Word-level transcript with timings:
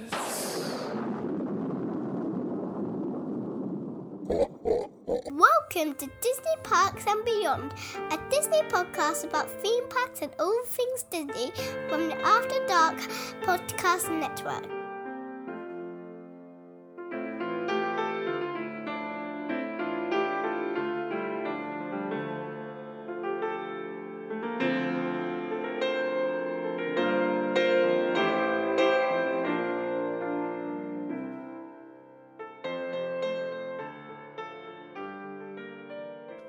Welcome 5.31 5.93
to 5.95 6.09
Disney 6.19 6.57
Parks 6.61 7.05
and 7.07 7.23
Beyond, 7.23 7.73
a 8.11 8.19
Disney 8.29 8.63
podcast 8.63 9.23
about 9.23 9.49
theme 9.49 9.87
parks 9.87 10.21
and 10.21 10.31
all 10.37 10.61
things 10.65 11.03
Disney 11.03 11.51
from 11.87 12.09
the 12.09 12.17
After 12.21 12.67
Dark 12.67 12.97
Podcast 13.43 14.11
Network. 14.19 14.80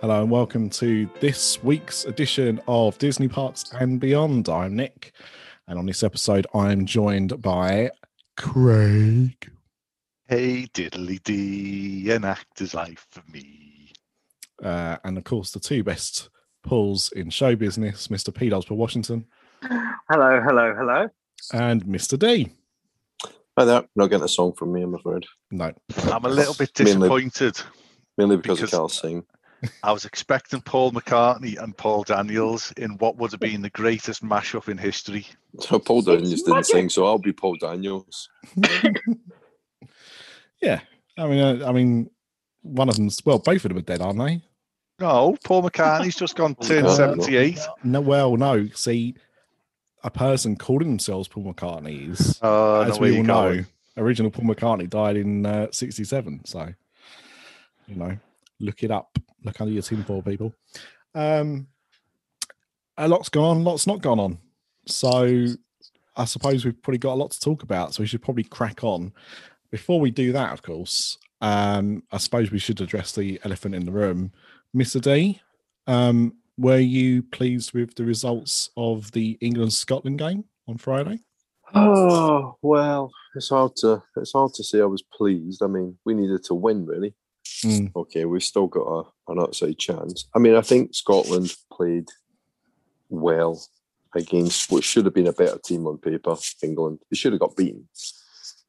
Hello 0.02 0.20
and 0.22 0.30
welcome 0.30 0.68
to 0.70 1.08
this 1.20 1.62
week's 1.62 2.04
edition 2.04 2.60
of 2.68 2.98
Disney 2.98 3.28
Parks 3.28 3.64
and 3.72 3.98
Beyond. 4.00 4.48
I'm 4.48 4.74
Nick, 4.76 5.12
and 5.68 5.78
on 5.78 5.86
this 5.86 6.02
episode, 6.02 6.46
I'm 6.54 6.84
joined 6.86 7.40
by 7.40 7.90
Craig. 8.36 9.50
Hey 10.28 10.66
diddly 10.74 11.22
dee, 11.22 12.10
an 12.10 12.24
actor's 12.24 12.74
life 12.74 13.06
for 13.10 13.22
me. 13.30 13.92
Uh, 14.62 14.96
and 15.04 15.16
of 15.16 15.24
course, 15.24 15.52
the 15.52 15.60
two 15.60 15.82
best 15.84 16.28
pulls 16.62 17.10
in 17.12 17.30
show 17.30 17.54
business, 17.56 18.08
Mr. 18.08 18.34
P. 18.34 18.50
Dosper 18.50 18.76
Washington 18.76 19.24
Hello, 19.62 20.40
hello, 20.42 20.74
hello. 20.76 21.08
and 21.52 21.84
Mr. 21.84 22.18
D. 22.18 22.50
Hi 23.56 23.64
there. 23.64 23.84
Not 23.94 24.08
getting 24.08 24.24
a 24.24 24.28
song 24.28 24.52
from 24.54 24.72
me, 24.72 24.82
I'm 24.82 24.94
afraid. 24.94 25.24
No, 25.52 25.72
I'm 26.10 26.24
a 26.24 26.28
little 26.28 26.54
bit 26.54 26.74
disappointed. 26.74 27.60
Mainly 28.18 28.36
because, 28.36 28.58
Because- 28.60 28.74
I 28.74 28.78
can't 28.78 28.90
sing. 28.90 29.24
I 29.82 29.92
was 29.92 30.04
expecting 30.04 30.60
Paul 30.60 30.92
McCartney 30.92 31.62
and 31.62 31.76
Paul 31.76 32.02
Daniels 32.02 32.72
in 32.76 32.92
what 32.98 33.16
would 33.16 33.30
have 33.32 33.40
been 33.40 33.62
the 33.62 33.70
greatest 33.70 34.24
mashup 34.24 34.68
in 34.68 34.78
history. 34.78 35.26
So 35.60 35.78
Paul 35.78 36.02
Daniels 36.02 36.42
didn't 36.42 36.64
sing, 36.66 36.88
so 36.88 37.06
I'll 37.06 37.18
be 37.18 37.32
Paul 37.32 37.56
Daniels. 37.60 38.28
yeah, 40.60 40.80
I 41.18 41.26
mean, 41.26 41.62
uh, 41.62 41.66
I 41.68 41.72
mean, 41.72 42.10
one 42.62 42.88
of 42.88 42.96
them's 42.96 43.20
well, 43.24 43.38
both 43.38 43.64
of 43.64 43.68
them 43.70 43.78
are 43.78 43.82
dead, 43.82 44.00
aren't 44.00 44.18
they? 44.18 44.42
No, 44.98 45.36
Paul 45.44 45.62
McCartney's 45.62 46.16
just 46.16 46.36
gone 46.36 46.54
turned 46.56 46.86
Uh, 46.86 46.94
78. 46.94 47.58
No, 47.82 48.00
well, 48.00 48.36
no. 48.36 48.68
See, 48.74 49.14
a 50.04 50.10
person 50.10 50.56
calling 50.56 50.88
themselves 50.88 51.28
Paul 51.28 51.52
McCartney 51.52 52.10
is 52.10 52.38
Oh, 52.42 52.82
as 52.82 52.94
no, 52.96 53.00
we 53.00 53.12
you 53.12 53.16
all 53.18 53.22
know, 53.24 53.48
going? 53.50 53.66
original 53.96 54.30
Paul 54.30 54.44
McCartney 54.44 54.88
died 54.88 55.16
in 55.16 55.44
uh, 55.46 55.68
67. 55.72 56.44
So, 56.44 56.72
you 57.88 57.96
know, 57.96 58.16
look 58.62 58.82
it 58.82 58.90
up. 58.90 59.18
Look 59.44 59.60
under 59.60 59.72
your 59.72 59.82
tinfoil, 59.82 60.22
people. 60.22 60.54
Um, 61.14 61.66
a 62.96 63.08
lot's 63.08 63.28
gone 63.28 63.58
on, 63.58 63.64
lots 63.64 63.86
not 63.86 64.00
gone 64.00 64.20
on. 64.20 64.38
So, 64.86 65.46
I 66.16 66.24
suppose 66.24 66.64
we've 66.64 66.80
probably 66.80 66.98
got 66.98 67.14
a 67.14 67.20
lot 67.20 67.32
to 67.32 67.40
talk 67.40 67.62
about. 67.62 67.94
So, 67.94 68.02
we 68.02 68.06
should 68.06 68.22
probably 68.22 68.44
crack 68.44 68.84
on. 68.84 69.12
Before 69.70 70.00
we 70.00 70.10
do 70.10 70.32
that, 70.32 70.52
of 70.52 70.62
course, 70.62 71.18
um, 71.40 72.02
I 72.12 72.18
suppose 72.18 72.50
we 72.50 72.58
should 72.58 72.80
address 72.80 73.12
the 73.12 73.40
elephant 73.44 73.74
in 73.74 73.84
the 73.84 73.92
room. 73.92 74.32
Mr. 74.74 75.00
D, 75.00 75.40
um, 75.86 76.34
were 76.56 76.78
you 76.78 77.22
pleased 77.22 77.72
with 77.72 77.94
the 77.94 78.04
results 78.04 78.70
of 78.76 79.10
the 79.12 79.38
England 79.40 79.72
Scotland 79.72 80.18
game 80.18 80.44
on 80.68 80.78
Friday? 80.78 81.18
Oh 81.74 82.56
well, 82.60 83.10
it's 83.34 83.48
hard 83.48 83.74
to 83.76 84.02
it's 84.16 84.32
hard 84.32 84.52
to 84.54 84.64
say 84.64 84.80
I 84.80 84.84
was 84.84 85.02
pleased. 85.02 85.62
I 85.62 85.66
mean, 85.66 85.96
we 86.04 86.14
needed 86.14 86.44
to 86.44 86.54
win 86.54 86.84
really. 86.84 87.14
Mm. 87.64 87.92
Okay, 87.94 88.24
we've 88.24 88.42
still 88.42 88.66
got 88.66 88.86
a, 88.86 89.32
an 89.32 89.40
outside 89.40 89.78
chance. 89.78 90.26
I 90.34 90.38
mean, 90.38 90.54
I 90.54 90.62
think 90.62 90.94
Scotland 90.94 91.54
played 91.72 92.08
well 93.08 93.62
against 94.14 94.70
what 94.70 94.84
should 94.84 95.04
have 95.04 95.14
been 95.14 95.26
a 95.26 95.32
better 95.32 95.58
team 95.58 95.86
on 95.86 95.98
paper, 95.98 96.36
England. 96.62 97.00
They 97.10 97.16
should 97.16 97.32
have 97.32 97.40
got 97.40 97.56
beaten. 97.56 97.88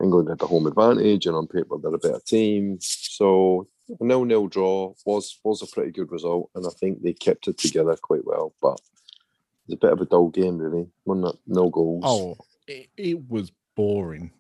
England 0.02 0.30
had 0.30 0.40
the 0.40 0.48
home 0.48 0.68
advantage, 0.68 1.26
and 1.26 1.36
on 1.36 1.48
paper 1.48 1.78
they're 1.82 1.94
a 1.94 1.98
better 1.98 2.22
team. 2.26 2.78
So 2.82 3.68
a 4.00 4.04
nil-nil 4.04 4.48
draw 4.48 4.94
was 5.06 5.40
was 5.44 5.62
a 5.62 5.68
pretty 5.68 5.92
good 5.92 6.12
result, 6.12 6.50
and 6.56 6.66
I 6.66 6.70
think 6.80 7.02
they 7.02 7.14
kept 7.14 7.48
it 7.48 7.58
together 7.58 7.96
quite 8.02 8.26
well. 8.26 8.54
But 8.62 8.80
it's 9.68 9.76
a 9.76 9.78
bit 9.78 9.94
of 9.94 10.02
a 10.02 10.06
dull 10.06 10.30
game, 10.30 10.58
really. 10.58 10.88
One 11.04 11.26
no 11.48 11.70
goals. 11.70 12.04
Oh, 12.06 12.38
it, 12.68 12.90
it 12.98 13.30
was 13.30 13.52
boring. 13.76 14.32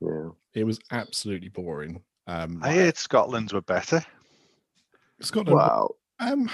yeah. 0.00 0.30
It 0.52 0.64
was 0.64 0.80
absolutely 0.90 1.48
boring. 1.48 2.02
Um, 2.26 2.60
I 2.62 2.72
heard 2.74 2.96
Scotland 2.96 3.52
were 3.52 3.60
better. 3.62 4.04
Scotland. 5.20 5.56
Wow. 5.56 5.94
Um, 6.20 6.50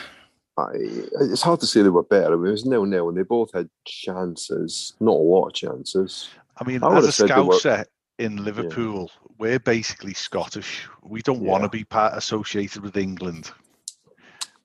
I, 0.58 0.68
it's 0.74 1.42
hard 1.42 1.60
to 1.60 1.66
say 1.66 1.82
they 1.82 1.88
were 1.90 2.02
better. 2.02 2.32
I 2.34 2.36
mean, 2.36 2.46
It 2.48 2.52
was 2.52 2.64
nil 2.64 2.84
nil, 2.86 3.08
and 3.08 3.18
they 3.18 3.22
both 3.22 3.52
had 3.52 3.68
chances. 3.84 4.94
Not 5.00 5.12
a 5.12 5.14
lot 5.14 5.48
of 5.48 5.52
chances. 5.54 6.28
I 6.58 6.64
mean, 6.64 6.82
I 6.82 6.88
would 6.88 6.98
as 7.04 7.20
a 7.20 7.26
have 7.28 7.54
said 7.60 7.78
were- 7.78 7.86
in 8.24 8.42
Liverpool, 8.42 9.10
we're 9.38 9.58
basically 9.58 10.14
Scottish. 10.14 10.88
We 11.02 11.20
don't 11.20 11.40
want 11.42 11.64
to 11.64 11.68
be 11.68 11.84
part 11.84 12.14
associated 12.16 12.82
with 12.82 12.96
England. 12.96 13.50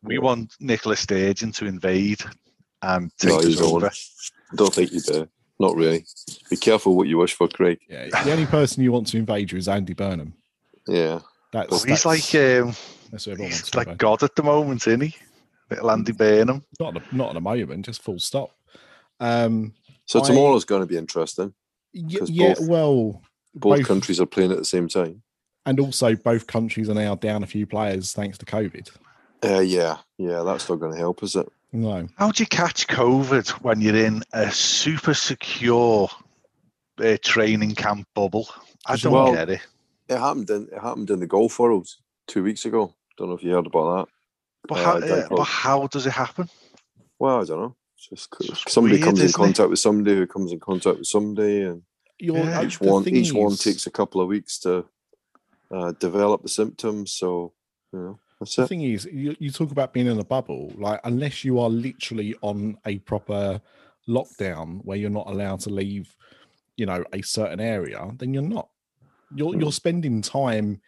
We 0.04 0.16
Yeah. 0.16 0.22
want 0.22 0.56
Nicola 0.62 0.96
Sturgeon 0.96 1.52
to 1.54 1.66
invade 1.66 2.22
and 2.82 3.12
take 3.18 3.30
No, 3.32 3.42
you 3.42 3.50
us 3.50 3.56
don't. 3.58 3.74
over. 3.76 3.88
I 3.88 4.56
don't 4.56 4.74
think 4.74 4.94
you 4.94 5.02
do. 5.02 5.28
Not 5.60 5.76
really. 5.76 6.06
Be 6.50 6.56
careful 6.56 6.96
what 6.96 7.08
you 7.10 7.18
wish 7.18 7.34
for, 7.36 7.48
Craig. 7.50 7.80
yeah, 7.90 8.08
the 8.24 8.32
only 8.32 8.46
person 8.46 8.82
you 8.82 8.92
want 8.94 9.08
to 9.08 9.18
invade 9.18 9.52
you 9.52 9.58
is 9.58 9.68
Andy 9.68 9.94
Burnham. 9.94 10.34
Yeah. 10.88 11.20
That's, 11.52 11.70
Well, 11.72 11.80
he's 11.80 12.04
that's- 12.04 12.06
like 12.06 12.36
um, 12.64 12.74
that's 13.12 13.26
who 13.26 13.32
everyone 13.32 13.52
wants 13.52 13.66
he's 13.68 13.76
like. 13.76 13.98
God 13.98 14.24
at 14.24 14.36
the 14.36 14.44
moment, 14.44 14.88
isn't 14.88 15.02
he? 15.02 15.16
Little 15.70 15.92
Andy 15.92 16.12
Burnham. 16.12 16.64
not 16.80 16.96
at, 16.98 17.14
not 17.14 17.30
at 17.30 17.34
the 17.36 17.42
moment, 17.42 17.86
just 17.86 18.02
full 18.02 18.20
stop. 18.20 18.52
Um, 19.20 19.74
So 20.06 20.22
I- 20.22 20.28
tomorrow's 20.28 20.66
going 20.66 20.82
to 20.82 20.88
be 20.88 20.98
interesting. 20.98 21.54
y- 21.94 22.20
'Cause 22.20 22.30
yeah, 22.30 22.54
both- 22.56 22.68
well, 22.68 23.22
Both, 23.54 23.80
Both- 23.80 23.88
countries 23.88 24.22
are 24.22 24.26
playing 24.26 24.52
at 24.54 24.58
the 24.58 24.64
same 24.66 24.88
time. 24.88 25.22
and 25.66 25.78
also 25.82 26.16
both 26.16 26.48
countries 26.48 26.90
are 26.90 26.94
now 26.94 27.16
down 27.16 27.44
a 27.44 27.48
few 27.48 27.66
players 27.68 28.14
thanks 28.14 28.38
to 28.38 28.46
COVID. 28.46 28.90
Uh, 29.44 29.60
yeah, 29.60 29.98
yeah, 30.18 30.42
that's 30.44 30.70
not 30.70 30.80
going 30.80 30.94
to 30.94 30.98
help, 30.98 31.22
is 31.22 31.36
it? 31.36 31.48
No, 31.74 32.08
How 32.18 32.32
do 32.32 32.44
you 32.44 32.48
catch 32.48 32.88
COVID 32.88 33.50
when 33.62 33.82
you're 33.82 33.96
in 33.98 34.24
a 34.34 34.50
super 34.52 35.14
secure 35.14 36.08
uh, 37.04 37.18
training 37.22 37.76
camp 37.76 38.08
bubble? 38.16 38.48
I 38.86 38.96
don't 38.96 39.12
Well- 39.14 39.34
get 39.34 39.50
it. 39.50 39.62
It 40.12 40.20
happened 40.20 40.50
in 40.50 40.68
it 40.72 40.82
happened 40.82 41.10
in 41.10 41.20
the 41.22 41.28
golf 41.28 41.58
world 41.58 41.88
two 42.28 42.44
weeks 42.44 42.66
ago. 42.66 42.94
Don't 43.18 43.30
know 43.30 43.36
if 43.36 43.44
you 43.44 43.52
heard 43.52 43.66
about 43.68 43.96
that. 43.96 44.14
But 44.68 44.80
uh, 44.80 44.84
how, 44.84 44.98
uh, 44.98 45.28
but 45.30 45.44
how 45.44 45.88
does 45.88 46.06
it 46.06 46.12
happen? 46.12 46.50
Well, 47.18 47.42
I 47.42 47.46
don't 47.46 47.60
know. 47.60 47.76
It's 47.98 48.08
just 48.08 48.36
It's 48.42 48.74
somebody 48.74 48.96
weird, 48.96 49.04
comes 49.06 49.20
in 49.20 49.26
isn't 49.28 49.42
it? 49.42 49.46
contact 49.46 49.70
with 49.70 49.80
somebody 49.80 50.16
who 50.16 50.28
comes 50.28 50.52
in 50.52 50.60
contact 50.60 50.98
with 51.00 51.08
somebody, 51.08 51.62
and 51.62 51.82
You're, 52.20 52.38
Yeah. 52.38 52.60
uh, 52.60 52.66
each 52.66 52.82
one 52.82 53.04
thing 53.04 53.16
each 53.16 53.34
one 53.34 53.56
takes 53.56 53.88
a 53.88 53.92
couple 53.92 54.20
of 54.22 54.28
weeks 54.28 54.60
to 54.60 54.86
uh, 55.74 55.92
develop 55.94 56.42
the 56.44 56.50
symptoms. 56.50 57.14
So 57.14 57.54
you 57.94 58.00
know 58.00 58.20
that's 58.40 58.56
The 58.56 58.64
it. 58.64 58.68
thing 58.68 58.82
is, 58.82 59.06
you, 59.06 59.36
you 59.40 59.50
talk 59.52 59.72
about 59.72 59.94
being 59.94 60.08
in 60.08 60.20
a 60.20 60.26
bubble, 60.26 60.74
like 60.78 61.00
unless 61.06 61.46
you 61.46 61.60
are 61.60 61.70
literally 61.70 62.36
on 62.42 62.78
a 62.86 62.98
proper 63.00 63.62
lockdown 64.10 64.82
where 64.84 64.98
you're 64.98 65.10
not 65.10 65.28
allowed 65.30 65.62
to 65.62 65.70
leave, 65.70 66.14
you 66.76 66.86
know, 66.86 67.04
a 67.14 67.22
certain 67.22 67.60
area, 67.62 68.12
then 68.18 68.34
you're 68.34 68.44
not. 68.44 68.70
You're 69.36 69.56
you're 69.56 69.72
spending 69.72 70.22
time, 70.22 70.82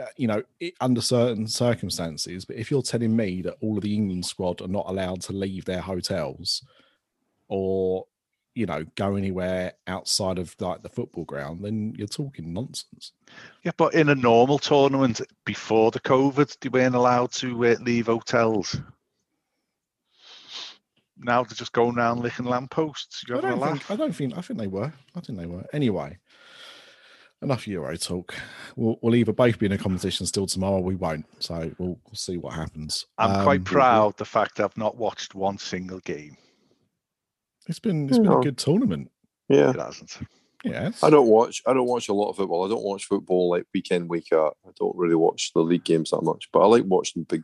uh, 0.00 0.06
you 0.16 0.26
know, 0.26 0.42
under 0.80 1.00
certain 1.00 1.46
circumstances. 1.46 2.44
But 2.44 2.56
if 2.56 2.70
you're 2.70 2.82
telling 2.82 3.14
me 3.14 3.42
that 3.42 3.56
all 3.60 3.76
of 3.76 3.82
the 3.82 3.94
England 3.94 4.26
squad 4.26 4.60
are 4.60 4.68
not 4.68 4.86
allowed 4.88 5.20
to 5.22 5.32
leave 5.32 5.64
their 5.64 5.80
hotels, 5.80 6.64
or 7.48 8.06
you 8.56 8.64
know, 8.64 8.86
go 8.94 9.16
anywhere 9.16 9.74
outside 9.86 10.38
of 10.38 10.56
like 10.60 10.82
the 10.82 10.88
football 10.88 11.24
ground, 11.24 11.62
then 11.62 11.94
you're 11.96 12.08
talking 12.08 12.54
nonsense. 12.54 13.12
Yeah, 13.62 13.72
but 13.76 13.92
in 13.92 14.08
a 14.08 14.14
normal 14.14 14.58
tournament 14.58 15.20
before 15.44 15.90
the 15.90 16.00
COVID, 16.00 16.58
they 16.60 16.70
weren't 16.70 16.94
allowed 16.94 17.32
to 17.32 17.66
uh, 17.66 17.76
leave 17.82 18.06
hotels. 18.06 18.80
now 21.18 21.42
they're 21.42 21.54
just 21.54 21.72
going 21.72 21.98
around 21.98 22.20
licking 22.20 22.46
lampposts. 22.46 23.24
You 23.28 23.36
I 23.36 23.40
don't 23.42 23.60
think. 23.60 23.90
I 23.90 23.96
don't 23.96 24.16
think. 24.16 24.38
I 24.38 24.40
think 24.40 24.58
they 24.58 24.66
were. 24.66 24.90
I 25.14 25.20
think 25.20 25.38
they 25.38 25.46
were. 25.46 25.66
Anyway, 25.74 26.18
enough 27.42 27.66
Euro 27.68 27.96
talk. 27.96 28.34
We'll, 28.76 28.98
we'll 29.02 29.14
either 29.14 29.32
both 29.32 29.58
be 29.58 29.66
in 29.66 29.72
a 29.72 29.78
competition 29.78 30.26
still 30.26 30.46
tomorrow. 30.46 30.76
or 30.76 30.82
We 30.82 30.94
won't. 30.96 31.26
So 31.40 31.70
we'll, 31.78 31.98
we'll 32.04 32.14
see 32.14 32.36
what 32.36 32.54
happens. 32.54 33.06
I'm 33.18 33.42
quite 33.44 33.60
Um, 33.60 33.64
proud 33.64 34.16
the 34.16 34.24
fact 34.24 34.60
I've 34.60 34.76
not 34.76 34.96
watched 34.96 35.34
one 35.34 35.58
single 35.58 36.00
game. 36.00 36.36
It's 37.68 37.78
been 37.80 38.08
it's 38.08 38.18
been 38.18 38.32
a 38.32 38.40
good 38.40 38.58
tournament. 38.58 39.10
Yeah. 39.48 39.70
It 39.70 39.76
hasn't. 39.76 40.18
Yes. 40.64 41.02
I 41.02 41.10
don't 41.10 41.26
watch. 41.28 41.62
I 41.66 41.72
don't 41.74 41.86
watch 41.86 42.08
a 42.08 42.12
lot 42.12 42.30
of 42.30 42.36
football. 42.36 42.64
I 42.64 42.68
don't 42.68 42.82
watch 42.84 43.04
football 43.04 43.50
like 43.50 43.64
weekend, 43.74 44.08
week 44.08 44.28
out. 44.32 44.56
I 44.66 44.70
don't 44.78 44.96
really 44.96 45.14
watch 45.14 45.52
the 45.54 45.60
league 45.60 45.84
games 45.84 46.10
that 46.10 46.22
much. 46.22 46.48
But 46.52 46.60
I 46.60 46.66
like 46.66 46.84
watching 46.86 47.24
big, 47.24 47.42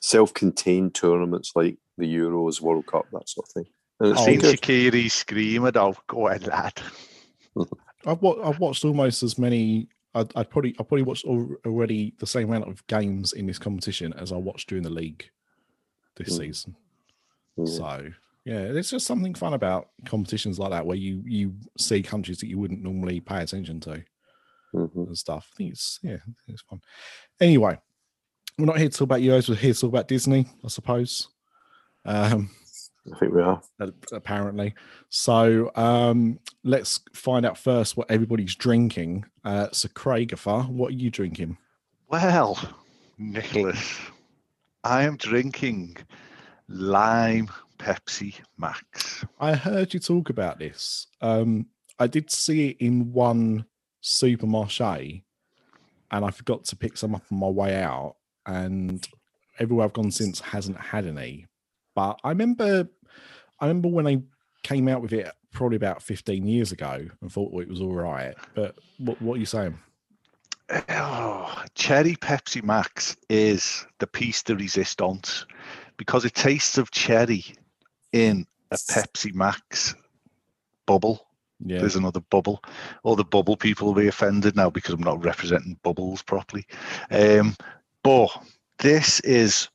self-contained 0.00 0.94
tournaments 0.94 1.52
like 1.54 1.78
the 1.98 2.12
Euros, 2.12 2.60
World 2.60 2.86
Cup, 2.86 3.06
that 3.12 3.28
sort 3.28 3.46
of 3.48 3.52
thing. 3.52 3.72
And 4.00 4.12
it's 4.12 4.20
Oh, 4.20 4.26
been 4.26 4.40
Seen 4.40 4.50
good. 4.50 4.60
Shaqiri 4.60 5.10
screaming, 5.10 5.72
"Oh, 5.76 5.96
go 6.06 6.28
ahead, 6.28 6.46
lad!" 6.46 6.80
I've, 8.06 8.22
wa- 8.22 8.40
I've 8.48 8.58
watched 8.58 8.84
almost 8.84 9.22
as 9.22 9.38
many. 9.38 9.88
I'd, 10.14 10.32
I'd 10.36 10.50
probably 10.50 10.70
I 10.78 10.82
probably 10.82 11.02
watched 11.02 11.26
al- 11.26 11.54
already 11.66 12.14
the 12.18 12.26
same 12.26 12.48
amount 12.48 12.68
of 12.68 12.84
games 12.86 13.32
in 13.32 13.46
this 13.46 13.58
competition 13.58 14.12
as 14.14 14.32
I 14.32 14.36
watched 14.36 14.68
during 14.68 14.82
the 14.84 14.90
league 14.90 15.24
this 16.16 16.34
Mm. 16.34 16.38
season. 16.38 16.76
Yeah. 17.56 17.64
So 17.66 18.08
yeah, 18.44 18.72
there's 18.72 18.90
just 18.90 19.06
something 19.06 19.34
fun 19.34 19.54
about 19.54 19.90
competitions 20.06 20.58
like 20.58 20.70
that 20.70 20.86
where 20.86 20.96
you 20.96 21.22
you 21.26 21.54
see 21.78 22.02
countries 22.02 22.38
that 22.38 22.48
you 22.48 22.58
wouldn't 22.58 22.82
normally 22.82 23.20
pay 23.20 23.42
attention 23.42 23.80
to 23.80 24.02
Mhm. 24.74 25.06
and 25.08 25.18
stuff. 25.18 25.48
I 25.52 25.56
think 25.56 25.72
it's 25.72 25.98
yeah, 26.02 26.16
it's 26.48 26.62
fun. 26.62 26.80
Anyway, 27.40 27.78
we're 28.58 28.64
not 28.66 28.78
here 28.78 28.88
to 28.88 28.96
talk 28.98 29.04
about 29.06 29.20
Euros. 29.20 29.48
We're 29.48 29.54
here 29.56 29.74
to 29.74 29.80
talk 29.80 29.88
about 29.90 30.08
Disney, 30.08 30.46
I 30.64 30.68
suppose. 30.68 31.28
Um, 32.04 32.50
I 33.06 33.18
think 33.18 33.32
we 33.32 33.42
are. 33.42 33.60
apparently. 34.12 34.74
So 35.08 35.70
um, 35.74 36.38
let's 36.64 37.00
find 37.14 37.46
out 37.46 37.58
first 37.58 37.96
what 37.96 38.10
everybody's 38.10 38.54
drinking. 38.54 39.24
Uh, 39.44 39.68
so, 39.72 39.88
Craigifer, 39.88 40.68
what 40.68 40.88
are 40.88 40.96
you 40.96 41.10
drinking? 41.10 41.56
Well, 42.08 42.58
Nicholas, 43.18 43.98
I 44.84 45.04
am 45.04 45.16
drinking 45.16 45.96
lime 46.68 47.48
Pepsi 47.78 48.34
Max. 48.58 49.24
I 49.38 49.54
heard 49.54 49.94
you 49.94 50.00
talk 50.00 50.30
about 50.30 50.58
this. 50.58 51.06
Um, 51.20 51.66
I 51.98 52.06
did 52.06 52.30
see 52.30 52.70
it 52.70 52.76
in 52.80 53.12
one 53.12 53.64
supermarché, 54.02 55.22
and 56.10 56.24
I 56.24 56.30
forgot 56.30 56.64
to 56.66 56.76
pick 56.76 56.96
some 56.96 57.14
up 57.14 57.24
on 57.30 57.38
my 57.38 57.48
way 57.48 57.82
out. 57.82 58.16
And 58.46 59.06
everywhere 59.58 59.84
I've 59.84 59.92
gone 59.92 60.10
since 60.10 60.40
hasn't 60.40 60.78
had 60.78 61.06
any. 61.06 61.46
But 61.94 62.20
I 62.24 62.30
remember, 62.30 62.88
I 63.58 63.66
remember 63.66 63.88
when 63.88 64.06
I 64.06 64.22
came 64.62 64.88
out 64.88 65.02
with 65.02 65.12
it 65.12 65.30
probably 65.52 65.76
about 65.76 66.02
15 66.02 66.46
years 66.46 66.72
ago 66.72 67.06
and 67.20 67.32
thought 67.32 67.60
it 67.60 67.68
was 67.68 67.80
all 67.80 67.94
right. 67.94 68.34
But 68.54 68.76
what, 68.98 69.20
what 69.20 69.34
are 69.36 69.40
you 69.40 69.46
saying? 69.46 69.78
Oh, 70.88 71.62
cherry 71.74 72.14
Pepsi 72.14 72.62
Max 72.62 73.16
is 73.28 73.86
the 73.98 74.06
piece 74.06 74.42
de 74.44 74.54
resistance 74.54 75.44
because 75.96 76.24
it 76.24 76.34
tastes 76.34 76.78
of 76.78 76.92
cherry 76.92 77.44
in 78.12 78.46
a 78.70 78.76
Pepsi 78.76 79.34
Max 79.34 79.96
bubble. 80.86 81.26
Yeah. 81.64 81.80
There's 81.80 81.96
another 81.96 82.20
bubble. 82.20 82.62
All 83.02 83.16
the 83.16 83.24
bubble 83.24 83.56
people 83.56 83.88
will 83.88 84.00
be 84.00 84.08
offended 84.08 84.56
now 84.56 84.70
because 84.70 84.94
I'm 84.94 85.02
not 85.02 85.22
representing 85.24 85.78
bubbles 85.82 86.22
properly. 86.22 86.66
Um, 87.10 87.56
but 88.02 88.30
this 88.78 89.20
is. 89.20 89.68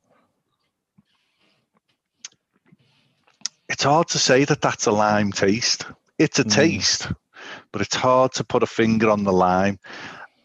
It's 3.69 3.83
hard 3.83 4.07
to 4.09 4.19
say 4.19 4.45
that 4.45 4.61
that's 4.61 4.85
a 4.85 4.91
lime 4.91 5.31
taste. 5.31 5.85
It's 6.19 6.39
a 6.39 6.43
Mm. 6.43 6.51
taste, 6.53 7.11
but 7.71 7.81
it's 7.81 7.95
hard 7.95 8.31
to 8.33 8.43
put 8.43 8.63
a 8.63 8.67
finger 8.67 9.09
on 9.09 9.23
the 9.23 9.33
lime. 9.33 9.79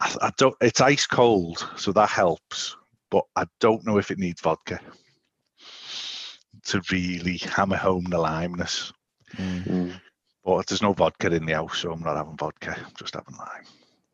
I, 0.00 0.14
I 0.22 0.30
don't. 0.38 0.54
It's 0.60 0.80
ice 0.80 1.06
cold, 1.06 1.68
so 1.76 1.92
that 1.92 2.08
helps. 2.08 2.76
But 3.10 3.24
I 3.36 3.44
don't 3.60 3.84
know 3.84 3.98
if 3.98 4.10
it 4.10 4.18
needs 4.18 4.40
vodka 4.40 4.80
to 6.66 6.80
really 6.90 7.38
hammer 7.38 7.76
home 7.76 8.04
the 8.04 8.18
limeness. 8.18 8.92
Mm. 9.36 10.00
But 10.44 10.66
there's 10.66 10.82
no 10.82 10.92
vodka 10.92 11.32
in 11.32 11.44
the 11.46 11.52
house, 11.54 11.78
so 11.78 11.92
I'm 11.92 12.00
not 12.02 12.16
having 12.16 12.36
vodka. 12.36 12.74
I'm 12.78 12.92
just 12.98 13.14
having 13.14 13.36
lime. 13.36 13.64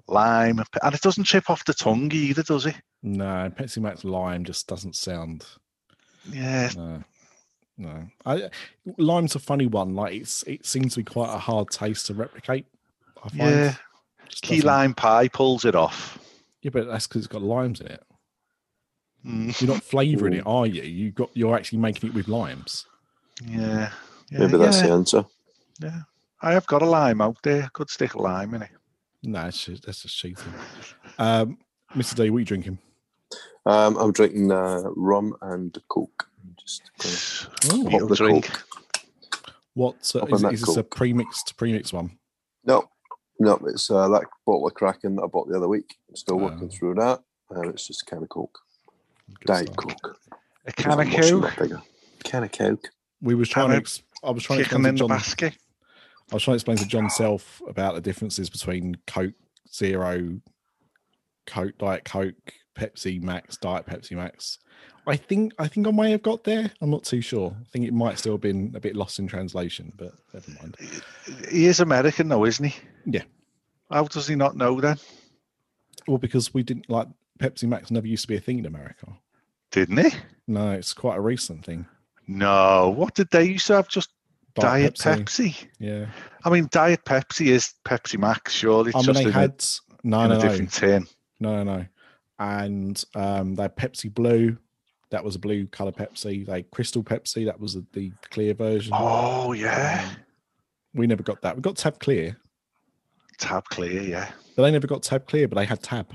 Lime, 0.08 0.62
and 0.82 0.94
it 0.94 1.00
doesn't 1.00 1.24
chip 1.24 1.50
off 1.50 1.64
the 1.64 1.74
tongue 1.74 2.10
either, 2.12 2.42
does 2.42 2.66
it? 2.66 2.76
No, 3.02 3.50
Pepsi 3.56 3.78
Max 3.78 4.04
Lime 4.04 4.44
just 4.44 4.66
doesn't 4.68 4.94
sound. 4.94 5.44
Yeah, 6.30 6.70
No, 6.76 7.04
no. 7.78 8.06
I, 8.24 8.48
lime's 8.98 9.34
a 9.34 9.38
funny 9.38 9.66
one. 9.66 9.94
Like 9.94 10.14
it's 10.14 10.42
it 10.44 10.64
seems 10.66 10.94
to 10.94 11.00
be 11.00 11.04
quite 11.04 11.32
a 11.34 11.38
hard 11.38 11.70
taste 11.70 12.06
to 12.06 12.14
replicate. 12.14 12.66
I 13.24 13.28
find. 13.28 13.40
yeah. 13.40 13.74
Just 14.28 14.42
Key 14.42 14.56
doesn't- 14.56 14.66
lime 14.66 14.94
pie 14.94 15.28
pulls 15.28 15.64
it 15.64 15.74
off. 15.74 16.18
Yeah, 16.62 16.70
but 16.72 16.86
that's 16.88 17.06
because 17.06 17.24
it's 17.24 17.32
got 17.32 17.42
limes 17.42 17.80
in 17.80 17.86
it. 17.88 18.02
Mm, 19.24 19.60
You're 19.60 19.72
not 19.74 19.82
flavouring 19.82 20.34
it, 20.34 20.44
are 20.46 20.66
you? 20.66 20.82
You 20.82 21.10
got 21.12 21.30
you're 21.34 21.54
actually 21.56 21.78
making 21.78 22.10
it 22.10 22.14
with 22.14 22.28
limes. 22.28 22.86
yeah, 23.44 23.90
yeah, 24.30 24.38
Maybe 24.38 24.56
that's 24.58 24.80
yeah, 24.80 24.86
the 24.88 24.92
answer. 24.92 25.24
yeah. 25.82 26.00
I 26.42 26.52
have 26.52 26.66
got 26.66 26.82
a 26.82 26.86
lime 26.86 27.20
out 27.20 27.38
there. 27.42 27.68
Could 27.72 27.90
stick 27.90 28.14
a 28.14 28.20
lime 28.22 28.54
in 28.54 28.62
it. 28.62 28.70
No, 29.22 29.42
that's 29.44 29.64
just, 29.64 29.86
that's 29.86 30.02
just 30.02 30.16
cheating. 30.16 30.52
Um, 31.18 31.58
Mr. 31.94 32.14
D, 32.14 32.30
what 32.30 32.36
are 32.36 32.40
you 32.40 32.44
drinking? 32.44 32.78
Um, 33.64 33.96
I'm 33.96 34.12
drinking 34.12 34.52
uh, 34.52 34.82
rum 34.94 35.34
and 35.42 35.76
coke. 35.88 36.28
I'm 36.66 37.10
just 37.10 37.48
gonna 37.68 37.84
pop 37.84 37.92
Real 37.92 38.08
the 38.08 38.16
drink. 38.16 38.50
What 39.74 40.12
uh, 40.14 40.20
Up 40.20 40.28
is, 40.32 40.32
on 40.34 40.42
that 40.42 40.52
is 40.54 40.60
this 40.62 40.76
a 40.76 40.82
Coke. 40.82 40.96
pre-mixed 40.96 41.56
premixed 41.56 41.92
one? 41.92 42.18
No, 42.64 42.88
no, 43.38 43.58
it's 43.66 43.90
uh, 43.90 44.08
that 44.08 44.24
bottle 44.46 44.66
of 44.66 44.74
Kraken 44.74 45.16
that 45.16 45.22
I 45.22 45.26
bought 45.26 45.48
the 45.48 45.56
other 45.56 45.68
week. 45.68 45.94
I'm 46.08 46.16
still 46.16 46.38
working 46.38 46.68
Oh. 46.72 46.76
through 46.76 46.94
that. 46.94 47.20
Uh, 47.54 47.68
it's 47.68 47.86
just 47.86 48.02
a 48.02 48.06
can 48.06 48.22
of 48.22 48.28
Coke. 48.30 48.58
Diet 49.46 49.68
stuff. 49.72 49.76
Coke. 49.76 50.18
A 50.66 50.72
can 50.72 51.00
of 51.00 51.08
Coke. 51.10 51.82
Can 52.24 52.42
of 52.44 52.52
Coke. 52.52 52.88
We 53.20 53.34
was 53.34 53.48
trying 53.48 53.66
to. 53.68 53.74
Can 53.74 53.76
of 53.76 53.82
Ex- 53.82 54.02
I 54.24 54.30
was 54.30 54.42
trying 54.42 54.58
to 54.58 54.62
explain 54.64 54.82
to 54.84 54.92
John. 54.94 55.08
basket. 55.08 55.56
I 56.32 56.34
was 56.34 56.42
trying 56.42 56.54
to 56.54 56.56
explain 56.56 56.76
to 56.78 56.86
John 56.86 57.08
Self 57.10 57.62
about 57.68 57.94
the 57.94 58.00
differences 58.00 58.50
between 58.50 58.96
Coke 59.06 59.34
Zero, 59.72 60.40
Coke 61.46 61.78
Diet 61.78 62.04
Coke, 62.04 62.34
Pepsi 62.76 63.22
Max, 63.22 63.56
Diet 63.58 63.86
Pepsi 63.86 64.12
Max. 64.16 64.58
I 65.06 65.16
think 65.16 65.54
I 65.58 65.68
think 65.68 65.86
I 65.86 65.90
may 65.92 66.10
have 66.10 66.22
got 66.22 66.44
there. 66.44 66.70
I'm 66.80 66.90
not 66.90 67.04
too 67.04 67.20
sure. 67.20 67.54
I 67.60 67.64
think 67.70 67.86
it 67.86 67.94
might 67.94 68.18
still 68.18 68.34
have 68.34 68.40
been 68.40 68.72
a 68.74 68.80
bit 68.80 68.96
lost 68.96 69.18
in 69.18 69.28
translation, 69.28 69.92
but 69.96 70.14
never 70.34 70.50
mind. 70.60 70.76
He 71.50 71.66
is 71.66 71.80
American, 71.80 72.28
though, 72.28 72.44
isn't 72.44 72.64
he? 72.64 72.76
Yeah. 73.04 73.22
How 73.90 74.04
does 74.04 74.26
he 74.26 74.34
not 74.34 74.56
know 74.56 74.80
then? 74.80 74.96
Well, 76.08 76.18
because 76.18 76.52
we 76.52 76.62
didn't 76.64 76.90
like 76.90 77.06
Pepsi 77.38 77.68
Max 77.68 77.90
never 77.90 78.06
used 78.06 78.22
to 78.22 78.28
be 78.28 78.36
a 78.36 78.40
thing 78.40 78.58
in 78.58 78.66
America. 78.66 79.06
Didn't 79.70 79.98
he? 79.98 80.10
No, 80.48 80.72
it's 80.72 80.92
quite 80.92 81.16
a 81.16 81.20
recent 81.20 81.64
thing. 81.64 81.86
No. 82.26 82.92
What 82.96 83.14
did 83.14 83.30
they 83.30 83.44
used 83.44 83.66
to 83.68 83.74
have? 83.74 83.88
Just 83.88 84.10
Diet, 84.54 84.94
Pepsi. 84.94 85.66
Yeah. 85.78 86.06
I 86.44 86.50
mean, 86.50 86.68
Diet 86.70 87.04
Pepsi 87.04 87.48
is 87.48 87.74
Pepsi 87.84 88.18
Max, 88.18 88.52
surely. 88.52 88.90
It's 88.90 88.96
I 88.96 89.00
mean, 89.00 89.06
just 89.06 89.24
they 89.24 89.30
had 89.30 89.64
no, 90.02 90.20
a, 90.20 90.24
in 90.24 90.30
no, 90.30 90.34
a 90.34 90.38
no, 90.38 90.40
different 90.40 90.72
tin. 90.72 91.06
no, 91.40 91.62
no, 91.62 91.76
no, 91.76 91.86
and 92.38 93.04
um, 93.14 93.54
they 93.54 93.62
had 93.62 93.76
Pepsi 93.76 94.12
Blue. 94.12 94.56
That 95.16 95.24
was 95.24 95.34
a 95.34 95.38
blue 95.38 95.66
color 95.68 95.92
Pepsi. 95.92 96.44
They 96.44 96.64
Crystal 96.64 97.02
Pepsi. 97.02 97.46
That 97.46 97.58
was 97.58 97.78
the 97.94 98.12
clear 98.30 98.52
version. 98.52 98.92
Oh, 98.94 99.54
yeah. 99.54 100.10
We 100.92 101.06
never 101.06 101.22
got 101.22 101.40
that. 101.40 101.56
We 101.56 101.62
got 101.62 101.76
Tab 101.78 101.98
Clear, 102.00 102.36
Tab 103.38 103.64
clear, 103.64 104.02
yeah. 104.02 104.30
but 104.54 104.64
they 104.64 104.70
never 104.70 104.86
got 104.86 105.02
Tab 105.02 105.26
Clear. 105.26 105.48
But 105.48 105.56
they 105.56 105.64
had 105.64 105.82
Tab. 105.82 106.12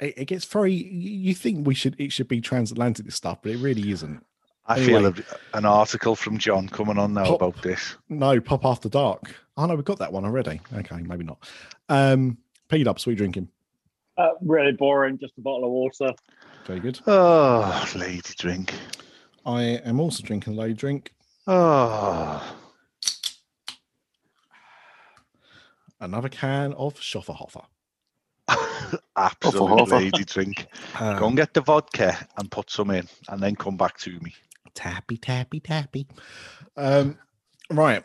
It, 0.00 0.14
it 0.16 0.24
gets 0.24 0.46
very. 0.46 0.72
You 0.72 1.34
think 1.34 1.66
we 1.66 1.74
should? 1.74 1.96
It 1.98 2.12
should 2.12 2.28
be 2.28 2.40
transatlantic 2.40 3.12
stuff, 3.12 3.42
but 3.42 3.52
it 3.52 3.58
really 3.58 3.90
isn't. 3.90 4.24
I 4.64 4.78
Anyway. 4.78 4.86
feel 4.86 5.06
a, 5.06 5.58
an 5.58 5.66
article 5.66 6.16
from 6.16 6.38
John 6.38 6.66
coming 6.66 6.96
on 6.96 7.12
now 7.12 7.24
Pop- 7.26 7.42
about 7.42 7.62
this. 7.62 7.96
No, 8.08 8.40
Pop 8.40 8.64
After 8.64 8.88
Dark. 8.88 9.34
Oh 9.58 9.66
no, 9.66 9.74
we 9.74 9.82
got 9.82 9.98
that 9.98 10.14
one 10.14 10.24
already. 10.24 10.62
Okay, 10.74 11.02
maybe 11.02 11.24
not. 11.24 11.46
Um, 11.90 12.38
P 12.70 12.84
Dubs, 12.84 13.04
what 13.04 13.10
are 13.10 13.12
you 13.12 13.18
drinking? 13.18 13.48
Uh, 14.16 14.30
really 14.40 14.72
boring. 14.72 15.18
Just 15.18 15.34
a 15.36 15.42
bottle 15.42 15.64
of 15.64 15.70
water. 15.70 16.14
Very 16.66 16.80
good. 16.80 17.00
Oh, 17.06 17.84
lady 17.96 18.20
drink. 18.38 18.74
I 19.46 19.62
am 19.62 19.98
also 20.00 20.22
drinking 20.22 20.52
a 20.52 20.56
low 20.56 20.72
drink. 20.72 21.12
Oh, 21.46 22.56
Another 26.00 26.28
can 26.30 26.72
of 26.74 26.94
Schofferhofer. 26.94 27.64
absolute 29.16 29.68
Hoffa. 29.70 29.90
lady 29.92 30.24
drink. 30.24 30.66
Um, 30.98 31.18
go 31.18 31.26
and 31.28 31.36
get 31.36 31.52
the 31.54 31.60
vodka 31.60 32.16
and 32.38 32.50
put 32.50 32.70
some 32.70 32.90
in, 32.90 33.06
and 33.28 33.42
then 33.42 33.54
come 33.56 33.76
back 33.76 33.98
to 33.98 34.18
me. 34.20 34.34
tappy 34.74 35.16
tappy 35.16 35.58
tappy 35.60 36.06
um 36.76 37.18
right 37.70 38.04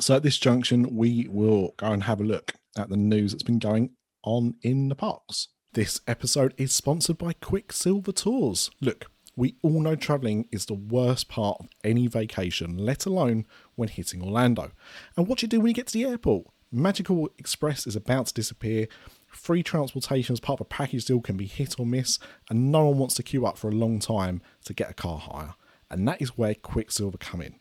so 0.00 0.16
at 0.16 0.22
this 0.22 0.38
junction 0.38 0.96
we 0.96 1.28
will 1.30 1.74
go 1.76 1.86
and 1.92 2.02
have 2.02 2.20
a 2.20 2.24
look 2.24 2.54
at 2.78 2.88
the 2.88 2.96
news 2.96 3.32
that's 3.32 3.42
been 3.42 3.58
going 3.58 3.90
on 4.24 4.54
in 4.62 4.88
the 4.88 4.94
parks 4.94 5.48
this 5.74 6.00
episode 6.06 6.54
is 6.56 6.72
sponsored 6.72 7.18
by 7.18 7.32
quicksilver 7.32 8.12
tours 8.12 8.70
look 8.80 9.10
We 9.34 9.56
all 9.60 9.80
know 9.80 9.96
travelling 9.96 10.46
is 10.52 10.66
the 10.66 10.74
worst 10.74 11.28
part 11.28 11.56
of 11.58 11.66
any 11.82 12.06
vacation, 12.06 12.78
let 12.78 13.06
alone 13.06 13.44
when 13.74 13.88
hitting 13.88 14.22
Orlando. 14.22 14.70
And 15.16 15.26
what 15.26 15.38
do 15.40 15.44
you 15.44 15.48
do 15.48 15.58
when 15.58 15.66
you 15.66 15.74
get 15.74 15.88
to 15.88 15.92
the 15.92 16.04
airport? 16.04 16.46
Magical 16.70 17.28
Express 17.38 17.88
is 17.88 17.96
about 17.96 18.26
to 18.26 18.34
disappear. 18.34 18.86
Free 19.26 19.64
transportation 19.64 20.32
as 20.32 20.38
part 20.38 20.60
of 20.60 20.66
a 20.66 20.68
package 20.68 21.06
deal 21.06 21.20
can 21.20 21.36
be 21.36 21.46
hit 21.46 21.80
or 21.80 21.86
miss, 21.86 22.20
and 22.48 22.70
no 22.70 22.86
one 22.86 22.98
wants 22.98 23.16
to 23.16 23.24
queue 23.24 23.44
up 23.44 23.58
for 23.58 23.68
a 23.68 23.74
long 23.74 23.98
time 23.98 24.42
to 24.66 24.74
get 24.74 24.90
a 24.90 24.94
car 24.94 25.18
hire. 25.18 25.54
And 25.90 26.06
that 26.06 26.22
is 26.22 26.38
where 26.38 26.54
Quicksilver 26.54 27.18
come 27.18 27.42
in. 27.42 27.56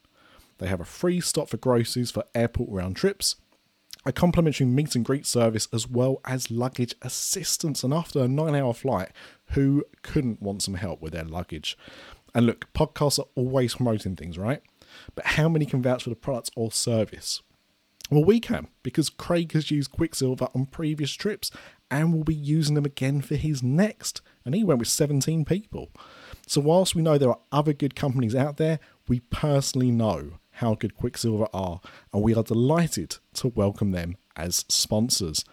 They 0.59 0.67
have 0.67 0.81
a 0.81 0.85
free 0.85 1.19
stop 1.19 1.49
for 1.49 1.57
groceries 1.57 2.11
for 2.11 2.25
airport 2.35 2.69
round 2.69 2.95
trips, 2.95 3.37
a 4.05 4.11
complimentary 4.11 4.65
meet 4.65 4.95
and 4.95 5.05
greet 5.05 5.25
service, 5.25 5.67
as 5.71 5.87
well 5.87 6.19
as 6.25 6.51
luggage 6.51 6.95
assistance. 7.01 7.83
And 7.83 7.93
after 7.93 8.19
a 8.19 8.27
nine 8.27 8.55
hour 8.55 8.73
flight, 8.73 9.09
who 9.51 9.85
couldn't 10.01 10.41
want 10.41 10.63
some 10.63 10.75
help 10.75 11.01
with 11.01 11.13
their 11.13 11.23
luggage? 11.23 11.77
And 12.35 12.45
look, 12.45 12.71
podcasts 12.73 13.19
are 13.19 13.27
always 13.35 13.75
promoting 13.75 14.15
things, 14.15 14.37
right? 14.37 14.61
But 15.15 15.25
how 15.25 15.47
many 15.49 15.65
can 15.65 15.81
vouch 15.81 16.03
for 16.03 16.09
the 16.09 16.15
products 16.15 16.51
or 16.55 16.71
service? 16.71 17.41
Well, 18.09 18.25
we 18.25 18.39
can 18.39 18.67
because 18.83 19.09
Craig 19.09 19.53
has 19.53 19.71
used 19.71 19.91
Quicksilver 19.91 20.47
on 20.53 20.65
previous 20.65 21.13
trips 21.13 21.51
and 21.89 22.13
will 22.13 22.23
be 22.23 22.35
using 22.35 22.75
them 22.75 22.85
again 22.85 23.21
for 23.21 23.35
his 23.35 23.63
next. 23.63 24.21
And 24.45 24.53
he 24.53 24.63
went 24.63 24.79
with 24.79 24.89
17 24.89 25.45
people. 25.45 25.89
So, 26.45 26.59
whilst 26.59 26.95
we 26.95 27.01
know 27.01 27.17
there 27.17 27.29
are 27.29 27.39
other 27.51 27.73
good 27.73 27.95
companies 27.95 28.35
out 28.35 28.57
there, 28.57 28.79
we 29.07 29.21
personally 29.21 29.91
know 29.91 30.33
how 30.63 30.75
good 30.75 30.95
Quicksilver 30.95 31.47
are, 31.53 31.81
and 32.13 32.23
we 32.23 32.33
are 32.33 32.41
delighted 32.41 33.17
to 33.33 33.49
welcome 33.49 33.91
them 33.91 34.15
as 34.37 34.63
sponsors. 34.69 35.43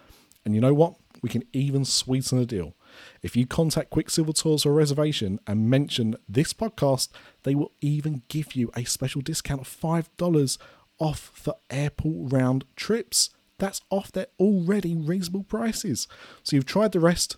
And 0.45 0.55
you 0.55 0.61
know 0.61 0.73
what? 0.73 0.95
We 1.21 1.27
can 1.27 1.43
even 1.51 1.83
sweeten 1.83 2.37
the 2.37 2.45
deal. 2.45 2.75
If 3.21 3.35
you 3.35 3.45
contact 3.45 3.89
Quicksilver 3.89 4.31
Tours 4.31 4.63
for 4.63 4.69
a 4.69 4.73
reservation 4.73 5.41
and 5.45 5.69
mention 5.69 6.15
this 6.29 6.53
podcast, 6.53 7.09
they 7.43 7.55
will 7.55 7.73
even 7.81 8.21
give 8.29 8.55
you 8.55 8.71
a 8.73 8.85
special 8.85 9.21
discount 9.21 9.61
of 9.61 9.67
$5 9.67 10.57
off 10.97 11.31
for 11.33 11.55
airport 11.69 12.31
round 12.31 12.63
trips. 12.77 13.31
That's 13.57 13.81
off 13.89 14.13
their 14.13 14.27
already 14.39 14.95
reasonable 14.95 15.43
prices. 15.43 16.07
So 16.41 16.55
you've 16.55 16.65
tried 16.65 16.93
the 16.93 17.01
rest 17.01 17.35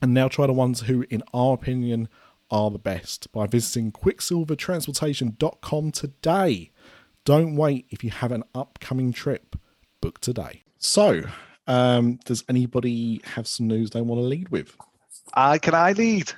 and 0.00 0.14
now 0.14 0.28
try 0.28 0.46
the 0.46 0.52
ones 0.52 0.82
who, 0.82 1.04
in 1.10 1.24
our 1.34 1.54
opinion, 1.54 2.08
are 2.52 2.70
the 2.70 2.78
best 2.78 3.32
by 3.32 3.48
visiting 3.48 3.90
quicksilvertransportation.com 3.90 5.90
today. 5.90 6.69
Don't 7.24 7.56
wait 7.56 7.86
if 7.90 8.02
you 8.02 8.10
have 8.10 8.32
an 8.32 8.44
upcoming 8.54 9.12
trip. 9.12 9.56
Book 10.00 10.20
today. 10.20 10.62
So, 10.78 11.22
um, 11.66 12.18
does 12.24 12.42
anybody 12.48 13.20
have 13.24 13.46
some 13.46 13.68
news 13.68 13.90
they 13.90 14.00
want 14.00 14.20
to 14.20 14.24
lead 14.24 14.48
with? 14.48 14.74
I 15.34 15.58
can 15.58 15.74
I 15.74 15.92
lead? 15.92 16.32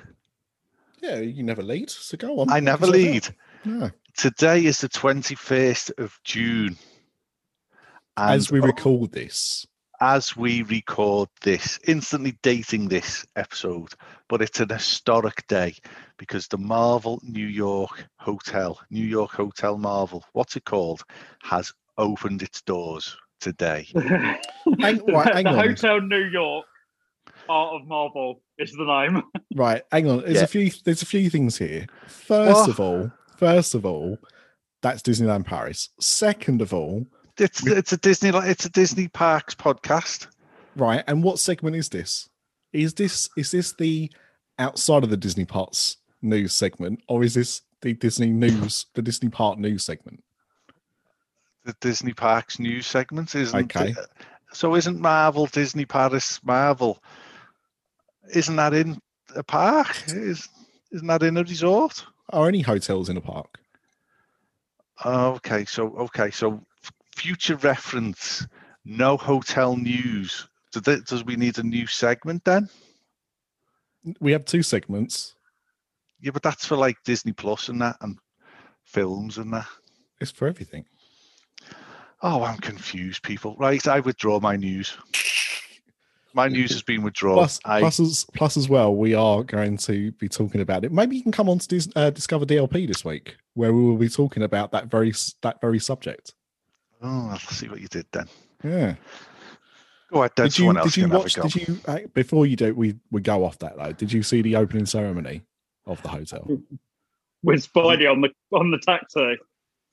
Yeah, 1.01 1.19
you 1.19 1.43
never 1.43 1.63
lead, 1.63 1.89
so 1.89 2.17
go 2.17 2.39
on. 2.39 2.51
I 2.51 2.59
never 2.59 2.87
lead. 2.87 3.27
Yeah. 3.65 3.89
Today 4.17 4.65
is 4.65 4.79
the 4.79 4.89
21st 4.89 5.97
of 5.97 6.19
June. 6.23 6.77
And 8.15 8.31
As 8.31 8.51
we 8.51 8.59
record 8.59 9.11
this, 9.11 9.65
as 10.03 10.35
we 10.35 10.63
record 10.63 11.29
this, 11.43 11.79
instantly 11.87 12.37
dating 12.43 12.89
this 12.89 13.25
episode, 13.37 13.87
but 14.27 14.41
it's 14.41 14.59
an 14.59 14.67
historic 14.67 15.47
day 15.47 15.73
because 16.17 16.45
the 16.49 16.57
Marvel 16.57 17.21
New 17.23 17.47
York 17.47 18.05
Hotel, 18.17 18.77
New 18.91 19.05
York 19.05 19.31
Hotel 19.31 19.77
Marvel, 19.77 20.25
what's 20.33 20.57
it 20.57 20.65
called, 20.65 21.03
has 21.41 21.71
opened 21.97 22.41
its 22.43 22.61
doors 22.63 23.15
today. 23.39 23.87
Hang- 23.95 25.05
right, 25.05 25.33
hang 25.35 25.45
the 25.45 25.51
on. 25.51 25.69
Hotel 25.69 26.01
New 26.01 26.25
York, 26.25 26.65
Art 27.47 27.81
of 27.81 27.87
Marvel 27.87 28.41
is 28.57 28.73
the 28.73 28.83
name. 28.83 29.23
right? 29.55 29.83
Hang 29.89 30.09
on. 30.09 30.19
There's 30.23 30.35
Yeah. 30.35 30.43
a 30.43 30.47
few. 30.47 30.69
There's 30.83 31.01
a 31.01 31.05
few 31.05 31.29
things 31.29 31.57
here. 31.57 31.87
First 32.07 32.53
What? 32.59 32.69
of 32.71 32.79
oh. 32.81 32.83
all, 32.83 33.11
first 33.37 33.73
of 33.73 33.85
all, 33.85 34.17
that's 34.81 35.01
Disneyland 35.01 35.45
Paris. 35.45 35.89
Second 36.01 36.61
of 36.61 36.73
all, 36.73 37.05
It's 37.37 37.65
it's 37.65 37.93
a 37.93 37.97
Disney 37.97 38.29
it's 38.33 38.65
a 38.65 38.69
Disney 38.69 39.07
Parks 39.07 39.55
podcast. 39.55 40.27
right? 40.75 41.03
And 41.07 41.23
what 41.23 41.39
segment 41.39 41.75
is 41.75 41.89
this? 41.89 42.29
Is 42.71 42.93
this 42.93 43.29
is 43.35 43.51
this 43.51 43.73
the 43.73 44.11
outside 44.59 45.03
of 45.03 45.09
the 45.09 45.17
Disney 45.17 45.45
Parks 45.45 45.97
news 46.21 46.53
segment, 46.53 47.01
or 47.07 47.23
is 47.23 47.33
this 47.33 47.61
the 47.81 47.93
Disney 47.93 48.27
news, 48.27 48.85
the 48.93 49.01
Disney 49.01 49.29
Park 49.29 49.57
news 49.57 49.83
segment? 49.83 50.23
The 51.65 51.75
Disney 51.81 52.13
Parks 52.13 52.59
news 52.59 52.85
segment 52.85 53.33
isn't 53.35 53.75
Okay. 53.75 53.95
So 54.53 54.75
isn't 54.75 54.99
Marvel 54.99 55.47
Disney 55.47 55.85
Paris 55.85 56.39
Marvel? 56.43 57.01
Isn't 58.33 58.55
that 58.57 58.73
in 58.73 58.99
a 59.35 59.43
park? 59.43 60.03
Is 60.07 60.47
isn't 60.91 61.07
that 61.07 61.23
in 61.23 61.37
a 61.37 61.43
resort? 61.43 62.05
Are 62.29 62.47
any 62.47 62.61
hotels 62.61 63.09
in 63.09 63.17
a 63.17 63.21
park? 63.21 63.59
Okay, 65.03 65.65
so 65.65 65.87
okay, 65.97 66.29
so 66.29 66.63
future 67.15 67.55
reference, 67.57 68.45
no 68.85 69.17
hotel 69.17 69.75
news. 69.75 70.47
Does, 70.71 71.23
we 71.23 71.35
need 71.35 71.57
a 71.59 71.63
new 71.63 71.85
segment 71.87 72.43
then? 72.43 72.67
We 74.19 74.31
have 74.31 74.45
two 74.45 74.63
segments. 74.63 75.35
Yeah, 76.19 76.31
but 76.31 76.41
that's 76.41 76.65
for 76.65 76.75
like 76.75 76.97
Disney 77.05 77.33
Plus 77.33 77.69
and 77.69 77.81
that, 77.81 77.97
and 78.01 78.17
films 78.83 79.37
and 79.37 79.53
that. 79.53 79.67
It's 80.19 80.31
for 80.31 80.47
everything. 80.47 80.85
Oh, 82.21 82.43
I'm 82.43 82.57
confused, 82.57 83.23
people. 83.23 83.55
Right, 83.59 83.85
I 83.87 83.99
withdraw 83.99 84.39
my 84.39 84.55
news. 84.55 84.97
My 86.33 86.47
news 86.47 86.71
has 86.71 86.81
been 86.81 87.03
withdrawn. 87.03 87.35
Plus, 87.35 87.59
I, 87.63 87.79
plus, 87.79 87.99
as, 87.99 88.25
plus 88.33 88.57
as 88.57 88.67
well, 88.67 88.95
we 88.95 89.13
are 89.13 89.43
going 89.43 89.77
to 89.77 90.11
be 90.13 90.27
talking 90.27 90.61
about 90.61 90.83
it. 90.83 90.91
Maybe 90.91 91.17
you 91.17 91.21
can 91.21 91.31
come 91.31 91.47
on 91.47 91.59
to 91.59 91.67
Dis, 91.67 91.87
uh, 91.95 92.09
Discover 92.09 92.45
DLP 92.45 92.87
this 92.87 93.05
week, 93.05 93.35
where 93.53 93.71
we 93.71 93.83
will 93.83 93.97
be 93.97 94.09
talking 94.09 94.41
about 94.41 94.71
that 94.71 94.87
very 94.87 95.13
that 95.41 95.61
very 95.61 95.79
subject. 95.79 96.33
Oh, 97.03 97.29
I'll 97.31 97.37
see 97.39 97.67
what 97.69 97.81
you 97.81 97.87
did 97.87 98.05
then. 98.11 98.27
Yeah. 98.63 98.95
Go 100.11 100.19
ahead, 100.19 100.31
then. 100.35 100.45
Did 100.47 100.57
you 100.57 100.61
Someone 100.61 100.77
else 100.77 100.93
did 100.95 101.01
you 101.01 101.07
watch? 101.09 101.35
have 101.35 101.45
a 101.45 101.47
go. 101.47 101.53
Did 101.53 101.67
you 101.67 101.77
uh, 101.85 101.99
before 102.13 102.45
you 102.45 102.55
do 102.55 102.73
we 102.73 102.95
we 103.11 103.21
go 103.21 103.43
off 103.45 103.59
that 103.59 103.77
though? 103.77 103.91
Did 103.91 104.11
you 104.13 104.23
see 104.23 104.41
the 104.41 104.55
opening 104.55 104.85
ceremony 104.85 105.41
of 105.85 106.01
the 106.03 106.09
hotel? 106.09 106.47
With 107.43 107.71
Spidey 107.71 108.09
on 108.11 108.21
the 108.21 108.29
on 108.51 108.71
the 108.71 108.77
taxi. 108.79 109.37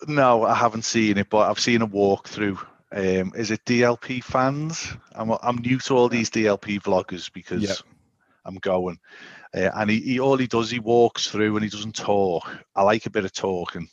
No, 0.08 0.44
I 0.44 0.54
haven't 0.54 0.84
seen 0.84 1.18
it, 1.18 1.28
but 1.30 1.50
I've 1.50 1.60
seen 1.60 1.82
a 1.82 1.86
walkthrough. 1.88 2.58
Um, 2.92 3.32
is 3.36 3.50
it 3.50 3.64
DLP 3.66 4.22
fans? 4.22 4.92
I'm 5.12 5.30
I'm 5.42 5.56
new 5.58 5.78
to 5.78 5.94
all 5.96 6.08
these 6.08 6.30
DLP 6.30 6.80
vloggers 6.82 7.32
because 7.32 7.62
Yeah. 7.62 7.74
I'm 8.44 8.56
going, 8.56 8.98
uh, 9.54 9.70
and 9.74 9.90
he, 9.90 10.00
he 10.00 10.20
all 10.20 10.36
he 10.38 10.46
does 10.46 10.70
he 10.70 10.78
walks 10.78 11.28
through 11.28 11.54
and 11.56 11.62
he 11.64 11.70
doesn't 11.70 11.94
talk. 11.94 12.48
I 12.74 12.82
like 12.82 13.04
a 13.06 13.10
bit 13.10 13.24
of 13.26 13.32
talking, 13.32 13.88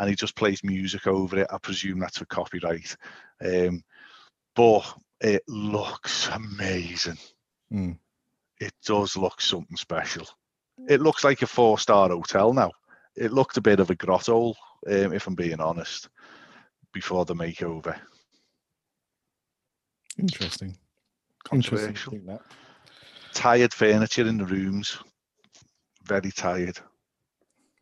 and 0.00 0.08
he 0.08 0.16
just 0.16 0.34
plays 0.34 0.64
music 0.64 1.06
over 1.06 1.40
it. 1.40 1.46
I 1.50 1.58
presume 1.58 2.00
that's 2.00 2.18
for 2.18 2.24
copyright, 2.24 2.96
um, 3.44 3.84
but 4.56 4.82
it 5.20 5.42
looks 5.46 6.28
amazing. 6.28 7.18
Mm. 7.72 7.98
It 8.58 8.72
does 8.84 9.16
look 9.16 9.42
something 9.42 9.76
special. 9.76 10.26
It 10.88 11.02
looks 11.02 11.22
like 11.22 11.42
a 11.42 11.46
four 11.46 11.78
star 11.78 12.08
hotel 12.08 12.54
now. 12.54 12.72
It 13.14 13.32
looked 13.32 13.58
a 13.58 13.60
bit 13.60 13.78
of 13.78 13.90
a 13.90 13.94
grotto, 13.94 14.54
um, 14.88 15.12
if 15.12 15.26
I'm 15.26 15.34
being 15.34 15.60
honest, 15.60 16.08
before 16.94 17.26
the 17.26 17.34
makeover. 17.34 17.98
Interesting. 20.18 20.76
Interesting. 21.52 21.94
Controversial. 21.94 22.18
that. 22.26 22.40
Tired 23.34 23.74
furniture 23.74 24.26
in 24.26 24.38
the 24.38 24.46
rooms. 24.46 24.96
Very 26.04 26.30
tired. 26.30 26.78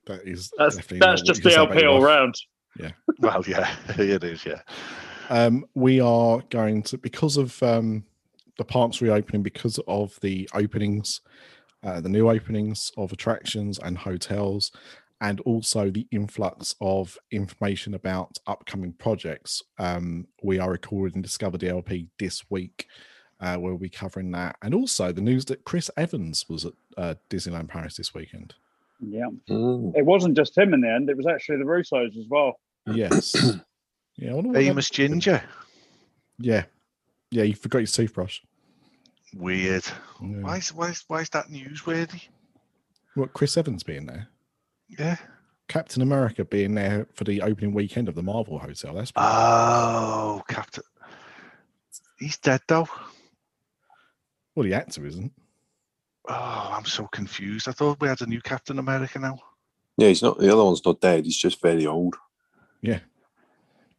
That 0.08 0.26
is 0.26 0.50
That's 0.58 0.76
definitely 0.76 0.98
that's 0.98 1.22
just 1.22 1.42
the 1.42 1.50
you 1.50 1.56
can 1.56 1.66
say 1.68 1.72
DLP 1.74 1.78
about 1.82 1.86
all 1.86 2.02
round. 2.02 2.34
Well, 3.20 3.42
yeah, 3.48 3.74
it 3.88 4.22
is. 4.22 4.46
Yeah. 4.46 4.60
Um, 5.28 5.64
we 5.74 6.00
are 6.00 6.40
going 6.50 6.82
to 6.84 6.98
because 6.98 7.36
of 7.36 7.60
um, 7.62 8.04
the 8.58 8.64
parks 8.64 9.02
reopening, 9.02 9.42
because 9.42 9.80
of 9.88 10.18
the 10.20 10.48
openings, 10.54 11.20
uh, 11.82 12.00
the 12.00 12.08
new 12.08 12.30
openings 12.30 12.92
of 12.96 13.12
attractions 13.12 13.78
and 13.78 13.98
hotels, 13.98 14.70
and 15.20 15.40
also 15.40 15.90
the 15.90 16.06
influx 16.10 16.74
of 16.80 17.18
information 17.30 17.94
about 17.94 18.38
upcoming 18.46 18.92
projects. 18.92 19.62
Um, 19.78 20.26
we 20.42 20.58
are 20.58 20.70
recording 20.70 21.22
Discover 21.22 21.58
DLP 21.58 22.08
this 22.18 22.48
week, 22.50 22.86
uh, 23.40 23.56
where 23.56 23.72
we'll 23.72 23.78
be 23.78 23.88
covering 23.88 24.30
that, 24.32 24.56
and 24.62 24.74
also 24.74 25.12
the 25.12 25.20
news 25.20 25.44
that 25.46 25.64
Chris 25.64 25.90
Evans 25.96 26.44
was 26.48 26.64
at 26.64 26.72
uh, 26.96 27.14
Disneyland 27.30 27.68
Paris 27.68 27.96
this 27.96 28.14
weekend. 28.14 28.54
Yeah. 29.00 29.26
Mm. 29.48 29.92
It 29.96 30.04
wasn't 30.04 30.36
just 30.36 30.56
him 30.58 30.74
in 30.74 30.80
the 30.80 30.90
end, 30.92 31.08
it 31.10 31.16
was 31.16 31.26
actually 31.26 31.58
the 31.58 31.64
Russos 31.64 32.16
as 32.18 32.26
well. 32.28 32.58
Yes. 32.86 33.34
yeah. 34.16 34.30
I 34.30 34.34
wonder 34.34 34.48
what 34.48 34.54
that- 34.54 34.64
Famous 34.64 34.90
ginger. 34.90 35.42
Yeah. 36.38 36.64
Yeah. 37.30 37.42
You 37.44 37.54
forgot 37.54 37.78
your 37.78 37.86
toothbrush. 37.86 38.40
Weird. 39.34 39.84
Yeah. 40.22 40.40
Why 40.40 40.56
is, 40.56 40.72
why, 40.74 40.88
is, 40.90 41.04
why 41.08 41.20
is 41.20 41.28
that 41.30 41.46
newsworthy? 41.48 42.22
What 43.14 43.32
Chris 43.34 43.56
Evans 43.56 43.82
being 43.82 44.06
there? 44.06 44.28
Yeah. 44.88 45.16
Captain 45.68 46.00
America 46.00 46.44
being 46.46 46.74
there 46.74 47.06
for 47.12 47.24
the 47.24 47.42
opening 47.42 47.74
weekend 47.74 48.08
of 48.08 48.14
the 48.14 48.22
Marvel 48.22 48.58
Hotel. 48.58 48.94
That's 48.94 49.10
pretty- 49.12 49.28
Oh, 49.30 50.42
Captain. 50.48 50.84
He's 52.18 52.38
dead 52.38 52.62
though. 52.66 52.88
well, 54.56 54.64
the 54.64 54.74
actor 54.74 55.06
isn't. 55.06 55.32
Oh, 56.28 56.74
I'm 56.76 56.84
so 56.84 57.06
confused. 57.06 57.68
I 57.68 57.72
thought 57.72 58.00
we 58.00 58.08
had 58.08 58.20
a 58.22 58.26
new 58.26 58.40
Captain 58.40 58.78
America 58.78 59.18
now. 59.18 59.38
Yeah, 59.96 60.08
he's 60.08 60.22
not. 60.22 60.38
The 60.38 60.52
other 60.52 60.64
one's 60.64 60.84
not 60.84 61.00
dead. 61.00 61.24
He's 61.24 61.36
just 61.36 61.60
very 61.62 61.86
old. 61.86 62.16
Yeah. 62.82 63.00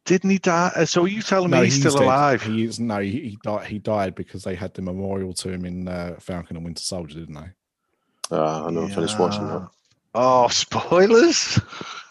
Didn't 0.04 0.30
he 0.30 0.38
die? 0.38 0.70
Uh, 0.74 0.84
So 0.86 1.04
are 1.04 1.08
you 1.08 1.22
telling 1.22 1.50
me 1.50 1.58
No, 1.58 1.64
he's, 1.64 1.78
still 1.78 1.92
dead. 1.94 2.02
alive? 2.04 2.42
He 2.42 2.64
is 2.64 2.80
no, 2.80 3.00
he, 3.00 3.10
he 3.10 3.38
died. 3.42 3.66
He 3.66 3.78
died 3.78 4.14
because 4.14 4.44
they 4.44 4.54
had 4.54 4.72
the 4.74 4.82
memorial 4.82 5.32
to 5.34 5.50
him 5.50 5.64
in 5.64 5.88
uh, 5.88 6.16
Falcon 6.20 6.56
and 6.56 6.64
Winter 6.64 6.82
Soldier, 6.82 7.18
didn't 7.20 7.34
they? 7.34 8.36
Uh, 8.36 8.66
I 8.66 8.70
know. 8.70 8.84
I 8.86 8.90
finished 8.90 9.18
watching 9.18 9.46
that. 9.48 9.68
Oh, 10.14 10.48
spoilers! 10.48 11.60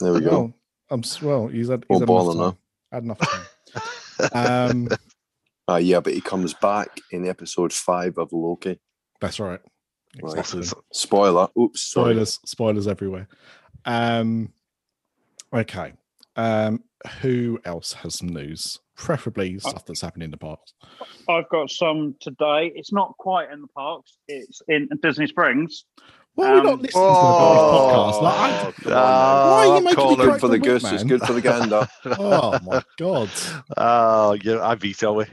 There 0.02 0.14
we 0.14 0.22
go. 0.22 0.30
Well, 0.30 0.54
I'm 0.92 1.00
s- 1.00 1.22
well. 1.22 1.48
He's 1.48 1.70
had, 1.70 1.86
he's 1.88 1.90
Won't 1.90 2.02
had 2.02 2.08
bother 2.08 2.32
enough 2.34 2.54
time. 2.54 2.58
Had 2.92 3.04
enough 3.04 3.20
time. 4.32 4.70
um, 4.72 4.90
Uh, 5.68 5.76
yeah, 5.82 6.00
but 6.00 6.14
he 6.14 6.22
comes 6.22 6.54
back 6.54 6.90
in 7.12 7.28
episode 7.28 7.74
five 7.74 8.18
of 8.18 8.32
Loki. 8.34 8.80
that's 9.20 9.40
right. 9.40 9.60
Right. 10.22 10.38
Exactly. 10.40 10.64
Spoiler. 10.94 11.48
Oops. 11.58 11.82
Sorry. 11.92 12.14
Spoilers, 12.14 12.40
spoilers 12.46 12.88
everywhere. 12.88 13.28
Um, 13.86 14.52
okay. 15.54 15.94
Um, 16.36 16.84
who 17.22 17.60
else 17.66 17.94
has 17.94 18.16
some 18.16 18.30
news? 18.30 18.80
Preferably 18.96 19.58
stuff 19.60 19.86
that's 19.86 20.02
happened 20.02 20.24
in 20.24 20.32
the 20.32 20.38
past. 20.38 20.74
I've 21.30 21.48
got 21.50 21.70
some 21.70 22.16
today. 22.20 22.72
It's 22.76 22.92
not 22.92 23.16
quite 23.18 23.50
in 23.50 23.62
the 23.62 23.68
parks. 23.68 24.18
It's 24.28 24.62
in 24.68 24.90
Disney 25.02 25.28
Springs. 25.28 25.86
Why 26.36 26.48
are 26.50 26.54
we 26.56 26.60
Um, 26.60 26.66
not 26.66 26.82
listening 26.82 27.04
to 27.06 27.10
the 27.10 27.16
podcast? 27.16 28.22
Like, 28.22 28.36
I- 28.36 28.74
Oh, 28.86 28.92
Why 29.52 29.62
are 29.62 29.66
you 29.66 29.72
oh, 29.72 29.80
making 29.82 29.96
call 29.96 30.16
me 30.18 30.24
him. 30.26 30.32
Good 30.32 30.40
for 30.42 30.48
the 30.48 30.54
Wait, 30.54 30.64
goose. 30.64 30.84
man. 30.84 30.94
It's 30.96 31.04
good 31.06 31.22
for 31.22 31.34
the 31.34 31.42
gander. 31.42 31.88
oh 32.20 32.60
my 32.64 32.84
god! 32.98 33.30
Oh, 33.78 34.34
yeah, 34.44 34.66
I 34.68 34.76
veto 34.76 35.20
it. 35.22 35.30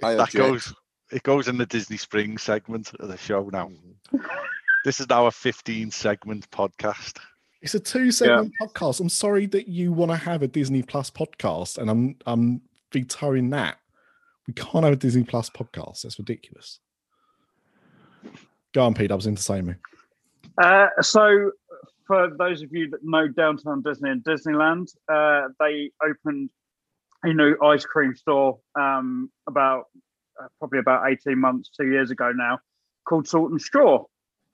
That 0.00 0.20
object. 0.20 0.34
goes. 0.34 0.74
It 1.14 1.22
goes 1.22 1.46
in 1.46 1.58
the 1.58 1.66
Disney 1.66 1.96
Springs 1.96 2.42
segment 2.42 2.92
of 2.98 3.08
the 3.08 3.16
show 3.16 3.48
now. 3.52 3.70
This 4.84 5.00
is 5.00 5.08
now 5.08 5.24
a 5.24 5.30
15 5.30 5.90
segment 5.90 6.50
podcast. 6.50 7.18
It's 7.62 7.74
a 7.74 7.80
two 7.80 8.12
segment 8.12 8.52
podcast. 8.60 9.00
I'm 9.00 9.08
sorry 9.08 9.46
that 9.46 9.66
you 9.66 9.94
want 9.94 10.10
to 10.10 10.16
have 10.18 10.42
a 10.42 10.46
Disney 10.46 10.82
Plus 10.82 11.10
podcast, 11.10 11.78
and 11.78 11.88
I'm 11.88 12.16
I'm 12.26 12.60
vetoing 12.92 13.48
that. 13.48 13.78
We 14.46 14.52
can't 14.52 14.84
have 14.84 14.92
a 14.92 14.96
Disney 14.96 15.24
Plus 15.24 15.48
podcast. 15.48 16.02
That's 16.02 16.18
ridiculous. 16.18 16.80
Go 18.74 18.84
on, 18.84 18.92
Pete. 18.92 19.10
I 19.10 19.14
was 19.14 19.26
entertaining 19.26 19.68
me. 19.68 19.74
Uh, 20.62 20.88
so, 21.00 21.52
for 22.06 22.28
those 22.36 22.60
of 22.60 22.68
you 22.70 22.90
that 22.90 23.00
know 23.02 23.26
Downtown 23.26 23.80
Disney 23.80 24.10
and 24.10 24.22
Disneyland, 24.22 24.94
uh, 25.10 25.48
they 25.58 25.92
opened 26.06 26.50
a 27.22 27.32
new 27.32 27.56
ice 27.64 27.86
cream 27.86 28.14
store 28.14 28.58
um, 28.78 29.30
about 29.48 29.86
probably 30.58 30.78
about 30.78 31.10
18 31.10 31.38
months, 31.38 31.70
two 31.70 31.86
years 31.86 32.10
ago 32.10 32.32
now, 32.34 32.58
called 33.06 33.26
Salt 33.28 33.50
and 33.50 33.60
Straw, 33.60 34.04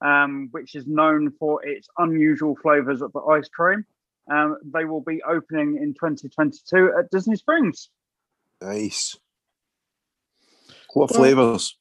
um, 0.01 0.49
which 0.53 0.75
is 0.75 0.87
known 0.87 1.31
for 1.39 1.65
its 1.65 1.89
unusual 1.99 2.57
flavors 2.57 3.03
of 3.03 3.13
the 3.13 3.21
ice 3.21 3.49
cream. 3.49 3.85
Um, 4.31 4.59
they 4.63 4.85
will 4.85 5.01
be 5.01 5.23
opening 5.23 5.77
in 5.77 5.95
2022 5.95 6.95
at 6.99 7.11
Disney 7.11 7.37
Springs. 7.37 7.91
Nice. 8.61 9.17
What 10.95 11.11
Well- 11.11 11.19
flavors? 11.21 11.77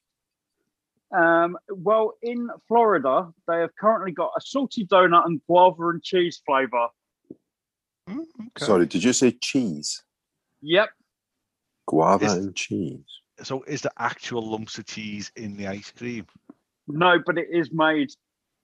Um, 1.12 1.58
well, 1.68 2.16
in 2.22 2.48
Florida, 2.68 3.32
they 3.48 3.58
have 3.58 3.74
currently 3.74 4.12
got 4.12 4.30
a 4.36 4.40
salty 4.40 4.86
donut 4.86 5.26
and 5.26 5.44
guava 5.46 5.88
and 5.88 6.00
cheese 6.02 6.40
flavor. 6.46 6.86
Mm, 8.08 8.20
okay. 8.40 8.64
Sorry, 8.64 8.86
did 8.86 9.02
you 9.02 9.12
say 9.12 9.32
cheese? 9.32 10.04
Yep. 10.62 10.90
Guava 11.86 12.26
Is- 12.26 12.32
and 12.34 12.54
cheese. 12.54 13.04
So 13.42 13.62
is 13.64 13.82
the 13.82 13.92
actual 13.98 14.46
lumps 14.50 14.78
of 14.78 14.86
cheese 14.86 15.32
in 15.36 15.56
the 15.56 15.68
ice 15.68 15.92
cream? 15.96 16.26
No, 16.88 17.18
but 17.24 17.38
it 17.38 17.48
is 17.52 17.70
made 17.72 18.10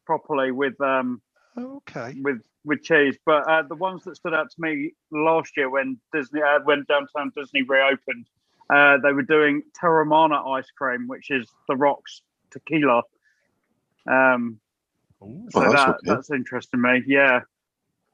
properly 0.07 0.53
with 0.53 0.81
um 0.81 1.23
Okay. 1.59 2.19
with 2.23 2.39
with 2.65 2.83
cheese. 2.83 3.17
But 3.27 3.49
uh, 3.49 3.63
the 3.69 3.77
ones 3.77 4.05
that 4.05 4.17
stood 4.17 4.35
out 4.35 4.51
to 4.51 4.57
me 4.59 4.93
last 5.13 5.53
year 5.57 5.71
when 5.71 5.99
Disney 6.15 6.43
uh, 6.43 6.61
when 6.65 6.85
Downtown 6.89 7.33
Disney 7.37 7.63
reopened, 7.63 8.27
uh, 8.75 8.99
they 9.03 9.13
were 9.13 9.23
doing 9.23 9.63
Teremana 9.83 10.59
ice 10.59 10.71
cream, 10.79 11.07
which 11.09 11.31
is 11.31 11.55
the 11.69 11.77
Rocks 11.77 12.23
tequila. 12.53 13.03
Um, 14.11 14.61
Ooh. 15.23 15.49
so 15.51 15.63
Oh, 15.63 15.69
that's 15.69 15.87
that 15.87 15.97
okay. 16.05 16.07
that's 16.07 16.31
interesting 16.31 16.83
me. 16.83 17.03
Yeah. 17.07 17.41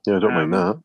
Yeah, 0.06 0.16
I 0.16 0.20
don't 0.20 0.34
mind 0.34 0.52
Um, 0.52 0.54
that. 0.54 0.80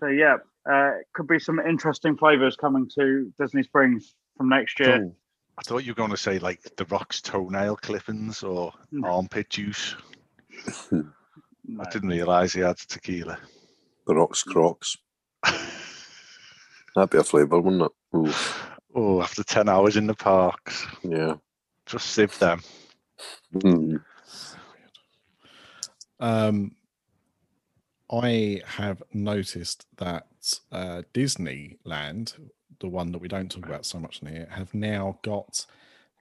So 0.00 0.08
yeah, 0.08 0.38
uh, 0.70 0.92
could 1.14 1.26
be 1.28 1.38
some 1.38 1.60
interesting 1.60 2.16
flavors 2.16 2.56
coming 2.56 2.88
to 2.98 3.32
Disney 3.40 3.62
Springs 3.64 4.14
from 4.40 4.48
next 4.48 4.80
year. 4.80 5.04
Oh, 5.04 5.14
I 5.58 5.62
thought 5.62 5.84
you 5.84 5.90
were 5.92 5.96
going 5.96 6.10
to 6.12 6.16
say 6.16 6.38
like 6.38 6.62
the 6.78 6.86
Rock's 6.86 7.20
toenail 7.20 7.76
clippings 7.76 8.42
or 8.42 8.72
Mm. 8.90 9.04
armpit 9.04 9.50
juice. 9.50 9.94
No. 11.62 11.82
I 11.84 11.90
didn't 11.90 12.08
realise 12.08 12.54
he 12.54 12.60
had 12.62 12.78
tequila. 12.78 13.38
the 14.06 14.14
rocks 14.14 14.42
crocs. 14.42 14.96
That'd 16.96 17.10
be 17.10 17.18
a 17.18 17.22
flavour, 17.22 17.60
wouldn't 17.60 17.82
it? 17.82 18.16
Ooh, 18.16 18.32
oh, 18.96 19.22
after 19.22 19.44
10 19.44 19.68
hours 19.68 19.96
in 19.96 20.06
the 20.06 20.14
parks, 20.14 20.84
yeah. 21.04 21.34
just 21.86 22.06
sieve 22.06 22.36
them. 22.40 22.62
Mm. 23.54 24.02
Um, 26.18 26.74
I 28.10 28.62
have 28.64 29.02
noticed 29.12 29.86
that 29.98 30.26
uh, 30.72 31.02
Disneyland, 31.14 32.36
the 32.80 32.88
one 32.88 33.12
that 33.12 33.18
we 33.18 33.28
don't 33.28 33.50
talk 33.50 33.66
about 33.66 33.86
so 33.86 33.98
much 33.98 34.20
in 34.22 34.28
here, 34.28 34.48
have 34.50 34.74
now 34.74 35.18
got 35.22 35.64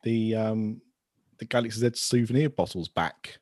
the 0.04 0.36
um, 0.36 0.82
the 1.40 1.46
Galaxy's 1.46 1.84
Edge 1.84 1.98
souvenir 1.98 2.50
bottles 2.50 2.88
back. 2.88 3.40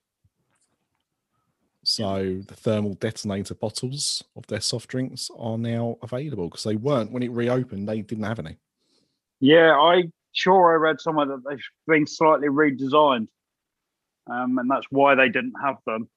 So 1.84 2.42
the 2.46 2.54
thermal 2.54 2.96
detonator 2.96 3.56
bottles 3.56 4.24
of 4.36 4.46
their 4.48 4.60
soft 4.60 4.90
drinks 4.90 5.32
are 5.38 5.58
now 5.58 5.98
available 6.04 6.50
because 6.50 6.64
they 6.64 6.76
weren't 6.76 7.12
when 7.12 7.24
it 7.24 7.32
reopened. 7.32 7.88
They 7.88 8.02
didn't 8.02 8.26
have 8.26 8.40
any. 8.40 8.58
Yeah, 9.40 9.74
I 9.74 10.04
sure 10.34 10.74
I 10.74 10.76
read 10.76 11.00
somewhere 11.00 11.28
that 11.28 11.44
they've 11.48 11.64
been 11.88 12.06
slightly 12.06 12.50
redesigned, 12.50 13.28
um, 14.30 14.58
and 14.58 14.70
that's 14.70 14.88
why 14.90 15.16
they 15.16 15.30
didn't 15.30 15.56
have 15.64 15.78
them. 15.86 16.10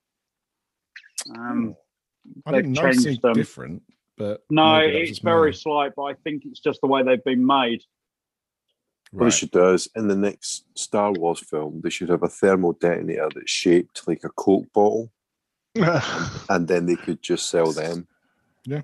Um, 1.37 1.77
I 2.47 2.53
didn't 2.53 2.75
changed 2.75 3.23
them. 3.23 3.35
different, 3.35 3.83
but 4.21 4.45
No, 4.51 4.79
maybe 4.79 4.93
that 4.93 5.01
was 5.01 5.11
it's 5.11 5.19
very 5.21 5.51
mine. 5.51 5.59
slight, 5.59 5.93
but 5.97 6.03
I 6.05 6.15
think 6.15 6.43
it's 6.45 6.61
just 6.61 6.81
the 6.83 6.87
way 6.87 7.03
they've 7.03 7.25
been 7.25 7.45
made. 7.47 7.83
What 9.13 9.25
they 9.25 9.31
should 9.31 9.51
do 9.51 9.71
is 9.73 9.89
in 9.97 10.07
the 10.09 10.15
next 10.15 10.67
Star 10.79 11.11
Wars 11.13 11.41
film, 11.41 11.81
they 11.83 11.91
should 11.91 12.11
have 12.11 12.23
a 12.23 12.29
thermal 12.29 12.75
detonator 12.75 13.29
that's 13.35 13.51
shaped 13.51 14.07
like 14.07 14.23
a 14.25 14.29
Coke 14.29 14.73
bottle, 14.73 15.11
and 15.75 16.69
then 16.69 16.87
they 16.87 16.97
could 16.97 17.21
just 17.23 17.49
sell 17.49 17.73
them. 17.73 18.07
Yeah. 18.65 18.83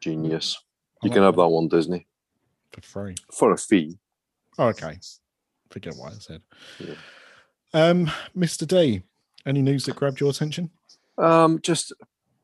Genius. 0.00 0.58
I 1.02 1.06
You 1.06 1.10
can 1.10 1.22
like 1.22 1.28
have 1.28 1.36
that 1.36 1.48
one, 1.48 1.68
Disney, 1.68 2.06
for 2.72 2.80
free. 2.82 3.14
for 3.32 3.52
a 3.52 3.56
fee. 3.58 3.98
Oh, 4.58 4.66
okay. 4.68 4.98
Forget 5.70 5.94
what 5.96 6.12
I 6.12 6.18
said. 6.18 6.42
Yeah. 6.78 6.94
Um, 7.74 8.10
Mr. 8.36 8.66
D, 8.66 9.02
any 9.46 9.62
news 9.62 9.84
that 9.86 9.96
grabbed 9.96 10.20
your 10.20 10.30
attention? 10.30 10.70
Um, 11.18 11.60
just 11.62 11.92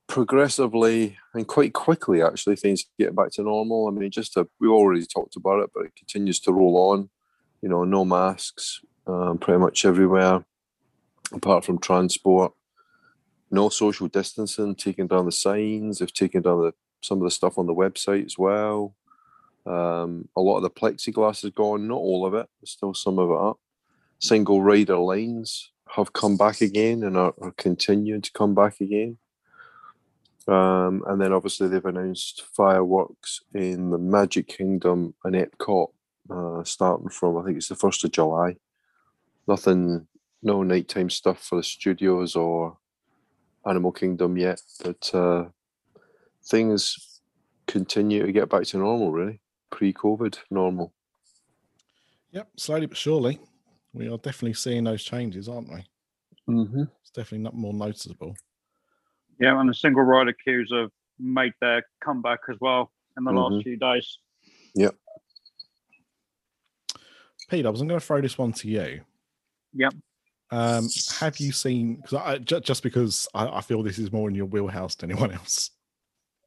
progressively 0.08 1.18
and 1.34 1.46
quite 1.46 1.74
quickly, 1.74 2.22
actually, 2.22 2.56
things 2.56 2.84
get 2.98 3.14
back 3.14 3.30
to 3.32 3.42
normal. 3.42 3.86
I 3.86 3.90
mean, 3.90 4.10
just 4.10 4.36
a, 4.36 4.48
we 4.58 4.66
already 4.66 5.06
talked 5.06 5.36
about 5.36 5.62
it, 5.62 5.70
but 5.72 5.84
it 5.84 5.96
continues 5.96 6.40
to 6.40 6.52
roll 6.52 6.90
on. 6.90 7.10
You 7.62 7.68
know, 7.68 7.84
no 7.84 8.04
masks, 8.04 8.80
um, 9.06 9.38
pretty 9.38 9.60
much 9.60 9.84
everywhere, 9.84 10.44
apart 11.32 11.64
from 11.64 11.78
transport. 11.78 12.52
No 13.50 13.68
social 13.68 14.08
distancing, 14.08 14.74
taking 14.74 15.06
down 15.06 15.26
the 15.26 15.32
signs. 15.32 15.98
They've 15.98 16.12
taken 16.12 16.42
down 16.42 16.62
the, 16.62 16.72
some 17.02 17.18
of 17.18 17.24
the 17.24 17.30
stuff 17.30 17.58
on 17.58 17.66
the 17.66 17.74
website 17.74 18.24
as 18.24 18.36
well. 18.36 18.94
Um, 19.66 20.28
a 20.36 20.40
lot 20.40 20.56
of 20.56 20.62
the 20.62 20.70
plexiglass 20.70 21.44
is 21.44 21.50
gone, 21.50 21.86
not 21.86 21.96
all 21.96 22.24
of 22.26 22.34
it. 22.34 22.48
There's 22.60 22.70
still 22.70 22.94
some 22.94 23.18
of 23.18 23.30
it 23.30 23.36
up. 23.36 23.58
Single 24.20 24.62
rider 24.62 24.96
lines 24.96 25.70
have 25.90 26.12
come 26.12 26.36
back 26.36 26.60
again 26.60 27.02
and 27.02 27.16
are, 27.16 27.34
are 27.40 27.54
continuing 27.56 28.22
to 28.22 28.32
come 28.32 28.54
back 28.54 28.80
again. 28.80 29.18
Um, 30.48 31.04
and 31.06 31.20
then 31.20 31.32
obviously 31.34 31.68
they've 31.68 31.84
announced 31.84 32.44
fireworks 32.56 33.42
in 33.54 33.90
the 33.90 33.98
Magic 33.98 34.48
Kingdom 34.48 35.14
and 35.24 35.34
Epcot 35.34 35.88
uh, 36.30 36.64
starting 36.64 37.10
from 37.10 37.36
I 37.36 37.44
think 37.44 37.58
it's 37.58 37.68
the 37.68 37.74
first 37.74 38.04
of 38.04 38.12
July. 38.12 38.56
Nothing, 39.46 40.06
no 40.42 40.62
nighttime 40.62 41.10
stuff 41.10 41.42
for 41.42 41.56
the 41.56 41.62
studios 41.62 42.34
or 42.34 42.78
Animal 43.66 43.92
Kingdom 43.92 44.36
yet, 44.38 44.60
but 44.82 45.14
uh, 45.14 45.44
things 46.46 47.20
continue 47.66 48.24
to 48.24 48.32
get 48.32 48.48
back 48.48 48.64
to 48.64 48.78
normal. 48.78 49.12
Really, 49.12 49.40
pre-COVID 49.70 50.38
normal. 50.50 50.94
Yep, 52.32 52.48
slowly 52.56 52.86
but 52.86 52.96
surely. 52.96 53.38
We 53.92 54.08
are 54.08 54.18
definitely 54.18 54.54
seeing 54.54 54.84
those 54.84 55.02
changes, 55.02 55.48
aren't 55.48 55.70
we? 55.70 55.84
Mm-hmm. 56.48 56.82
It's 57.02 57.10
definitely 57.10 57.44
not 57.44 57.54
more 57.54 57.74
noticeable. 57.74 58.34
Yeah, 59.38 59.60
and 59.60 59.68
the 59.68 59.74
single 59.74 60.02
rider 60.02 60.32
queues 60.32 60.70
have 60.72 60.90
made 61.18 61.52
their 61.60 61.84
comeback 62.02 62.40
as 62.50 62.56
well 62.60 62.92
in 63.16 63.24
the 63.24 63.32
last 63.32 63.54
Mhm. 63.54 63.62
few 63.62 63.76
days. 63.76 64.18
Yep. 64.74 64.94
Pete, 67.48 67.64
I 67.66 67.70
was 67.70 67.80
going 67.80 67.88
to 67.90 68.00
throw 68.00 68.20
this 68.20 68.36
one 68.36 68.52
to 68.52 68.68
you. 68.68 69.00
Yep. 69.74 69.94
Um, 70.50 70.88
have 71.18 71.38
you 71.38 71.52
seen? 71.52 71.96
Because 71.96 72.14
I 72.14 72.38
ju- 72.38 72.60
just 72.60 72.82
because 72.82 73.28
I, 73.34 73.58
I 73.58 73.60
feel 73.60 73.82
this 73.82 73.98
is 73.98 74.12
more 74.12 74.28
in 74.28 74.34
your 74.34 74.46
wheelhouse 74.46 74.94
than 74.94 75.10
anyone 75.10 75.32
else, 75.34 75.70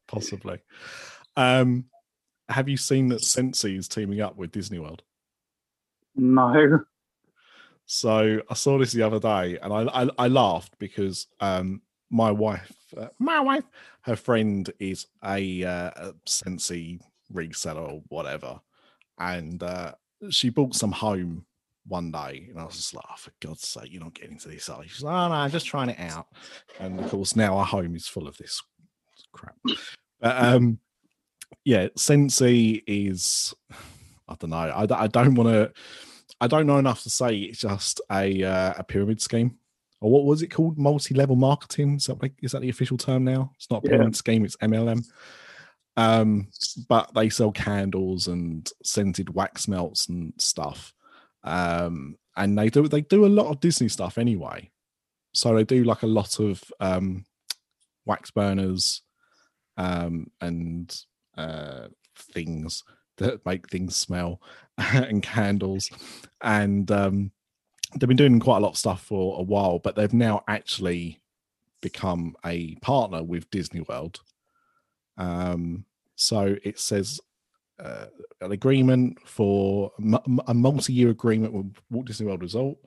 possibly. 0.08 0.58
Um, 1.36 1.86
have 2.48 2.68
you 2.68 2.76
seen 2.76 3.08
that 3.08 3.20
Scentsy 3.20 3.76
is 3.78 3.88
teaming 3.88 4.20
up 4.20 4.36
with 4.36 4.50
Disney 4.52 4.78
World? 4.80 5.02
No. 6.16 6.80
So 7.86 8.42
I 8.50 8.54
saw 8.54 8.78
this 8.78 8.92
the 8.92 9.02
other 9.02 9.20
day, 9.20 9.58
and 9.58 9.72
I 9.72 9.82
I, 10.02 10.08
I 10.18 10.28
laughed 10.28 10.78
because 10.78 11.26
um 11.40 11.82
my 12.10 12.30
wife, 12.30 12.72
uh, 12.96 13.08
my 13.18 13.40
wife, 13.40 13.64
her 14.02 14.16
friend 14.16 14.70
is 14.78 15.06
a, 15.24 15.64
uh, 15.64 15.90
a 15.96 16.12
Scentsy 16.26 17.00
reseller 17.32 17.88
or 17.88 18.02
whatever, 18.08 18.60
and 19.18 19.62
uh, 19.62 19.92
she 20.30 20.50
bought 20.50 20.74
some 20.74 20.92
home 20.92 21.44
one 21.86 22.12
day, 22.12 22.46
and 22.50 22.60
I 22.60 22.64
was 22.64 22.76
just 22.76 22.94
like, 22.94 23.04
oh, 23.10 23.16
for 23.16 23.32
God's 23.40 23.66
sake, 23.66 23.92
you're 23.92 24.02
not 24.02 24.14
getting 24.14 24.32
into 24.32 24.48
this, 24.48 24.68
are 24.68 24.82
you? 24.82 24.88
She's 24.88 25.02
like, 25.02 25.14
oh 25.14 25.28
no, 25.28 25.34
I'm 25.34 25.50
just 25.50 25.66
trying 25.66 25.88
it 25.90 26.00
out, 26.00 26.26
and 26.78 27.00
of 27.00 27.10
course 27.10 27.34
now 27.36 27.56
our 27.56 27.64
home 27.64 27.96
is 27.96 28.06
full 28.06 28.28
of 28.28 28.36
this 28.36 28.62
crap. 29.32 29.56
But 30.20 30.44
um, 30.44 30.78
yeah, 31.64 31.88
Scentsy 31.96 32.82
is, 32.86 33.54
I 34.28 34.36
don't 34.38 34.50
know, 34.50 34.56
I, 34.56 34.86
I 34.90 35.06
don't 35.06 35.34
want 35.34 35.48
to. 35.48 35.72
I 36.40 36.48
don't 36.48 36.66
know 36.66 36.78
enough 36.78 37.04
to 37.04 37.10
say 37.10 37.36
it's 37.36 37.60
just 37.60 38.00
a 38.10 38.42
uh, 38.42 38.74
a 38.78 38.82
pyramid 38.82 39.20
scheme, 39.22 39.58
or 40.02 40.10
what 40.10 40.24
was 40.24 40.42
it 40.42 40.48
called? 40.48 40.78
Multi-level 40.78 41.36
marketing. 41.36 41.96
Is 41.96 42.06
that, 42.06 42.20
like, 42.20 42.34
is 42.42 42.52
that 42.52 42.60
the 42.62 42.68
official 42.68 42.98
term 42.98 43.24
now? 43.24 43.52
It's 43.56 43.70
not 43.70 43.82
a 43.84 43.86
Yeah. 43.86 43.90
pyramid 43.92 44.16
scheme; 44.16 44.44
it's 44.44 44.56
MLM. 44.56 45.04
Um, 45.96 46.48
but 46.88 47.12
they 47.14 47.28
sell 47.28 47.52
candles 47.52 48.26
and 48.26 48.68
scented 48.82 49.34
wax 49.34 49.68
melts 49.68 50.08
and 50.08 50.32
stuff. 50.38 50.92
Um, 51.44 52.16
and 52.36 52.58
they 52.58 52.70
do 52.70 52.88
they 52.88 53.02
do 53.02 53.26
a 53.26 53.28
lot 53.28 53.48
of 53.50 53.60
Disney 53.60 53.88
stuff 53.88 54.16
anyway. 54.18 54.70
So 55.34 55.54
they 55.54 55.64
do 55.64 55.84
like 55.84 56.02
a 56.02 56.06
lot 56.06 56.38
of 56.40 56.62
um, 56.80 57.24
wax 58.06 58.30
burners 58.30 59.02
um, 59.76 60.30
and 60.40 60.94
uh, 61.36 61.88
things 62.16 62.84
that 63.18 63.44
make 63.44 63.68
things 63.68 63.96
smell 63.96 64.40
and 64.78 65.22
candles 65.22 65.90
and 66.42 66.90
um, 66.90 67.32
they've 67.94 68.08
been 68.08 68.16
doing 68.16 68.40
quite 68.40 68.58
a 68.58 68.60
lot 68.60 68.70
of 68.70 68.78
stuff 68.78 69.02
for 69.02 69.38
a 69.38 69.42
while 69.42 69.78
but 69.78 69.94
they've 69.96 70.12
now 70.12 70.42
actually 70.48 71.20
become 71.80 72.34
a 72.46 72.74
partner 72.76 73.22
with 73.22 73.50
disney 73.50 73.80
world. 73.82 74.20
Um, 75.18 75.84
so 76.14 76.56
it 76.62 76.78
says 76.78 77.20
uh, 77.78 78.06
an 78.40 78.52
agreement 78.52 79.18
for 79.26 79.92
a 80.46 80.54
multi-year 80.54 81.10
agreement 81.10 81.52
with 81.52 81.74
walt 81.90 82.06
disney 82.06 82.26
world 82.26 82.42
resort. 82.42 82.78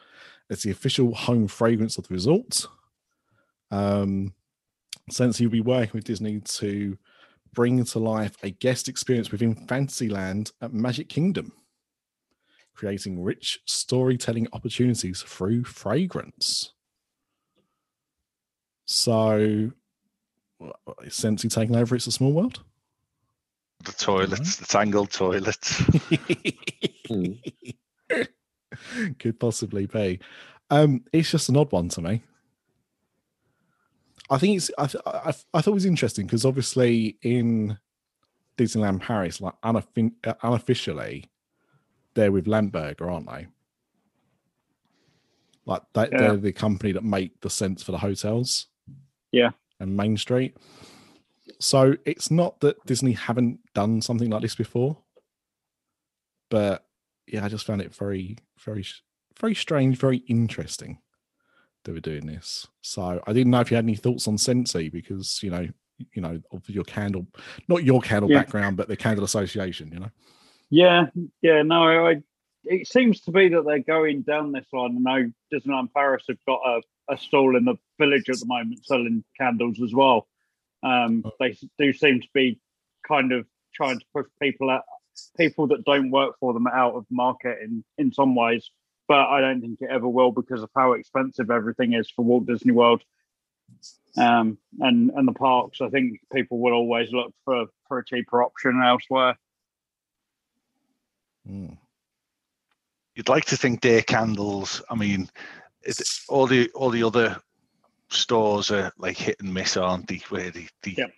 It's 0.50 0.64
the 0.64 0.72
official 0.72 1.14
home 1.14 1.48
fragrance 1.48 1.98
of 1.98 2.08
the 2.08 2.14
resort. 2.14 2.66
Um, 3.72 4.34
since 5.12 5.40
you'll 5.40 5.52
be 5.52 5.62
working 5.62 5.92
with 5.94 6.06
disney 6.06 6.40
to 6.40 6.98
bring 7.54 7.84
to 7.84 8.00
life 8.00 8.36
a 8.44 8.52
guest 8.52 8.88
experience 8.88 9.32
within 9.32 9.56
Fantasyland 9.68 10.52
at 10.62 10.74
Magic 10.74 11.10
Kingdom, 11.10 11.52
creating 12.76 13.24
rich 13.24 13.60
storytelling 13.66 14.48
opportunities 14.54 15.22
through 15.22 15.64
fragrance. 15.64 16.74
So, 18.86 19.72
what- 20.58 20.80
what, 20.86 20.98
is 21.06 21.14
Scentsy 21.14 21.50
taking 21.52 21.76
over? 21.76 21.96
It's 21.96 22.08
a 22.08 22.12
small 22.12 22.34
world. 22.34 22.62
The 23.84 23.92
toilets, 23.94 24.56
the 24.58 24.66
tangled 24.66 25.12
toilets. 25.12 25.84
Could 29.20 29.40
possibly 29.40 29.86
be. 29.86 30.20
Um, 30.70 31.04
it's 31.14 31.30
just 31.32 31.50
an 31.50 31.58
odd 31.58 31.72
one 31.72 31.90
to 31.90 32.02
me. 32.02 32.24
I 34.30 34.38
think 34.38 34.58
it's. 34.58 34.72
I, 34.78 34.88
th- 34.88 35.04
I, 35.06 35.34
I 35.54 35.62
thought 35.62 35.68
it 35.72 35.72
was 35.72 35.86
interesting 35.86 36.26
because 36.26 36.46
obviously 36.46 37.18
in 37.22 37.78
Disneyland 38.58 39.02
Paris, 39.02 39.40
like 39.40 39.54
uh, 39.64 39.82
unofficially, 40.42 41.30
they're 42.16 42.32
with 42.32 42.46
Lampe 42.48 42.72
Berger, 42.72 43.10
aren't 43.10 43.30
they? 43.30 43.48
Like 45.66 45.82
Yeah. 45.96 46.06
they're 46.18 46.38
the 46.38 46.54
company 46.54 46.92
that 46.92 47.04
make 47.04 47.40
the 47.42 47.50
sense 47.50 47.84
for 47.84 47.92
the 47.92 47.98
hotels. 48.00 48.68
Yeah. 49.32 49.52
And 49.80 49.96
Main 49.98 50.18
Street. 50.18 50.56
So 51.60 51.96
it's 52.06 52.32
not 52.32 52.60
that 52.62 52.84
Disney 52.86 53.14
haven't 53.14 53.60
done 53.74 54.02
something 54.02 54.30
like 54.30 54.42
this 54.42 54.56
before, 54.56 54.98
but 56.50 56.86
yeah, 57.28 57.44
I 57.46 57.50
just 57.50 57.66
found 57.66 57.82
it 57.82 57.94
very, 57.94 58.38
very, 58.60 58.86
very 59.40 59.56
strange, 59.56 59.98
very 59.98 60.18
interesting 60.28 61.00
that 61.84 61.94
we're 61.94 62.00
doing 62.00 62.26
this. 62.26 62.68
So 62.82 63.22
I 63.26 63.34
didn't 63.34 63.52
know 63.52 63.62
if 63.62 63.72
you 63.72 63.76
had 63.76 63.86
any 63.86 63.96
thoughts 63.96 64.28
on 64.28 64.38
Scentsy 64.38 64.92
because 64.92 65.42
you 65.44 65.50
know, 65.50 65.68
you 66.14 66.22
know, 66.22 66.42
of 66.52 66.70
your 66.70 66.84
candle, 66.84 67.28
not 67.68 67.84
your 67.84 68.02
candle 68.02 68.30
Yeah. 68.30 68.40
background, 68.40 68.78
but 68.78 68.88
the 68.88 68.98
Candle 68.98 69.24
Association. 69.26 69.92
You 69.92 70.00
know, 70.02 70.12
Yeah, 70.70 71.08
yeah, 71.42 71.62
no, 71.62 72.08
I, 72.08 72.22
it 72.64 72.88
seems 72.88 73.22
to 73.22 73.32
be 73.32 73.50
that 73.50 73.66
they're 73.66 73.80
going 73.80 74.22
down 74.24 74.52
this 74.52 74.66
line. 74.74 74.98
I 75.08 75.20
know 75.22 75.32
Disneyland 75.54 75.94
Paris 75.94 76.24
have 76.28 76.44
got 76.48 76.62
a, 76.66 76.82
a 77.14 77.18
stall 77.18 77.56
in 77.56 77.66
the 77.66 77.76
village 78.00 78.30
at 78.30 78.40
the 78.40 78.46
moment 78.46 78.86
selling 78.86 79.24
candles 79.40 79.82
as 79.84 79.94
well. 79.94 80.28
Um, 80.84 81.24
Oh. 81.26 81.32
they 81.40 81.58
do 81.80 81.94
seem 81.94 82.22
to 82.22 82.28
be 82.34 82.60
kind 83.08 83.32
of 83.32 83.46
trying 83.74 84.00
to 84.00 84.06
push 84.14 84.26
people 84.42 84.70
out, 84.70 84.84
people 85.38 85.68
that 85.68 85.86
don't 85.86 86.12
work 86.12 86.36
for 86.40 86.54
them 86.54 86.68
out 86.68 86.96
of 86.96 87.06
the 87.10 87.16
market 87.16 87.60
in, 87.62 87.84
in 87.98 88.12
some 88.12 88.36
ways. 88.36 88.70
But 89.08 89.28
I 89.28 89.40
don't 89.40 89.62
think 89.62 89.82
it 89.82 89.90
ever 89.92 90.08
will 90.08 90.32
because 90.32 90.64
of 90.64 90.70
how 90.76 90.94
expensive 90.94 91.52
everything 91.52 91.94
is 91.94 92.10
for 92.10 92.26
Walt 92.26 92.48
Disney 92.48 92.72
World 92.72 93.04
um, 94.18 94.58
and 94.80 95.12
and 95.12 95.28
the 95.28 95.34
parks. 95.34 95.82
I 95.82 95.90
think 95.90 96.20
people 96.34 96.60
will 96.60 96.74
always 96.74 97.12
look 97.12 97.34
for 97.44 97.66
for 97.88 98.00
a 98.00 98.06
cheaper 98.06 98.44
option 98.44 98.82
elsewhere. 98.84 99.38
Mm. 101.50 101.78
You'd 103.16 103.30
like 103.30 103.46
to 103.46 103.58
think 103.58 103.82
Day 103.82 104.02
candles. 104.02 104.82
I 104.90 104.96
mean, 104.96 105.30
it, 105.84 106.00
all 106.28 106.48
the 106.48 106.70
all 106.72 106.90
the 106.90 107.04
other 107.04 107.38
stores 108.10 108.72
are 108.72 108.92
like 108.98 109.18
hit 109.18 109.38
and 109.40 109.54
miss, 109.54 109.78
aren't 109.78 110.08
they? 110.08 110.22
Where 110.30 110.52
they, 110.52 110.68
they 110.84 110.96
Yep. 110.98 111.12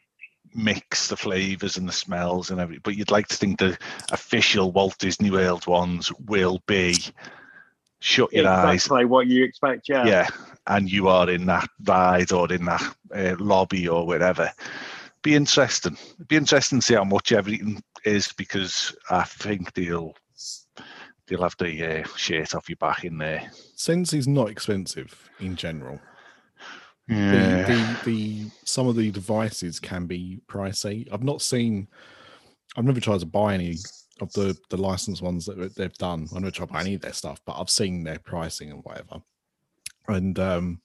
mix 0.53 1.07
the 1.07 1.17
flavors 1.17 1.77
and 1.77 1.87
the 1.87 1.93
smells 1.93 2.49
and 2.51 2.59
everything. 2.59 2.81
But 2.83 2.95
you'd 2.95 3.11
like 3.11 3.27
to 3.27 3.35
think 3.35 3.59
the 3.59 3.77
official 4.11 4.71
Walt 4.71 4.97
Disney 4.97 5.31
World 5.31 5.67
ones 5.67 6.11
will 6.27 6.61
be 6.67 6.97
shut 7.99 8.31
your 8.31 8.47
eyes 8.47 8.85
exactly 8.85 9.05
what 9.05 9.27
you 9.27 9.43
expect. 9.43 9.89
Yeah. 9.89 10.05
yeah, 10.05 10.27
and 10.67 10.91
you 10.91 11.07
are 11.07 11.29
in 11.29 11.45
that 11.47 11.69
ride 11.83 12.31
or 12.31 12.51
in 12.51 12.65
that 12.65 12.95
uh, 13.15 13.35
lobby 13.39 13.87
or 13.87 14.05
wherever. 14.05 14.51
Be 15.23 15.35
interesting. 15.35 15.97
Be 16.27 16.37
interesting 16.37 16.79
to 16.79 16.85
see 16.85 16.93
how 16.93 17.03
much 17.03 17.31
everything 17.31 17.81
is 18.05 18.31
because 18.37 18.95
I 19.09 19.23
think 19.23 19.73
they'll 19.73 20.13
they'll 21.27 21.41
have 21.41 21.55
the 21.59 22.01
uh, 22.01 22.07
shirt 22.15 22.55
off 22.55 22.69
your 22.69 22.77
back 22.77 23.03
in 23.03 23.17
there. 23.17 23.49
Sense 23.75 24.13
is 24.13 24.27
not 24.27 24.49
expensive 24.49 25.29
in 25.39 25.55
general. 25.55 25.99
The, 27.07 27.15
Yeah, 27.15 27.65
the 27.65 27.99
the 28.05 28.45
some 28.63 28.87
of 28.87 28.95
the 28.95 29.11
devices 29.11 29.79
can 29.79 30.07
be 30.07 30.39
pricey. 30.47 31.07
I've 31.11 31.23
not 31.23 31.41
seen. 31.41 31.87
I've 32.75 32.85
never 32.85 32.99
tried 32.99 33.21
to 33.21 33.25
buy 33.25 33.53
any 33.53 33.77
of 34.21 34.31
the 34.33 34.57
the 34.69 34.77
licensed 34.77 35.21
ones 35.21 35.45
that 35.45 35.75
they've 35.75 35.93
done. 35.93 36.27
I've 36.33 36.41
never 36.41 36.51
tried 36.51 36.67
to 36.67 36.73
buy 36.73 36.81
any 36.81 36.95
of 36.95 37.01
their 37.01 37.13
stuff, 37.13 37.41
but 37.45 37.57
I've 37.59 37.69
seen 37.69 38.03
their 38.03 38.19
pricing 38.19 38.71
and 38.71 38.83
whatever. 38.83 39.21
And 40.07 40.37
um, 40.39 40.81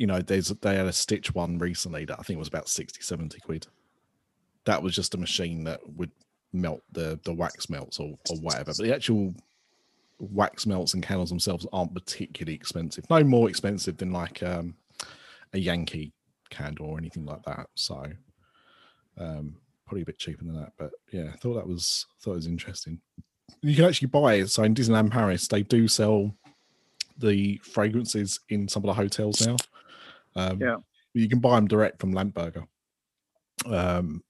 you 0.00 0.06
know, 0.06 0.22
there's 0.22 0.48
they 0.48 0.76
had 0.76 0.86
a 0.86 0.94
Stitch 0.94 1.34
one 1.34 1.58
recently 1.58 2.06
that 2.06 2.18
I 2.18 2.22
think 2.22 2.38
was 2.38 2.48
about 2.48 2.70
60, 2.70 3.02
70 3.02 3.38
quid. 3.40 3.66
That 4.64 4.82
was 4.82 4.94
just 4.94 5.14
a 5.14 5.18
machine 5.18 5.64
that 5.64 5.80
would 5.94 6.10
melt 6.54 6.80
the 6.90 7.20
the 7.24 7.34
wax 7.34 7.68
melts 7.68 8.00
or 8.00 8.14
or 8.30 8.36
whatever. 8.38 8.72
But 8.74 8.78
the 8.78 8.94
actual 8.94 9.34
wax 10.18 10.64
melts 10.64 10.94
and 10.94 11.02
candles 11.02 11.28
themselves 11.28 11.66
aren't 11.70 11.92
particularly 11.92 12.54
expensive. 12.54 13.04
No 13.10 13.22
more 13.22 13.50
expensive 13.50 13.98
than 13.98 14.10
like 14.10 14.42
um, 14.42 14.74
a 15.52 15.58
Yankee 15.58 16.14
candle 16.48 16.86
or 16.86 16.98
anything 16.98 17.26
like 17.26 17.42
that. 17.42 17.66
So 17.74 18.02
um, 19.18 19.56
probably 19.84 20.00
a 20.00 20.06
bit 20.06 20.18
cheaper 20.18 20.44
than 20.44 20.56
that. 20.56 20.72
But 20.78 20.92
yeah, 21.12 21.28
I 21.30 21.36
thought 21.36 21.56
that 21.56 21.68
was 21.68 22.06
thought 22.22 22.32
it 22.32 22.36
was 22.36 22.46
interesting. 22.46 23.02
You 23.60 23.76
can 23.76 23.84
actually 23.84 24.08
buy. 24.08 24.44
So 24.44 24.62
in 24.62 24.74
Disneyland 24.74 25.10
Paris, 25.10 25.46
they 25.46 25.62
do 25.62 25.88
sell 25.88 26.34
the 27.18 27.60
fragrances 27.62 28.40
in 28.48 28.66
some 28.66 28.82
of 28.82 28.86
the 28.86 28.94
hotels 28.94 29.46
now. 29.46 29.56
Um, 30.36 30.60
Yeah. 30.60 30.76
you 31.14 31.28
can 31.28 31.40
buy 31.40 31.56
them 31.56 31.68
direct 31.68 32.00
from 32.00 32.12
Lampe 32.12 32.34
Berger. 32.34 32.64
Um, 33.66 34.22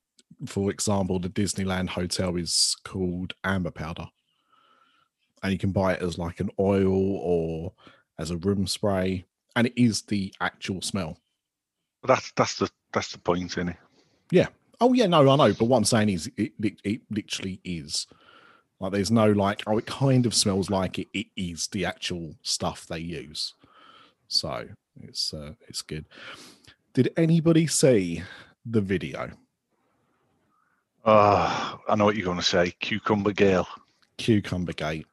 for 0.47 0.71
example, 0.71 1.19
the 1.19 1.29
Disneyland 1.29 1.89
hotel 1.89 2.37
is 2.37 2.77
called 2.85 3.35
Amber 3.45 3.71
Powder, 3.71 4.07
and 5.43 5.53
you 5.53 5.59
can 5.59 5.73
buy 5.73 5.95
it 5.95 6.03
as 6.03 6.19
like 6.19 6.41
an 6.41 6.51
oil 6.59 7.17
or 7.19 7.73
as 8.19 8.31
a 8.31 8.37
room 8.39 8.67
spray, 8.67 9.25
and 9.57 9.67
it 9.67 9.75
is 9.77 10.03
the 10.03 10.33
actual 10.41 10.81
smell. 10.83 11.19
that's 12.07 12.33
that's 12.33 12.57
the 12.57 12.71
that's 12.93 13.13
the 13.13 13.19
point, 13.19 13.53
isn't 13.53 13.69
it? 13.71 13.77
Yeah. 14.31 14.49
Oh 14.81 14.95
yeah, 14.95 15.07
no, 15.07 15.29
I 15.29 15.37
know, 15.37 15.53
but 15.53 15.67
what 15.67 15.77
I'm 15.77 15.85
saying 15.85 16.09
is, 16.09 16.31
it 16.39 16.53
it, 16.63 16.81
it 16.85 17.01
literally 17.11 17.61
is. 17.65 18.07
Like, 18.81 18.93
there's 18.93 19.11
no 19.11 19.31
like, 19.33 19.63
oh, 19.67 19.77
it 19.77 19.85
kind 19.85 20.25
of 20.25 20.35
smells 20.35 20.71
like 20.71 20.99
it. 20.99 21.09
It 21.13 21.27
is 21.37 21.67
the 21.67 21.85
actual 21.85 22.35
stuff 22.43 22.87
they 22.87 22.99
use. 23.01 23.53
So 24.29 24.69
it's 25.03 25.33
uh, 25.35 25.53
it's 25.69 25.83
good. 25.83 26.05
Did 26.95 27.13
anybody 27.17 27.67
see 27.67 28.23
the 28.67 28.81
video? 28.81 29.31
Oh, 31.05 31.81
I 31.89 31.95
know 31.97 32.05
what 32.05 32.17
you're 32.17 32.25
going 32.25 32.37
to 32.37 32.43
say. 32.43 32.73
Cucumber 32.81 33.33
Girl. 33.33 33.67
Cucumber 34.19 34.73
Gate. 34.75 35.07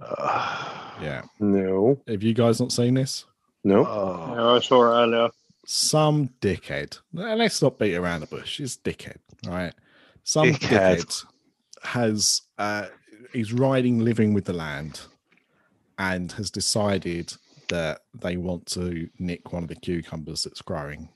Uh, 0.00 0.92
Yeah. 1.02 1.22
No, 1.40 2.00
Have 2.06 2.22
you 2.22 2.32
guys 2.34 2.60
not 2.60 2.72
seen 2.72 2.94
this? 2.94 3.24
no. 3.64 3.84
oh. 3.86 4.34
Yeah, 4.34 4.46
I 4.52 4.60
saw 4.60 4.82
it 4.84 5.02
earlier. 5.04 5.28
Some 5.66 6.28
dickhead. 6.40 6.98
Let's 7.12 7.60
not 7.62 7.78
beat 7.78 7.94
around 7.96 8.20
the 8.20 8.26
bush. 8.26 8.60
It's 8.60 8.76
dickhead, 8.76 9.16
right? 9.46 9.74
Some 10.24 10.48
Dickhead. 10.48 10.98
dickhead, 10.98 11.24
has 11.82 12.42
uh 12.58 12.86
he's 13.32 13.52
riding 13.54 14.00
living 14.00 14.34
with 14.34 14.44
the 14.44 14.52
land 14.52 15.00
and 15.98 16.30
has 16.32 16.50
decided 16.50 17.32
that 17.70 18.02
they 18.14 18.36
want 18.36 18.66
to 18.66 19.08
nick 19.18 19.52
one 19.52 19.62
of 19.62 19.68
the 19.68 19.74
cucumbers 19.74 20.42
that's 20.42 20.62
growing 20.62 21.08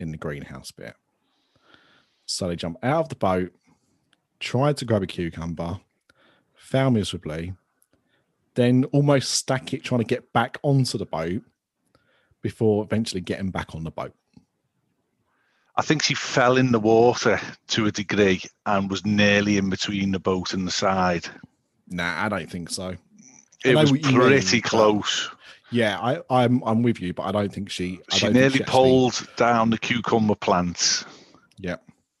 in 0.00 0.10
the 0.10 0.18
greenhouse 0.18 0.72
bit. 0.72 0.94
So 2.26 2.48
they 2.48 2.56
jump 2.56 2.78
out 2.82 3.04
of 3.04 3.08
the 3.08 3.14
boat, 3.14 3.52
tried 4.40 4.76
to 4.78 4.84
grab 4.84 5.02
a 5.02 5.06
cucumber, 5.06 5.78
fail 6.54 6.90
miserably, 6.90 7.54
then 8.54 8.84
almost 8.86 9.30
stack 9.30 9.72
it 9.72 9.84
trying 9.84 10.00
to 10.00 10.06
get 10.06 10.32
back 10.32 10.58
onto 10.62 10.98
the 10.98 11.06
boat 11.06 11.42
before 12.42 12.84
eventually 12.84 13.20
getting 13.20 13.50
back 13.50 13.74
on 13.74 13.84
the 13.84 13.90
boat. 13.90 14.14
I 15.76 15.82
think 15.82 16.02
she 16.02 16.14
fell 16.14 16.58
in 16.58 16.72
the 16.72 16.80
water 16.80 17.40
to 17.68 17.86
a 17.86 17.92
degree 17.92 18.42
and 18.66 18.90
was 18.90 19.06
nearly 19.06 19.56
in 19.56 19.70
between 19.70 20.12
the 20.12 20.18
boat 20.18 20.52
and 20.52 20.66
the 20.66 20.70
side. 20.72 21.26
Nah, 21.88 22.24
I 22.24 22.28
don't 22.28 22.50
think 22.50 22.68
so. 22.68 22.96
It 23.64 23.76
was 23.76 23.92
mean, 23.92 24.02
pretty 24.02 24.60
but- 24.60 24.68
close. 24.70 25.30
Yeah, 25.72 25.98
I, 26.00 26.20
I'm 26.30 26.62
I'm 26.64 26.82
with 26.82 27.00
you, 27.00 27.12
but 27.14 27.22
I 27.24 27.32
don't 27.32 27.52
think 27.52 27.70
she. 27.70 28.00
She 28.10 28.20
don't 28.20 28.20
think 28.20 28.34
nearly 28.34 28.46
actually- 28.60 28.64
pulled 28.66 29.28
down 29.36 29.70
the 29.70 29.78
cucumber 29.78 30.34
plants. 30.34 31.04
Yeah. 31.58 31.76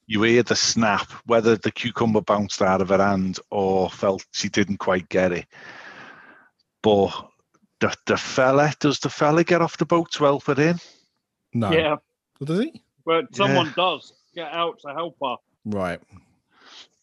You 0.06 0.22
hear 0.22 0.42
the 0.42 0.56
snap, 0.56 1.10
whether 1.26 1.56
the 1.56 1.70
cucumber 1.70 2.20
bounced 2.20 2.60
out 2.60 2.80
of 2.82 2.88
her 2.88 2.98
hand 2.98 3.38
or 3.50 3.88
felt 3.88 4.26
she 4.32 4.48
didn't 4.48 4.78
quite 4.78 5.08
get 5.08 5.32
it. 5.32 5.46
But 6.82 7.10
the, 7.80 7.94
the 8.06 8.16
fella, 8.16 8.72
does 8.80 8.98
the 8.98 9.08
fella 9.08 9.44
get 9.44 9.62
off 9.62 9.78
the 9.78 9.86
boat 9.86 10.10
to 10.12 10.24
help 10.24 10.44
her 10.44 10.60
in? 10.60 10.78
No. 11.54 11.70
Yeah, 11.70 11.96
Does 12.44 12.58
he? 12.60 12.82
but 13.06 13.34
someone 13.34 13.72
does 13.76 14.12
get 14.34 14.52
out 14.52 14.80
to 14.80 14.88
help 14.92 15.16
her. 15.22 15.36
Right. 15.64 16.00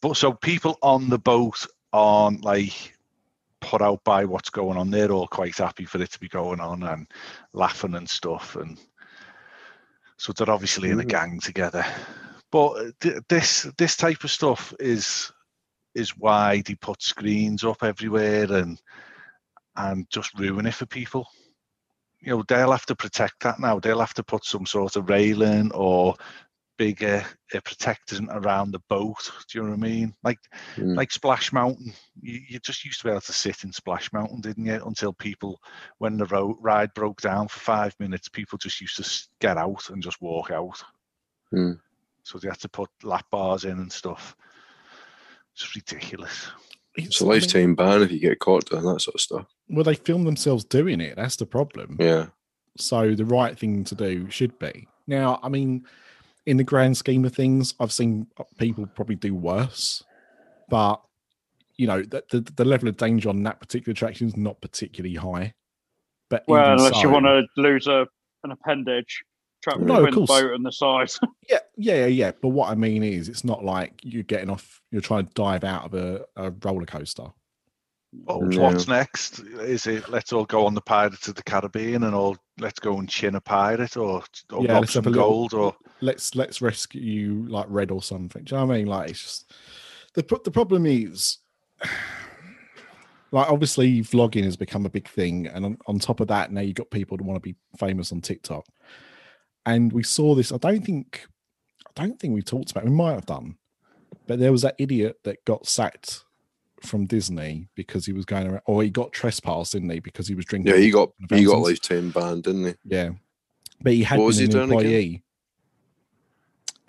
But 0.02 0.18
so 0.18 0.34
people 0.34 0.78
on 0.82 1.10
the 1.10 1.20
boat 1.20 1.66
aren't 1.94 2.44
like 2.44 2.96
put 3.62 3.82
out 3.82 4.04
by 4.04 4.26
what's 4.26 4.50
going 4.50 4.78
on. 4.78 4.90
They're 4.90 5.12
all 5.12 5.28
quite 5.28 5.58
happy 5.58 5.86
for 5.86 6.02
it 6.02 6.12
to 6.12 6.20
be 6.20 6.30
going 6.30 6.60
on 6.60 6.84
and 6.84 7.08
laughing 7.54 7.96
and 7.96 8.10
stuff. 8.10 8.56
And 8.56 8.80
so 10.18 10.34
they're 10.34 10.50
obviously 10.50 10.90
in 10.92 11.00
a 11.00 11.04
Mhm. 11.04 11.10
gang 11.10 11.40
together. 11.40 11.86
But 12.52 13.00
th- 13.00 13.24
this 13.30 13.64
this 13.78 13.96
type 13.96 14.24
of 14.24 14.32
stuff 14.32 14.74
is 14.80 15.32
is 15.96 16.18
why 16.18 16.62
they 16.62 16.76
put 16.76 17.02
screens 17.02 17.64
up 17.64 17.84
everywhere 17.84 18.52
and 18.52 18.82
and 19.76 20.10
just 20.10 20.38
ruin 20.38 20.66
it 20.66 20.74
for 20.74 20.86
people. 20.86 21.28
You 22.22 22.32
know, 22.36 22.44
they'll 22.48 22.72
have 22.72 22.86
to 22.88 22.96
protect 22.96 23.40
that 23.42 23.60
now. 23.60 23.80
They'll 23.80 24.00
have 24.00 24.14
to 24.16 24.24
put 24.24 24.44
some 24.44 24.66
sort 24.66 24.96
of 24.98 25.10
railing 25.10 25.72
or 25.72 26.16
bigger 26.80 27.24
uh, 27.54 27.60
protecting 27.64 28.28
around 28.32 28.72
the 28.72 28.82
boat. 28.90 29.30
Do 29.52 29.60
you 29.60 29.64
know 29.64 29.70
what 29.72 29.76
I 29.76 29.90
mean? 29.90 30.16
Like 30.24 30.40
Mm. 30.78 30.96
like 30.96 31.12
Splash 31.12 31.54
Mountain. 31.54 31.94
You, 32.22 32.40
you 32.50 32.60
just 32.60 32.84
used 32.84 33.02
to 33.02 33.06
be 33.08 33.12
able 33.12 33.22
to 33.22 33.34
sit 33.34 33.64
in 33.64 33.72
Splash 33.72 34.12
Mountain, 34.14 34.42
didn't 34.42 34.66
you? 34.66 34.82
Until 34.86 35.14
people, 35.14 35.60
when 36.00 36.18
the 36.18 36.26
road, 36.26 36.56
ride 36.62 36.92
broke 36.96 37.22
down 37.22 37.48
for 37.50 37.60
five 37.60 37.94
minutes, 38.00 38.30
people 38.30 38.58
just 38.58 38.82
used 38.82 38.96
to 38.98 39.28
get 39.40 39.58
out 39.58 39.90
and 39.90 40.02
just 40.02 40.20
walk 40.22 40.50
out. 40.50 40.82
Hmm. 41.52 41.74
So 42.24 42.38
they 42.40 42.48
had 42.48 42.60
to 42.62 42.70
put 42.70 42.90
lap 43.04 43.26
bars 43.30 43.66
in 43.66 43.72
and 43.78 43.92
stuff. 43.92 44.36
It's 45.54 45.76
ridiculous. 45.76 46.48
It's 46.96 47.22
a 47.22 47.24
I 47.26 47.28
mean, 47.28 47.34
lifetime 47.40 47.76
ban 47.76 48.02
if 48.02 48.12
you 48.12 48.20
get 48.20 48.40
caught 48.40 48.70
doing 48.70 48.84
that 48.86 49.02
sort 49.02 49.16
of 49.16 49.22
stuff. 49.22 49.46
well, 49.70 49.84
they 49.84 49.96
film 49.96 50.24
themselves 50.24 50.64
doing 50.66 51.02
it. 51.02 51.16
That's 51.16 51.36
the 51.36 51.46
problem. 51.46 51.98
Yeah. 52.00 52.28
So 52.78 53.14
the 53.16 53.26
right 53.26 53.58
thing 53.58 53.84
to 53.86 53.96
do 53.96 54.30
should 54.30 54.58
be. 54.60 54.88
Now, 55.08 55.40
I 55.44 55.50
mean, 55.50 55.86
in 56.50 56.58
the 56.58 56.64
grand 56.64 56.98
scheme 56.98 57.26
of 57.26 57.34
things, 57.36 57.76
I've 57.80 57.92
seen 57.92 58.26
people 58.58 58.88
probably 58.88 59.16
do 59.16 59.36
worse, 59.36 60.04
but 60.68 61.00
you 61.78 61.86
know, 61.86 62.02
the, 62.02 62.24
the, 62.32 62.42
the 62.42 62.66
level 62.66 62.90
of 62.90 62.98
danger 62.98 63.30
on 63.30 63.44
that 63.44 63.60
particular 63.60 63.92
attraction 63.92 64.28
is 64.28 64.36
not 64.36 64.60
particularly 64.60 65.16
high. 65.16 65.54
But 66.28 66.46
Well, 66.48 66.74
unless 66.74 67.04
you 67.04 67.10
want 67.12 67.26
to 67.26 67.44
lose 67.56 67.86
a 67.86 68.08
an 68.44 68.52
appendage, 68.52 69.24
trapped 69.62 69.82
No, 69.82 70.04
between 70.04 70.26
the 70.26 70.28
boat 70.28 70.54
and 70.56 70.66
the 70.66 70.72
side. 70.72 71.12
Yeah, 71.50 71.60
yeah, 71.78 71.96
yeah, 71.96 72.06
yeah. 72.08 72.32
But 72.42 72.50
what 72.50 72.72
I 72.72 72.76
mean 72.76 73.04
is, 73.04 73.30
it's 73.30 73.44
not 73.44 73.64
like 73.64 74.00
you're 74.04 74.24
getting 74.24 74.50
off. 74.50 74.82
You're 74.90 75.02
trying 75.02 75.28
to 75.28 75.34
dive 75.34 75.64
out 75.64 75.86
of 75.86 75.94
a, 75.94 76.26
a 76.36 76.50
roller 76.50 76.86
coaster. 76.86 77.28
Oh, 78.28 78.40
well, 78.40 78.52
Yeah. 78.54 78.60
What's 78.62 78.88
next? 78.88 79.40
Is 79.40 79.86
it 79.86 80.10
let's 80.10 80.34
all 80.34 80.46
go 80.46 80.66
on 80.66 80.74
the 80.74 80.82
Pirates 80.82 81.28
of 81.28 81.36
the 81.36 81.44
Caribbean 81.44 82.04
and 82.04 82.16
all 82.16 82.38
let's 82.58 82.80
go 82.80 82.98
and 82.98 83.08
chin 83.08 83.36
a 83.36 83.42
pirate 83.42 83.98
or, 83.98 84.24
or 84.52 84.64
Yeah, 84.66 84.74
rob 84.74 84.90
some 84.90 85.06
a 85.06 85.10
little- 85.10 85.24
gold 85.24 85.54
or 85.54 85.76
Let's 86.02 86.34
let's 86.34 86.62
rescue 86.62 87.02
you 87.02 87.48
like 87.50 87.66
Red 87.70 87.92
or 87.92 88.02
something. 88.02 88.44
Do 88.46 88.56
you 88.56 88.60
know 88.62 88.66
what 88.68 88.74
I 88.76 88.78
mean? 88.80 88.88
Like 88.88 89.10
it's 89.12 89.22
just 89.22 89.52
the 90.16 90.24
the 90.44 90.50
problem 90.52 90.86
is, 90.86 91.38
like 93.32 93.50
obviously 93.50 94.02
vlogging 94.02 94.44
has 94.46 94.58
become 94.58 94.86
a 94.86 94.90
big 94.90 95.08
thing, 95.08 95.48
and 95.48 95.66
on, 95.66 95.78
on 95.88 96.00
top 96.00 96.20
of 96.20 96.28
that, 96.30 96.52
now 96.52 96.62
you've 96.62 96.76
got 96.76 96.90
people 96.90 97.18
that 97.18 97.24
want 97.24 97.36
to 97.36 97.42
be 97.48 97.56
famous 97.78 98.12
on 98.12 98.22
TikTok. 98.22 98.66
And 99.66 99.94
we 99.94 100.02
saw 100.04 100.34
this. 100.36 100.52
I 100.52 100.58
don't 100.58 100.84
think, 100.84 101.28
I 101.96 102.02
don't 102.06 102.20
think 102.20 102.34
we 102.34 102.42
talked 102.42 102.72
about. 102.72 102.86
it. 102.86 102.90
We 102.90 102.96
might 102.96 103.14
have 103.14 103.26
done, 103.28 103.56
but 104.26 104.40
there 104.40 104.52
was 104.52 104.64
that 104.64 104.76
idiot 104.80 105.18
that 105.26 105.46
got 105.46 105.68
sacked 105.68 106.24
from 106.84 107.06
Disney 107.06 107.68
because 107.76 108.06
he 108.06 108.14
was 108.14 108.26
going 108.26 108.48
around, 108.48 108.62
or 108.66 108.84
he 108.84 108.90
got 108.90 109.12
trespassed, 109.12 109.74
didn't 109.74 109.90
he? 109.90 110.00
Because 110.00 110.28
he 110.28 110.36
was 110.36 110.46
drinking. 110.46 110.74
Yeah, 110.74 110.80
he 110.80 110.92
got 110.92 111.12
in 111.20 111.28
the 111.30 111.38
he 111.38 111.44
got 111.46 111.52
fountains. 111.54 111.68
lifetime 111.90 112.10
banned, 112.12 112.44
didn't 112.44 112.66
he? 112.66 112.74
Yeah, 112.86 113.10
but 113.82 113.94
he 113.94 114.04
had 114.04 114.20
What 114.20 114.26
was 114.26 114.38
been 114.40 114.52
he 114.52 114.58
an 114.58 114.70
doing 114.70 114.80
again? 114.80 115.22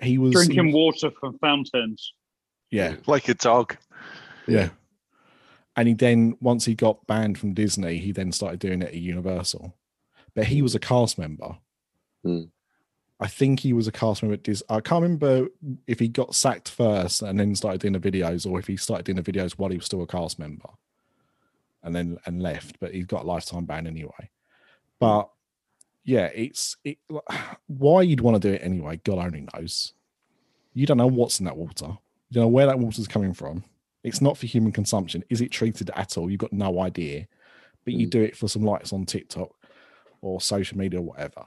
He 0.03 0.19
was 0.19 0.33
Drinking 0.33 0.73
was- 0.73 0.75
water 1.03 1.11
from 1.19 1.39
fountains. 1.39 2.13
Yeah, 2.71 2.97
like 3.07 3.29
a 3.29 3.35
dog. 3.35 3.77
yeah. 4.47 4.71
And 5.77 5.89
he 5.89 5.95
then, 5.95 6.37
once 6.41 6.65
he 6.65 6.75
got 6.75 7.07
banned 7.07 7.39
from 7.39 7.55
Disney, 7.55 7.99
he 7.99 8.13
then 8.13 8.33
started 8.33 8.59
doing 8.61 8.83
it 8.83 8.89
at 8.89 8.95
Universal. 8.95 9.75
But 10.35 10.47
he 10.47 10.63
was 10.63 10.75
a 10.75 10.79
cast 10.81 11.17
member. 11.19 11.57
Hmm. 12.25 12.43
I 13.21 13.27
think 13.27 13.61
he 13.61 13.73
was 13.75 13.87
a 13.87 13.93
cast 13.93 14.23
member 14.23 14.35
at 14.35 14.43
Disney. 14.43 14.67
I 14.71 14.81
can't 14.81 15.03
remember 15.03 15.49
if 15.87 15.99
he 15.99 16.09
got 16.09 16.35
sacked 16.35 16.71
first 16.71 17.21
and 17.21 17.39
then 17.39 17.55
started 17.55 17.81
doing 17.83 17.93
the 17.93 18.01
videos, 18.01 18.51
or 18.51 18.59
if 18.59 18.67
he 18.67 18.77
started 18.77 19.05
doing 19.05 19.23
the 19.23 19.33
videos 19.33 19.53
while 19.53 19.71
he 19.71 19.77
was 19.77 19.85
still 19.85 20.03
a 20.03 20.07
cast 20.07 20.39
member, 20.39 20.71
and 21.83 21.95
then 21.95 22.19
and 22.25 22.43
left. 22.43 22.81
But 22.81 22.95
he's 22.95 23.07
got 23.07 23.25
a 23.25 23.27
lifetime 23.27 23.67
ban 23.67 23.87
anyway. 23.87 24.31
But 24.99 25.29
yeah, 26.05 26.31
it's 26.35 26.77
it. 26.83 26.99
Why 27.67 28.03
you'd 28.03 28.23
want 28.23 28.41
to 28.41 28.49
do 28.49 28.55
it 28.55 28.63
anyway? 28.65 29.01
God 29.05 29.19
only 29.19 29.47
knows. 29.55 29.93
You 30.73 30.87
don't 30.87 30.97
know 30.99 31.07
what's 31.07 31.41
in 31.41 31.47
that 31.47 31.57
water. 31.57 31.87
You 32.31 32.35
don't 32.35 32.45
know 32.45 32.49
where 32.49 32.67
that 32.67 32.79
water's 32.79 33.09
coming 33.09 33.35
from. 33.35 33.65
It's 34.03 34.23
not 34.23 34.39
for 34.39 34.47
human 34.47 34.73
consumption. 34.73 35.25
Is 35.29 35.43
it 35.43 35.51
treated 35.51 35.91
at 35.95 36.17
all? 36.17 36.31
You've 36.31 36.41
got 36.41 36.53
no 36.55 36.81
idea. 36.81 37.27
But 37.85 37.95
you 37.95 38.07
Mm. 38.07 38.11
do 38.11 38.23
it 38.23 38.37
for 38.37 38.49
some 38.49 38.63
likes 38.63 38.93
on 38.93 39.05
TikTok 39.05 39.51
or 40.23 40.41
social 40.41 40.79
media 40.79 41.01
or 41.01 41.03
whatever. 41.03 41.45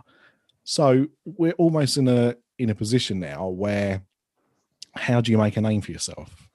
So 0.64 1.08
we're 1.26 1.54
almost 1.54 1.98
in 1.98 2.08
a 2.08 2.36
in 2.58 2.70
a 2.70 2.76
position 2.76 3.20
now 3.20 3.48
where 3.48 4.04
how 4.96 5.22
do 5.22 5.32
you 5.32 5.38
make 5.38 5.58
a 5.58 5.62
name 5.62 5.82
for 5.82 5.92
yourself? 5.92 6.48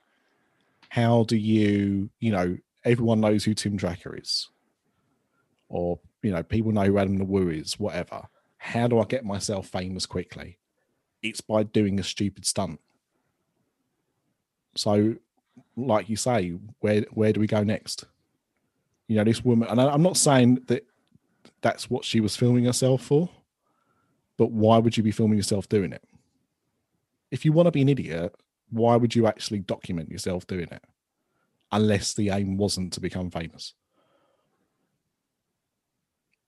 How 0.89 1.25
do 1.25 1.37
you, 1.37 2.09
you 2.21 2.33
know, 2.33 2.57
everyone 2.85 3.21
knows 3.21 3.45
who 3.45 3.53
Tim 3.53 3.77
Tracker 3.77 4.17
is, 4.17 4.49
or 5.69 5.99
you 6.23 6.31
know, 6.31 6.43
people 6.43 6.73
know 6.73 6.85
who 6.85 6.99
Adam 6.99 7.19
Woo 7.29 7.51
is, 7.51 7.79
whatever. 7.79 8.23
How 8.57 8.89
do 8.89 8.99
I 8.99 9.05
get 9.05 9.25
myself 9.25 9.69
famous 9.69 10.07
quickly? 10.07 10.59
It's 11.23 11.41
by 11.41 11.65
doing 11.65 12.01
a 12.01 12.03
stupid 12.05 12.47
stunt. 12.47 12.81
So, 14.77 15.17
like 15.77 16.09
you 16.09 16.17
say, 16.17 16.57
where 16.81 17.03
where 17.11 17.33
do 17.33 17.41
we 17.41 17.47
go 17.47 17.63
next? 17.63 18.05
You 19.09 19.17
know, 19.17 19.25
this 19.25 19.45
woman, 19.45 19.69
and 19.69 19.81
I'm 19.81 20.03
not 20.03 20.17
saying 20.17 20.63
that 20.67 20.87
that's 21.61 21.91
what 21.91 22.05
she 22.05 22.21
was 22.21 22.37
filming 22.37 22.65
herself 22.65 23.03
for, 23.03 23.29
but 24.39 24.53
why 24.53 24.79
would 24.79 24.97
you 24.97 25.03
be 25.03 25.11
filming 25.11 25.37
yourself 25.37 25.69
doing 25.69 25.93
it? 25.93 26.03
If 27.31 27.45
you 27.45 27.53
want 27.53 27.67
to 27.67 27.73
be 27.73 27.83
an 27.83 27.91
idiot, 27.91 28.35
why 28.71 28.97
would 28.97 29.15
you 29.15 29.27
actually 29.27 29.59
document 29.59 30.11
yourself 30.11 30.47
doing 30.47 30.69
it? 30.71 30.83
Unless 31.73 32.15
the 32.15 32.31
aim 32.31 32.57
wasn't 32.57 32.95
to 32.95 33.01
become 33.01 33.31
famous. 33.31 33.75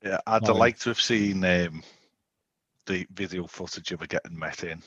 Yeah, 0.02 0.20
I'd 0.26 0.46
yeah. 0.46 0.52
like 0.52 0.78
to 0.78 0.90
have 0.90 1.00
seen 1.00 1.44
um, 1.44 1.82
the 2.86 3.06
video 3.12 3.46
footage 3.46 3.92
of 3.92 4.00
her 4.00 4.06
getting 4.06 4.38
met 4.38 4.64
in 4.64 4.82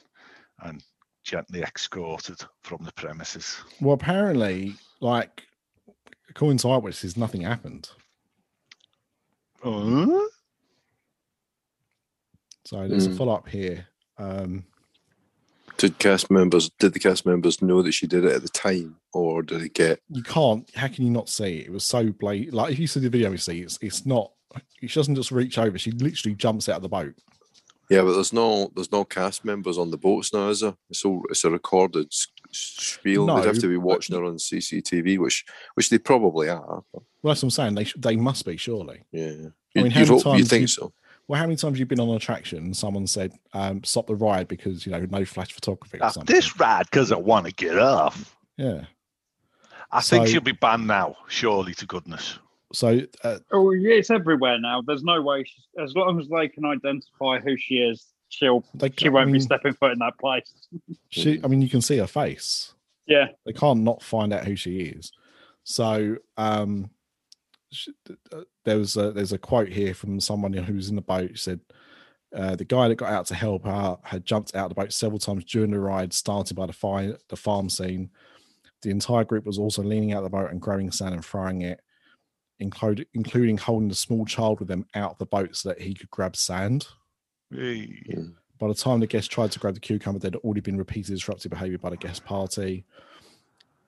and 0.63 0.83
gently 1.23 1.61
escorted 1.61 2.41
from 2.63 2.83
the 2.83 2.91
premises. 2.93 3.57
Well, 3.79 3.93
apparently, 3.93 4.73
like 5.01 5.43
according 6.29 6.57
to 6.59 6.69
eyewitnesses, 6.69 7.15
nothing 7.15 7.41
happened. 7.41 7.89
Uh, 9.63 10.19
So 12.65 12.87
there's 12.87 13.05
a 13.05 13.09
Mm. 13.09 13.17
follow 13.17 13.33
up 13.33 13.47
here. 13.49 13.87
Um, 14.17 14.65
Did 15.77 15.97
cast 15.97 16.29
members 16.29 16.69
did 16.79 16.93
the 16.93 16.99
cast 16.99 17.25
members 17.25 17.61
know 17.61 17.81
that 17.81 17.93
she 17.93 18.05
did 18.07 18.23
it 18.25 18.31
at 18.31 18.41
the 18.43 18.49
time, 18.49 18.97
or 19.11 19.41
did 19.41 19.61
it 19.63 19.73
get? 19.73 19.99
you 20.09 20.21
can't. 20.21 20.69
How 20.75 20.87
can 20.87 21.03
you 21.03 21.09
not 21.11 21.27
see 21.29 21.57
it? 21.57 21.65
It 21.67 21.71
was 21.71 21.83
so 21.83 22.11
blatant. 22.11 22.53
Like 22.53 22.71
if 22.73 22.79
you 22.79 22.87
see 22.87 22.99
the 22.99 23.09
video, 23.09 23.31
you 23.31 23.37
see 23.37 23.61
it's 23.61 23.79
it's 23.81 24.05
not. 24.05 24.31
She 24.81 24.87
doesn't 24.87 25.15
just 25.15 25.31
reach 25.31 25.57
over. 25.57 25.77
She 25.79 25.91
literally 25.91 26.35
jumps 26.35 26.69
out 26.69 26.77
of 26.77 26.83
the 26.83 26.89
boat. 26.89 27.15
Yeah, 27.89 28.03
but 28.03 28.13
there's 28.13 28.31
no 28.33 28.71
there's 28.75 28.91
no 28.91 29.03
cast 29.03 29.43
members 29.43 29.77
on 29.79 29.89
the 29.89 29.97
boats 29.97 30.31
now, 30.31 30.49
is 30.49 30.61
there? 30.61 30.75
It's 30.89 31.03
all 31.03 31.23
it's 31.29 31.43
a 31.43 31.49
recorded 31.49 32.07
spiel. 32.51 33.25
They'd 33.25 33.45
have 33.45 33.59
to 33.59 33.67
be 33.67 33.77
watching 33.77 34.15
her 34.15 34.23
on 34.23 34.37
CCTV, 34.37 35.17
which 35.17 35.43
which 35.73 35.89
they 35.89 35.97
probably 35.97 36.49
are. 36.49 36.83
Well, 36.93 37.03
that's 37.23 37.41
what 37.41 37.43
I'm 37.43 37.49
saying. 37.49 37.75
They 37.75 37.87
they 37.97 38.15
must 38.15 38.45
be 38.45 38.57
surely. 38.57 39.03
yeah, 39.11 39.31
I 39.75 39.81
mean, 39.81 39.91
how 39.91 40.01
you'd 40.01 40.09
many 40.09 40.21
hope, 40.21 40.25
you 40.25 40.31
times 40.31 40.49
think 40.49 40.61
you- 40.61 40.67
so? 40.67 40.93
Well, 41.27 41.39
how 41.39 41.45
many 41.45 41.55
times 41.55 41.73
have 41.73 41.79
you 41.79 41.85
been 41.85 41.99
on 41.99 42.09
an 42.09 42.15
attraction 42.15 42.59
and 42.59 42.75
someone 42.75 43.07
said, 43.07 43.33
um, 43.53 43.83
"Stop 43.83 44.07
the 44.07 44.15
ride" 44.15 44.47
because 44.47 44.85
you 44.85 44.91
know 44.91 45.05
no 45.09 45.23
flash 45.25 45.51
photography 45.51 45.99
or 46.01 46.09
something? 46.09 46.33
this 46.33 46.59
ride 46.59 46.85
because 46.91 47.11
I 47.11 47.17
want 47.17 47.45
to 47.45 47.53
get 47.53 47.77
off. 47.77 48.35
Yeah. 48.57 48.85
I 49.91 50.01
think 50.01 50.27
she'll 50.27 50.41
be 50.41 50.53
banned 50.53 50.87
now, 50.87 51.15
surely 51.27 51.73
to 51.75 51.85
goodness. 51.85 52.39
So 52.73 53.01
uh, 53.23 53.37
Oh, 53.51 53.71
yeah, 53.71 53.93
it's 53.93 54.09
everywhere 54.09 54.59
now. 54.59 54.81
There's 54.81 55.03
no 55.03 55.21
way. 55.21 55.43
She's, 55.43 55.67
as 55.79 55.95
long 55.95 56.19
as 56.19 56.27
they 56.27 56.47
can 56.47 56.65
identify 56.65 57.39
who 57.39 57.55
she 57.55 57.75
is, 57.75 58.07
she'll 58.29 58.65
they 58.73 58.91
she 58.97 59.09
won't 59.09 59.27
mean, 59.27 59.33
be 59.33 59.39
stepping 59.39 59.73
foot 59.73 59.91
in 59.91 59.99
that 59.99 60.17
place. 60.19 60.51
She, 61.09 61.39
I 61.43 61.47
mean, 61.47 61.61
you 61.61 61.69
can 61.69 61.81
see 61.81 61.97
her 61.97 62.07
face. 62.07 62.73
Yeah. 63.05 63.27
They 63.45 63.53
can't 63.53 63.81
not 63.81 64.01
find 64.01 64.33
out 64.33 64.45
who 64.45 64.55
she 64.55 64.79
is. 64.79 65.11
So, 65.63 66.17
um, 66.37 66.89
sh- 66.89 67.02
there 68.65 68.77
was 68.77 68.97
a, 68.97 69.11
there's 69.11 69.31
a 69.31 69.37
quote 69.37 69.69
here 69.69 69.93
from 69.93 70.19
someone 70.19 70.53
who 70.53 70.73
was 70.73 70.89
in 70.89 70.95
the 70.95 71.01
boat. 71.01 71.31
She 71.31 71.37
said, 71.37 71.59
uh, 72.35 72.55
"The 72.55 72.65
guy 72.65 72.87
that 72.87 72.95
got 72.95 73.11
out 73.11 73.25
to 73.27 73.35
help 73.35 73.67
out 73.67 74.01
had 74.03 74.25
jumped 74.25 74.55
out 74.55 74.65
of 74.65 74.69
the 74.69 74.75
boat 74.75 74.93
several 74.93 75.19
times 75.19 75.45
during 75.45 75.71
the 75.71 75.79
ride, 75.79 76.13
starting 76.13 76.55
by 76.55 76.65
the 76.65 76.73
fire, 76.73 77.17
the 77.29 77.35
farm 77.35 77.69
scene. 77.69 78.09
The 78.81 78.89
entire 78.89 79.23
group 79.23 79.45
was 79.45 79.59
also 79.59 79.81
leaning 79.81 80.11
out 80.11 80.23
of 80.23 80.31
the 80.31 80.37
boat 80.37 80.51
and 80.51 80.61
grabbing 80.61 80.91
sand 80.91 81.15
and 81.15 81.23
throwing 81.23 81.61
it, 81.61 81.81
including 82.59 83.05
including 83.13 83.57
holding 83.57 83.89
the 83.89 83.95
small 83.95 84.25
child 84.25 84.59
with 84.59 84.67
them 84.67 84.85
out 84.93 85.11
of 85.11 85.17
the 85.17 85.25
boat 85.25 85.55
so 85.55 85.69
that 85.69 85.81
he 85.81 85.93
could 85.93 86.09
grab 86.09 86.35
sand." 86.35 86.87
Hey. 87.51 88.03
By 88.59 88.67
the 88.67 88.73
time 88.75 88.99
the 88.99 89.07
guests 89.07 89.27
tried 89.27 89.51
to 89.51 89.59
grab 89.59 89.73
the 89.73 89.79
cucumber, 89.79 90.19
they'd 90.19 90.35
already 90.37 90.61
been 90.61 90.77
repeated 90.77 91.13
disruptive 91.13 91.51
behaviour 91.51 91.77
by 91.77 91.89
the 91.89 91.97
guest 91.97 92.23
party. 92.23 92.85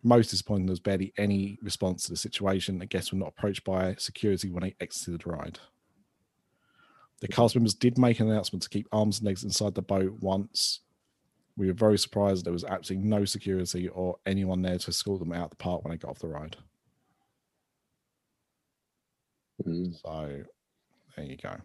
Most 0.06 0.30
disappointing, 0.30 0.68
there 0.68 0.72
was 0.74 0.80
barely 0.80 1.14
any 1.18 1.58
response 1.64 2.04
to 2.04 2.12
the 2.12 2.16
situation. 2.18 2.78
The 2.78 2.86
guests 2.86 3.12
were 3.12 3.18
not 3.18 3.30
approached 3.30 3.64
by 3.64 3.96
security 3.98 4.52
when 4.52 4.62
they 4.62 4.76
exited 4.80 5.24
the 5.24 5.32
ride. 5.32 5.58
The 7.22 7.28
cast 7.28 7.56
members 7.56 7.74
did 7.74 7.98
make 7.98 8.20
an 8.20 8.30
announcement 8.30 8.62
to 8.64 8.70
keep 8.70 8.88
arms 8.92 9.18
and 9.18 9.26
legs 9.26 9.44
inside 9.44 9.74
the 9.74 9.82
boat 9.82 10.14
once. 10.20 10.82
We 11.58 11.66
were 11.66 11.74
very 11.74 11.98
surprised 11.98 12.46
there 12.46 12.54
was 12.54 12.64
absolutely 12.64 13.10
no 13.10 13.26
security 13.26 13.88
or 13.88 14.18
anyone 14.28 14.62
there 14.62 14.78
to 14.78 14.90
escort 14.90 15.22
them 15.22 15.32
out 15.34 15.50
the 15.50 15.56
park 15.56 15.84
when 15.84 15.92
they 15.92 15.98
got 15.98 16.12
off 16.12 16.20
the 16.20 16.28
ride. 16.28 16.56
Mm. 19.66 20.00
So 20.02 20.44
there 21.16 21.26
you 21.26 21.38
go. 21.38 21.56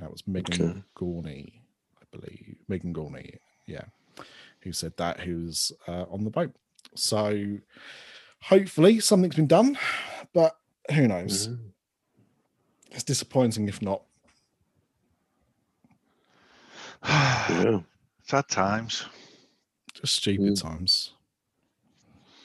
That 0.00 0.10
was 0.10 0.26
Megan 0.26 0.70
Okay. 0.70 0.82
Gorney, 0.96 1.52
I 2.00 2.04
believe. 2.10 2.56
Megan 2.66 2.92
Gorney, 2.92 3.36
yeah, 3.66 3.84
who 4.62 4.72
said 4.72 4.96
that, 4.96 5.20
who's 5.20 5.70
uh, 5.86 6.06
on 6.10 6.24
the 6.24 6.30
boat. 6.30 6.52
So 6.94 7.58
hopefully 8.42 9.00
something's 9.00 9.36
been 9.36 9.46
done, 9.46 9.78
but 10.32 10.56
who 10.94 11.06
knows? 11.08 11.48
Mhm. 11.48 11.72
It's 12.92 13.04
disappointing 13.04 13.68
if 13.68 13.80
not. 13.82 14.02
Yeah. 17.50 17.80
Sad 18.24 18.48
times. 18.48 19.04
Just 19.94 20.16
stupid 20.16 20.52
Mm. 20.54 20.60
times. 20.62 21.14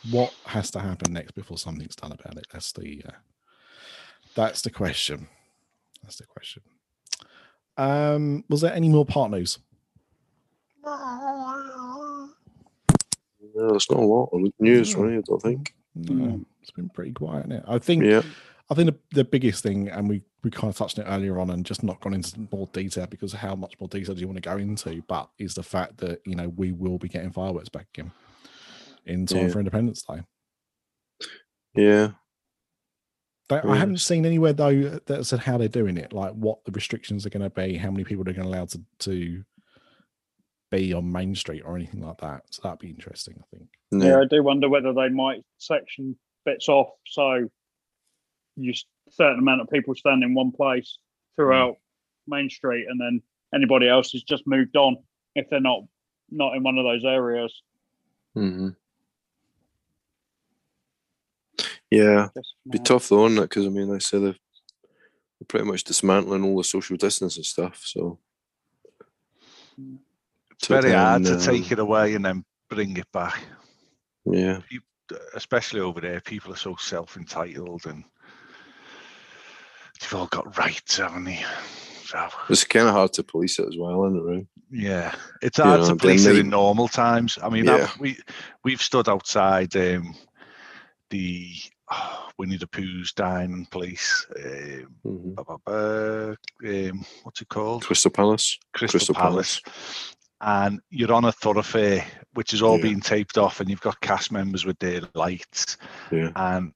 What 0.10 0.34
has 0.46 0.72
to 0.72 0.80
happen 0.80 1.14
next 1.14 1.34
before 1.34 1.58
something's 1.58 1.96
done 1.96 2.12
about 2.12 2.38
it? 2.38 2.46
That's 2.52 2.72
the 2.72 3.04
uh, 3.08 3.12
that's 4.36 4.62
the 4.62 4.70
question. 4.72 5.28
That's 6.04 6.18
the 6.18 6.26
question. 6.26 6.64
Um, 7.78 8.44
was 8.50 8.62
there 8.62 8.74
any 8.74 8.90
more 8.90 9.06
part 9.06 9.32
news? 9.32 9.60
Yeah, 13.56 13.68
there's 13.70 13.90
not 13.90 14.00
a 14.00 14.06
lot 14.06 14.30
of 14.34 14.42
news, 14.60 14.94
Yeah. 14.94 15.02
right? 15.02 15.18
I 15.18 15.22
don't 15.22 15.42
think. 15.42 15.74
No, 15.96 16.42
it's 16.62 16.72
been 16.72 16.90
pretty 16.90 17.12
quiet. 17.14 17.46
Isn't 17.46 17.52
it? 17.54 17.64
I 17.68 17.80
think 17.80 18.04
Yeah. 18.04 18.22
I 18.70 18.74
think 18.74 18.90
the, 18.90 18.98
the 19.16 19.24
biggest 19.24 19.64
thing, 19.64 19.88
and 19.90 20.10
we 20.10 20.24
we 20.44 20.50
kind 20.52 20.70
of 20.72 20.78
touched 20.78 21.00
on 21.00 21.06
it 21.06 21.10
earlier 21.10 21.40
on, 21.40 21.50
and 21.52 21.66
just 21.66 21.84
not 21.84 22.02
gone 22.02 22.14
into 22.14 22.48
more 22.52 22.68
detail 22.74 23.06
because 23.08 23.32
how 23.34 23.56
much 23.56 23.80
more 23.80 23.88
detail 23.88 24.14
do 24.16 24.22
you 24.22 24.28
want 24.28 24.38
to 24.38 24.42
go 24.50 24.58
into? 24.58 25.02
But 25.08 25.30
is 25.40 25.54
the 25.54 25.64
fact 25.64 25.98
that 26.00 26.22
you 26.26 26.36
know 26.36 26.50
we 26.50 26.72
will 26.72 26.98
be 26.98 27.08
getting 27.08 27.32
fireworks 27.32 27.70
back 27.70 27.88
again 27.94 28.12
in 29.06 29.26
time 29.28 29.44
Yeah. 29.44 29.50
for 29.50 29.60
Independence 29.60 30.02
Day. 30.04 30.22
Yeah. 31.76 32.12
They, 33.48 33.58
I 33.58 33.76
haven't 33.76 34.00
seen 34.00 34.26
anywhere 34.26 34.54
though 34.54 35.00
that 35.06 35.26
said 35.26 35.40
how 35.40 35.60
they're 35.60 35.68
doing 35.68 35.98
it, 35.98 36.12
like 36.14 36.34
what 36.34 36.66
the 36.66 36.72
restrictions 36.72 37.26
are 37.26 37.30
going 37.30 37.44
to 37.44 37.50
be, 37.52 37.78
how 37.78 37.92
many 37.92 38.04
people 38.04 38.24
they're 38.24 38.34
going 38.34 38.48
to 38.48 38.54
allow 38.58 38.66
to 38.66 38.82
to 39.00 39.44
be 40.72 40.94
on 40.94 41.12
Main 41.12 41.36
Street 41.36 41.62
or 41.66 41.76
anything 41.76 42.02
like 42.02 42.18
that. 42.20 42.44
So 42.52 42.62
that'd 42.64 42.80
be 42.80 42.90
interesting, 42.90 43.36
I 43.40 43.56
think. 43.56 43.70
Yeah, 43.92 44.08
Yeah. 44.10 44.20
I 44.22 44.26
do 44.26 44.44
wonder 44.44 44.68
whether 44.70 44.94
they 44.94 45.10
might 45.10 45.44
section 45.58 46.18
bits 46.46 46.68
off 46.70 46.90
so 47.08 47.48
you 48.56 48.72
s- 48.72 48.86
certain 49.10 49.40
amount 49.40 49.62
of 49.62 49.70
people 49.70 49.94
stand 49.96 50.24
in 50.24 50.34
one 50.34 50.52
place 50.52 50.98
throughout 51.36 51.76
Main 52.28 52.50
Street, 52.50 52.88
and 52.90 53.00
then 53.00 53.22
anybody 53.54 53.88
else 53.88 54.12
has 54.14 54.24
just 54.24 54.48
moved 54.48 54.76
on 54.76 54.98
if 55.36 55.50
they're 55.50 55.60
not 55.60 55.82
not 56.32 56.56
in 56.56 56.64
one 56.64 56.78
of 56.80 56.84
those 56.86 57.04
areas. 57.06 57.62
hmm 58.34 58.70
Yeah. 61.92 62.30
Just, 62.36 62.54
Be 62.70 62.80
tough 62.80 63.10
though, 63.10 63.26
isn't 63.28 63.38
it? 63.38 63.42
Because 63.42 63.66
I 63.66 63.70
mean, 63.70 63.88
like 63.90 63.98
I 63.98 64.00
said, 64.00 64.22
they're 64.24 64.36
they're 65.40 65.46
pretty 65.48 65.66
much 65.66 65.84
dismantling 65.84 66.44
all 66.44 66.58
the 66.58 66.64
social 66.64 66.98
distance 66.98 67.36
and 67.38 67.46
stuff. 67.46 67.82
So 67.86 68.20
It's 70.58 70.68
very 70.68 70.92
hard 70.92 71.24
to 71.26 71.40
take 71.40 71.72
it 71.72 71.80
away 71.80 72.16
and 72.16 72.26
then 72.26 72.44
bring 72.70 72.98
it 72.98 73.12
back. 73.12 73.44
Yeah. 74.26 74.60
Especially 75.36 75.82
over 75.82 76.02
there, 76.02 76.20
people 76.22 76.52
are 76.54 76.58
so 76.58 76.76
self-entitled 76.78 77.86
and 77.86 78.04
they've 80.02 80.14
all 80.14 80.28
got 80.28 80.58
rights, 80.58 80.98
haven't 80.98 81.26
they? 81.26 81.44
So 82.06 82.28
It's 82.50 82.64
kind 82.64 82.88
of 82.88 82.94
hard 82.94 83.14
to 83.14 83.24
police 83.24 83.60
it 83.60 83.68
as 83.68 83.78
well, 83.78 84.06
isn't 84.06 84.18
it? 84.18 84.22
Right? 84.36 84.48
yeah, 84.72 85.14
it's 85.42 85.58
You 85.58 85.64
hard 85.64 85.82
know, 85.82 85.88
to 85.90 85.96
police 85.96 86.26
it 86.26 86.38
in 86.38 86.50
normal 86.50 86.88
times. 86.88 87.38
I 87.42 87.50
mean, 87.50 87.66
Yeah. 87.66 87.90
We 88.00 88.18
we've 88.64 88.82
stood 88.82 89.10
outside 89.10 89.76
um, 89.76 90.16
the 91.10 91.52
oh, 91.92 92.30
Winnie 92.38 92.58
the 92.58 92.68
Pooh's 92.68 93.14
dining 93.14 93.66
place. 93.68 94.26
Um, 94.44 94.96
hmm 95.04 95.34
ba- 95.36 95.44
ba- 95.44 95.58
ba, 95.66 96.38
um, 96.90 97.06
what's 97.24 97.42
it 97.42 97.50
called? 97.50 97.84
Crystal 97.86 98.12
Palace. 98.12 98.58
Crystal, 98.74 98.98
Crystal 99.00 99.16
Palace. 99.16 99.62
And 100.46 100.80
you're 100.92 101.12
on 101.12 101.26
a 101.26 101.32
thoroughfare, 101.32 102.06
which 102.36 102.54
is 102.54 102.62
all 102.62 102.78
Yeah. 102.78 102.84
being 102.84 103.00
taped 103.02 103.38
off, 103.38 103.60
and 103.60 103.70
you've 103.70 103.82
got 103.82 104.00
cast 104.00 104.32
members 104.32 104.64
with 104.64 104.78
their 104.78 105.02
lights, 105.16 105.78
Yeah. 106.12 106.32
and 106.36 106.72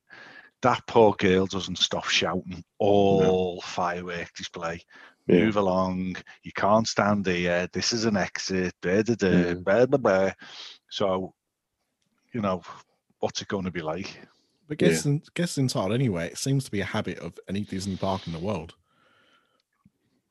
that 0.64 0.86
poor 0.88 1.14
girl 1.14 1.46
doesn't 1.46 1.78
stop 1.78 2.06
shouting 2.06 2.64
all 2.80 3.62
firework 3.62 4.34
display. 4.34 4.82
Yeah. 5.28 5.46
Move 5.46 5.58
along. 5.58 6.16
You 6.42 6.52
can't 6.56 6.88
stand 6.88 7.28
here. 7.28 7.68
This 7.72 7.94
is 7.94 8.06
an 8.06 8.18
exit. 8.18 8.74
Blah, 8.82 9.04
blah, 9.04 9.16
blah, 9.16 9.54
blah, 9.54 9.86
blah, 9.86 9.98
blah. 10.00 10.32
So, 10.90 11.36
you 12.34 12.42
know, 12.42 12.64
what's 13.20 13.42
it 13.44 13.48
going 13.50 13.66
to 13.66 13.72
be 13.72 13.84
like? 13.84 14.20
But 14.68 14.82
Yeah. 14.82 14.88
guests, 14.90 15.06
in, 15.06 15.22
guests 15.36 15.60
entitled 15.60 15.94
anyway. 15.94 16.28
It 16.28 16.40
seems 16.40 16.64
to 16.66 16.72
be 16.72 16.82
a 16.82 16.86
habit 16.86 17.20
of 17.20 17.38
any 17.48 17.62
Disney 17.62 17.98
park 17.98 18.26
in 18.26 18.34
the 18.34 18.40
world. 18.40 18.74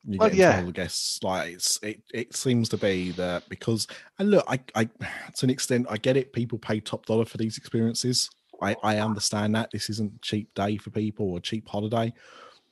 You 0.07 0.17
Well, 0.17 0.33
yeah. 0.33 0.51
entitled 0.51 0.75
guests 0.75 1.21
like 1.23 1.53
it's 1.53 1.79
it, 1.83 2.01
it 2.13 2.35
seems 2.35 2.69
to 2.69 2.77
be 2.77 3.11
that 3.11 3.47
because 3.49 3.87
and 4.17 4.31
look, 4.31 4.45
I 4.47 4.59
I 4.75 4.85
to 5.35 5.45
an 5.45 5.49
extent 5.49 5.87
I 5.89 5.97
get 5.97 6.17
it. 6.17 6.33
People 6.33 6.57
pay 6.57 6.79
top 6.79 7.05
dollar 7.05 7.25
for 7.25 7.37
these 7.37 7.57
experiences. 7.57 8.29
I 8.61 8.75
I 8.83 8.97
understand 8.97 9.55
that 9.55 9.71
this 9.71 9.89
isn't 9.89 10.21
cheap 10.21 10.53
day 10.53 10.77
for 10.77 10.89
people 10.89 11.29
or 11.31 11.39
cheap 11.39 11.67
holiday, 11.67 12.13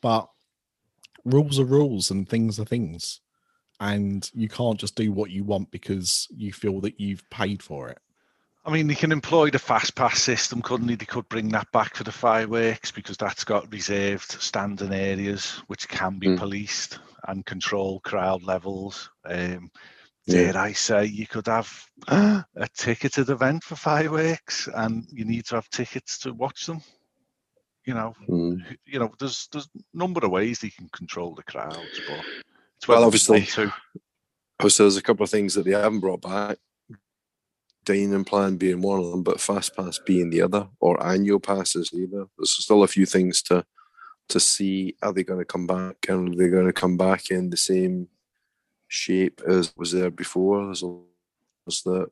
but 0.01 0.29
rules 1.25 1.59
are 1.59 1.65
rules 1.65 2.11
and 2.11 2.27
things 2.27 2.59
are 2.59 2.65
things, 2.65 3.19
and 3.79 4.29
you 4.33 4.47
can't 4.47 4.79
just 4.79 4.95
do 4.95 5.11
what 5.11 5.31
you 5.31 5.43
want 5.43 5.69
because 5.71 6.27
you 6.35 6.53
feel 6.53 6.79
that 6.81 6.99
you've 6.99 7.29
paid 7.29 7.61
for 7.61 7.89
it. 7.89 7.99
I 8.67 8.69
mean, 8.69 8.87
they 8.87 8.95
can 8.95 9.13
employ 9.13 9.49
the 9.49 9.59
fast 9.59 9.95
pass 9.95 10.21
system, 10.21 10.61
couldn't 10.61 10.87
they? 10.87 10.95
They 10.95 11.05
could 11.05 11.29
bring 11.29 11.47
that 11.49 11.71
back 11.71 11.95
for 11.95 12.03
the 12.03 12.11
fireworks 12.11 12.91
because 12.91 13.15
that's 13.15 13.45
got 13.45 13.71
reserved 13.71 14.29
standing 14.29 14.93
areas 14.93 15.61
which 15.67 15.87
can 15.87 16.19
be 16.19 16.27
Mm. 16.27 16.37
policed 16.37 16.99
and 17.29 17.45
control 17.45 18.01
crowd 18.01 18.43
levels. 18.43 19.09
Um, 19.23 19.71
Yeah. 20.25 20.51
dare 20.51 20.57
I 20.57 20.73
say, 20.73 21.05
you 21.05 21.25
could 21.27 21.47
have 21.47 21.89
a 22.09 22.67
ticketed 22.75 23.29
event 23.29 23.63
for 23.63 23.77
fireworks, 23.77 24.67
and 24.75 25.07
you 25.13 25.23
need 25.23 25.45
to 25.45 25.55
have 25.55 25.69
tickets 25.69 26.17
to 26.19 26.33
watch 26.33 26.65
them. 26.65 26.81
You 27.85 27.93
know, 27.93 28.13
Mm. 28.27 28.77
you 28.85 28.99
know, 28.99 29.13
there's 29.17 29.47
there's 29.53 29.69
a 29.73 29.97
number 29.97 30.25
of 30.25 30.31
ways 30.31 30.59
they 30.59 30.71
can 30.71 30.89
control 30.89 31.33
the 31.35 31.43
crowds, 31.43 32.01
but 32.05 32.25
it's 32.75 32.85
Well, 32.89 33.05
obviously- 33.05 33.45
to. 33.45 33.71
There's 34.59 34.97
a 34.97 35.01
couple 35.01 35.23
of 35.23 35.29
things 35.29 35.53
that 35.53 35.63
they 35.63 35.71
haven't 35.71 36.01
brought 36.01 36.21
back. 36.21 36.57
Dining 37.87 38.25
plan 38.25 38.57
being 38.57 38.81
one 38.81 38.99
of 38.99 39.09
them, 39.11 39.23
but 39.23 39.39
fast 39.39 39.73
pass 39.77 39.97
being 40.05 40.29
the 40.29 40.41
other, 40.41 40.67
or 40.81 41.01
annual 41.01 41.39
passes 41.39 41.89
either. 41.93 42.27
There's 42.37 42.51
still 42.51 42.83
a 42.83 42.87
few 42.87 43.05
things 43.05 43.41
to 43.43 43.65
to 44.27 44.41
see. 44.41 44.97
Are 45.01 45.13
they 45.13 45.23
going 45.23 45.39
to 45.39 45.45
come 45.45 45.65
back? 45.65 45.95
And 46.09 46.33
are 46.33 46.37
they 46.37 46.49
going 46.49 46.65
to 46.65 46.73
come 46.73 46.97
back 46.97 47.31
in 47.31 47.49
the 47.49 47.55
same 47.55 48.09
shape 48.89 49.39
as 49.47 49.73
was 49.77 49.93
there 49.93 50.11
before? 50.11 50.65
There's 50.65 50.83
was 50.83 51.81
that 51.85 52.11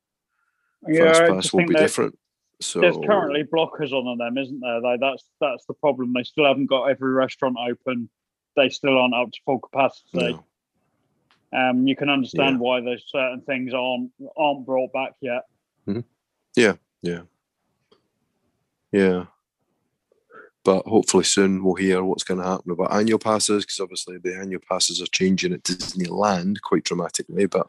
Yeah, 0.88 1.12
fast 1.12 1.28
pass 1.28 1.54
will 1.54 1.66
be 1.66 1.76
different. 1.76 2.18
So 2.62 2.80
There's 2.80 2.96
currently 3.06 3.44
blockers 3.44 3.92
on 3.92 4.18
them, 4.18 4.38
isn't 4.38 4.62
there? 4.62 4.80
Though 4.80 4.98
that's 4.98 5.26
that's 5.42 5.66
the 5.66 5.74
problem. 5.74 6.14
They 6.14 6.24
still 6.24 6.46
haven't 6.46 6.68
got 6.68 6.86
every 6.86 7.12
restaurant 7.12 7.58
open. 7.70 8.10
They 8.56 8.70
still 8.70 8.98
aren't 8.98 9.14
up 9.14 9.30
to 9.30 9.40
full 9.46 9.60
capacity. 9.60 10.08
no. 10.14 10.46
Um, 11.52 11.86
you 11.86 11.98
can 11.98 12.10
understand 12.10 12.56
Yeah. 12.56 12.60
why 12.62 12.80
there's 12.80 13.04
certain 13.10 13.42
things 13.42 13.74
aren't 13.74 14.12
aren't 14.38 14.66
brought 14.66 14.94
back 14.94 15.16
yet. 15.20 15.44
Yeah. 16.56 16.74
Yeah. 17.02 17.22
Yeah. 18.92 19.26
But 20.64 20.86
hopefully 20.88 21.24
soon 21.24 21.64
we'll 21.64 21.76
hear 21.76 22.04
what's 22.04 22.24
going 22.24 22.40
to 22.40 22.48
happen 22.48 22.72
about 22.72 22.94
annual 22.94 23.20
passes 23.20 23.64
because 23.66 23.80
obviously 23.80 24.18
the 24.18 24.36
annual 24.36 24.62
passes 24.68 25.02
are 25.02 25.08
changing 25.08 25.54
at 25.54 25.64
Disneyland 25.64 26.62
quite 26.62 26.84
dramatically. 26.84 27.46
But 27.46 27.68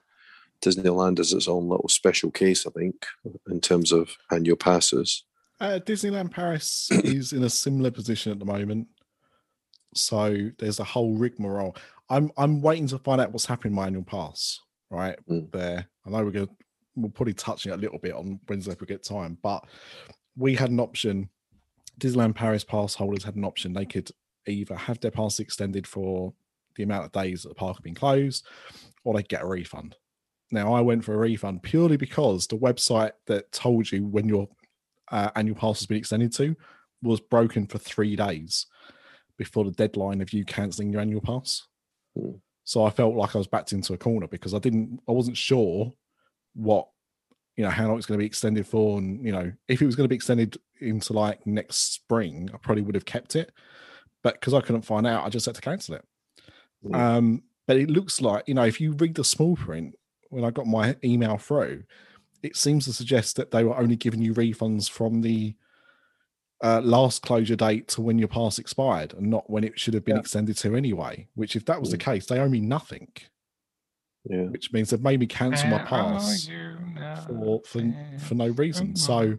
Disneyland 0.63 1.19
is 1.19 1.33
its 1.35 1.49
own 1.49 1.69
little 1.69 1.89
special 1.89 2.31
case, 2.31 2.67
I 2.67 2.71
think, 2.71 3.05
in 3.51 3.61
terms 3.61 3.93
of 3.93 4.17
annual 4.31 4.57
passes. 4.57 5.25
Uh, 5.61 5.79
Disneyland 5.85 6.31
Paris 6.31 6.89
is 7.05 7.33
in 7.35 7.43
a 7.45 7.51
similar 7.51 7.91
position 7.91 8.33
at 8.33 8.39
the 8.39 8.45
moment. 8.47 8.89
So 9.95 10.51
there's 10.59 10.81
a 10.81 10.85
whole 10.85 11.15
rigmarole. 11.15 11.77
I'm 12.09 12.31
I'm 12.37 12.63
waiting 12.63 12.87
to 12.89 12.99
find 12.99 13.21
out 13.21 13.33
what's 13.33 13.47
happening 13.47 13.75
my 13.75 13.87
annual 13.87 14.05
pass. 14.05 14.61
Right 14.91 15.19
Mm. 15.29 15.51
there. 15.53 15.89
I 16.07 16.11
know 16.11 16.25
we're 16.25 16.31
gonna 16.31 16.49
we'll 16.97 17.11
probably 17.11 17.35
touch 17.35 17.67
it 17.67 17.71
a 17.71 17.77
little 17.77 17.99
bit 17.99 18.15
on 18.15 18.41
Wednesday 18.49 18.73
if 18.73 18.81
we 18.81 18.87
get 18.87 19.05
time, 19.05 19.39
but 19.43 19.65
we 20.37 20.55
had 20.55 20.71
an 20.71 20.81
option. 20.81 21.29
Disneyland 22.01 22.35
Paris 22.35 22.65
pass 22.65 22.95
holders 22.95 23.25
had 23.25 23.37
an 23.37 23.45
option. 23.45 23.73
They 23.73 23.87
could 23.87 24.11
either 24.47 24.75
have 24.75 25.01
their 25.01 25.11
pass 25.11 25.39
extended 25.39 25.87
for 25.87 26.33
the 26.77 26.83
amount 26.83 27.07
of 27.07 27.13
days 27.13 27.43
that 27.43 27.51
the 27.51 27.55
park 27.55 27.77
had 27.77 27.85
been 27.85 27.95
closed, 27.95 28.47
or 29.05 29.15
they 29.15 29.23
get 29.23 29.43
a 29.43 29.47
refund. 29.47 29.97
Now 30.51 30.75
I 30.75 30.81
went 30.81 31.05
for 31.05 31.15
a 31.15 31.19
refund 31.19 31.63
purely 31.63 31.97
because 31.97 32.47
the 32.47 32.59
website 32.59 33.13
that 33.27 33.51
told 33.53 33.91
you 33.91 34.07
when 34.07 34.29
your 34.29 34.49
uh, 35.11 35.31
annual 35.35 35.57
pass 35.57 35.81
has 35.81 35.87
been 35.87 35.99
extended 35.99 36.33
to 36.35 36.57
was 37.03 37.21
broken 37.21 37.67
for 37.67 37.79
three 37.79 38.17
days 38.17 38.67
before 39.37 39.65
the 39.65 39.71
deadline 39.73 40.21
of 40.21 40.33
you 40.33 40.45
cancelling 40.45 40.91
your 40.91 41.01
annual 41.01 41.21
pass. 41.21 41.67
Hmm. 42.17 42.37
So 42.65 42.85
I 42.85 42.91
felt 42.91 43.15
like 43.15 43.35
I 43.35 43.39
was 43.39 43.47
backed 43.47 43.73
into 43.73 43.93
a 43.93 43.99
corner 43.99 44.27
because 44.27 44.53
I 44.53 44.59
didn't, 44.59 45.01
I 45.09 45.13
wasn't 45.13 45.37
sure 45.37 45.93
what, 46.57 46.89
you 47.57 47.65
know, 47.65 47.71
how 47.71 47.87
long 47.87 47.99
it's 47.99 48.07
going 48.07 48.19
to 48.19 48.23
be 48.23 48.27
extended 48.27 48.67
for. 48.67 48.99
And, 48.99 49.25
you 49.25 49.33
know, 49.33 49.53
if 49.69 49.81
it 49.81 49.87
was 49.87 49.95
going 49.95 50.05
to 50.05 50.09
be 50.09 50.17
extended 50.17 50.59
into 50.81 51.13
like 51.13 51.47
next 51.47 51.95
spring, 51.95 52.51
I 52.53 52.57
probably 52.59 52.83
would 52.83 52.95
have 52.95 53.05
kept 53.05 53.37
it. 53.37 53.53
But 54.23 54.41
because 54.41 54.55
I 54.55 54.61
couldn't 54.61 54.83
find 54.83 55.07
out, 55.07 55.25
I 55.25 55.29
just 55.29 55.47
had 55.47 55.55
to 55.55 55.61
cancel 55.61 55.95
it. 55.95 56.05
Hmm. 56.83 56.95
Um, 56.95 57.43
but 57.67 57.77
it 57.77 57.91
looks 57.91 58.21
like, 58.21 58.45
you 58.47 58.55
know, 58.55 58.65
if 58.65 58.81
you 58.81 58.93
read 58.93 59.15
the 59.15 59.25
small 59.25 59.57
print, 59.57 59.95
when 60.31 60.45
I 60.45 60.51
got 60.51 60.67
my 60.67 60.97
email 61.05 61.39
through, 61.39 61.85
it 62.43 62.57
seems 62.57 62.85
to 62.85 62.93
suggest 62.93 63.37
that 63.37 63.51
they 63.51 63.65
were 63.65 63.77
only 63.77 63.97
giving 63.97 64.23
you 64.23 64.35
refunds 64.35 64.91
from 64.91 65.23
the 65.23 65.55
uh, 66.63 66.81
last 66.81 67.23
closure 67.23 67.57
date 67.57 67.89
to 67.89 68.01
when 68.01 68.19
your 68.19 68.29
pass 68.29 68.59
expired 68.59 69.15
and 69.15 69.29
not 69.29 69.49
when 69.51 69.63
it 69.65 69.79
should 69.79 69.95
have 69.95 70.05
been 70.05 70.17
Yeah. 70.17 70.21
extended 70.21 70.57
to 70.59 70.75
anyway. 70.75 71.29
Which, 71.35 71.55
if 71.55 71.65
that 71.67 71.81
was 71.81 71.91
the 71.91 71.99
Mm. 71.99 72.05
case, 72.05 72.27
they 72.27 72.39
owe 72.39 72.49
me 72.49 72.61
nothing, 72.61 73.09
Yeah. 74.29 74.45
which 74.45 74.73
means 74.73 74.91
they've 74.91 75.03
made 75.03 75.21
me 75.21 75.27
cancel 75.27 75.69
my 75.69 75.79
pass 75.79 76.49
for, 77.27 77.63
for, 77.65 77.95
for 78.19 78.35
no 78.35 78.49
reason. 78.49 78.97
So, 78.97 79.39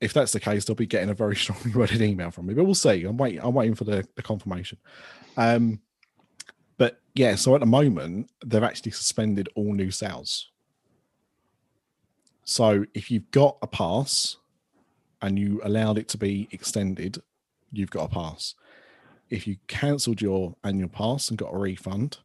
if 0.00 0.12
that's 0.12 0.32
the 0.32 0.40
case, 0.40 0.64
they'll 0.64 0.76
be 0.76 0.86
getting 0.86 1.10
a 1.10 1.14
very 1.14 1.34
strongly 1.36 1.72
worded 1.72 2.02
email 2.02 2.30
from 2.30 2.46
me. 2.46 2.54
But 2.54 2.64
we'll 2.64 2.74
see. 2.74 3.04
I'm 3.04 3.16
waiting. 3.16 3.40
I'm 3.42 3.54
waiting 3.54 3.74
for 3.74 3.84
the, 3.84 4.06
the 4.14 4.22
confirmation. 4.22 4.78
Um, 5.36 5.80
but 6.76 7.00
yeah, 7.14 7.34
so 7.36 7.54
at 7.54 7.60
the 7.60 7.66
moment 7.66 8.30
they've 8.44 8.62
actually 8.62 8.92
suspended 8.92 9.48
all 9.54 9.72
new 9.72 9.90
sales. 9.90 10.50
So 12.44 12.84
if 12.94 13.10
you've 13.10 13.30
got 13.30 13.56
a 13.62 13.66
pass 13.66 14.36
and 15.22 15.38
you 15.38 15.60
allowed 15.64 15.98
it 15.98 16.08
to 16.08 16.18
be 16.18 16.48
extended, 16.50 17.22
you've 17.72 17.90
got 17.90 18.04
a 18.04 18.08
pass. 18.08 18.54
If 19.30 19.46
you 19.46 19.56
cancelled 19.66 20.20
your 20.20 20.54
annual 20.62 20.90
pass 20.90 21.30
and 21.30 21.38
got 21.38 21.54
a 21.54 21.58
refund, 21.58 22.18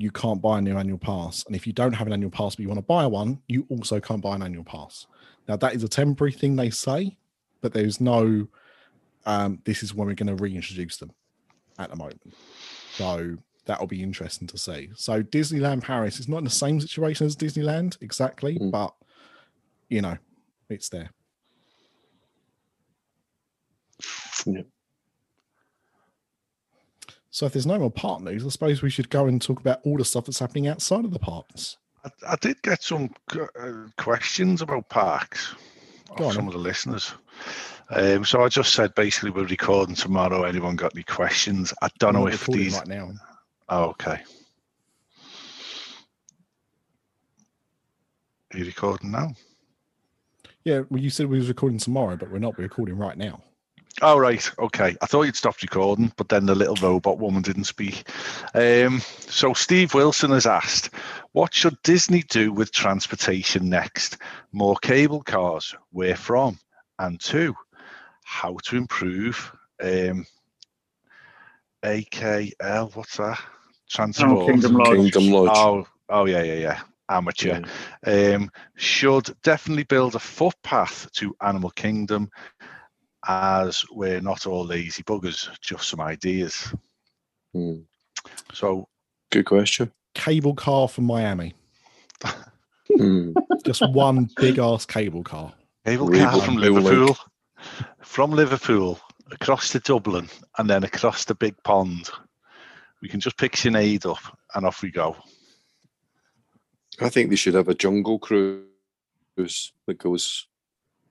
you 0.00 0.10
can't 0.10 0.40
buy 0.40 0.58
a 0.58 0.62
new 0.62 0.76
annual 0.78 0.98
pass. 0.98 1.44
And 1.46 1.54
if 1.54 1.66
you 1.66 1.72
don't 1.72 1.92
have 1.92 2.06
an 2.06 2.12
annual 2.12 2.30
pass 2.30 2.54
but 2.56 2.62
you 2.62 2.68
want 2.68 2.78
to 2.78 2.82
buy 2.86 3.06
one, 3.06 3.40
you 3.48 3.66
also 3.68 4.00
can't 4.00 4.22
buy 4.22 4.34
an 4.34 4.42
annual 4.42 4.64
pass. 4.64 5.06
Now 5.48 5.56
that 5.56 5.74
is 5.74 5.82
a 5.82 5.88
temporary 5.88 6.32
thing 6.32 6.56
they 6.56 6.70
say, 6.70 7.16
but 7.60 7.72
there's 7.72 8.00
no 8.00 8.48
um, 9.26 9.60
this 9.64 9.82
is 9.82 9.94
when 9.94 10.08
we're 10.08 10.14
going 10.14 10.34
to 10.34 10.42
reintroduce 10.42 10.96
them 10.96 11.12
at 11.78 11.90
the 11.90 11.96
moment. 11.96 12.22
So 12.92 13.36
that'll 13.66 13.86
be 13.86 14.02
interesting 14.02 14.48
to 14.48 14.58
see. 14.58 14.90
So 14.94 15.22
Disneyland 15.22 15.82
Paris 15.82 16.18
is 16.18 16.28
not 16.28 16.38
in 16.38 16.44
the 16.44 16.50
same 16.50 16.80
situation 16.80 17.26
as 17.26 17.36
Disneyland 17.36 17.98
exactly, 18.00 18.58
Mm. 18.58 18.70
but 18.70 18.94
you 19.88 20.00
know, 20.00 20.16
it's 20.70 20.88
there. 20.88 21.10
Yeah. 24.46 24.62
So 27.30 27.46
if 27.46 27.52
there's 27.52 27.66
no 27.66 27.78
more 27.78 27.90
park 27.90 28.22
news, 28.22 28.44
I 28.44 28.48
suppose 28.48 28.82
we 28.82 28.90
should 28.90 29.08
go 29.08 29.26
and 29.26 29.40
talk 29.40 29.60
about 29.60 29.80
all 29.84 29.96
the 29.96 30.04
stuff 30.04 30.26
that's 30.26 30.40
happening 30.40 30.66
outside 30.66 31.04
of 31.04 31.12
the 31.12 31.18
parks. 31.18 31.76
I, 32.04 32.10
I 32.30 32.36
did 32.36 32.60
get 32.62 32.82
some 32.82 33.10
uh, 33.32 33.46
questions 33.96 34.62
about 34.62 34.88
parks 34.88 35.54
Go 36.16 36.24
of 36.24 36.28
on 36.28 36.32
some 36.32 36.46
of 36.48 36.54
the 36.54 36.58
listeners. 36.58 37.12
Um, 37.90 38.24
so 38.24 38.42
I 38.42 38.48
just 38.48 38.74
said 38.74 38.94
basically 38.94 39.30
we're 39.30 39.44
recording 39.46 39.94
tomorrow. 39.94 40.42
Anyone 40.42 40.76
got 40.76 40.94
any 40.94 41.04
questions? 41.04 41.72
I 41.82 41.88
don't 41.98 42.14
know 42.14 42.22
We're 42.22 42.30
if 42.30 42.46
these. 42.46 42.74
right 42.74 42.86
now. 42.86 43.12
Oh, 43.68 43.84
okay. 43.90 44.20
Are 48.52 48.58
you 48.58 48.64
recording 48.64 49.12
now? 49.12 49.28
Yeah, 50.64 50.82
well, 50.90 51.00
you 51.00 51.10
said 51.10 51.26
we 51.26 51.38
was 51.38 51.48
recording 51.48 51.78
tomorrow, 51.78 52.16
but 52.16 52.30
we're 52.30 52.38
not. 52.38 52.58
We're 52.58 52.64
recording 52.64 52.98
right 52.98 53.16
now. 53.16 53.40
Oh 54.02 54.18
right, 54.18 54.50
okay. 54.58 54.96
I 55.00 55.06
thought 55.06 55.24
you'd 55.24 55.36
stopped 55.36 55.62
recording, 55.62 56.12
but 56.16 56.28
then 56.28 56.46
the 56.46 56.54
little 56.54 56.76
robot 56.76 57.18
woman 57.18 57.42
didn't 57.42 57.64
speak. 57.64 58.08
Um, 58.54 59.00
so 59.20 59.52
Steve 59.52 59.92
Wilson 59.94 60.30
has 60.30 60.46
asked, 60.46 60.94
"What 61.32 61.52
should 61.52 61.80
Disney 61.82 62.22
do 62.22 62.52
with 62.52 62.72
transportation 62.72 63.68
next? 63.68 64.16
More 64.52 64.76
cable 64.76 65.22
cars? 65.22 65.74
Where 65.90 66.16
from? 66.16 66.58
And 66.98 67.20
two, 67.20 67.54
how 68.24 68.56
to 68.64 68.76
improve 68.76 69.52
um, 69.82 70.26
AKL? 71.82 72.94
What's 72.94 73.16
that? 73.16 73.40
Transport. 73.88 74.46
Kingdom 74.46 74.74
Lodge. 74.74 74.96
Kingdom 74.96 75.30
Lodge. 75.30 75.50
Oh, 75.52 75.86
oh 76.08 76.26
yeah, 76.26 76.42
yeah, 76.42 76.54
yeah. 76.54 76.80
Amateur. 77.08 77.62
Um, 78.06 78.50
should 78.76 79.34
definitely 79.42 79.82
build 79.82 80.14
a 80.14 80.20
footpath 80.20 81.10
to 81.14 81.34
Animal 81.42 81.70
Kingdom, 81.70 82.30
as 83.26 83.84
we're 83.90 84.20
not 84.20 84.46
all 84.46 84.64
lazy 84.64 85.02
buggers. 85.02 85.48
Just 85.60 85.88
some 85.88 86.00
ideas. 86.00 86.72
Hmm. 87.52 87.80
So 88.52 88.88
Good 89.30 89.46
question. 89.46 89.92
Cable 90.14 90.54
car 90.54 90.88
from 90.88 91.04
Miami. 91.04 91.54
Hmm. 92.96 93.32
Just 93.64 93.82
one 93.92 94.28
big 94.36 94.58
ass 94.58 94.84
cable 94.84 95.22
car. 95.22 95.52
cable 95.86 96.08
Really 96.08 96.24
car 96.24 96.40
from 96.40 96.56
cool 96.56 96.62
link. 96.62 96.84
Liverpool, 96.84 97.16
from 98.02 98.30
Liverpool 98.32 98.98
across 99.30 99.68
to 99.70 99.78
Dublin, 99.78 100.28
and 100.58 100.68
then 100.68 100.82
across 100.82 101.24
the 101.24 101.34
big 101.36 101.54
pond. 101.62 102.10
We 103.00 103.08
can 103.08 103.20
just 103.20 103.38
pick 103.38 103.52
Sinead 103.52 104.04
up, 104.04 104.36
and 104.54 104.66
off 104.66 104.82
we 104.82 104.90
go. 104.90 105.16
I 107.00 107.08
think 107.08 107.30
they 107.30 107.36
should 107.36 107.54
have 107.54 107.68
a 107.68 107.74
jungle 107.74 108.18
cruise 108.18 108.64
that 109.86 109.98
goes 109.98 110.48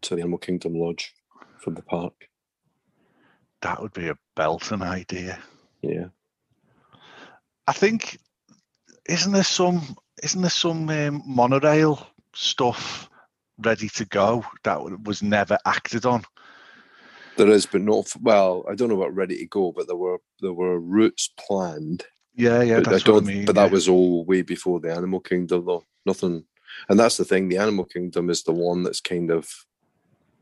to 0.02 0.16
the 0.16 0.22
Animal 0.22 0.38
Kingdom 0.40 0.76
Lodge 0.76 1.14
from 1.60 1.76
the 1.76 1.84
park. 1.84 2.14
That 3.62 3.82
would 3.82 3.94
be 3.94 4.08
a 4.08 4.18
Belton 4.36 4.82
idea. 4.82 5.40
Yeah. 5.82 6.08
I 7.68 7.74
think 7.74 8.20
isn't 9.08 9.32
there 9.32 9.44
some 9.44 9.96
isn't 10.24 10.42
there 10.42 10.50
some 10.50 10.90
um, 10.90 11.24
monorail 11.26 12.08
stuff 12.34 13.10
ready 13.60 13.90
to 13.90 14.06
go 14.06 14.46
that 14.64 15.04
was 15.04 15.22
never 15.22 15.58
acted 15.66 16.06
on? 16.06 16.24
There 17.38 17.50
is, 17.50 17.66
but 17.66 17.82
not 17.82 18.12
well. 18.22 18.66
I 18.70 18.76
don't 18.76 18.90
know 18.90 19.02
about 19.02 19.16
ready 19.16 19.38
to 19.38 19.46
go, 19.46 19.72
but 19.72 19.88
there 19.88 19.96
were 19.96 20.20
there 20.42 20.54
were 20.54 20.80
routes 20.80 21.30
planned. 21.40 22.04
Yeah, 22.36 22.62
yeah, 22.62 22.80
but 22.80 22.88
I 22.88 22.92
that's 22.92 23.08
what 23.08 23.24
I 23.24 23.26
mean. 23.26 23.46
But 23.46 23.56
yeah. 23.56 23.64
that 23.64 23.72
was 23.72 23.88
all 23.88 24.26
way 24.26 24.42
before 24.42 24.80
the 24.80 24.94
Animal 24.94 25.20
Kingdom, 25.20 25.66
though. 25.66 25.84
Nothing, 26.06 26.46
and 26.90 27.00
that's 27.00 27.18
the 27.18 27.26
thing. 27.26 27.50
The 27.50 27.58
Animal 27.58 27.86
Kingdom 27.86 28.30
is 28.30 28.44
the 28.44 28.52
one 28.52 28.84
that's 28.84 29.02
kind 29.02 29.32
of, 29.32 29.50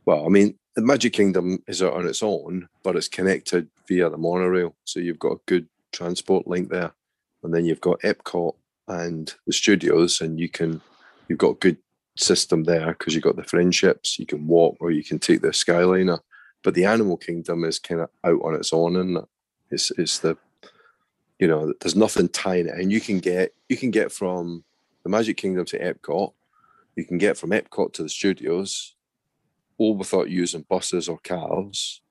well, 0.08 0.26
I 0.26 0.30
mean, 0.30 0.58
the 0.78 0.82
Magic 0.82 1.12
Kingdom 1.12 1.62
is 1.68 1.82
on 1.82 2.08
its 2.08 2.24
own, 2.24 2.70
but 2.82 2.96
it's 2.96 3.10
connected 3.10 3.68
via 3.90 4.10
the 4.10 4.18
monorail. 4.18 4.74
So 4.86 5.02
you've 5.02 5.20
got 5.20 5.34
a 5.34 5.40
good 5.46 5.68
transport 5.92 6.48
link 6.48 6.70
there, 6.70 6.94
and 7.44 7.54
then 7.54 7.66
you've 7.66 7.82
got 7.82 8.00
Epcot 8.00 8.56
and 8.88 9.34
the 9.46 9.52
studios, 9.52 10.22
and 10.22 10.40
you 10.40 10.48
can 10.48 10.82
you've 11.28 11.38
got 11.38 11.52
a 11.52 11.60
good 11.60 11.78
system 12.16 12.64
there 12.64 12.94
because 12.94 13.14
you've 13.14 13.24
got 13.26 13.36
the 13.36 13.44
friendships. 13.44 14.18
You 14.18 14.26
can 14.26 14.48
walk 14.48 14.78
or 14.80 14.92
you 14.92 15.04
can 15.04 15.20
take 15.20 15.42
the 15.42 15.50
Skyliner, 15.50 16.20
but 16.64 16.74
the 16.74 16.86
Animal 16.86 17.18
Kingdom 17.18 17.66
is 17.66 17.78
kind 17.78 18.00
of 18.00 18.10
out 18.24 18.42
on 18.44 18.56
its 18.56 18.72
own, 18.72 18.96
and 18.96 19.18
it's 19.72 19.92
it's 19.98 20.20
the 20.20 20.38
you 21.38 21.50
know 21.50 21.74
there's 21.82 21.98
nothing 21.98 22.30
tying 22.30 22.68
it, 22.68 22.80
and 22.80 22.94
you 22.94 23.02
can 23.02 23.20
get 23.20 23.54
you 23.68 23.76
can 23.76 23.92
get 23.92 24.14
from 24.14 24.64
the 25.04 25.10
Magic 25.10 25.36
Kingdom 25.36 25.66
to 25.66 25.80
Epcot, 25.80 26.32
you 26.96 27.04
can 27.04 27.18
get 27.18 27.38
from 27.38 27.50
Epcot 27.50 27.92
to 27.92 28.04
the 28.04 28.10
studios, 28.10 28.96
all 29.78 29.96
without 29.96 30.30
using 30.30 30.66
buses 30.70 31.08
or 31.08 31.20
cars 31.20 32.02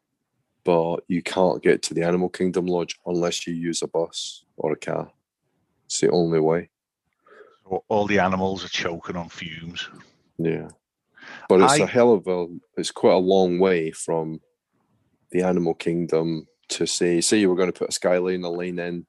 but 0.66 0.96
you 1.06 1.22
can't 1.22 1.62
get 1.62 1.80
to 1.80 1.94
the 1.94 2.02
Animal 2.02 2.28
Kingdom 2.28 2.66
Lodge 2.66 2.98
unless 3.06 3.46
you 3.46 3.54
use 3.54 3.82
a 3.82 3.86
bus 3.86 4.44
or 4.56 4.72
a 4.72 4.76
car. 4.76 5.12
It's 5.84 6.00
the 6.00 6.10
only 6.10 6.40
way. 6.40 6.70
All 7.88 8.08
the 8.08 8.18
animals 8.18 8.64
are 8.64 8.68
choking 8.68 9.14
on 9.14 9.28
fumes. 9.28 9.88
Yeah, 10.38 10.68
but 11.48 11.60
it's 11.60 11.74
I- 11.74 11.84
a 11.84 11.86
hell 11.86 12.12
of 12.12 12.26
a. 12.26 12.48
It's 12.76 12.90
quite 12.90 13.14
a 13.14 13.18
long 13.18 13.60
way 13.60 13.92
from 13.92 14.40
the 15.30 15.42
Animal 15.42 15.74
Kingdom 15.74 16.48
to 16.70 16.84
say, 16.84 17.20
say 17.20 17.38
you 17.38 17.48
were 17.48 17.56
going 17.56 17.72
to 17.72 17.78
put 17.78 17.90
a 17.90 17.98
Skyliner 18.00 18.54
line 18.56 18.80
in 18.80 19.06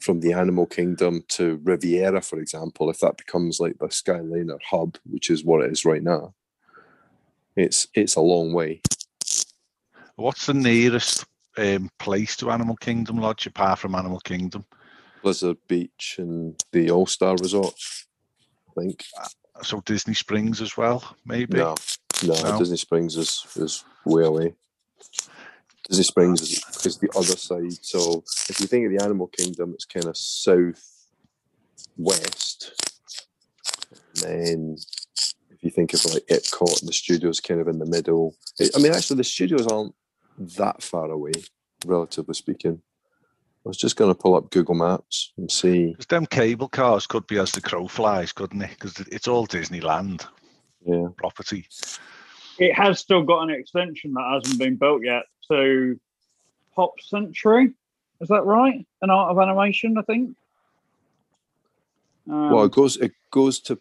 from 0.00 0.18
the 0.18 0.32
Animal 0.32 0.66
Kingdom 0.66 1.22
to 1.28 1.60
Riviera, 1.62 2.20
for 2.20 2.40
example. 2.40 2.90
If 2.90 2.98
that 2.98 3.16
becomes 3.16 3.60
like 3.60 3.78
the 3.78 3.86
Skyliner 3.86 4.58
hub, 4.68 4.98
which 5.08 5.30
is 5.30 5.44
what 5.44 5.62
it 5.64 5.70
is 5.70 5.84
right 5.84 6.02
now, 6.02 6.34
it's 7.56 7.86
it's 7.94 8.16
a 8.16 8.20
long 8.20 8.52
way. 8.52 8.82
What's 10.16 10.46
the 10.46 10.54
nearest 10.54 11.24
um, 11.58 11.90
place 11.98 12.36
to 12.38 12.50
Animal 12.50 12.76
Kingdom 12.76 13.18
Lodge 13.18 13.46
apart 13.46 13.78
from 13.78 13.94
Animal 13.94 14.20
Kingdom? 14.20 14.64
Blizzard 15.22 15.56
Beach 15.68 16.16
and 16.18 16.54
the 16.72 16.90
All 16.90 17.06
Star 17.06 17.36
Resort. 17.36 17.74
I 18.70 18.80
think. 18.80 19.04
So 19.62 19.80
Disney 19.80 20.14
Springs 20.14 20.60
as 20.60 20.76
well, 20.76 21.16
maybe. 21.24 21.58
No, 21.58 21.74
no, 22.24 22.42
No? 22.42 22.58
Disney 22.58 22.76
Springs 22.76 23.16
is 23.16 23.46
is 23.56 23.84
way 24.04 24.24
away. 24.24 24.54
Disney 25.88 26.04
Springs 26.04 26.42
is, 26.42 26.84
is 26.84 26.98
the 26.98 27.10
other 27.16 27.36
side. 27.36 27.72
So 27.84 28.24
if 28.48 28.60
you 28.60 28.66
think 28.66 28.86
of 28.86 28.98
the 28.98 29.04
Animal 29.04 29.28
Kingdom, 29.28 29.72
it's 29.72 29.84
kind 29.84 30.06
of 30.06 30.16
south 30.16 30.82
west. 31.96 32.72
then 34.22 34.76
if 35.56 35.64
you 35.64 35.70
think 35.70 35.94
of 35.94 36.04
like 36.06 36.26
Epcot 36.26 36.80
and 36.80 36.88
the 36.88 36.92
studios 36.92 37.40
kind 37.40 37.60
of 37.60 37.68
in 37.68 37.78
the 37.78 37.86
middle. 37.86 38.36
I- 38.60 38.70
I 38.76 38.78
mean, 38.78 38.92
actually, 38.92 39.16
the 39.16 39.24
studios 39.24 39.66
aren't 39.66 39.94
that 40.38 40.82
far 40.82 41.10
away, 41.10 41.32
relatively 41.86 42.34
speaking. 42.34 42.82
I 43.64 43.68
was 43.68 43.78
just 43.78 43.96
going 43.96 44.14
to 44.14 44.20
pull 44.20 44.36
up 44.36 44.50
Google 44.50 44.74
Maps 44.74 45.32
and 45.36 45.50
see. 45.50 45.86
Because 45.90 46.06
them 46.06 46.26
cable 46.26 46.68
cars 46.68 47.06
could 47.06 47.26
be 47.26 47.38
as 47.38 47.50
the 47.52 47.60
crow 47.60 47.88
flies, 47.88 48.32
couldn't 48.32 48.62
it? 48.62 48.70
Because 48.70 49.00
it's 49.10 49.26
all 49.26 49.46
Disneyland 49.46 50.26
Yeah, 50.84 51.08
property. 51.16 51.66
It 52.58 52.74
has 52.74 53.00
still 53.00 53.22
got 53.22 53.42
an 53.42 53.50
extension 53.50 54.12
that 54.12 54.40
hasn't 54.40 54.58
been 54.60 54.76
built 54.76 55.02
yet 55.02 55.24
to 55.50 55.98
Pop 56.74 57.00
Century. 57.00 57.72
Is 58.20 58.28
that 58.28 58.44
right? 58.44 58.86
An 59.02 59.10
art 59.10 59.30
of 59.30 59.38
animation, 59.38 59.98
I 59.98 60.02
think. 60.02 60.36
Um, 62.28 62.50
well, 62.50 62.64
it 62.64 62.72
goes 62.72 62.96
it 62.96 63.12
goes 63.30 63.60
to 63.60 63.78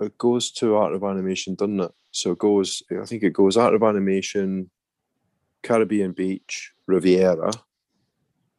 it 0.00 0.18
goes 0.18 0.50
to 0.52 0.76
Art 0.76 0.94
of 0.94 1.04
Animation, 1.04 1.54
doesn't 1.54 1.80
it? 1.80 1.92
So 2.10 2.32
it 2.32 2.38
goes. 2.38 2.82
I 2.90 3.04
think 3.04 3.22
it 3.22 3.32
goes 3.32 3.56
Art 3.56 3.74
of 3.74 3.82
Animation, 3.82 4.70
Caribbean 5.62 6.12
Beach, 6.12 6.72
Riviera, 6.86 7.52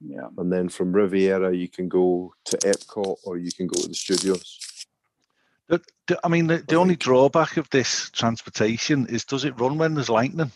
yeah. 0.01 0.27
and 0.37 0.51
then 0.51 0.69
from 0.69 0.93
Riviera 0.93 1.55
you 1.55 1.67
can 1.67 1.89
go 1.89 2.33
to 2.45 2.57
Epcot 2.57 3.17
or 3.23 3.37
you 3.37 3.51
can 3.51 3.67
go 3.67 3.79
to 3.81 3.87
the 3.87 3.93
studios. 3.93 4.85
The, 5.67 5.81
the, 6.07 6.19
I 6.23 6.29
mean, 6.29 6.47
the, 6.47 6.63
the 6.67 6.75
only 6.75 6.95
drawback 6.95 7.57
of 7.57 7.69
this 7.69 8.09
transportation 8.09 9.05
is 9.07 9.25
does 9.25 9.45
it 9.45 9.59
run 9.59 9.77
when 9.77 9.93
there's 9.93 10.09
lightning? 10.09 10.51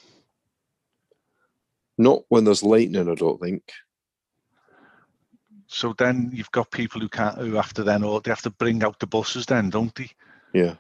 Not 1.97 2.23
when 2.29 2.45
there's 2.45 2.63
lightning, 2.63 3.09
I 3.09 3.15
don't 3.15 3.39
think. 3.39 3.71
So 5.67 5.93
then 5.97 6.31
you've 6.33 6.51
got 6.51 6.71
people 6.71 7.01
who 7.01 7.09
can't, 7.09 7.37
who 7.37 7.53
have 7.53 7.73
to 7.75 7.83
then, 7.83 8.03
or 8.03 8.21
they 8.21 8.31
have 8.31 8.41
to 8.43 8.49
bring 8.49 8.83
out 8.83 8.99
the 8.99 9.07
buses 9.07 9.45
then, 9.45 9.69
don't 9.69 9.93
they? 9.95 10.09
Yeah, 10.53 10.75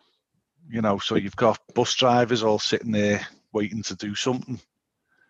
You 0.69 0.81
know, 0.81 0.99
so 0.99 1.15
you've 1.15 1.35
got 1.35 1.59
bus 1.73 1.93
drivers 1.95 2.43
all 2.43 2.59
sitting 2.59 2.91
there 2.91 3.25
waiting 3.51 3.83
to 3.83 3.95
do 3.95 4.15
something. 4.15 4.59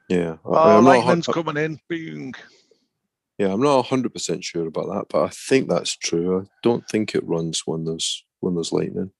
yeah. 0.10 0.34
I- 0.46 0.48
Oh, 0.48 0.78
I'm 0.78 0.84
lightning's 0.86 1.26
hun- 1.28 1.34
coming 1.34 1.64
in. 1.64 1.80
Boom. 1.90 2.34
yeah, 3.38 3.54
I'm 3.54 3.62
not 3.62 3.86
hundred 3.88 4.14
percent 4.14 4.44
sure 4.44 4.68
about 4.68 4.88
that, 4.88 5.06
but 5.10 5.24
I 5.24 5.30
think 5.30 5.70
that's 5.70 5.96
true. 5.96 6.42
I 6.42 6.46
don't 6.62 6.88
think 6.90 7.16
it 7.16 7.26
runs 7.28 7.64
when 7.66 7.86
there's 7.86 8.24
when 8.42 8.56
there's 8.56 8.72
lightning. 8.74 9.12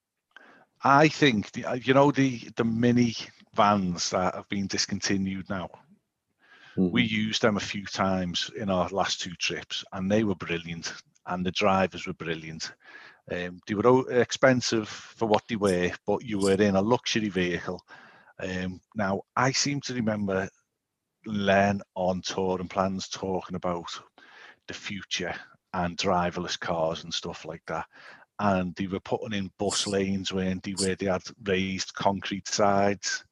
I 0.82 1.08
think 1.08 1.50
the, 1.52 1.64
uh, 1.64 1.74
you 1.74 1.94
know 1.94 2.10
the 2.10 2.38
the 2.56 2.64
mini 2.64 3.14
vans 3.54 4.10
that 4.10 4.34
have 4.34 4.48
been 4.50 4.66
discontinued 4.66 5.48
now. 5.48 5.70
Mhm. 6.76 6.90
We 6.90 7.02
used 7.02 7.40
them 7.42 7.56
a 7.56 7.60
few 7.60 7.84
times 7.86 8.50
in 8.56 8.68
our 8.68 8.88
last 8.90 9.20
two 9.20 9.34
trips, 9.36 9.84
and 9.92 10.10
they 10.10 10.24
were 10.24 10.34
brilliant, 10.34 10.92
and 11.26 11.44
the 11.46 11.52
drivers 11.52 12.06
were 12.06 12.12
brilliant. 12.14 12.72
Um, 13.30 13.60
they 13.66 13.74
were 13.74 14.10
expensive 14.10 14.88
for 14.88 15.26
what 15.26 15.44
they 15.48 15.56
were, 15.56 15.90
but 16.06 16.24
you 16.24 16.38
were 16.38 16.60
in 16.60 16.76
a 16.76 16.82
luxury 16.82 17.30
vehicle. 17.30 17.82
Um, 18.38 18.80
now, 18.94 19.22
I 19.34 19.52
seem 19.52 19.80
to 19.82 19.94
remember 19.94 20.48
Len 21.26 21.80
on 21.94 22.20
Touring 22.20 22.68
Plans 22.68 23.08
talking 23.08 23.56
about 23.56 23.88
the 24.68 24.74
future 24.74 25.34
and 25.72 25.96
driverless 25.96 26.58
cars 26.58 27.04
and 27.04 27.12
stuff 27.12 27.44
like 27.44 27.62
that. 27.66 27.86
And 28.38 28.74
they 28.74 28.88
were 28.88 29.00
putting 29.00 29.32
in 29.32 29.50
bus 29.58 29.86
lanes, 29.86 30.32
weren't 30.32 30.62
they, 30.62 30.72
where 30.72 30.96
they 30.96 31.06
had 31.06 31.22
raised 31.44 31.94
concrete 31.94 32.48
sides. 32.48 33.24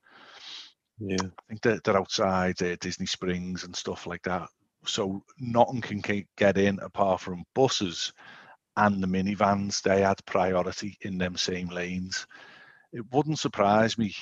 yeah, 0.99 1.17
I 1.23 1.43
think 1.49 1.61
they're, 1.63 1.81
they're 1.85 1.99
outside 1.99 2.63
uh, 2.63 2.77
Disney 2.81 3.07
Springs 3.07 3.65
and 3.65 3.75
stuff 3.75 4.07
like 4.07 4.23
that. 4.23 4.49
So 4.87 5.23
nothing 5.39 5.81
can 5.81 6.25
get 6.37 6.57
in 6.57 6.79
apart 6.81 7.21
from 7.21 7.45
buses 7.55 8.13
and 8.77 9.03
the 9.03 9.07
minivans. 9.07 9.83
They 9.83 10.03
had 10.03 10.25
priority 10.27 10.97
in 11.03 11.19
them 11.19 11.37
same 11.37 11.69
lanes. 11.69 12.27
It 12.93 13.05
wouldn't 13.13 13.39
surprise 13.39 13.99
me 13.99 14.15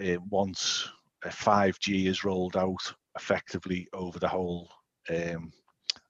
uh, 0.00 0.18
once 0.30 0.88
uh, 1.24 1.30
5G 1.30 2.06
is 2.06 2.24
rolled 2.24 2.56
out 2.56 2.92
effectively 3.16 3.88
over 3.92 4.18
the 4.18 4.28
whole 4.28 4.68
um, 5.10 5.52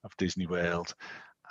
of 0.05 0.17
Disney 0.17 0.47
World 0.47 0.95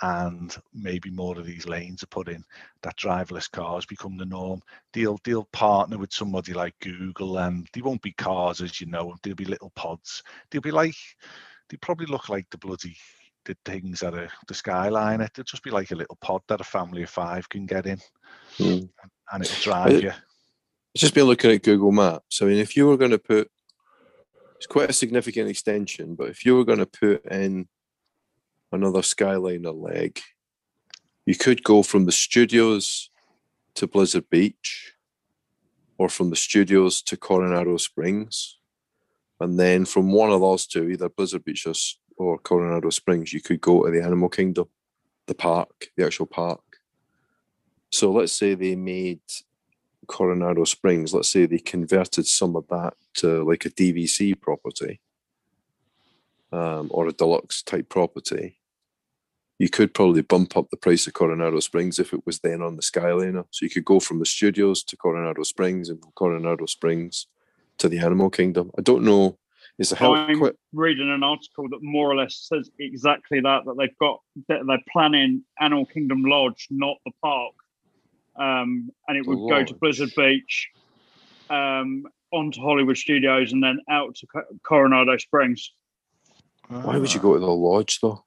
and 0.02 0.56
maybe 0.72 1.10
more 1.10 1.38
of 1.38 1.46
these 1.46 1.66
lanes 1.66 2.02
are 2.02 2.08
put 2.08 2.28
in 2.28 2.44
that 2.82 2.96
driverless 2.96 3.50
cars 3.50 3.84
become 3.84 4.16
the 4.16 4.24
norm 4.24 4.60
they'll 4.92 5.18
they'll 5.24 5.48
partner 5.52 5.98
with 5.98 6.12
somebody 6.12 6.52
like 6.52 6.74
Google, 6.80 7.38
and 7.38 7.66
they 7.72 7.82
won't 7.82 8.02
be 8.02 8.12
cars 8.12 8.60
as 8.60 8.80
you 8.80 8.86
know. 8.86 9.14
They'll 9.22 9.34
be 9.34 9.44
little 9.44 9.72
pods. 9.74 10.22
They'll 10.50 10.60
be 10.60 10.70
like 10.70 10.94
they 11.68 11.76
probably 11.78 12.06
look 12.06 12.28
like 12.28 12.46
the 12.50 12.58
bloody 12.58 12.96
the 13.48 13.56
things 13.64 14.00
that 14.00 14.14
are 14.14 14.28
the 14.46 14.54
skyline. 14.54 15.20
It'd 15.20 15.46
just 15.46 15.62
be 15.62 15.70
like 15.70 15.90
a 15.90 15.96
little 15.96 16.18
pod 16.20 16.42
that 16.48 16.60
a 16.60 16.64
family 16.64 17.02
of 17.02 17.10
five 17.10 17.48
can 17.48 17.66
get 17.66 17.86
in, 17.86 17.98
Mm. 18.58 18.88
and 19.32 19.44
it'll 19.44 19.62
drive 19.62 20.02
you. 20.02 20.12
It's 20.94 21.02
just 21.02 21.14
been 21.14 21.24
looking 21.26 21.50
at 21.50 21.62
Google 21.62 21.92
Maps. 21.92 22.42
I 22.42 22.46
mean, 22.46 22.58
if 22.58 22.76
you 22.76 22.86
were 22.86 22.96
going 22.96 23.10
to 23.10 23.18
put, 23.18 23.50
it's 24.56 24.66
quite 24.66 24.90
a 24.90 24.92
significant 24.92 25.48
extension, 25.48 26.14
but 26.14 26.28
if 26.28 26.44
you 26.44 26.56
were 26.56 26.64
going 26.64 26.78
to 26.78 26.86
put 26.86 27.24
in 27.26 27.68
another 28.72 29.00
Skyliner 29.00 29.74
leg, 29.74 30.20
you 31.24 31.36
could 31.36 31.62
go 31.62 31.82
from 31.82 32.04
the 32.04 32.12
studios 32.12 33.10
to 33.74 33.86
Blizzard 33.86 34.28
Beach 34.30 34.94
or 35.96 36.08
from 36.08 36.30
the 36.30 36.36
studios 36.36 37.02
to 37.02 37.16
Coronado 37.16 37.76
Springs. 37.76 38.58
And 39.40 39.58
then 39.58 39.84
from 39.84 40.10
one 40.10 40.32
of 40.32 40.40
those 40.40 40.66
two, 40.66 40.88
either 40.88 41.08
Blizzard 41.08 41.44
Beach 41.44 41.66
or, 41.66 41.74
or 42.18 42.38
Coronado 42.38 42.90
Springs, 42.90 43.32
you 43.32 43.40
could 43.40 43.60
go 43.60 43.84
to 43.84 43.90
the 43.90 44.04
Animal 44.04 44.28
Kingdom, 44.28 44.68
the 45.26 45.34
park, 45.34 45.88
the 45.96 46.04
actual 46.04 46.26
park. 46.26 46.60
So 47.90 48.12
let's 48.12 48.32
say 48.32 48.54
they 48.54 48.76
made 48.76 49.20
Coronado 50.06 50.64
Springs, 50.64 51.14
let's 51.14 51.28
say 51.28 51.46
they 51.46 51.58
converted 51.58 52.26
some 52.26 52.56
of 52.56 52.66
that 52.68 52.94
to 53.14 53.44
like 53.44 53.64
a 53.64 53.70
DVC 53.70 54.38
property 54.40 55.00
um, 56.52 56.88
or 56.90 57.06
a 57.06 57.12
deluxe 57.12 57.62
type 57.62 57.88
property, 57.88 58.58
you 59.58 59.68
could 59.68 59.92
probably 59.92 60.22
bump 60.22 60.56
up 60.56 60.70
the 60.70 60.76
price 60.76 61.06
of 61.06 61.14
Coronado 61.14 61.60
Springs 61.60 61.98
if 61.98 62.12
it 62.12 62.24
was 62.24 62.38
then 62.40 62.62
on 62.62 62.76
the 62.76 62.82
Skyliner. 62.82 63.44
So 63.50 63.64
you 63.64 63.70
could 63.70 63.84
go 63.84 64.00
from 64.00 64.20
the 64.20 64.26
studios 64.26 64.82
to 64.84 64.96
Coronado 64.96 65.42
Springs 65.42 65.88
and 65.88 66.00
from 66.00 66.12
Coronado 66.14 66.66
Springs 66.66 67.26
to 67.78 67.88
the 67.88 67.98
Animal 67.98 68.30
Kingdom. 68.30 68.70
I 68.78 68.82
don't 68.82 69.04
know. 69.04 69.38
Is 69.78 69.90
the 69.90 69.96
hell 69.96 70.14
I'm 70.14 70.38
quite 70.38 70.56
reading 70.72 71.08
an 71.10 71.22
article 71.22 71.68
that 71.68 71.82
more 71.82 72.10
or 72.10 72.16
less 72.16 72.48
says 72.48 72.68
exactly 72.80 73.40
that 73.40 73.64
that 73.64 73.76
they've 73.78 73.96
got 73.98 74.20
that 74.48 74.60
they're 74.66 74.82
planning 74.90 75.44
Animal 75.60 75.86
Kingdom 75.86 76.24
Lodge, 76.24 76.66
not 76.70 76.96
the 77.06 77.12
park, 77.22 77.54
um, 78.36 78.90
and 79.06 79.16
it 79.16 79.24
The 79.24 79.36
would 79.36 79.48
go 79.48 79.64
to. 79.64 79.74
Blizzard 79.74 80.10
Beach, 80.16 80.68
um, 81.48 82.04
onto 82.32 82.60
Hollywood 82.60 82.96
Studios, 82.96 83.52
and 83.52 83.62
then 83.62 83.78
out 83.88 84.16
to 84.16 84.26
Coronado 84.64 85.16
Springs. 85.16 85.72
why 86.68 86.98
would 86.98 87.14
you 87.14 87.20
go 87.20 87.34
to 87.34 87.40
the 87.40 87.46
lodge 87.46 88.00
though? 88.00 88.24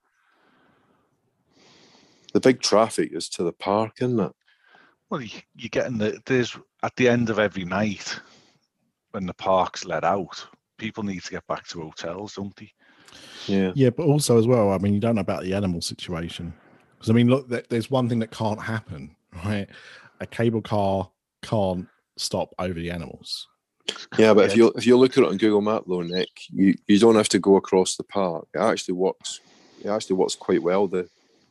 the 2.33 2.39
big 2.39 2.61
traffic 2.61 3.11
is 3.13 3.29
to 3.29 3.43
the 3.43 3.53
park, 3.53 3.97
isn't 4.01 4.19
it? 4.19 4.31
Well, 5.09 5.21
you, 5.21 5.41
you're 5.55 5.69
getting 5.69 5.97
the 5.97 6.21
there's 6.25 6.57
at 6.83 6.95
the 6.95 7.09
end 7.09 7.29
of 7.29 7.39
every 7.39 7.65
night 7.65 8.19
when 9.11 9.25
the 9.25 9.33
park's 9.33 9.85
let 9.85 10.03
out, 10.03 10.47
people 10.81 11.03
need 11.03 11.23
to 11.23 11.31
get 11.31 11.47
back 11.47 11.65
to 11.67 11.81
hotels, 11.81 12.33
don't 12.33 12.55
they? 12.55 12.73
Yeah. 13.47 13.71
Yeah, 13.75 13.91
but 13.91 14.07
also 14.07 14.37
as 14.37 14.47
well, 14.47 14.71
I 14.71 14.79
mean, 14.79 14.93
you 14.93 14.99
don't 14.99 15.15
know 15.15 15.21
about 15.21 15.43
the 15.43 15.53
animal 15.53 15.79
situation. 15.81 16.53
Because 16.93 17.09
I 17.09 17.13
mean, 17.13 17.29
look, 17.29 17.47
there's 17.69 17.89
one 17.89 18.09
thing 18.09 18.19
that 18.19 18.31
can't 18.31 18.61
happen, 18.61 19.15
right? 19.45 19.67
A 20.19 20.25
cable 20.25 20.61
car 20.61 21.09
can't 21.41 21.87
stop 22.17 22.53
over 22.59 22.73
the 22.73 22.91
animals. 22.91 23.47
Yeah, 24.17 24.33
but 24.33 24.45
if 24.45 24.55
you 24.55 24.71
if 24.75 24.85
you 24.85 24.97
look 24.97 25.17
at 25.17 25.23
it 25.23 25.29
on 25.29 25.37
Google 25.37 25.61
Map 25.61 25.83
though, 25.87 26.01
Nick, 26.01 26.29
you, 26.49 26.75
you 26.87 26.99
don't 26.99 27.15
have 27.15 27.29
to 27.29 27.39
go 27.39 27.55
across 27.55 27.95
the 27.95 28.03
park. 28.03 28.47
It 28.53 28.59
actually 28.59 28.93
works. 28.93 29.39
It 29.83 29.89
actually 29.89 30.17
works 30.17 30.35
quite 30.35 30.61
well. 30.61 30.87
The 30.87 31.09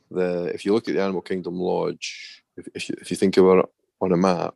the 0.09 0.45
if 0.53 0.65
you 0.65 0.73
look 0.73 0.87
at 0.87 0.95
the 0.95 1.01
Animal 1.01 1.21
Kingdom 1.21 1.59
Lodge, 1.59 2.43
if 2.57 2.67
if 2.73 2.89
you, 2.89 2.95
if 3.01 3.11
you 3.11 3.17
think 3.17 3.37
about 3.37 3.65
it 3.65 3.65
on 4.01 4.13
a 4.13 4.17
map, 4.17 4.55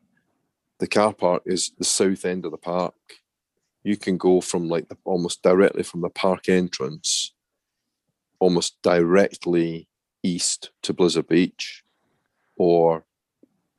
the 0.79 0.87
car 0.87 1.13
park 1.13 1.43
is 1.45 1.71
the 1.77 1.83
south 1.83 2.25
end 2.25 2.45
of 2.45 2.51
the 2.51 2.57
park. 2.57 2.95
You 3.85 3.97
can 3.97 4.17
go 4.17 4.41
from 4.41 4.67
like 4.67 4.89
the, 4.89 4.97
almost 5.05 5.43
directly 5.43 5.83
from 5.83 6.01
the 6.01 6.09
park 6.09 6.49
entrance, 6.49 7.35
almost 8.39 8.81
directly 8.81 9.87
east 10.23 10.71
to 10.81 10.91
Blizzard 10.91 11.27
Beach, 11.27 11.83
or 12.57 13.05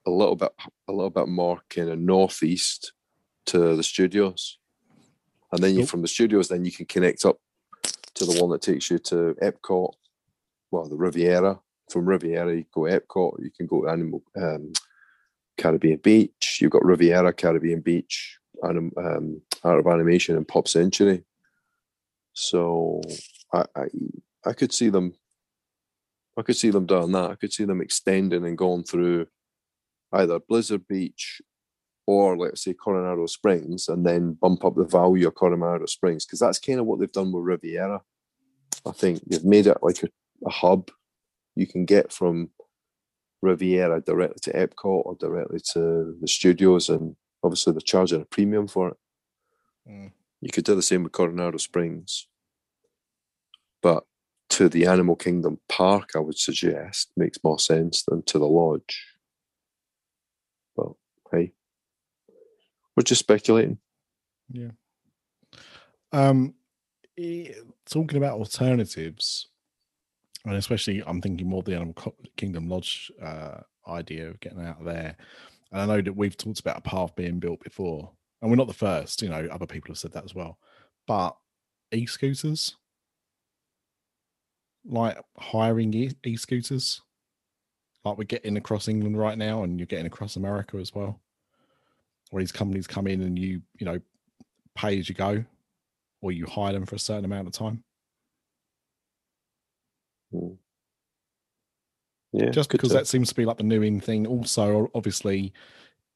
a 0.07 0.11
little 0.11 0.37
bit 0.37 0.53
a 0.87 0.93
little 0.93 1.11
bit 1.11 1.27
more 1.27 1.61
kind 1.69 1.89
of 1.89 1.99
northeast 1.99 2.93
to 3.47 3.75
the 3.75 3.83
studios, 3.83 4.59
and 5.51 5.61
then 5.61 5.75
you 5.75 5.85
from 5.85 6.03
the 6.03 6.09
studios, 6.09 6.47
then 6.47 6.65
you 6.65 6.71
can 6.71 6.87
connect 6.87 7.25
up 7.25 7.41
to 8.15 8.25
the 8.25 8.41
one 8.41 8.51
that 8.51 8.63
takes 8.63 8.89
you 8.91 9.01
to 9.01 9.35
Epcot, 9.43 9.93
well, 10.71 10.89
the 10.89 10.97
Riviera. 10.97 11.59
From 11.91 12.07
Riviera, 12.07 12.55
you 12.55 12.65
go 12.73 12.83
Epcot. 12.83 13.43
You 13.43 13.51
can 13.57 13.67
go 13.67 13.83
to 13.83 13.89
Animal 13.89 14.23
um, 14.37 14.73
Caribbean 15.57 15.99
Beach. 15.99 16.59
You've 16.61 16.71
got 16.71 16.85
Riviera, 16.85 17.33
Caribbean 17.33 17.81
Beach, 17.81 18.39
anim, 18.65 18.93
um, 18.97 19.43
Art 19.63 19.81
of 19.81 19.87
Animation, 19.87 20.37
and 20.37 20.47
Pop 20.47 20.69
Century. 20.69 21.25
So 22.33 23.01
I, 23.53 23.65
I 23.77 23.85
I 24.45 24.53
could 24.53 24.73
see 24.73 24.89
them. 24.89 25.15
I 26.37 26.43
could 26.43 26.57
see 26.57 26.71
them 26.71 26.87
doing 26.87 27.13
that. 27.13 27.31
I 27.31 27.35
could 27.35 27.53
see 27.53 27.65
them 27.65 27.81
extending 27.81 28.45
and 28.45 28.59
going 28.59 28.85
through 28.85 29.27
either 30.13 30.39
Blizzard 30.39 30.87
Beach 30.87 31.41
or 32.07 32.39
let's 32.39 32.63
say 32.63 32.73
Coronado 32.73 33.27
Springs, 33.27 33.89
and 33.89 34.07
then 34.07 34.35
bump 34.35 34.65
up 34.65 34.77
the 34.77 34.85
value 34.85 35.27
of 35.27 35.35
Coronado 35.35 35.87
Springs 35.87 36.25
because 36.25 36.39
that's 36.39 36.61
kind 36.61 36.79
of 36.79 36.87
what 36.87 37.01
they've 37.01 37.11
done 37.11 37.33
with 37.33 37.45
Riviera. 37.45 38.01
I 38.87 38.93
think 38.93 39.23
they've 39.27 39.45
made 39.45 39.67
it 39.67 39.79
like 39.83 40.03
a, 40.05 40.09
a 40.47 40.51
hub. 40.51 40.91
You 41.57 41.67
can 41.67 41.85
get 41.85 42.13
from 42.13 42.51
Riviera 43.43 44.01
directly 44.01 44.39
to 44.43 44.53
Epcot 44.53 45.05
or 45.05 45.17
directly 45.19 45.59
to 45.73 46.17
the 46.21 46.29
studios, 46.29 46.89
and 46.89 47.17
obviously 47.43 47.73
they're 47.73 47.81
charging 47.81 48.23
a 48.23 48.25
premium 48.25 48.67
for 48.67 48.89
it. 48.89 48.97
Mm. 49.89 50.13
You 50.41 50.51
could 50.51 50.65
do 50.65 50.75
the 50.75 50.83
same 50.83 51.03
with 51.03 51.13
Coronado 51.13 51.59
Springs, 51.59 52.27
but 53.83 54.05
to 54.51 54.69
the 54.69 54.87
Animal 54.87 55.17
Kingdom 55.17 55.59
Park, 55.69 56.11
I 56.15 56.21
would 56.21 56.39
suggest 56.39 57.11
makes 57.17 57.39
more 57.43 57.59
sense 57.59 58.03
than 58.03 58.23
to 58.25 58.39
the 58.39 58.47
lodge. 58.47 59.07
But 60.77 60.93
hey, 61.33 61.53
we're 62.97 63.03
just 63.03 63.21
speculating. 63.21 63.79
Yeah. 64.51 64.71
Um, 66.13 66.55
talking 67.87 68.17
about 68.17 68.39
alternatives, 68.39 69.49
and 70.45 70.55
especially 70.55 71.03
I'm 71.07 71.21
thinking 71.21 71.49
more 71.49 71.63
the 71.63 71.75
Animal 71.75 72.15
Kingdom 72.37 72.69
Lodge 72.69 73.11
uh, 73.23 73.59
idea 73.89 74.29
of 74.29 74.41
getting 74.41 74.65
out 74.65 74.79
of 74.79 74.85
there. 74.85 75.17
And 75.73 75.81
I 75.81 75.87
know 75.87 76.01
that 76.01 76.17
we've 76.17 76.37
talked 76.37 76.61
about 76.61 76.79
a 76.79 76.83
path 76.83 77.17
being 77.17 77.39
built 77.39 77.63
before, 77.63 78.13
and 78.41 78.51
we're 78.51 78.57
not 78.57 78.69
the 78.69 78.75
first. 78.75 79.23
You 79.23 79.29
know, 79.29 79.49
other 79.51 79.67
people 79.67 79.89
have 79.91 79.99
said 79.99 80.13
that 80.13 80.25
as 80.25 80.35
well. 80.35 80.59
But 81.07 81.37
e-scooters, 81.93 82.77
like 84.85 85.19
hiring 85.39 85.93
e- 85.95 86.17
e-scooters, 86.25 87.03
like 88.05 88.19
we're 88.19 88.25
getting 88.25 88.57
across 88.57 88.89
England 88.89 89.19
right 89.19 89.37
now, 89.37 89.63
and 89.63 89.79
you're 89.79 89.87
getting 89.87 90.07
across 90.07 90.37
America 90.37 90.77
as 90.79 90.95
well, 90.95 91.21
where 92.31 92.43
these 92.43 92.53
companies 92.53 92.87
come 92.87 93.07
in 93.07 93.23
and 93.23 93.39
you, 93.39 93.63
you 93.79 93.87
know, 93.87 94.01
pay 94.77 94.99
as 94.99 95.09
you 95.09 95.15
go 95.15 95.45
or 96.21 96.33
you 96.33 96.47
hire 96.47 96.73
them 96.73 96.87
for 96.87 96.95
a 96.95 97.01
certain 97.01 97.25
amount 97.25 97.47
of 97.47 97.53
time. 97.53 97.83
Mm. 100.33 100.57
Yeah, 102.37 102.51
Just 102.51 102.71
because 102.71 102.91
to- 102.91 102.95
that 102.97 103.07
seems 103.07 103.29
to 103.31 103.35
be 103.35 103.45
like 103.45 103.57
the 103.57 103.63
new 103.63 103.83
in 103.83 104.01
thing. 104.01 104.27
Also, 104.27 104.91
obviously, 104.95 105.53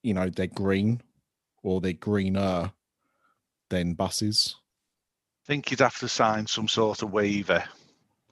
you 0.03 0.15
know, 0.15 0.29
they're 0.29 0.47
green 0.47 1.01
or 1.63 1.81
they're 1.81 1.93
greener 1.93 2.73
than 3.71 3.95
buses. 3.95 4.57
I 5.45 5.47
think 5.47 5.71
you'd 5.71 5.81
have 5.81 5.99
to 5.99 6.09
sign 6.09 6.47
some 6.47 6.69
sort 6.69 7.03
of 7.03 7.13
waiver, 7.13 7.65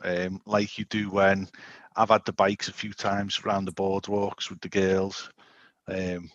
um, 0.05 0.41
like 0.47 0.79
you 0.79 0.85
do 0.87 1.11
when 1.11 1.49
I've 1.97 2.11
had 2.11 2.25
the 2.27 2.33
bikes 2.33 2.69
a 2.69 2.73
few 2.73 2.93
times 2.93 3.41
around 3.45 3.65
the 3.65 3.73
boardwalks 3.73 4.51
with 4.51 4.61
the 4.61 4.69
girls, 4.69 5.31
um, 5.89 6.31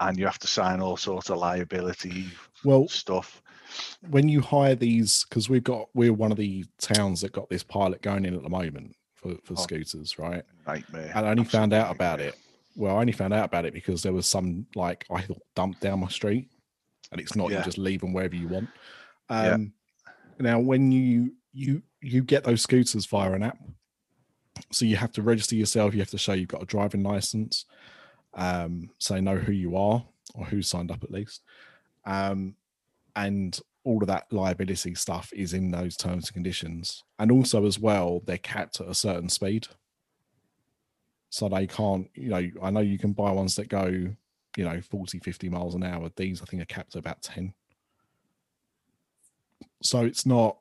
and 0.00 0.18
you 0.18 0.24
have 0.26 0.38
to 0.40 0.46
sign 0.46 0.80
all 0.80 0.96
sorts 0.96 1.30
of 1.30 1.38
liability 1.38 2.26
Well, 2.64 2.88
stuff. 2.88 3.42
when 4.08 4.28
you 4.28 4.40
hire 4.40 4.74
these, 4.74 5.24
because 5.28 5.48
we've 5.48 5.62
got 5.64 5.88
we're 5.94 6.12
one 6.12 6.32
of 6.32 6.38
the 6.38 6.64
towns 6.78 7.20
that 7.20 7.32
got 7.32 7.48
this 7.48 7.62
pilot 7.62 8.02
going 8.02 8.24
in 8.24 8.34
at 8.34 8.42
the 8.42 8.48
moment 8.50 8.96
for, 9.26 9.36
for 9.42 9.54
Oh. 9.58 9.62
scooters, 9.62 10.18
right? 10.18 10.44
Nightmare. 10.66 11.12
And 11.14 11.26
I 11.26 11.30
only 11.30 11.44
found 11.44 11.72
out 11.72 11.94
about 11.94 12.20
it. 12.20 12.34
Well, 12.74 12.96
I 12.96 13.00
only 13.00 13.12
found 13.12 13.32
out 13.32 13.44
about 13.46 13.64
it 13.64 13.72
because 13.72 14.02
there 14.02 14.12
was 14.12 14.26
some 14.26 14.66
like 14.74 15.06
I 15.10 15.22
thought 15.22 15.42
dumped 15.54 15.80
down 15.80 16.00
my 16.00 16.08
street, 16.08 16.50
and 17.10 17.20
it's 17.20 17.34
not. 17.34 17.50
Yeah. 17.50 17.58
You 17.58 17.64
just 17.64 17.78
leave 17.78 18.00
them 18.00 18.12
wherever 18.12 18.36
you 18.36 18.48
want. 18.48 18.68
Yeah. 19.30 19.54
Um, 19.54 19.72
Now, 20.38 20.60
when 20.60 20.92
you 20.92 21.32
you 21.52 21.82
you 22.02 22.22
get 22.22 22.44
those 22.44 22.60
scooters 22.62 23.06
via 23.06 23.32
an 23.32 23.42
app, 23.42 23.58
so 24.70 24.84
you 24.84 24.96
have 24.96 25.12
to 25.12 25.22
register 25.22 25.54
yourself. 25.56 25.94
You 25.94 26.00
have 26.00 26.10
to 26.10 26.18
show 26.18 26.34
you've 26.34 26.48
got 26.48 26.62
a 26.62 26.66
driving 26.66 27.02
license, 27.02 27.64
um, 28.34 28.90
so 28.98 29.18
know 29.20 29.36
who 29.36 29.52
you 29.52 29.76
are 29.76 30.04
or 30.34 30.44
who 30.44 30.60
signed 30.60 30.90
up 30.90 31.02
at 31.02 31.10
least, 31.10 31.40
um, 32.04 32.54
and 33.14 33.58
all 33.86 34.02
of 34.02 34.08
that 34.08 34.26
liability 34.32 34.96
stuff 34.96 35.32
is 35.32 35.54
in 35.54 35.70
those 35.70 35.96
terms 35.96 36.26
and 36.26 36.34
conditions. 36.34 37.04
And 37.20 37.30
also, 37.30 37.64
as 37.64 37.78
well, 37.78 38.20
they're 38.26 38.36
capped 38.36 38.80
at 38.80 38.88
a 38.88 38.94
certain 38.94 39.28
speed. 39.28 39.68
So 41.30 41.48
they 41.48 41.66
can't 41.66 42.08
you 42.14 42.30
know 42.30 42.50
i 42.62 42.70
know 42.70 42.80
you 42.80 42.98
can 42.98 43.12
buy 43.12 43.30
ones 43.30 43.56
that 43.56 43.68
go 43.68 43.86
you 43.86 44.64
know 44.64 44.80
40 44.80 45.18
50 45.18 45.48
miles 45.48 45.74
an 45.74 45.82
hour. 45.82 46.10
These 46.16 46.40
i 46.40 46.44
think 46.46 46.62
are 46.62 46.66
capped 46.66 46.96
at 46.96 47.00
about 47.00 47.20
10 47.20 47.52
so 49.82 50.00
it's 50.00 50.24
not 50.24 50.56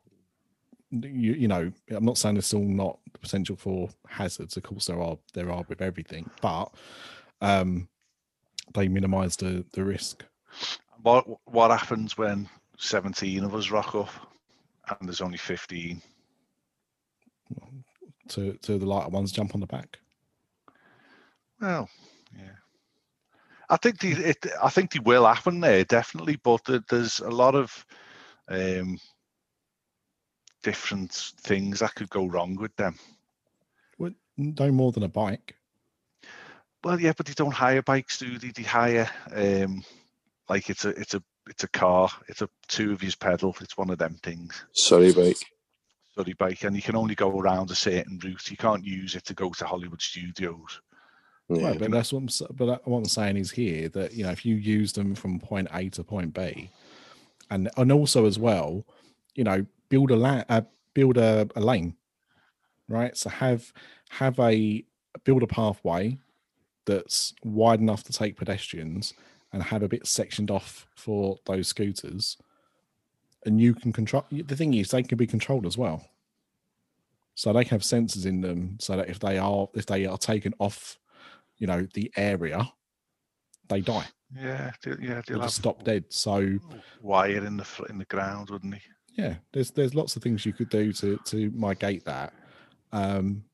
you, 0.92 1.34
you 1.34 1.48
know 1.48 1.72
i'm 1.92 2.04
not 2.04 2.18
saying 2.18 2.36
there's 2.36 2.48
still 2.48 2.60
not 2.60 3.00
the 3.14 3.20
potential 3.20 3.56
for 3.56 3.90
hazards. 4.08 4.58
Of 4.58 4.64
course 4.64 4.86
there 4.88 5.02
are 5.02 5.18
there 5.34 5.52
are 5.52 5.64
with 5.70 5.82
everything 5.82 6.30
but 6.42 6.74
um 7.42 7.88
they 8.74 8.88
minimize 8.90 9.38
the 9.38 9.66
the 9.74 9.84
risk. 9.86 10.26
What 11.04 11.26
what 11.46 11.72
happens 11.72 12.18
when 12.18 12.50
seventeen 12.78 13.44
of 13.44 13.56
us 13.56 13.72
rock 13.72 13.96
up 13.96 14.10
and 14.88 15.08
there's 15.10 15.22
only 15.22 15.38
fifteen? 15.38 16.02
to 18.28 18.54
to 18.54 18.78
the 18.78 18.86
lighter 18.86 19.10
ones 19.10 19.32
jump 19.32 19.54
on 19.54 19.62
the 19.62 19.68
back 19.68 20.00
Well, 21.62 21.90
yeah. 22.36 22.56
I 23.70 23.78
think 23.78 24.00
the, 24.00 24.12
it. 24.12 24.46
I 24.62 24.70
think 24.70 24.92
they 24.92 25.00
will 25.00 25.26
happen 25.26 25.60
there 25.60 25.84
definitely, 25.84 26.38
but 26.44 26.62
there's 26.90 27.20
a 27.20 27.30
lot 27.30 27.56
of 27.56 27.86
um, 28.48 29.00
different 30.64 31.12
things 31.12 31.80
that 31.80 31.96
could 31.96 32.10
go 32.10 32.26
wrong 32.28 32.56
with 32.56 32.76
them. 32.76 32.96
Well, 33.98 34.12
no 34.38 34.72
more 34.72 34.92
than 34.92 35.04
a 35.04 35.08
bike 35.08 35.56
Well, 36.84 37.00
yeah, 37.00 37.14
but 37.16 37.26
they 37.26 37.34
don't 37.34 37.54
hire 37.54 37.82
bikes, 37.82 38.20
do 38.20 38.38
they? 38.38 38.50
They 38.50 38.64
hire 38.64 39.10
um, 39.34 39.84
like 40.50 40.70
it's 40.70 40.86
a 40.86 40.90
it's 40.90 41.14
a 41.16 41.24
it's 41.48 41.64
a 41.64 41.68
car. 41.68 42.10
It's 42.28 42.41
a 42.41 42.50
two 42.68 42.91
of 42.93 43.02
his 43.02 43.16
pedal. 43.16 43.56
It's 43.62 43.78
one 43.78 43.89
of 43.89 43.98
them 43.98 44.18
things. 44.24 44.66
Sorry, 44.74 45.12
bike. 45.14 45.38
Study 46.14 46.34
bike, 46.34 46.64
and 46.64 46.76
you 46.76 46.82
can 46.82 46.96
only 46.96 47.16
go 47.16 47.39
around 47.39 47.72
a 47.72 47.76
certain 47.76 48.20
route. 48.24 48.50
You 48.50 48.58
can't 48.58 48.86
use 48.86 49.16
it 49.16 49.26
to 49.26 49.34
go 49.34 49.52
to 49.52 49.66
Hollywood 49.66 50.02
Studios. 50.02 50.82
Yeah. 51.50 51.68
Right, 51.70 51.80
but 51.80 51.91
that's 51.91 52.12
what 52.12 52.20
I'm. 52.20 52.56
But 52.56 52.66
that- 52.66 52.88
what 52.88 52.98
I'm 53.00 53.06
saying 53.06 53.38
is 53.38 53.52
here 53.52 53.89
that 53.89 54.14
you 54.14 54.24
know 54.24 54.32
if 54.32 54.46
you 54.46 54.56
use 54.56 54.93
them 54.93 55.14
from 55.14 55.39
point 55.39 55.68
A 55.74 55.89
to 55.89 56.04
point 56.04 56.34
B, 56.34 56.72
and 57.52 57.70
and 57.78 57.91
also 57.91 58.26
as 58.26 58.39
well, 58.39 58.86
you 59.36 59.43
know, 59.43 59.66
build 59.89 60.10
a 60.12 60.16
la- 60.16 60.43
uh, 60.50 60.62
build 60.93 61.18
a, 61.18 61.48
a 61.56 61.60
lane, 61.62 61.96
right? 62.88 63.16
So 63.16 63.30
have 63.30 63.72
have 64.10 64.39
a 64.39 64.84
build 65.24 65.43
a 65.43 65.48
pathway 65.48 66.18
that's 66.86 67.34
wide 67.43 67.80
enough 67.80 68.04
to 68.06 68.14
take 68.14 68.38
pedestrians, 68.38 69.14
and 69.56 69.64
have 69.64 69.82
a 69.84 69.88
bit 69.88 70.06
sectioned 70.06 70.51
off 70.51 70.86
for 70.97 71.38
those 71.45 71.70
scooters, 71.70 72.36
and 73.45 73.62
you 73.62 73.74
can 73.74 73.93
control. 73.93 74.26
The 74.30 74.56
thing 74.56 74.74
is, 74.74 74.91
they 74.91 75.01
can 75.01 75.18
be 75.18 75.26
controlled 75.26 75.66
as 75.66 75.78
well. 75.78 76.10
So 77.36 77.53
they 77.53 77.64
can 77.64 77.72
have 77.72 77.82
sensors 77.82 78.26
in 78.26 78.41
them 78.41 78.78
so 78.80 78.97
that 78.97 79.10
if 79.10 79.20
they 79.20 79.38
are 79.38 79.70
if 79.74 79.86
they 79.86 80.06
are 80.06 80.18
taken 80.18 80.53
off, 80.60 80.99
you 81.58 81.68
know, 81.68 81.88
the 81.93 82.12
area, 82.18 82.70
they 83.70 83.80
die. 83.80 84.08
Yeah, 84.36 84.72
yeah, 84.86 85.22
They 85.22 85.22
they'll 85.28 85.39
have 85.39 85.47
just 85.47 85.56
stop 85.56 85.86
dead. 85.86 86.03
So 86.10 86.60
wire 87.01 87.45
in 87.45 87.56
the 87.56 87.68
in 87.89 87.97
the 87.97 88.06
ground, 88.06 88.49
wouldn't 88.49 88.76
he? 88.76 88.82
yeah, 89.18 89.36
there's 89.53 89.72
there's 89.72 89.95
lots 89.95 90.18
of 90.18 90.24
things 90.24 90.45
you 90.45 90.51
could 90.51 90.70
do 90.70 90.91
to 90.91 91.18
to 91.26 91.49
mitigate 91.51 92.03
that. 92.06 92.34
Um, 92.91 93.45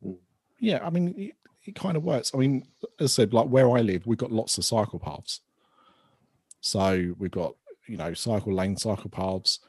yeah, 0.60 0.80
I 0.84 0.90
mean, 0.90 1.14
it, 1.16 1.36
it 1.66 1.76
kind 1.76 1.96
of 1.96 2.04
works. 2.04 2.32
I 2.34 2.38
mean, 2.38 2.66
as 3.00 3.14
I 3.14 3.22
said, 3.22 3.34
like 3.34 3.48
where 3.50 3.70
I 3.70 3.82
live, 3.82 4.08
we've 4.08 4.18
got 4.18 4.32
lots 4.32 4.58
of 4.58 4.66
cycle 4.66 4.98
paths. 4.98 5.42
So 6.62 7.14
we've 7.18 7.32
got 7.32 7.56
you 7.88 7.98
know 7.98 8.14
cycle 8.14 8.54
lane, 8.54 8.78
cycle 8.78 9.10
paths. 9.10 9.60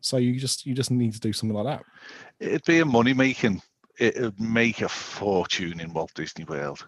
So 0.00 0.16
you 0.16 0.38
just 0.38 0.66
you 0.66 0.74
just 0.74 0.90
need 0.90 1.12
to 1.12 1.20
do 1.20 1.32
something 1.32 1.56
like 1.56 1.78
that. 1.78 1.84
It'd 2.38 2.64
be 2.64 2.80
a 2.80 2.84
money 2.84 3.14
making. 3.14 3.62
It'd 3.98 4.40
make 4.40 4.80
a 4.80 4.88
fortune 4.88 5.78
in 5.78 5.92
Walt 5.92 6.12
Disney 6.14 6.44
World 6.44 6.86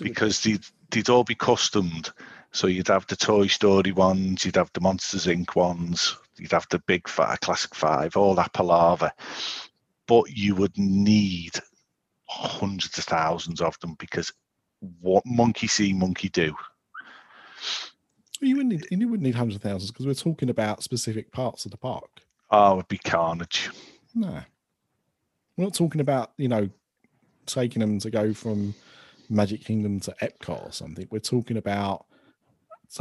because 0.00 0.42
they'd, 0.42 0.64
they'd 0.90 1.08
all 1.08 1.24
be 1.24 1.34
customed. 1.34 2.10
So 2.52 2.68
you'd 2.68 2.88
have 2.88 3.06
the 3.08 3.16
Toy 3.16 3.48
Story 3.48 3.90
ones, 3.92 4.44
you'd 4.44 4.56
have 4.56 4.70
the 4.74 4.80
Monsters 4.80 5.26
Inc. 5.26 5.56
ones, 5.56 6.16
you'd 6.38 6.52
have 6.52 6.66
the 6.70 6.78
Big 6.80 7.08
Fat 7.08 7.40
Classic 7.40 7.74
Five, 7.74 8.16
all 8.16 8.34
that 8.36 8.52
palaver. 8.52 9.10
But 10.06 10.30
you 10.30 10.54
would 10.54 10.76
need 10.78 11.52
hundreds 12.28 12.96
of 12.98 13.04
thousands 13.04 13.60
of 13.60 13.78
them 13.80 13.96
because 13.98 14.32
what 15.00 15.24
monkey 15.26 15.66
see, 15.66 15.92
monkey 15.92 16.28
do. 16.28 16.54
You 18.42 18.56
wouldn't 18.56 18.72
need 18.72 18.86
you 18.90 19.08
wouldn't 19.08 19.24
need 19.26 19.34
hundreds 19.34 19.56
of 19.56 19.62
thousands 19.62 19.90
because 19.90 20.06
we're 20.06 20.14
talking 20.14 20.50
about 20.50 20.82
specific 20.82 21.30
parts 21.32 21.64
of 21.64 21.70
the 21.70 21.76
park. 21.78 22.10
Oh, 22.50 22.74
it'd 22.74 22.88
be 22.88 22.98
carnage. 22.98 23.70
No, 24.14 24.40
we're 25.56 25.64
not 25.64 25.74
talking 25.74 26.00
about 26.00 26.32
you 26.36 26.48
know 26.48 26.68
taking 27.46 27.80
them 27.80 27.98
to 27.98 28.10
go 28.10 28.32
from 28.34 28.74
Magic 29.30 29.64
Kingdom 29.64 30.00
to 30.00 30.14
Epcot 30.22 30.66
or 30.68 30.72
something. 30.72 31.06
We're 31.10 31.18
talking 31.20 31.56
about 31.56 32.06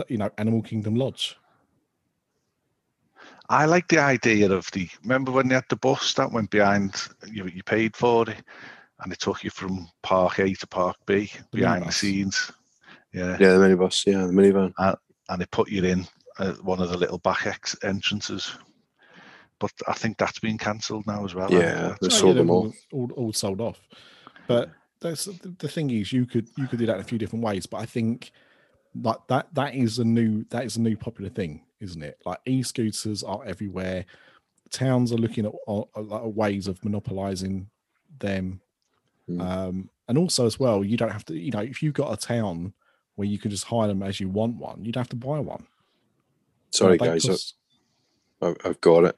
you 0.08 0.18
know 0.18 0.30
Animal 0.38 0.62
Kingdom 0.62 0.96
Lodge. 0.96 1.36
I 3.50 3.66
like 3.66 3.88
the 3.90 4.00
idea 4.00 4.50
of 4.52 4.70
the. 4.72 4.88
Remember 5.04 5.32
when 5.32 5.48
they 5.50 5.56
had 5.56 5.66
the 5.70 5.76
bus 5.76 6.14
that 6.14 6.32
went 6.32 6.50
behind? 6.50 6.96
You 7.30 7.48
you 7.48 7.64
paid 7.64 7.96
for 7.96 8.30
it, 8.30 8.38
and 9.02 9.12
it 9.12 9.20
took 9.20 9.44
you 9.44 9.50
from 9.50 9.90
Park 10.04 10.40
A 10.40 10.54
to 10.54 10.68
Park 10.68 10.96
B 11.06 11.32
The 11.52 11.58
behind 11.58 11.84
the 11.84 11.88
minibus. 11.88 11.94
scenes. 11.94 12.52
Yeah, 13.14 13.36
Yeah, 13.40 13.58
the 13.58 13.68
minibus. 13.68 14.06
Yeah, 14.08 14.26
the 14.26 14.32
minivan. 14.32 14.74
Uh, 14.78 14.96
and 15.30 15.42
they 15.42 15.46
put 15.48 15.70
you 15.70 15.84
in 15.84 16.08
uh, 16.40 16.54
one 16.56 16.82
of 16.82 16.90
the 16.90 16.98
little 16.98 17.20
back 17.20 17.46
ex- 17.46 17.76
entrances. 17.84 18.52
But 19.60 19.72
I 19.88 19.94
think 19.94 20.18
that's 20.18 20.40
been 20.40 20.58
cancelled 20.58 21.06
now 21.06 21.24
as 21.24 21.36
well. 21.36 21.52
Yeah, 21.52 21.96
they 22.02 22.10
sold 22.10 22.38
them 22.38 22.50
all. 22.50 22.74
all, 22.92 23.12
all 23.16 23.34
sold 23.34 23.62
off. 23.62 23.80
But 24.48 24.72
that's 25.00 25.26
the 25.26 25.56
the 25.60 25.68
thing 25.68 25.92
is 25.92 26.12
you 26.12 26.26
could 26.26 26.48
you 26.58 26.68
could 26.68 26.80
do 26.80 26.86
that 26.88 26.96
in 26.96 27.02
a 27.02 27.06
few 27.06 27.18
different 27.18 27.46
ways. 27.46 27.66
But 27.66 27.78
I 27.78 27.86
think 27.86 28.32
like 28.96 29.20
that 29.28 29.54
that 29.54 29.76
is 29.76 30.00
a 30.00 30.04
new 30.04 30.46
that 30.50 30.66
is 30.66 30.78
a 30.78 30.82
new 30.82 30.98
popular 30.98 31.30
thing, 31.30 31.64
isn't 31.80 32.02
it? 32.02 32.18
Like 32.26 32.40
e-scooters 32.46 33.24
are 33.24 33.46
everywhere. 33.46 34.06
Towns 34.72 35.12
are 35.12 35.18
looking 35.18 35.46
at, 35.46 35.54
at, 35.68 36.12
at 36.12 36.34
ways 36.34 36.68
of 36.68 36.84
monopolizing 36.84 37.70
them. 38.20 38.62
Mm. 39.30 39.42
Um, 39.42 39.90
and 40.08 40.18
also 40.18 40.46
as 40.46 40.60
well, 40.60 40.84
you 40.84 40.98
don't 40.98 41.12
have 41.12 41.26
to, 41.26 41.38
you 41.38 41.52
know, 41.52 41.60
if 41.60 41.84
you've 41.84 41.94
got 41.94 42.12
a 42.12 42.18
town 42.18 42.74
where 43.22 43.28
you 43.28 43.38
can 43.38 43.52
just 43.52 43.66
hire 43.66 43.88
them 43.88 44.02
as 44.02 44.20
you 44.20 44.28
want 44.28 44.56
one, 44.56 44.84
you'd 44.84 44.96
have 44.96 45.08
to 45.10 45.16
buy 45.16 45.38
one. 45.38 45.68
Sorry, 46.72 46.98
guys, 46.98 47.24
I- 47.24 47.30
cost- 47.30 47.56
I've, 48.42 48.58
I've 48.66 48.82
got 48.82 49.04
it. 49.04 49.16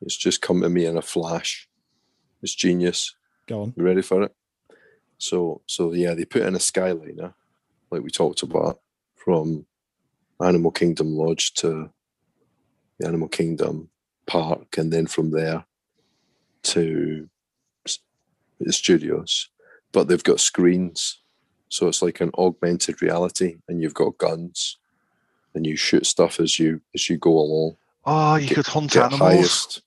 It's 0.00 0.16
just 0.16 0.40
come 0.40 0.62
to 0.62 0.70
me 0.70 0.86
in 0.86 0.96
a 0.96 1.02
flash. 1.02 1.68
It's 2.42 2.54
genius. 2.54 3.14
go 3.46 3.60
on. 3.60 3.74
You 3.76 3.84
ready 3.84 4.00
for 4.00 4.22
it? 4.22 4.34
So, 5.18 5.60
so 5.66 5.92
yeah, 5.92 6.14
they 6.14 6.24
put 6.24 6.40
in 6.42 6.54
a 6.54 6.58
skyliner, 6.58 7.34
like 7.90 8.02
we 8.02 8.08
talked 8.10 8.42
about, 8.42 8.80
from 9.22 9.66
Animal 10.42 10.70
Kingdom 10.70 11.14
Lodge 11.14 11.52
to 11.56 11.90
the 12.98 13.06
Animal 13.06 13.28
Kingdom 13.28 13.90
Park, 14.26 14.78
and 14.78 14.90
then 14.90 15.06
from 15.06 15.30
there 15.30 15.66
to 16.62 17.28
the 18.58 18.72
studios. 18.72 19.50
But 19.92 20.08
they've 20.08 20.24
got 20.24 20.40
screens, 20.40 21.21
so 21.72 21.88
it's 21.88 22.02
like 22.02 22.20
an 22.20 22.30
augmented 22.36 23.00
reality, 23.02 23.56
and 23.68 23.80
you've 23.82 23.94
got 23.94 24.18
guns, 24.18 24.76
and 25.54 25.66
you 25.66 25.76
shoot 25.76 26.06
stuff 26.06 26.38
as 26.40 26.58
you 26.58 26.80
as 26.94 27.08
you 27.08 27.16
go 27.18 27.30
along. 27.38 27.76
Oh, 28.04 28.34
you 28.36 28.48
Get- 28.48 28.56
could 28.56 28.66
hunt 28.66 28.96
animals. 28.96 29.20
highest. 29.20 29.82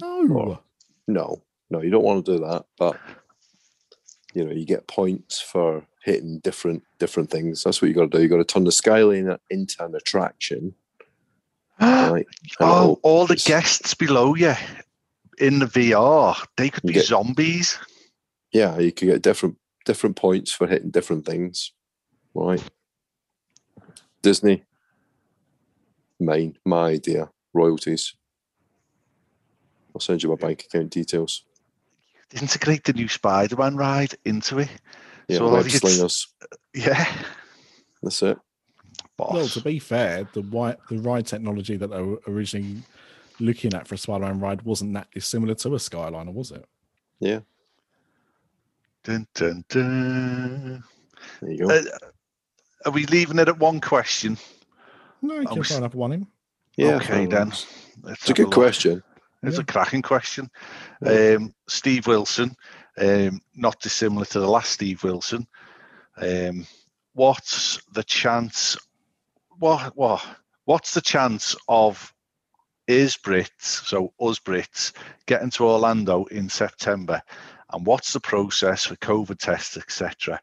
No. 0.00 0.60
No, 1.08 1.42
no, 1.70 1.82
you 1.82 1.90
don't 1.90 2.02
want 2.04 2.24
to 2.26 2.32
do 2.36 2.44
that. 2.44 2.64
But 2.78 2.98
you 4.34 4.44
know, 4.44 4.52
you 4.52 4.64
get 4.66 4.86
points 4.88 5.40
for 5.40 5.86
hitting 6.02 6.40
different 6.40 6.82
different 6.98 7.30
things. 7.30 7.62
That's 7.62 7.80
what 7.80 7.88
you 7.88 7.94
got 7.94 8.10
to 8.10 8.16
do. 8.18 8.22
You 8.22 8.28
got 8.28 8.38
to 8.38 8.44
turn 8.44 8.64
the 8.64 8.70
Skyliner 8.70 9.38
into 9.50 9.84
an 9.84 9.94
attraction, 9.94 10.74
right? 11.80 12.26
Oh, 12.60 12.98
all 13.02 13.26
the 13.26 13.36
guests 13.36 13.94
below 13.94 14.34
you 14.34 14.54
in 15.38 15.58
the 15.60 15.66
VR, 15.66 16.34
they 16.56 16.70
could 16.70 16.82
be 16.82 16.94
get- 16.94 17.06
zombies. 17.06 17.78
yeah, 18.52 18.78
you 18.78 18.90
could 18.92 19.06
get 19.06 19.22
different 19.22 19.56
different 19.86 20.16
points 20.16 20.52
for 20.52 20.66
hitting 20.66 20.90
different 20.90 21.24
things, 21.24 21.72
right? 22.34 22.62
Disney, 24.20 24.64
mine, 26.20 26.58
my 26.66 26.88
idea, 26.88 27.30
royalties. 27.54 28.14
I'll 29.94 30.00
send 30.00 30.22
you 30.22 30.28
my 30.28 30.34
bank 30.34 30.64
account 30.64 30.90
details. 30.90 31.44
Integrate 32.38 32.84
the 32.84 32.92
new 32.92 33.08
Spider-Man 33.08 33.76
ride 33.76 34.14
into 34.26 34.58
it. 34.58 34.68
Yeah, 35.28 35.38
So 35.38 35.50
web 35.50 35.64
it's- 35.66 35.80
slingers. 35.80 36.26
Yeah. 36.74 37.06
That's 38.02 38.22
it. 38.22 38.36
Well, 39.18 39.48
to 39.48 39.60
be 39.62 39.78
fair, 39.78 40.28
the 40.34 40.42
wi- 40.42 40.76
the 40.90 40.98
ride 40.98 41.26
technology 41.26 41.76
that 41.78 41.86
they 41.88 42.02
were 42.02 42.20
originally 42.28 42.82
looking 43.40 43.72
at 43.72 43.88
for 43.88 43.94
a 43.94 43.98
Spider-Man 43.98 44.40
ride 44.40 44.60
wasn't 44.62 44.92
that 44.92 45.10
dissimilar 45.12 45.54
to 45.54 45.68
a 45.74 45.78
Skyliner, 45.78 46.32
was 46.34 46.50
it? 46.50 46.66
Yeah, 47.18 47.40
Dun, 49.06 49.24
dun, 49.34 49.64
dun. 49.68 50.84
there 51.40 51.50
you 51.52 51.58
go. 51.58 51.70
Uh, 51.70 51.82
are 52.86 52.90
we 52.90 53.06
leaving 53.06 53.38
it 53.38 53.46
at 53.48 53.56
one 53.58 53.80
question? 53.80 54.36
No, 55.22 55.34
you 55.36 55.42
I 55.42 55.44
can 55.44 55.58
was- 55.58 55.68
throw 55.68 55.76
another 55.76 55.96
one 55.96 56.12
in. 56.12 56.26
yeah, 56.76 56.96
okay, 56.96 57.24
then. 57.26 57.48
It's 57.48 57.66
Let's 58.02 58.30
a 58.30 58.34
good 58.34 58.46
look. 58.46 58.54
question. 58.54 59.02
It's 59.44 59.56
Yeah. 59.58 59.62
a 59.62 59.64
cracking 59.64 60.02
question. 60.02 60.50
Yeah. 61.02 61.36
Um, 61.36 61.54
Steve 61.68 62.08
Wilson, 62.08 62.56
um, 62.98 63.40
not 63.54 63.78
dissimilar 63.80 64.24
to 64.26 64.40
the 64.40 64.48
last 64.48 64.72
Steve 64.72 65.04
Wilson. 65.04 65.46
Um, 66.16 66.66
what's 67.12 67.80
the 67.92 68.02
chance? 68.02 68.76
What 69.58 69.96
what 69.96 70.24
what's 70.64 70.94
the 70.94 71.00
chance 71.00 71.54
of 71.68 72.12
is 72.88 73.16
Brits, 73.16 73.62
so 73.86 74.12
us 74.20 74.40
Brits, 74.40 74.92
getting 75.26 75.50
to 75.50 75.64
Orlando 75.66 76.24
in 76.26 76.48
September, 76.48 77.22
and 77.76 77.84
what's 77.84 78.14
the 78.14 78.20
process 78.20 78.84
for 78.84 78.96
COVID 78.96 79.38
tests, 79.38 79.76
etc. 79.76 80.40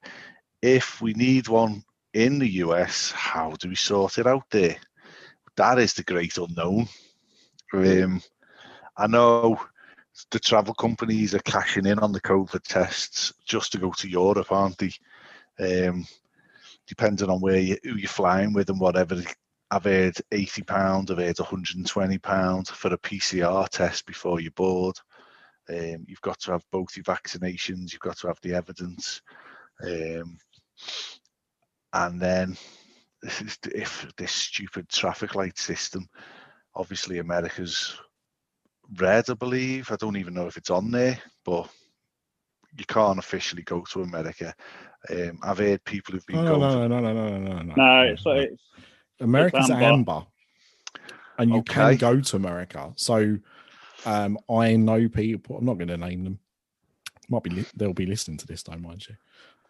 If 0.61 1.01
we 1.01 1.13
need 1.13 1.47
one 1.47 1.83
in 2.13 2.37
the 2.37 2.49
US, 2.65 3.11
how 3.11 3.53
do 3.59 3.69
we 3.69 3.75
sort 3.75 4.19
it 4.19 4.27
out 4.27 4.45
there? 4.51 4.77
That 5.57 5.79
is 5.79 5.93
the 5.95 6.03
great 6.03 6.37
unknown. 6.37 6.87
Um, 7.73 8.21
I 8.95 9.07
know 9.07 9.59
the 10.29 10.39
travel 10.39 10.75
companies 10.75 11.33
are 11.33 11.39
cashing 11.39 11.87
in 11.87 11.97
on 11.97 12.11
the 12.11 12.21
COVID 12.21 12.61
tests 12.61 13.33
just 13.47 13.71
to 13.71 13.79
go 13.79 13.91
to 13.93 14.07
Europe, 14.07 14.51
aren't 14.51 14.77
they? 14.77 14.91
Um, 15.59 16.05
depending 16.87 17.31
on 17.31 17.41
where 17.41 17.59
you, 17.59 17.77
who 17.83 17.95
you're 17.95 18.07
flying 18.07 18.53
with 18.53 18.69
and 18.69 18.79
whatever. 18.79 19.23
I've 19.71 19.85
heard 19.85 20.15
eighty 20.31 20.61
pound. 20.61 21.09
I've 21.09 21.17
heard 21.17 21.39
one 21.39 21.49
hundred 21.49 21.77
and 21.77 21.87
twenty 21.87 22.19
pound 22.19 22.67
for 22.67 22.93
a 22.93 22.97
PCR 22.97 23.67
test 23.69 24.05
before 24.05 24.39
you 24.39 24.51
board. 24.51 24.95
Um, 25.69 26.05
you've 26.07 26.21
got 26.21 26.39
to 26.41 26.51
have 26.51 26.63
both 26.71 26.95
your 26.95 27.05
vaccinations. 27.05 27.91
You've 27.93 28.01
got 28.01 28.17
to 28.17 28.27
have 28.27 28.39
the 28.41 28.53
evidence, 28.53 29.21
um, 29.83 30.37
and 31.93 32.19
then 32.21 32.57
this 33.21 33.41
is 33.41 33.57
if 33.73 34.05
this 34.17 34.31
stupid 34.31 34.89
traffic 34.89 35.35
light 35.35 35.57
system. 35.57 36.07
Obviously, 36.75 37.19
America's 37.19 37.95
red, 38.97 39.29
I 39.29 39.33
believe. 39.35 39.91
I 39.91 39.95
don't 39.95 40.17
even 40.17 40.33
know 40.33 40.47
if 40.47 40.57
it's 40.57 40.69
on 40.71 40.91
there, 40.91 41.17
but 41.45 41.69
you 42.77 42.85
can't 42.85 43.19
officially 43.19 43.61
go 43.63 43.81
to 43.91 44.01
America. 44.01 44.53
Um, 45.09 45.39
I've 45.43 45.59
heard 45.59 45.83
people 45.85 46.13
who've 46.13 46.25
been 46.25 46.43
No, 46.43 46.57
no, 46.57 46.87
going. 46.87 46.89
no, 46.89 46.99
no, 46.99 47.13
no, 47.13 47.37
no, 47.37 47.39
no, 47.39 47.61
no. 47.61 47.75
No, 47.75 48.01
it's, 48.01 48.23
it's 48.25 48.61
America's 49.21 49.69
amber. 49.69 49.85
amber. 49.85 50.25
and 51.37 51.51
you 51.51 51.59
Okay. 51.59 51.73
can 51.73 51.97
go 51.97 52.19
to 52.21 52.35
America. 52.35 52.91
So 52.95 53.37
um, 54.05 54.37
I 54.49 54.75
know 54.75 55.07
people. 55.07 55.57
I'm 55.57 55.65
not 55.65 55.77
going 55.77 55.87
to 55.89 55.97
name 55.97 56.23
them. 56.23 56.39
Might 57.29 57.43
be 57.43 57.49
li- 57.51 57.65
they'll 57.75 57.93
be 57.93 58.05
listening 58.05 58.37
to 58.37 58.47
this, 58.47 58.63
don't 58.63 58.81
mind 58.81 59.07
you. 59.07 59.15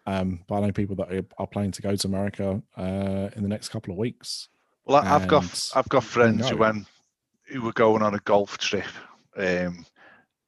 Um, 0.06 0.40
but 0.48 0.56
I 0.56 0.60
know 0.60 0.72
people 0.72 0.96
that 0.96 1.12
are, 1.12 1.24
are 1.38 1.46
planning 1.46 1.70
to 1.72 1.82
go 1.82 1.96
to 1.96 2.06
America 2.06 2.60
uh, 2.76 3.30
in 3.36 3.42
the 3.42 3.48
next 3.48 3.70
couple 3.70 3.92
of 3.92 3.98
weeks. 3.98 4.48
Well, 4.84 5.02
I- 5.02 5.14
I've 5.14 5.28
got 5.28 5.70
I've 5.74 5.88
got 5.88 6.04
friends 6.04 6.48
who 6.48 6.56
went 6.58 6.86
who 7.46 7.62
were 7.62 7.72
going 7.72 8.02
on 8.02 8.14
a 8.14 8.18
golf 8.20 8.58
trip 8.58 8.86
um, 9.36 9.86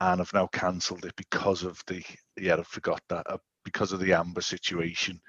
and 0.01 0.20
have 0.20 0.32
now 0.34 0.47
cancelled 0.49 1.05
it 1.05 1.14
because 1.16 1.62
of 1.62 1.82
the 1.87 2.03
yeah 2.39 2.57
I 2.57 2.62
forgot 2.64 3.01
that 3.09 3.26
uh, 3.30 3.39
because 3.64 3.93
of 3.93 4.01
the 4.01 4.12
amber 4.12 4.41
situation. 4.43 5.20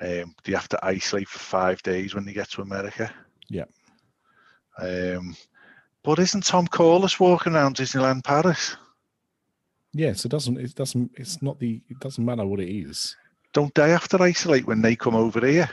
Um, 0.00 0.34
they 0.44 0.52
have 0.52 0.68
to 0.70 0.78
isolate 0.84 1.28
for 1.28 1.38
five 1.38 1.82
days 1.82 2.14
when 2.14 2.24
they 2.24 2.32
get 2.32 2.50
to 2.50 2.62
America. 2.62 3.12
Yeah. 3.48 3.64
Um, 4.78 5.36
but 6.06 6.20
isn't 6.20 6.44
Tom 6.44 6.68
Corless 6.68 7.18
walking 7.18 7.54
around 7.54 7.74
Disneyland 7.74 8.22
Paris? 8.22 8.76
Yes, 9.92 10.24
it 10.24 10.28
doesn't. 10.28 10.56
It 10.56 10.72
doesn't. 10.76 11.10
It's 11.16 11.42
not 11.42 11.58
the. 11.58 11.82
It 11.88 11.98
doesn't 11.98 12.24
matter 12.24 12.46
what 12.46 12.60
it 12.60 12.72
is. 12.72 13.16
Don't 13.52 13.74
they 13.74 13.90
have 13.90 14.06
to 14.08 14.22
isolate 14.22 14.68
when 14.68 14.82
they 14.82 14.94
come 14.94 15.16
over 15.16 15.44
here? 15.44 15.68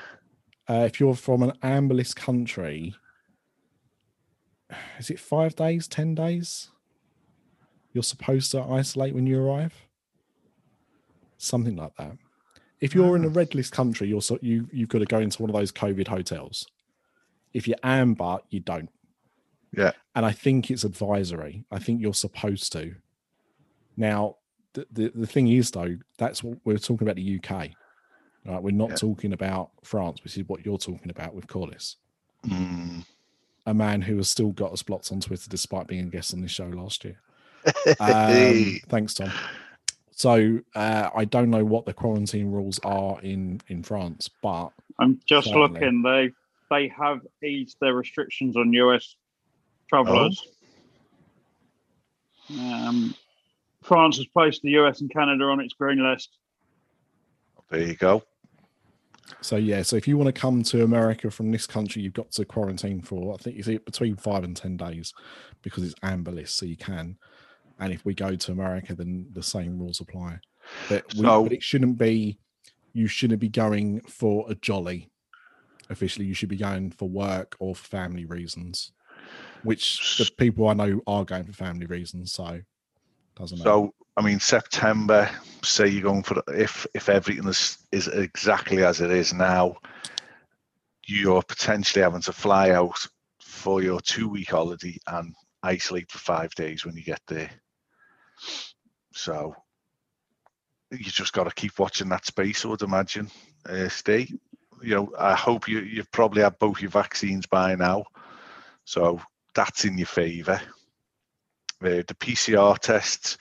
Uh, 0.67 0.85
if 0.87 0.99
you're 0.99 1.13
from 1.13 1.43
an 1.43 1.53
amber 1.61 1.93
list 1.93 2.15
country, 2.15 2.95
is 4.97 5.11
it 5.11 5.19
five 5.19 5.55
days, 5.55 5.87
ten 5.87 6.15
days? 6.15 6.71
You're 7.91 8.01
supposed 8.01 8.49
to 8.51 8.63
isolate 8.63 9.13
when 9.13 9.27
you 9.27 9.39
arrive. 9.39 9.75
Something 11.37 11.75
like 11.75 11.95
that. 11.97 12.17
If 12.81 12.95
you're 12.95 13.15
in 13.15 13.25
a 13.25 13.29
red 13.29 13.53
list 13.53 13.71
country, 13.71 14.07
you're 14.07 14.21
so, 14.21 14.39
you 14.41 14.67
you've 14.71 14.89
got 14.89 14.99
to 14.99 15.05
go 15.05 15.19
into 15.19 15.43
one 15.43 15.51
of 15.51 15.55
those 15.55 15.71
COVID 15.71 16.07
hotels. 16.07 16.65
If 17.53 17.67
you're 17.67 17.77
amber, 17.83 18.39
you 18.49 18.61
don't. 18.61 18.89
Yeah. 19.75 19.91
And 20.15 20.25
I 20.25 20.31
think 20.31 20.69
it's 20.71 20.83
advisory. 20.83 21.65
I 21.71 21.79
think 21.79 22.01
you're 22.01 22.13
supposed 22.13 22.71
to. 22.73 22.95
Now, 23.97 24.37
the, 24.73 24.87
the, 24.91 25.11
the 25.15 25.27
thing 25.27 25.47
is, 25.47 25.71
though, 25.71 25.97
that's 26.17 26.43
what 26.43 26.57
we're 26.63 26.77
talking 26.77 27.07
about 27.07 27.15
the 27.15 27.39
UK. 27.43 27.69
Right? 28.45 28.61
We're 28.61 28.71
not 28.71 28.89
Yeah. 28.91 28.95
talking 28.97 29.33
about 29.33 29.71
France, 29.83 30.23
which 30.23 30.37
is 30.37 30.47
what 30.47 30.65
you're 30.65 30.77
talking 30.77 31.09
about 31.09 31.33
with 31.33 31.47
Corless, 31.47 31.95
Mm. 32.45 33.05
a 33.65 33.73
man 33.73 34.01
who 34.01 34.17
has 34.17 34.29
still 34.29 34.51
got 34.51 34.73
us 34.73 34.83
blocked 34.83 35.11
on 35.13 35.21
Twitter 35.21 35.49
despite 35.49 35.87
being 35.87 36.07
a 36.07 36.09
guest 36.09 36.33
on 36.33 36.41
this 36.41 36.51
show 36.51 36.67
last 36.67 37.03
year. 37.05 37.19
Um, 37.99 38.79
thanks, 38.89 39.13
Tom. 39.13 39.31
So 40.11 40.59
uh, 40.75 41.09
I 41.15 41.23
don't 41.25 41.49
know 41.49 41.63
what 41.63 41.85
the 41.85 41.93
quarantine 41.93 42.51
rules 42.51 42.79
are 42.83 43.19
in 43.21 43.61
in 43.69 43.81
France, 43.83 44.29
but 44.41 44.69
I'm 44.99 45.19
just 45.25 45.47
Certainly. 45.47 45.79
looking. 45.79 46.01
They 46.03 46.31
they 46.69 46.87
have 46.89 47.21
eased 47.41 47.77
their 47.79 47.93
restrictions 47.93 48.57
on 48.57 48.73
US 48.73 49.15
travellers. 49.89 50.41
Um, 52.59 53.15
France 53.83 54.17
has 54.17 54.25
placed 54.27 54.61
the 54.61 54.71
US 54.71 55.01
and 55.01 55.11
Canada 55.11 55.45
on 55.45 55.59
its 55.59 55.73
green 55.73 56.03
list. 56.03 56.29
there 57.69 57.81
you 57.81 57.95
go. 57.95 58.23
So 59.41 59.55
yeah, 59.55 59.81
so 59.81 59.95
if 59.95 60.07
you 60.07 60.17
want 60.17 60.33
to 60.33 60.39
come 60.39 60.63
to 60.63 60.83
America 60.83 61.31
from 61.31 61.51
this 61.51 61.65
country, 61.65 62.01
you've 62.01 62.13
got 62.13 62.31
to 62.33 62.45
quarantine 62.45 63.01
for 63.01 63.33
I 63.33 63.37
think 63.37 63.57
it's 63.57 63.67
between 63.83 64.15
five 64.15 64.43
and 64.43 64.55
ten 64.55 64.77
days 64.77 65.13
because 65.61 65.83
it's 65.83 65.95
amber 66.03 66.31
list, 66.31 66.57
so 66.57 66.65
you 66.65 66.77
can. 66.77 67.17
And 67.79 67.91
if 67.91 68.05
we 68.05 68.13
go 68.13 68.35
to 68.35 68.51
America, 68.51 68.93
then 68.95 69.27
the 69.31 69.41
same 69.43 69.79
rules 69.79 69.99
apply. 69.99 70.39
But, 70.89 71.11
we, 71.15 71.21
So- 71.21 71.43
but 71.43 71.53
it 71.53 71.63
shouldn't 71.63 71.97
be. 71.97 72.37
You 72.95 73.07
shouldn't 73.07 73.39
be 73.39 73.49
going 73.49 74.01
for 74.01 74.45
a 74.49 74.55
jolly. 74.55 75.09
Officially, 75.89 76.25
you 76.27 76.35
should 76.35 76.49
be 76.49 76.57
going 76.57 76.91
for 76.91 77.09
work 77.09 77.55
or 77.59 77.75
for 77.75 77.83
family 77.87 78.25
reasons, 78.25 78.91
which 79.63 80.17
the 80.17 80.29
people 80.37 80.67
I 80.67 80.73
know 80.73 81.01
are 81.07 81.25
going 81.25 81.43
for 81.43 81.53
family 81.53 81.85
reasons. 81.85 82.31
So 82.31 82.61
doesn't 83.35 83.57
matter. 83.57 83.69
So 83.69 83.93
I 84.15 84.21
mean, 84.21 84.39
September. 84.39 85.29
Say 85.63 85.87
you're 85.87 86.03
going 86.03 86.23
for 86.23 86.43
if 86.47 86.85
if 86.93 87.09
everything 87.09 87.47
is 87.47 87.77
is 87.91 88.07
exactly 88.07 88.83
as 88.83 89.01
it 89.01 89.11
is 89.11 89.33
now, 89.33 89.77
you're 91.05 91.41
potentially 91.41 92.03
having 92.03 92.21
to 92.21 92.33
fly 92.33 92.71
out 92.71 93.07
for 93.39 93.81
your 93.81 94.01
two 94.01 94.27
week 94.29 94.51
holiday 94.51 94.97
and 95.07 95.33
isolate 95.63 96.11
for 96.11 96.19
five 96.19 96.53
days 96.55 96.85
when 96.85 96.95
you 96.95 97.03
get 97.03 97.21
there. 97.27 97.49
So 99.13 99.55
you 100.91 101.05
just 101.05 101.33
got 101.33 101.45
to 101.45 101.55
keep 101.55 101.79
watching 101.79 102.09
that 102.09 102.25
space. 102.25 102.65
I 102.65 102.67
would 102.67 102.81
imagine, 102.81 103.29
uh, 103.67 103.89
Steve. 103.89 104.37
You 104.81 104.95
know, 104.95 105.13
I 105.17 105.33
hope 105.33 105.67
you 105.67 105.79
you've 105.79 106.11
probably 106.11 106.41
had 106.43 106.59
both 106.59 106.81
your 106.81 106.91
vaccines 106.91 107.45
by 107.45 107.75
now, 107.75 108.03
so 108.83 109.21
that's 109.53 109.85
in 109.85 109.97
your 109.97 110.07
favour. 110.07 110.61
The 111.81 112.03
PCR 112.19 112.77
tests. 112.79 113.37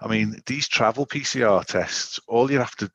I 0.00 0.08
mean, 0.08 0.40
these 0.46 0.68
travel 0.68 1.06
PCR 1.06 1.64
tests, 1.64 2.20
all 2.26 2.50
you 2.50 2.58
have 2.58 2.76
to 2.76 2.90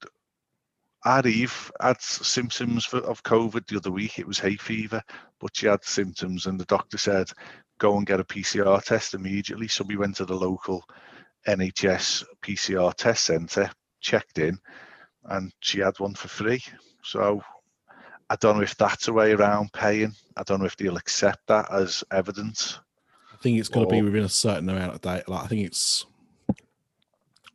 Our 1.04 1.26
Eve 1.26 1.72
had 1.82 2.00
symptoms 2.00 2.88
of 2.94 3.24
COVID 3.24 3.66
the 3.66 3.78
other 3.78 3.92
week. 3.92 4.20
It 4.20 4.28
was 4.28 4.38
hay 4.38 4.56
fever, 4.56 5.02
but 5.40 5.56
she 5.56 5.66
had 5.66 5.84
symptoms, 5.84 6.46
and 6.46 6.60
the 6.60 6.66
doctor 6.66 6.98
said, 7.00 7.32
go 7.80 7.98
and 7.98 8.06
get 8.06 8.20
a 8.20 8.24
PCR 8.24 8.84
test 8.84 9.16
immediately. 9.16 9.68
So 9.68 9.84
we 9.84 9.98
went 9.98 10.18
to 10.18 10.26
the 10.26 10.36
local 10.36 10.84
NHS 11.48 12.24
PCR 12.44 12.94
test 12.94 13.26
centre, 13.26 13.72
checked 14.00 14.38
in, 14.38 14.60
and 15.24 15.52
she 15.62 15.80
had 15.80 16.00
one 16.00 16.14
for 16.14 16.28
free. 16.28 16.62
So 17.04 17.42
I 18.32 18.36
don't 18.38 18.56
know 18.56 18.64
if 18.64 18.78
that's 18.78 19.08
a 19.10 19.14
way 19.14 19.34
around 19.34 19.74
paying. 19.74 20.14
I 20.38 20.44
don't 20.44 20.60
know 20.60 20.66
if 20.66 20.78
they'll 20.78 20.96
accept 20.96 21.48
that 21.48 21.72
as 21.72 22.04
evidence. 22.12 22.80
I 23.34 23.38
think 23.42 23.60
it's 23.60 23.68
got 23.70 23.82
to 23.82 23.88
be 23.88 24.02
within 24.02 24.24
a 24.24 24.30
certain 24.30 24.70
amount 24.70 24.94
of 24.96 25.02
day. 25.02 25.22
Like 25.28 25.44
I 25.44 25.48
think 25.48 25.66
it's 25.68 26.06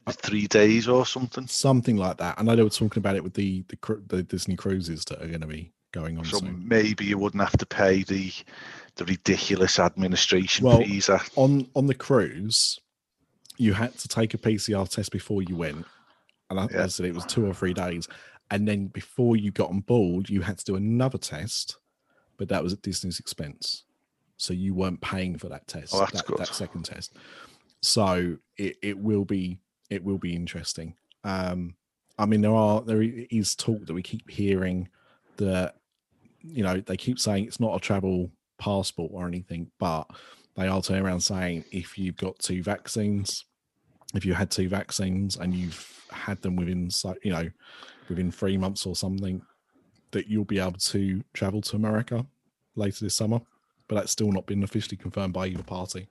Three 0.08 0.46
days 0.46 0.86
or 0.86 1.04
something. 1.04 1.48
something 1.48 1.96
like 1.96 2.18
that. 2.18 2.38
And 2.38 2.48
I 2.48 2.52
know 2.52 2.56
they 2.56 2.62
were 2.62 2.70
talking 2.70 3.00
about 3.00 3.16
it 3.16 3.24
with 3.24 3.34
the 3.34 3.64
the, 3.68 4.02
the 4.06 4.22
Disney 4.22 4.54
cruises 4.54 5.04
that 5.06 5.20
are 5.20 5.26
going 5.26 5.40
to 5.40 5.48
be 5.48 5.72
going 5.92 6.16
on 6.18 6.24
So 6.24 6.38
soon. 6.38 6.62
maybe 6.68 7.06
you 7.06 7.18
wouldn't 7.18 7.42
have 7.42 7.56
to 7.58 7.66
pay 7.66 8.04
the 8.04 8.30
the 8.94 9.04
ridiculous 9.04 9.78
administration 9.80 10.64
Well, 10.66 10.78
fees. 10.78 11.10
On 11.34 11.68
on 11.74 11.86
the 11.86 11.94
cruise, 11.94 12.78
you 13.56 13.72
had 13.72 13.98
to 13.98 14.08
take 14.08 14.32
a 14.34 14.38
PCR 14.38 14.88
test 14.88 15.10
before 15.10 15.42
you 15.42 15.56
went, 15.56 15.84
and 16.50 16.60
I, 16.60 16.68
Yeah. 16.70 16.84
I 16.84 16.86
said 16.86 17.06
it 17.06 17.14
was 17.14 17.24
two 17.24 17.44
or 17.46 17.54
three 17.54 17.74
days. 17.74 18.06
And 18.50 18.66
then 18.66 18.86
before 18.86 19.36
you 19.36 19.50
got 19.50 19.70
on 19.70 19.80
board, 19.80 20.30
you 20.30 20.42
had 20.42 20.58
to 20.58 20.64
do 20.64 20.76
another 20.76 21.18
test, 21.18 21.78
but 22.36 22.48
that 22.48 22.62
was 22.62 22.72
at 22.72 22.82
Disney's 22.82 23.18
expense. 23.18 23.84
So 24.36 24.52
you 24.52 24.74
weren't 24.74 25.00
paying 25.00 25.38
for 25.38 25.48
that 25.48 25.66
test. 25.66 25.94
Oh, 25.94 26.00
that's 26.00 26.12
that, 26.12 26.26
good. 26.26 26.38
that 26.38 26.54
second 26.54 26.84
test. 26.84 27.14
So 27.82 28.36
it, 28.56 28.76
it 28.82 28.98
will 28.98 29.24
be 29.24 29.58
it 29.90 30.04
will 30.04 30.18
be 30.18 30.34
interesting. 30.34 30.94
Um, 31.24 31.74
I 32.18 32.26
mean, 32.26 32.40
there 32.40 32.54
are 32.54 32.80
there 32.82 33.02
is 33.02 33.54
talk 33.54 33.86
that 33.86 33.94
we 33.94 34.02
keep 34.02 34.30
hearing 34.30 34.88
that 35.36 35.76
you 36.42 36.62
know 36.62 36.80
they 36.80 36.96
keep 36.96 37.18
saying 37.18 37.46
it's 37.46 37.60
not 37.60 37.74
a 37.74 37.80
travel 37.80 38.30
passport 38.58 39.10
or 39.12 39.26
anything, 39.26 39.70
but 39.78 40.04
they 40.54 40.68
are 40.68 40.82
turning 40.82 41.04
around 41.04 41.20
saying 41.20 41.64
if 41.72 41.98
you've 41.98 42.16
got 42.16 42.38
two 42.38 42.62
vaccines, 42.62 43.44
if 44.14 44.24
you 44.24 44.34
had 44.34 44.50
two 44.50 44.68
vaccines 44.68 45.36
and 45.36 45.54
you've 45.54 46.04
had 46.10 46.40
them 46.42 46.56
within 46.56 46.90
so 46.90 47.14
you 47.22 47.32
know 47.32 47.48
within 48.08 48.30
three 48.30 48.56
months 48.56 48.86
or 48.86 48.96
something, 48.96 49.42
that 50.12 50.28
you'll 50.28 50.44
be 50.44 50.58
able 50.58 50.72
to 50.78 51.22
travel 51.32 51.60
to 51.62 51.76
America 51.76 52.26
later 52.74 53.04
this 53.04 53.14
summer. 53.14 53.40
But 53.88 53.96
that's 53.96 54.12
still 54.12 54.32
not 54.32 54.46
been 54.46 54.64
officially 54.64 54.96
confirmed 54.96 55.32
by 55.32 55.46
either 55.46 55.62
party. 55.62 56.08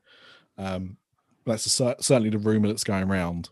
Um, 0.58 0.98
that's 1.46 1.80
a, 1.80 1.96
certainly 2.00 2.30
the 2.30 2.38
rumor 2.38 2.68
that's 2.68 2.84
going 2.84 3.04
around 3.04 3.50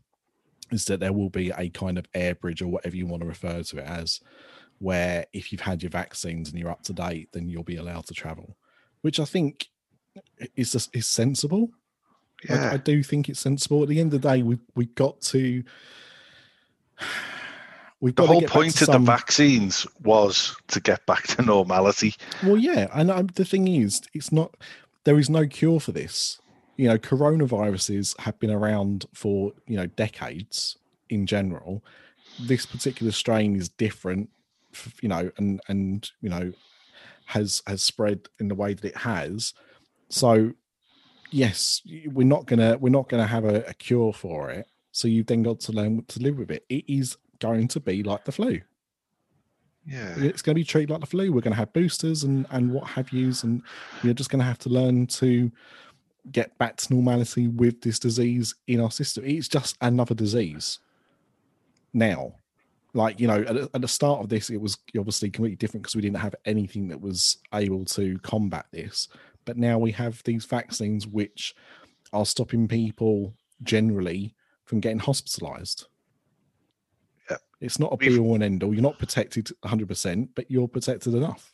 is 0.72 0.86
that 0.86 1.00
there 1.00 1.14
will 1.14 1.30
be 1.30 1.52
a 1.58 1.70
kind 1.70 1.98
of 1.98 2.08
air 2.14 2.34
bridge 2.34 2.62
or 2.62 2.68
whatever 2.68 2.96
you 2.96 3.06
want 3.06 3.22
to 3.22 3.28
refer 3.28 3.62
to 3.62 3.78
it 3.78 3.86
as, 3.86 4.22
where 4.80 5.26
if 5.34 5.52
you've 5.52 5.62
had 5.62 5.84
your 5.84 5.90
vaccines 5.90 6.50
and 6.50 6.58
you're 6.58 6.72
up 6.72 6.84
to 6.84 6.94
date, 6.94 7.30
then 7.34 7.50
you'll 7.50 7.64
be 7.64 7.76
allowed 7.76 8.06
to 8.08 8.14
travel, 8.14 8.58
which 9.02 9.20
I 9.20 9.26
think 9.26 9.68
is 10.56 10.72
just, 10.72 10.96
is 10.96 11.08
sensible. 11.08 11.70
I- 12.50 12.54
yeah, 12.54 12.72
I, 12.74 12.78
do 12.78 13.04
think 13.04 13.30
it's 13.30 13.40
sensible. 13.40 13.84
At 13.84 13.90
the 13.90 14.00
end 14.00 14.14
of 14.14 14.22
the 14.22 14.30
day, 14.30 14.44
we 14.44 14.58
we 14.76 14.86
got 14.86 15.22
to. 15.22 15.64
We've 18.04 18.14
the 18.14 18.28
whole 18.28 18.42
point 18.42 18.82
of 18.82 18.88
the 18.90 19.00
vaccines 19.00 19.88
was 20.04 20.58
to 20.68 20.82
get 20.82 21.06
back 21.06 21.26
to 21.28 21.42
normality. 21.42 22.16
Well, 22.44 22.58
yeah, 22.58 22.90
and 22.94 23.10
um, 23.10 23.28
the 23.28 23.46
thing 23.46 23.66
is, 23.66 24.02
it's 24.14 24.30
not. 24.30 24.58
There 25.06 25.18
is 25.18 25.30
no 25.30 25.48
cure 25.48 25.80
for 25.80 25.94
this. 25.94 26.38
You 26.76 26.90
know, 26.90 26.98
coronaviruses 26.98 28.20
have 28.20 28.38
been 28.40 28.52
around 28.52 29.06
for 29.14 29.54
you 29.68 29.78
know 29.78 29.86
decades 29.86 30.76
in 31.08 31.26
general. 31.26 31.82
This 32.42 32.66
particular 32.66 33.14
strain 33.14 33.56
is 33.56 33.70
different, 33.70 34.30
you 35.02 35.08
know, 35.08 35.32
and 35.38 35.62
and 35.70 36.12
you 36.20 36.28
know 36.28 36.52
has 37.28 37.64
has 37.68 37.82
spread 37.82 38.28
in 38.38 38.50
the 38.50 38.56
way 38.56 38.74
that 38.74 38.84
it 38.84 38.98
has. 38.98 39.54
So, 40.10 40.52
yes, 41.32 41.82
we're 42.08 42.28
not 42.28 42.48
gonna 42.48 42.78
we're 42.78 42.90
not 42.90 43.08
gonna 43.08 43.28
have 43.28 43.46
a, 43.46 43.62
a 43.62 43.74
cure 43.74 44.12
for 44.12 44.50
it. 44.50 44.68
So 44.92 45.08
you've 45.08 45.28
then 45.28 45.42
got 45.42 45.62
to 45.62 45.72
learn 45.72 46.04
to 46.04 46.20
live 46.20 46.38
with 46.38 46.52
it. 46.52 46.66
It 46.68 46.84
is 46.90 47.16
going 47.40 47.68
to 47.68 47.80
be 47.80 48.04
like 48.04 48.26
the 48.26 48.32
flu 48.32 48.62
Yeah, 49.86 50.14
it's 50.18 50.42
going 50.42 50.56
to 50.56 50.60
be 50.60 50.64
treated 50.64 50.90
like 50.90 51.02
the 51.02 51.08
flu. 51.08 51.32
We're 51.32 51.42
going 51.42 51.54
to 51.54 51.58
have 51.58 51.74
boosters 51.74 52.24
and 52.24 52.46
and 52.52 52.72
what 52.72 52.88
have 52.88 53.12
yous, 53.12 53.44
and 53.44 53.62
we're 54.04 54.14
just 54.14 54.30
going 54.30 54.40
to 54.40 54.46
have 54.46 54.60
to 54.60 54.70
learn 54.70 55.08
to 55.08 55.52
get 56.32 56.58
back 56.58 56.78
to 56.78 56.94
normality 56.94 57.48
with 57.50 57.82
this 57.82 58.00
disease 58.00 58.56
in 58.68 58.80
our 58.80 58.92
system. 58.92 59.26
It's 59.26 59.50
just 59.50 59.78
another 59.82 60.16
disease 60.16 60.80
now. 61.94 62.36
Like 62.94 63.20
you 63.20 63.28
know, 63.28 63.42
at, 63.42 63.58
at 63.58 63.82
the 63.82 63.88
start 63.88 64.22
of 64.22 64.30
this, 64.30 64.50
it 64.50 64.62
was 64.62 64.78
obviously 64.98 65.30
completely 65.32 65.58
different 65.58 65.84
because 65.84 65.96
we 65.96 66.02
didn't 66.02 66.20
have 66.20 66.36
anything 66.46 66.88
that 66.90 67.02
was 67.02 67.38
able 67.54 67.86
to 67.86 68.20
combat 68.20 68.68
this. 68.72 69.10
But 69.46 69.58
now 69.58 69.78
we 69.78 69.92
have 69.92 70.24
these 70.24 70.46
vaccines 70.46 71.08
which 71.08 71.56
are 72.14 72.26
stopping 72.26 72.68
people 72.68 73.34
generally 73.64 74.36
from 74.66 74.80
getting 74.80 75.00
hospitalized. 75.00 75.88
Yeah. 77.30 77.38
It's 77.62 77.80
not 77.80 77.94
a 77.94 77.96
We've- 77.96 78.16
be 78.16 78.20
all 78.20 78.36
and 78.36 78.44
end 78.44 78.64
all. 78.64 78.74
You're 78.74 78.82
not 78.82 79.00
protected 79.00 79.50
100%, 79.64 80.30
but 80.36 80.50
you're 80.50 80.68
protected 80.68 81.14
enough. 81.14 81.54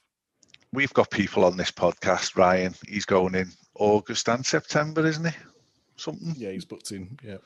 We've 0.72 0.94
got 0.94 1.10
people 1.10 1.46
on 1.46 1.58
this 1.58 1.72
podcast, 1.72 2.36
Ryan. 2.38 2.76
He's 2.88 3.06
going 3.06 3.34
in 3.36 3.52
August 3.76 4.28
and 4.30 4.46
September, 4.46 5.06
isn't 5.06 5.26
he? 5.26 5.36
Something. 5.98 6.36
Yeah, 6.38 6.52
he's 6.52 6.66
booked 6.66 6.92
in. 6.92 7.18
Yeah. 7.24 7.38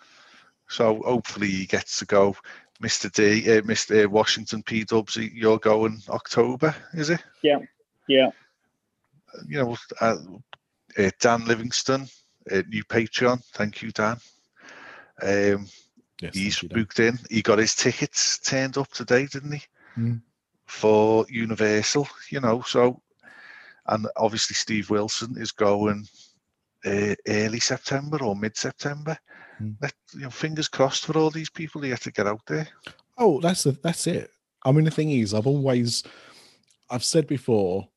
So 0.67 1.01
hopefully 1.05 1.49
he 1.49 1.65
gets 1.65 1.99
to 1.99 2.05
go. 2.05 2.35
Mr. 2.81 3.09
D, 3.11 3.49
uh, 3.57 3.61
Mr. 3.61 4.07
Washington 4.07 4.61
P 4.63 4.83
Dubs, 4.83 5.15
you're 5.15 5.59
going 5.59 6.01
October, 6.09 6.75
is 6.93 7.09
it? 7.09 7.23
Yeah. 7.41 7.59
Yeah. 8.09 8.31
You 9.47 9.59
know, 9.63 9.77
uh, 10.01 10.17
uh, 10.97 11.11
Dan 11.19 11.45
Livingston, 11.45 12.07
uh, 12.51 12.61
new 12.67 12.83
Patreon. 12.83 13.41
Thank 13.53 13.81
you, 13.81 13.91
Dan. 13.91 14.17
Um, 15.21 15.67
Yes, 16.23 16.35
he's 16.35 16.55
thank 16.57 16.63
you, 16.63 16.69
Dan. 16.69 16.79
booked 16.79 16.99
in. 16.99 17.19
He 17.29 17.41
got 17.41 17.59
his 17.59 17.75
tickets 17.75 18.39
turned 18.39 18.77
up 18.77 18.89
today, 18.91 19.25
didn't 19.25 19.51
he? 19.51 19.61
Mm. 19.97 20.21
For 20.65 21.25
Universal, 21.29 22.07
you 22.29 22.39
know. 22.39 22.61
So, 22.61 23.01
and 23.87 24.07
obviously 24.15 24.55
Steve 24.55 24.89
Wilson 24.89 25.35
is 25.37 25.51
going 25.51 26.07
uh, 26.85 27.15
early 27.27 27.59
September 27.59 28.23
or 28.23 28.37
mid 28.37 28.55
September. 28.55 29.17
Mm. 29.61 29.75
Let 29.81 29.93
you 30.13 30.21
know, 30.21 30.29
fingers 30.29 30.69
crossed 30.69 31.05
for 31.05 31.17
all 31.17 31.29
these 31.29 31.49
people 31.49 31.81
who 31.81 31.89
get 31.89 32.01
to 32.03 32.11
get 32.11 32.25
out 32.25 32.41
there. 32.47 32.69
Oh, 33.17 33.41
that's 33.41 33.63
the, 33.63 33.71
that's 33.83 34.07
it. 34.07 34.31
I 34.63 34.71
mean, 34.71 34.85
the 34.85 34.91
thing 34.91 35.11
is, 35.11 35.33
I've 35.33 35.45
always, 35.45 36.03
I've 36.89 37.03
said 37.03 37.27
before, 37.27 37.89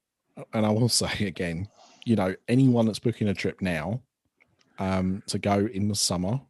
and 0.53 0.67
I 0.67 0.71
will 0.71 0.89
say 1.03 1.27
again, 1.27 1.69
you 2.05 2.17
know, 2.17 2.35
anyone 2.49 2.87
that's 2.87 2.99
booking 2.99 3.29
a 3.29 3.35
trip 3.35 3.61
now, 3.61 4.01
um, 4.81 5.23
to 5.29 5.39
go 5.39 5.69
in 5.73 5.87
the 5.87 5.95
summer, 5.95 6.41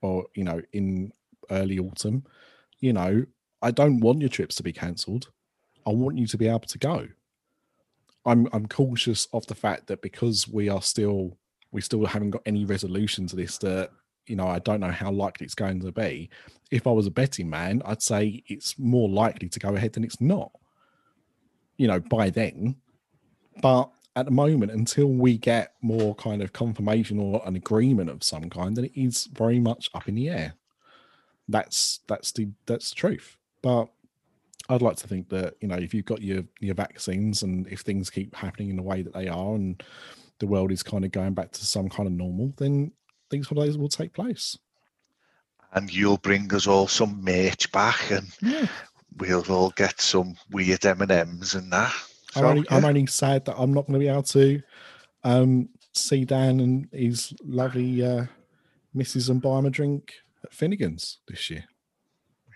or 0.00 0.26
you 0.34 0.44
know, 0.44 0.62
in 0.72 1.12
early 1.50 1.78
autumn, 1.78 2.24
you 2.80 2.92
know, 2.92 3.24
I 3.62 3.70
don't 3.70 4.00
want 4.00 4.20
your 4.20 4.28
trips 4.28 4.54
to 4.56 4.62
be 4.62 4.72
cancelled. 4.72 5.30
I 5.86 5.90
want 5.90 6.18
you 6.18 6.26
to 6.26 6.38
be 6.38 6.48
able 6.48 6.60
to 6.60 6.78
go. 6.78 7.08
I'm 8.26 8.48
I'm 8.52 8.66
cautious 8.66 9.26
of 9.32 9.46
the 9.46 9.54
fact 9.54 9.86
that 9.88 10.02
because 10.02 10.48
we 10.48 10.68
are 10.68 10.82
still 10.82 11.36
we 11.72 11.80
still 11.80 12.06
haven't 12.06 12.30
got 12.30 12.42
any 12.46 12.64
resolution 12.64 13.26
to 13.28 13.36
this 13.36 13.58
that 13.58 13.90
you 14.26 14.36
know 14.36 14.46
I 14.46 14.60
don't 14.60 14.80
know 14.80 14.90
how 14.90 15.10
likely 15.10 15.44
it's 15.44 15.54
going 15.54 15.80
to 15.80 15.92
be 15.92 16.30
if 16.70 16.86
I 16.88 16.90
was 16.90 17.06
a 17.06 17.10
betting 17.10 17.48
man, 17.48 17.82
I'd 17.84 18.02
say 18.02 18.42
it's 18.48 18.78
more 18.78 19.08
likely 19.08 19.48
to 19.48 19.60
go 19.60 19.76
ahead 19.76 19.92
than 19.92 20.02
it's 20.02 20.20
not. 20.20 20.50
You 21.76 21.86
know, 21.86 22.00
by 22.00 22.30
then. 22.30 22.76
But 23.62 23.90
at 24.16 24.24
the 24.24 24.32
moment, 24.32 24.72
until 24.72 25.06
we 25.06 25.38
get 25.38 25.74
more 25.82 26.14
kind 26.16 26.42
of 26.42 26.52
confirmation 26.52 27.20
or 27.20 27.42
an 27.46 27.54
agreement 27.54 28.10
of 28.10 28.24
some 28.24 28.50
kind, 28.50 28.76
then 28.76 28.86
it 28.86 29.00
is 29.00 29.28
very 29.32 29.60
much 29.60 29.88
up 29.94 30.08
in 30.08 30.16
the 30.16 30.28
air. 30.28 30.54
That's 31.48 32.00
that's 32.06 32.32
the 32.32 32.48
that's 32.66 32.90
the 32.90 32.96
truth. 32.96 33.36
But 33.62 33.88
I'd 34.68 34.82
like 34.82 34.96
to 34.96 35.08
think 35.08 35.28
that 35.28 35.54
you 35.60 35.68
know 35.68 35.76
if 35.76 35.92
you've 35.92 36.04
got 36.04 36.22
your 36.22 36.44
your 36.60 36.74
vaccines 36.74 37.42
and 37.42 37.66
if 37.68 37.80
things 37.80 38.10
keep 38.10 38.34
happening 38.34 38.70
in 38.70 38.76
the 38.76 38.82
way 38.82 39.02
that 39.02 39.12
they 39.12 39.28
are 39.28 39.54
and 39.54 39.82
the 40.38 40.46
world 40.46 40.72
is 40.72 40.82
kind 40.82 41.04
of 41.04 41.12
going 41.12 41.34
back 41.34 41.52
to 41.52 41.64
some 41.64 41.88
kind 41.88 42.06
of 42.06 42.12
normal, 42.12 42.52
then 42.56 42.92
these 43.30 43.46
holidays 43.48 43.78
will 43.78 43.88
take 43.88 44.12
place. 44.12 44.58
And 45.72 45.92
you'll 45.92 46.18
bring 46.18 46.52
us 46.54 46.66
all 46.66 46.86
some 46.88 47.22
merch 47.22 47.70
back, 47.72 48.10
and 48.10 48.28
Yeah. 48.40 48.66
we'll 49.16 49.44
all 49.50 49.70
get 49.70 50.00
some 50.00 50.36
weird 50.50 50.84
M 50.86 51.02
and 51.02 51.10
M's 51.10 51.54
and 51.54 51.72
that. 51.72 51.92
I'm, 52.36 52.42
So, 52.42 52.48
only, 52.48 52.66
I'm 52.70 52.84
only 52.84 53.06
sad 53.06 53.44
that 53.44 53.56
I'm 53.58 53.72
not 53.72 53.86
going 53.86 53.94
to 53.94 54.04
be 54.04 54.08
able 54.08 54.22
to 54.24 54.62
um, 55.24 55.68
see 55.92 56.24
Dan 56.24 56.60
and 56.60 56.88
his 56.92 57.32
lovely 57.44 58.04
uh, 58.04 58.26
missus 58.92 59.28
and 59.28 59.40
buy 59.42 59.58
him 59.58 59.66
a 59.66 59.70
drink 59.70 60.14
at 60.44 60.52
Finnegan's 60.52 61.18
this 61.28 61.50
year. 61.50 61.64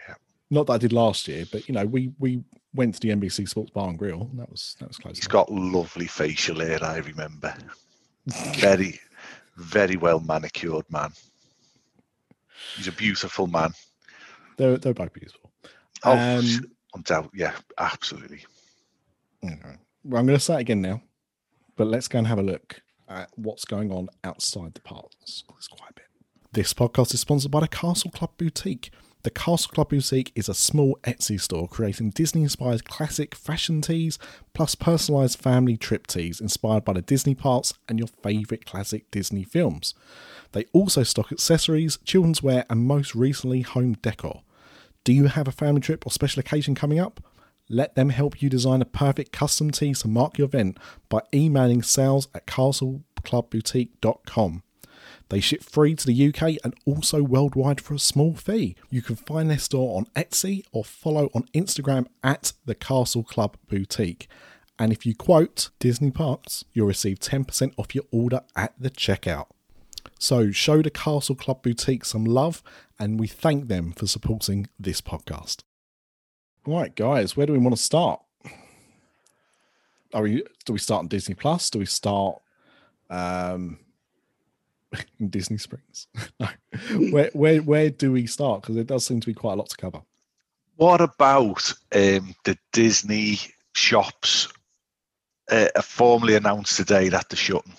Yeah. 0.09 0.15
Not 0.51 0.67
that 0.67 0.75
I 0.75 0.79
did 0.79 0.93
last 0.93 1.27
year, 1.29 1.45
but 1.51 1.69
you 1.69 1.75
know, 1.75 1.87
we 1.87 2.13
we 2.19 2.43
went 2.75 2.95
to 2.95 3.01
the 3.01 3.11
NBC 3.11 3.49
Sports 3.49 3.71
Bar 3.71 3.89
and 3.89 3.99
Grill. 3.99 4.29
And 4.31 4.39
that 4.39 4.51
was 4.51 4.77
that 4.81 4.89
was 4.89 4.99
close. 4.99 5.17
He's 5.17 5.27
enough. 5.27 5.47
got 5.47 5.53
lovely 5.53 6.07
facial 6.07 6.61
hair, 6.61 6.79
I 6.83 6.99
remember. 6.99 7.55
Very, 8.57 9.01
very 9.57 9.97
well 9.97 10.21
manicured 10.21 10.85
man. 10.91 11.11
He's 12.77 12.89
a 12.89 12.93
beautiful 12.93 13.47
man. 13.47 13.73
They're 14.57 14.77
they're 14.77 14.95
both 14.95 15.13
beautiful. 15.13 15.53
Oh, 16.05 16.13
Um, 16.13 16.45
undoubtedly, 16.95 17.41
yeah, 17.41 17.55
absolutely. 17.79 18.45
Okay. 19.45 19.77
Well, 20.05 20.21
I'm 20.21 20.27
going 20.27 20.39
to 20.39 20.45
say 20.45 20.55
it 20.55 20.61
again 20.61 20.81
now, 20.81 21.03
but 21.77 21.87
let's 21.87 22.09
go 22.09 22.19
and 22.19 22.27
have 22.27 22.39
a 22.39 22.43
look 22.43 22.81
at 23.09 23.31
what's 23.37 23.65
going 23.65 23.91
on 23.93 24.09
outside 24.25 24.75
the 24.75 24.81
parks. 24.81 25.45
There's 25.49 25.69
quite 25.69 25.91
a 25.91 25.95
bit. 25.95 26.05
This 26.59 26.75
podcast 26.75 27.15
is 27.15 27.21
sponsored 27.21 27.53
by 27.53 27.61
the 27.61 27.69
Castle 27.69 28.11
Club 28.11 28.33
Boutique. 28.37 28.91
The 29.23 29.31
Castle 29.31 29.71
Club 29.71 29.91
Boutique 29.91 30.33
is 30.35 30.49
a 30.49 30.55
small 30.55 30.99
Etsy 31.05 31.41
store 31.41 31.69
creating 31.69 32.11
Disney 32.11 32.43
inspired 32.43 32.85
classic 32.85 33.37
fashion 33.37 33.81
tees 33.81 34.19
plus 34.55 34.75
personalized 34.75 35.39
family 35.39 35.77
trip 35.77 36.09
tees 36.09 36.41
inspired 36.41 36.85
by 36.85 36.95
the 36.95 37.03
Disney 37.03 37.37
parks 37.37 37.75
and 37.89 38.01
your 38.01 38.09
favorite 38.25 38.67
classic 38.67 39.09
Disney 39.13 39.45
films. 39.45 39.95
They 40.51 40.65
also 40.73 41.05
stock 41.05 41.31
accessories, 41.31 41.97
children's 41.99 42.43
wear, 42.43 42.67
and 42.69 42.81
most 42.81 43.15
recently, 43.15 43.61
home 43.61 43.93
decor. 44.03 44.43
Do 45.05 45.13
you 45.13 45.29
have 45.29 45.47
a 45.47 45.53
family 45.53 45.81
trip 45.81 46.09
or 46.09 46.11
special 46.11 46.41
occasion 46.41 46.75
coming 46.75 46.99
up? 46.99 47.23
Let 47.69 47.95
them 47.95 48.09
help 48.09 48.43
you 48.43 48.51
design 48.51 48.83
a 48.83 48.85
perfect 48.85 49.31
custom 49.31 49.71
tee 49.71 49.95
to 49.95 50.09
mark 50.09 50.39
your 50.39 50.47
event 50.47 50.77
by 51.09 51.21
emailing 51.33 51.85
sales 51.85 52.27
at 52.35 52.49
castleclubboutique.com. 52.49 54.65
They 55.29 55.41
ship 55.41 55.63
free 55.63 55.95
to 55.95 56.07
the 56.07 56.29
UK 56.29 56.57
and 56.65 56.75
also 56.87 57.23
worldwide 57.23 57.81
for 57.81 57.95
a 57.95 57.99
small 57.99 58.35
fee. 58.35 58.77
You 58.91 59.03
can 59.03 59.17
find 59.17 59.51
their 59.51 59.59
store 59.59 59.99
on 59.99 60.07
Etsy 60.17 60.65
or 60.73 60.85
follow 60.85 61.31
on 61.35 61.49
Instagram 61.55 62.07
at 62.23 62.53
the 62.65 62.75
Castle 62.75 63.23
Club 63.23 63.57
Boutique. 63.69 64.29
And 64.79 64.93
if 64.93 65.05
you 65.05 65.15
quote 65.15 65.71
Disney 65.81 66.11
Parks, 66.11 66.65
you'll 66.73 66.87
receive 66.87 67.19
10% 67.19 67.73
off 67.77 67.95
your 67.95 68.05
order 68.11 68.41
at 68.57 68.73
the 68.79 68.91
checkout. 68.91 69.47
So 70.19 70.51
show 70.51 70.83
the 70.83 70.91
Castle 70.91 71.35
Club 71.35 71.63
Boutique 71.63 72.05
some 72.05 72.25
love, 72.25 72.63
and 72.99 73.21
we 73.21 73.27
thank 73.27 73.69
them 73.69 73.93
for 73.93 74.07
supporting 74.07 74.69
this 74.79 75.01
podcast. 75.01 75.63
Right, 76.67 76.95
guys, 76.95 77.37
where 77.37 77.47
do 77.47 77.53
we 77.53 77.59
want 77.59 77.77
to 77.77 77.83
start? 77.83 78.21
Are 80.15 80.23
we 80.23 80.43
do 80.65 80.73
we 80.73 80.79
start 80.79 81.01
on 81.01 81.09
Disney 81.09 81.35
Plus? 81.35 81.71
Do 81.71 81.79
we 81.79 81.87
start 81.87 82.41
um 83.11 83.79
in 85.21 85.29
Disney 85.29 85.59
Springs? 85.59 86.09
no. 86.41 86.49
Where 87.11 87.31
where 87.33 87.63
where 87.63 87.91
do 87.91 88.13
we 88.13 88.27
start? 88.27 88.63
Because 88.63 88.75
there 88.75 88.85
does 88.85 89.05
seem 89.05 89.21
to 89.21 89.27
be 89.27 89.35
quite 89.35 89.55
a 89.55 89.57
lot 89.57 89.71
to 89.71 89.77
cover. 89.77 90.03
What 90.77 91.01
about 91.01 91.73
um, 91.95 92.35
the 92.45 92.57
Disney 92.73 93.39
shops 93.75 94.49
uh, 95.51 95.69
formally 95.83 96.37
announced 96.37 96.77
today 96.77 97.09
that 97.09 97.29
they're 97.29 97.37
shutting? 97.37 97.75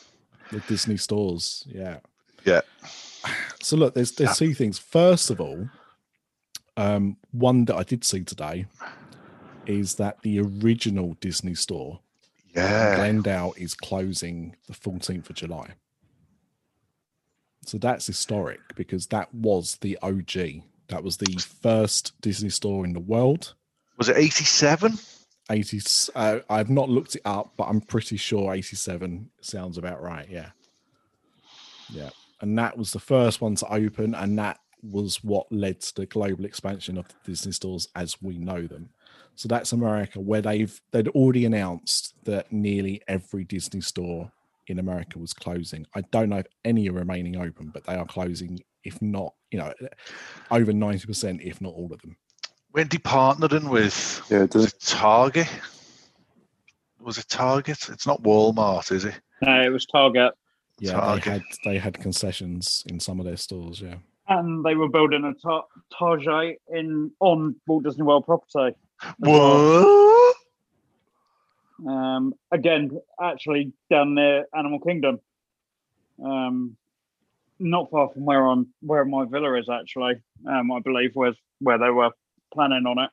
The 0.51 0.59
Disney 0.61 0.97
stores, 0.97 1.65
yeah. 1.67 1.99
Yeah. 2.45 2.61
So 3.61 3.75
look, 3.75 3.93
there's 3.93 4.13
there's 4.13 4.37
two 4.37 4.53
things. 4.53 4.79
First 4.79 5.29
of 5.29 5.41
all, 5.41 5.69
um, 6.77 7.17
one 7.31 7.65
that 7.65 7.75
I 7.75 7.83
did 7.83 8.05
see 8.05 8.23
today 8.23 8.65
is 9.65 9.95
that 9.95 10.21
the 10.21 10.39
original 10.39 11.17
Disney 11.19 11.55
store 11.55 11.99
Yeah. 12.55 12.95
Glendale 12.95 13.53
is 13.57 13.75
closing 13.75 14.55
the 14.67 14.73
14th 14.73 15.29
of 15.29 15.35
July. 15.35 15.71
So 17.69 17.77
that's 17.77 18.07
historic 18.07 18.61
because 18.75 19.05
that 19.07 19.31
was 19.31 19.77
the 19.81 19.95
OG. 20.01 20.63
That 20.87 21.03
was 21.03 21.17
the 21.17 21.39
first 21.61 22.19
Disney 22.19 22.49
store 22.49 22.83
in 22.83 22.93
the 22.93 22.99
world. 22.99 23.53
Was 23.99 24.09
it 24.09 24.17
87? 24.17 24.97
80 25.51 25.79
uh, 26.15 26.39
I've 26.49 26.71
not 26.71 26.89
looked 26.89 27.15
it 27.15 27.21
up, 27.25 27.53
but 27.57 27.65
I'm 27.65 27.79
pretty 27.79 28.17
sure 28.17 28.55
87 28.55 29.29
sounds 29.41 29.77
about 29.77 30.01
right. 30.01 30.27
Yeah. 30.27 30.49
Yeah. 31.91 32.09
And 32.41 32.57
that 32.57 32.75
was 32.75 32.91
the 32.91 32.99
first 32.99 33.39
one 33.39 33.53
to 33.57 33.71
open, 33.71 34.15
and 34.15 34.39
that 34.39 34.57
was 34.81 35.23
what 35.23 35.51
led 35.51 35.81
to 35.81 35.95
the 35.95 36.05
global 36.07 36.45
expansion 36.45 36.97
of 36.97 37.07
the 37.07 37.13
Disney 37.23 37.51
stores 37.51 37.87
as 37.95 38.19
we 38.19 38.39
know 38.39 38.65
them. 38.65 38.89
So 39.35 39.47
that's 39.47 39.73
America, 39.73 40.19
where 40.19 40.41
they've 40.41 40.81
they'd 40.89 41.09
already 41.09 41.45
announced 41.45 42.15
that 42.23 42.51
nearly 42.51 43.03
every 43.07 43.43
Disney 43.43 43.81
store 43.81 44.31
in 44.69 44.79
America 44.79 45.17
was 45.19 45.33
closing. 45.33 45.85
I 45.95 46.01
don't 46.11 46.29
know 46.29 46.37
if 46.37 46.47
any 46.63 46.87
are 46.89 46.93
remaining 46.93 47.35
open, 47.37 47.71
but 47.73 47.83
they 47.85 47.95
are 47.95 48.05
closing, 48.05 48.59
if 48.83 49.01
not, 49.01 49.33
you 49.51 49.57
know, 49.59 49.73
over 50.51 50.71
90%, 50.71 51.41
if 51.43 51.59
not 51.59 51.73
all 51.73 51.91
of 51.91 51.99
them. 52.01 52.15
Wendy 52.71 52.99
partnering 52.99 53.69
with 53.69 54.21
Yeah, 54.29 54.43
it 54.43 54.53
was 54.53 54.65
does. 54.65 54.73
it 54.73 54.79
Target? 54.81 55.49
Was 57.01 57.17
it 57.17 57.27
Target? 57.27 57.89
It's 57.89 58.05
not 58.05 58.21
Walmart, 58.21 58.91
is 58.91 59.05
it? 59.05 59.19
No, 59.41 59.61
it 59.63 59.69
was 59.69 59.85
Target, 59.87 60.33
Yeah, 60.79 60.91
Target. 60.93 61.23
they 61.23 61.31
had 61.31 61.41
they 61.65 61.77
had 61.79 61.97
concessions 61.99 62.83
in 62.87 62.99
some 62.99 63.19
of 63.19 63.25
their 63.25 63.37
stores. 63.37 63.81
Yeah, 63.81 63.95
and 64.27 64.63
they 64.63 64.75
were 64.75 64.89
building 64.89 65.23
a 65.23 65.33
tar- 65.33 65.65
Target 65.97 66.61
in 66.71 67.11
on 67.21 67.55
Walt 67.65 67.85
Disney 67.85 68.03
World 68.03 68.25
property. 68.25 68.75
What? 69.17 70.35
Um, 71.87 72.33
again, 72.51 72.91
actually 73.21 73.73
down 73.89 74.15
near 74.15 74.45
Animal 74.55 74.79
Kingdom. 74.79 75.19
Um, 76.23 76.75
not 77.59 77.89
far 77.91 78.09
from 78.09 78.25
where 78.25 78.45
I'm, 78.45 78.67
where 78.81 79.05
my 79.05 79.25
villa 79.25 79.57
is 79.57 79.69
actually. 79.69 80.15
Um, 80.47 80.71
I 80.71 80.79
believe 80.79 81.15
was 81.15 81.35
where 81.59 81.77
they 81.77 81.89
were 81.89 82.11
planning 82.53 82.85
on 82.85 82.99
it. 82.99 83.09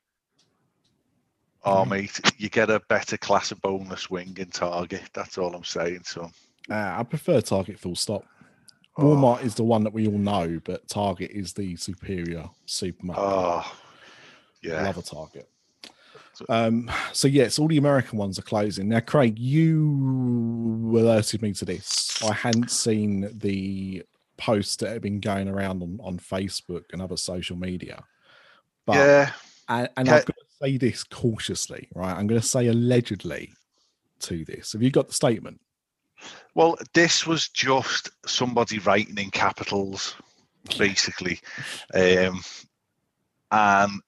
Oh, 1.64 1.84
mate, 1.84 2.20
you 2.38 2.48
get 2.48 2.70
a 2.70 2.80
better 2.88 3.16
class 3.16 3.50
of 3.50 3.60
bonus 3.60 4.08
wing 4.08 4.36
in 4.38 4.50
Target. 4.50 5.02
That's 5.12 5.36
all 5.36 5.54
I'm 5.54 5.64
saying. 5.64 6.02
So, 6.04 6.30
Uh, 6.70 6.94
I 6.98 7.02
prefer 7.02 7.40
Target 7.40 7.78
full 7.78 7.96
stop. 7.96 8.24
Oh. 8.96 9.02
Walmart 9.02 9.44
is 9.44 9.56
the 9.56 9.64
one 9.64 9.82
that 9.84 9.92
we 9.92 10.06
all 10.06 10.18
know, 10.18 10.60
but 10.64 10.88
Target 10.88 11.32
is 11.32 11.52
the 11.52 11.74
superior 11.76 12.48
supermarket. 12.66 13.24
oh, 13.24 13.58
I 13.64 13.72
yeah. 14.62 14.82
love 14.84 14.98
a 14.98 15.02
Target. 15.02 15.48
So- 16.36 16.44
Um, 16.48 16.90
so 17.12 17.28
yes, 17.28 17.58
all 17.58 17.66
the 17.68 17.78
American 17.78 18.18
ones 18.18 18.38
are 18.38 18.42
closing. 18.42 18.88
Now, 18.88 19.00
Craig, 19.00 19.38
you 19.38 20.92
alerted 20.98 21.40
me 21.40 21.52
to 21.54 21.64
this. 21.64 22.22
I 22.22 22.32
hadn't 22.34 22.70
seen 22.70 23.30
the 23.38 24.02
posts 24.36 24.76
that 24.76 24.90
have 24.92 25.00
been 25.02 25.20
going 25.20 25.48
around 25.48 25.82
on, 25.82 25.98
on 26.02 26.18
Facebook 26.18 26.84
and 26.92 27.00
other 27.00 27.16
social 27.16 27.56
media. 27.56 28.04
But 28.84 28.96
yeah. 28.96 29.32
and, 29.68 29.88
and 29.96 30.08
Okay. 30.08 30.18
I've 30.18 30.26
got 30.26 30.36
to 30.36 30.44
say 30.66 30.76
this 30.76 31.04
cautiously, 31.04 31.88
right? 31.94 32.14
I'm 32.14 32.26
going 32.26 32.40
to 32.40 32.46
say 32.46 32.66
allegedly 32.66 33.52
to 34.20 34.44
this. 34.44 34.72
Have 34.74 34.82
you 34.82 34.90
got 34.90 35.08
the 35.08 35.14
statement? 35.14 35.58
Well, 36.54 36.76
this 36.92 37.26
was 37.26 37.48
just 37.48 38.10
somebody 38.26 38.78
writing 38.80 39.16
in 39.18 39.30
capitals, 39.30 40.14
basically. 40.78 41.40
Um, 41.94 42.42
and 43.50 44.00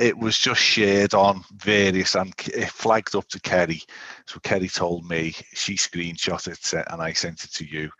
it 0.00 0.16
was 0.16 0.38
just 0.38 0.62
shared 0.62 1.12
on 1.12 1.44
various 1.56 2.14
and 2.14 2.32
it 2.54 2.70
flagged 2.70 3.14
up 3.14 3.28
to 3.28 3.38
Kerry. 3.38 3.82
So 4.26 4.40
Kerry 4.40 4.68
told 4.68 5.06
me 5.06 5.34
she 5.52 5.74
screenshot 5.74 6.48
it 6.48 6.86
and 6.90 7.02
I 7.02 7.12
sent 7.12 7.44
it 7.44 7.52
to 7.52 7.66
you. 7.66 7.90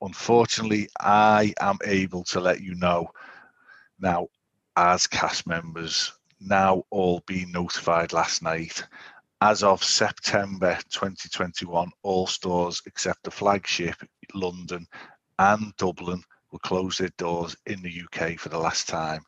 Unfortunately, 0.00 0.88
I 0.98 1.52
am 1.60 1.76
able 1.84 2.24
to 2.24 2.40
let 2.40 2.62
you 2.62 2.74
know 2.74 3.10
now, 4.00 4.28
as 4.76 5.06
cast 5.06 5.46
members, 5.46 6.12
now 6.40 6.84
all 6.90 7.22
being 7.26 7.52
notified 7.52 8.14
last 8.14 8.42
night. 8.42 8.82
As 9.42 9.62
of 9.62 9.84
September 9.84 10.78
2021, 10.90 11.90
all 12.02 12.26
stores 12.26 12.82
except 12.86 13.24
the 13.24 13.30
flagship, 13.30 13.96
London 14.34 14.86
and 15.38 15.76
Dublin, 15.76 16.22
will 16.50 16.58
close 16.60 16.98
their 16.98 17.10
doors 17.18 17.56
in 17.66 17.82
the 17.82 18.02
UK 18.02 18.38
for 18.38 18.48
the 18.48 18.58
last 18.58 18.88
time. 18.88 19.20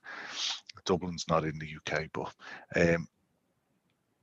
Dublin's 0.89 1.29
not 1.29 1.45
in 1.45 1.59
the 1.59 1.69
UK, 1.77 2.07
but 2.13 2.33
um, 2.75 3.07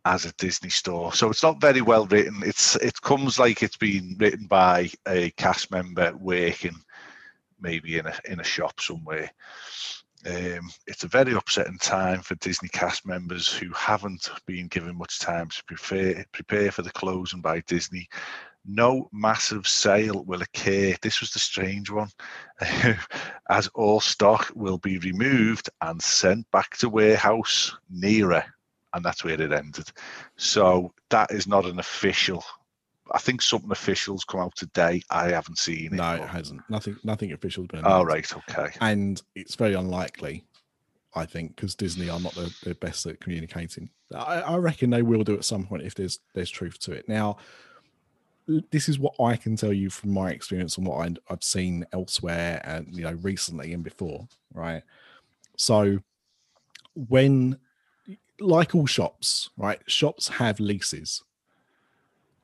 as 0.04 0.26
a 0.26 0.34
Disney 0.34 0.70
store, 0.70 1.14
so 1.14 1.30
it's 1.30 1.44
not 1.44 1.62
very 1.62 1.82
well 1.82 2.06
written. 2.08 2.42
It's 2.44 2.76
it 2.78 3.00
comes 3.02 3.40
like 3.40 3.62
it's 3.62 3.78
been 3.78 4.16
written 4.20 4.48
by 4.48 4.90
a 5.08 5.30
cast 5.32 5.72
member 5.72 6.16
working 6.18 6.76
maybe 7.60 7.98
in 7.98 8.08
a 8.08 8.14
in 8.26 8.40
a 8.40 8.44
shop 8.44 8.80
somewhere. 8.80 9.32
Um, 10.26 10.72
it's 10.88 11.04
a 11.04 11.08
very 11.08 11.34
upsetting 11.34 11.78
time 11.78 12.22
for 12.22 12.34
Disney 12.36 12.70
cast 12.70 13.06
members 13.06 13.54
who 13.54 13.72
haven't 13.74 14.30
been 14.48 14.68
given 14.68 14.98
much 14.98 15.20
time 15.20 15.50
to 15.50 15.64
prepare 15.66 16.26
prepare 16.32 16.72
for 16.72 16.82
the 16.82 16.92
closing 16.92 17.42
by 17.42 17.60
Disney. 17.62 18.08
No 18.68 19.10
massive 19.12 19.68
sale 19.68 20.24
will 20.26 20.42
occur. 20.42 20.96
This 21.02 21.20
was 21.20 21.32
the 21.32 21.40
strange 21.40 21.90
one, 21.90 22.10
as 23.50 23.68
all 23.76 24.00
stock 24.00 24.52
will 24.56 24.78
be 24.78 24.98
removed 25.00 25.70
and 25.82 26.02
sent 26.02 26.50
back 26.52 26.78
to 26.78 26.90
warehouse 26.90 27.76
nearer, 27.90 28.44
and 28.94 29.06
that's 29.06 29.24
where 29.24 29.40
it 29.40 29.52
ended. 29.52 29.90
So 30.38 30.94
that 31.10 31.32
is 31.32 31.48
not 31.48 31.66
an 31.66 31.80
official. 31.80 32.44
I 33.12 33.20
think 33.20 33.42
something 33.42 33.72
official's 33.72 34.24
come 34.24 34.40
out 34.40 34.56
today. 34.56 35.02
I 35.12 35.30
haven't 35.30 35.60
seen 35.60 35.88
it. 35.88 35.92
No, 35.94 36.16
it 36.16 36.28
hasn't. 36.28 36.62
Nothing. 36.70 36.98
Nothing 37.04 37.34
official 37.34 37.64
has 37.64 37.68
been. 37.68 37.82
Oh 37.86 38.04
right, 38.04 38.32
okay. 38.50 38.72
and 38.82 39.22
it's 39.36 39.56
very 39.56 39.76
unlikely. 39.76 40.44
I 41.16 41.26
think 41.26 41.56
because 41.56 41.76
Disney 41.76 42.10
are 42.10 42.20
not 42.20 42.34
the, 42.34 42.54
the 42.64 42.76
best 42.76 43.06
at 43.06 43.22
communicating. 43.22 43.90
I, 44.14 44.42
I 44.42 44.58
reckon 44.58 44.90
they 44.90 45.02
will 45.02 45.24
do 45.24 45.36
at 45.36 45.46
some 45.46 45.66
point 45.66 45.84
if 45.84 45.96
there's 45.96 46.20
there's 46.34 46.50
truth 46.50 46.80
to 46.80 46.92
it. 46.92 47.08
Now, 47.08 47.38
this 48.72 48.90
is 48.90 49.00
what 49.00 49.16
I 49.20 49.36
can 49.36 49.56
tell 49.56 49.74
you 49.74 49.90
from 49.90 50.12
my 50.12 50.32
experience 50.32 50.78
and 50.78 50.86
what 50.86 51.08
I, 51.08 51.16
I've 51.30 51.44
seen 51.44 51.86
elsewhere 51.94 52.62
and 52.64 52.96
you 52.96 53.04
know 53.04 53.14
recently 53.22 53.74
and 53.74 53.84
before. 53.84 54.28
Right, 54.54 54.84
so 55.58 56.00
when 56.94 57.58
like 58.40 58.76
all 58.76 58.86
shops, 58.86 59.50
right, 59.58 59.80
shops 59.88 60.28
have 60.28 60.60
leases, 60.60 61.24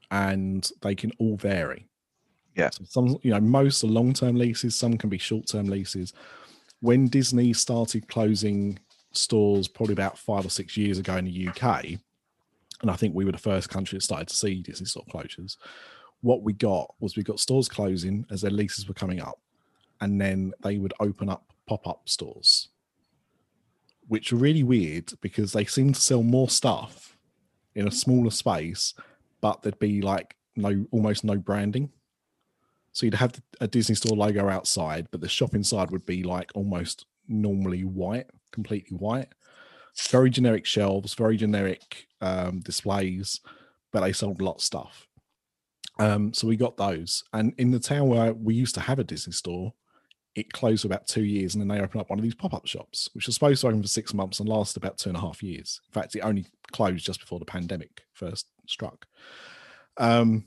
and 0.09 0.69
they 0.81 0.95
can 0.95 1.11
all 1.19 1.37
vary. 1.37 1.87
Yeah. 2.55 2.69
So 2.71 2.83
some, 2.83 3.17
you 3.23 3.31
know, 3.31 3.39
most 3.39 3.81
are 3.83 3.87
long-term 3.87 4.35
leases. 4.35 4.75
Some 4.75 4.97
can 4.97 5.09
be 5.09 5.17
short-term 5.17 5.67
leases 5.67 6.13
when 6.81 7.07
Disney 7.07 7.53
started 7.53 8.07
closing 8.07 8.77
stores 9.13 9.67
probably 9.67 9.93
about 9.93 10.17
five 10.17 10.45
or 10.45 10.49
six 10.49 10.75
years 10.75 10.97
ago 10.97 11.15
in 11.15 11.25
the 11.25 11.47
UK, 11.47 11.85
and 12.81 12.89
I 12.89 12.95
think 12.95 13.15
we 13.15 13.25
were 13.25 13.31
the 13.31 13.37
first 13.37 13.69
country 13.69 13.97
that 13.97 14.03
started 14.03 14.27
to 14.27 14.35
see 14.35 14.61
Disney 14.61 14.85
store 14.85 15.05
closures. 15.11 15.57
What 16.21 16.43
we 16.43 16.53
got 16.53 16.93
was 16.99 17.15
we 17.15 17.23
got 17.23 17.39
stores 17.39 17.67
closing 17.67 18.25
as 18.29 18.41
their 18.41 18.51
leases 18.51 18.87
were 18.87 18.93
coming 18.93 19.21
up, 19.21 19.39
and 20.01 20.19
then 20.19 20.53
they 20.63 20.77
would 20.77 20.93
open 20.99 21.29
up 21.29 21.53
pop 21.67 21.87
up 21.87 22.09
stores, 22.09 22.69
which 24.07 24.31
were 24.31 24.39
really 24.39 24.63
weird 24.63 25.13
because 25.21 25.53
they 25.53 25.65
seemed 25.65 25.95
to 25.95 26.01
sell 26.01 26.23
more 26.23 26.49
stuff 26.49 27.17
in 27.75 27.87
a 27.87 27.91
smaller 27.91 28.31
space, 28.31 28.93
but 29.39 29.61
there'd 29.61 29.79
be 29.79 30.01
like 30.01 30.35
no 30.55 30.85
almost 30.91 31.23
no 31.23 31.37
branding. 31.37 31.91
So 32.93 33.05
you'd 33.05 33.13
have 33.15 33.41
a 33.61 33.67
Disney 33.67 33.95
store 33.95 34.17
logo 34.17 34.49
outside, 34.49 35.07
but 35.11 35.21
the 35.21 35.29
shop 35.29 35.55
inside 35.55 35.91
would 35.91 36.05
be 36.05 36.23
like 36.23 36.51
almost 36.55 37.05
normally 37.27 37.83
white, 37.83 38.27
completely 38.51 38.97
white. 38.97 39.29
Very 40.09 40.29
generic 40.29 40.65
shelves, 40.65 41.13
very 41.13 41.37
generic 41.37 42.07
um, 42.21 42.59
displays, 42.59 43.39
but 43.91 44.01
they 44.01 44.13
sold 44.13 44.41
a 44.41 44.43
lot 44.43 44.55
of 44.55 44.61
stuff. 44.61 45.07
Um, 45.99 46.33
so 46.33 46.47
we 46.47 46.55
got 46.55 46.77
those. 46.77 47.23
And 47.33 47.53
in 47.57 47.71
the 47.71 47.79
town 47.79 48.07
where 48.07 48.33
we 48.33 48.53
used 48.53 48.75
to 48.75 48.81
have 48.81 48.99
a 48.99 49.03
Disney 49.03 49.33
store, 49.33 49.73
it 50.33 50.53
closed 50.53 50.81
for 50.81 50.87
about 50.87 51.07
two 51.07 51.25
years 51.25 51.53
and 51.53 51.61
then 51.61 51.67
they 51.67 51.83
opened 51.83 52.01
up 52.01 52.09
one 52.09 52.17
of 52.17 52.23
these 52.23 52.35
pop-up 52.35 52.65
shops, 52.65 53.09
which 53.13 53.25
was 53.25 53.35
supposed 53.35 53.61
to 53.61 53.67
open 53.67 53.81
for 53.81 53.87
six 53.87 54.13
months 54.13 54.39
and 54.39 54.47
last 54.47 54.77
about 54.77 54.97
two 54.97 55.09
and 55.09 55.17
a 55.17 55.21
half 55.21 55.43
years. 55.43 55.81
In 55.89 55.93
fact, 55.93 56.15
it 56.15 56.21
only 56.21 56.45
closed 56.71 57.05
just 57.05 57.19
before 57.19 57.39
the 57.39 57.45
pandemic 57.45 58.03
first 58.13 58.47
struck. 58.65 59.05
Um, 59.97 60.45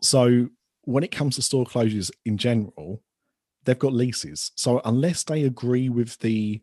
so 0.00 0.48
when 0.82 1.02
it 1.02 1.10
comes 1.10 1.34
to 1.36 1.42
store 1.42 1.64
closures 1.64 2.10
in 2.24 2.38
general, 2.38 3.02
they've 3.64 3.78
got 3.78 3.92
leases. 3.92 4.52
So 4.54 4.80
unless 4.84 5.24
they 5.24 5.44
agree 5.44 5.88
with 5.88 6.18
the 6.20 6.60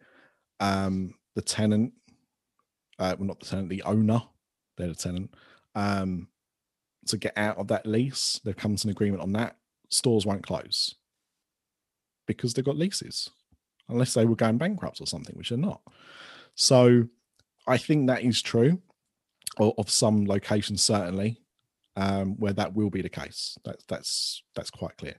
um 0.60 1.16
the 1.36 1.41
tenant, 1.41 1.94
uh 3.02 3.15
well 3.18 3.28
not 3.28 3.40
the 3.40 3.45
tenant, 3.45 3.69
the 3.69 3.84
owner, 3.84 4.22
they're 4.78 4.88
the 4.88 4.95
tenant, 4.95 5.34
um, 5.76 6.28
to 7.07 7.18
get 7.18 7.34
out 7.38 7.57
of 7.57 7.68
that 7.68 7.86
lease, 7.86 8.40
they've 8.44 8.56
come 8.56 8.76
to 8.76 8.88
an 8.88 8.91
agreement 8.91 9.23
on 9.23 9.34
that, 9.34 9.57
stores 9.90 10.26
won't 10.26 10.45
close 10.45 10.95
because 12.28 12.53
they've 12.53 12.65
got 12.65 12.78
leases. 12.78 13.30
Unless 13.90 14.14
they 14.14 14.26
were 14.26 14.38
going 14.38 14.57
bankrupt 14.57 15.02
or 15.02 15.07
something, 15.07 15.36
which 15.38 15.49
they're 15.49 15.57
not. 15.57 15.82
So 16.56 17.10
I 17.68 17.78
think 17.78 18.07
that 18.07 18.23
is 18.23 18.41
true 18.41 18.82
of, 19.57 19.73
of 19.78 19.90
some 19.90 20.26
locations, 20.26 20.82
certainly 20.82 21.41
um, 21.98 22.36
where 22.38 22.53
that 22.53 22.73
will 22.73 22.90
be 22.90 23.02
the 23.02 23.10
case. 23.10 23.57
That's 23.65 23.84
that's 23.86 24.44
that's 24.56 24.69
quite 24.69 24.95
clear. 24.98 25.15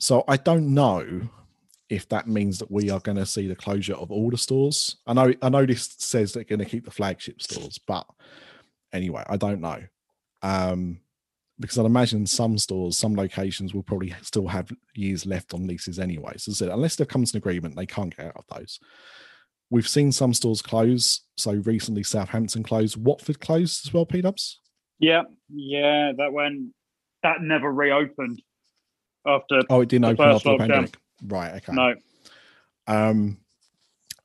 So 0.00 0.24
I 0.26 0.36
don't 0.36 0.74
know 0.74 1.28
if 1.90 2.08
that 2.10 2.28
means 2.28 2.58
that 2.58 2.70
we 2.70 2.90
are 2.90 3.00
going 3.00 3.16
to 3.16 3.26
see 3.26 3.46
the 3.46 3.56
closure 3.56 3.94
of 3.94 4.10
all 4.10 4.30
the 4.30 4.38
stores. 4.38 4.96
I 5.06 5.14
know 5.14 5.32
I 5.42 5.48
know 5.48 5.64
this 5.64 5.94
says 5.98 6.32
they're 6.32 6.44
going 6.44 6.58
to 6.58 6.64
keep 6.64 6.84
the 6.84 6.90
flagship 6.90 7.40
stores, 7.40 7.78
but 7.78 8.06
anyway, 8.92 9.24
I 9.28 9.36
don't 9.36 9.60
know. 9.60 9.82
Um, 10.42 11.00
because 11.60 11.78
I'd 11.78 11.86
imagine 11.86 12.24
some 12.26 12.56
stores, 12.56 12.96
some 12.96 13.16
locations 13.16 13.74
will 13.74 13.82
probably 13.82 14.14
still 14.22 14.46
have 14.46 14.70
years 14.94 15.26
left 15.26 15.54
on 15.54 15.66
leases 15.66 15.98
anyway. 15.98 16.34
So 16.36 16.70
unless 16.70 16.94
they've 16.94 17.08
come 17.08 17.24
to 17.24 17.36
an 17.36 17.38
agreement, 17.38 17.74
they 17.74 17.86
can't 17.86 18.16
get 18.16 18.26
out 18.26 18.36
of 18.36 18.44
those. 18.56 18.78
We've 19.70 19.88
seen 19.88 20.12
some 20.12 20.32
stores 20.34 20.62
close. 20.62 21.22
So 21.36 21.52
recently, 21.52 22.04
Southampton 22.04 22.62
closed. 22.62 22.96
Watford 22.96 23.40
closed 23.40 23.86
as 23.86 23.92
well. 23.92 24.06
P 24.06 24.20
Dubs. 24.20 24.60
Yeah, 25.00 25.22
yeah, 25.52 26.12
that 26.16 26.32
went 26.32 26.74
that 27.22 27.42
never 27.42 27.72
reopened 27.72 28.40
after 29.26 29.62
Oh, 29.68 29.80
it 29.80 29.88
didn't 29.88 30.06
open 30.06 30.28
after 30.28 30.52
the 30.52 30.58
pandemic. 30.58 30.96
Right. 31.22 31.54
Okay. 31.56 31.72
no. 31.72 31.94
Um, 32.86 33.38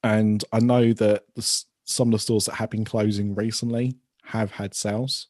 and 0.03 0.43
I 0.51 0.59
know 0.59 0.93
that 0.93 1.23
the, 1.35 1.63
some 1.85 2.09
of 2.09 2.11
the 2.13 2.19
stores 2.19 2.45
that 2.45 2.55
have 2.55 2.69
been 2.69 2.85
closing 2.85 3.35
recently 3.35 3.95
have 4.25 4.51
had 4.51 4.73
sales. 4.73 5.27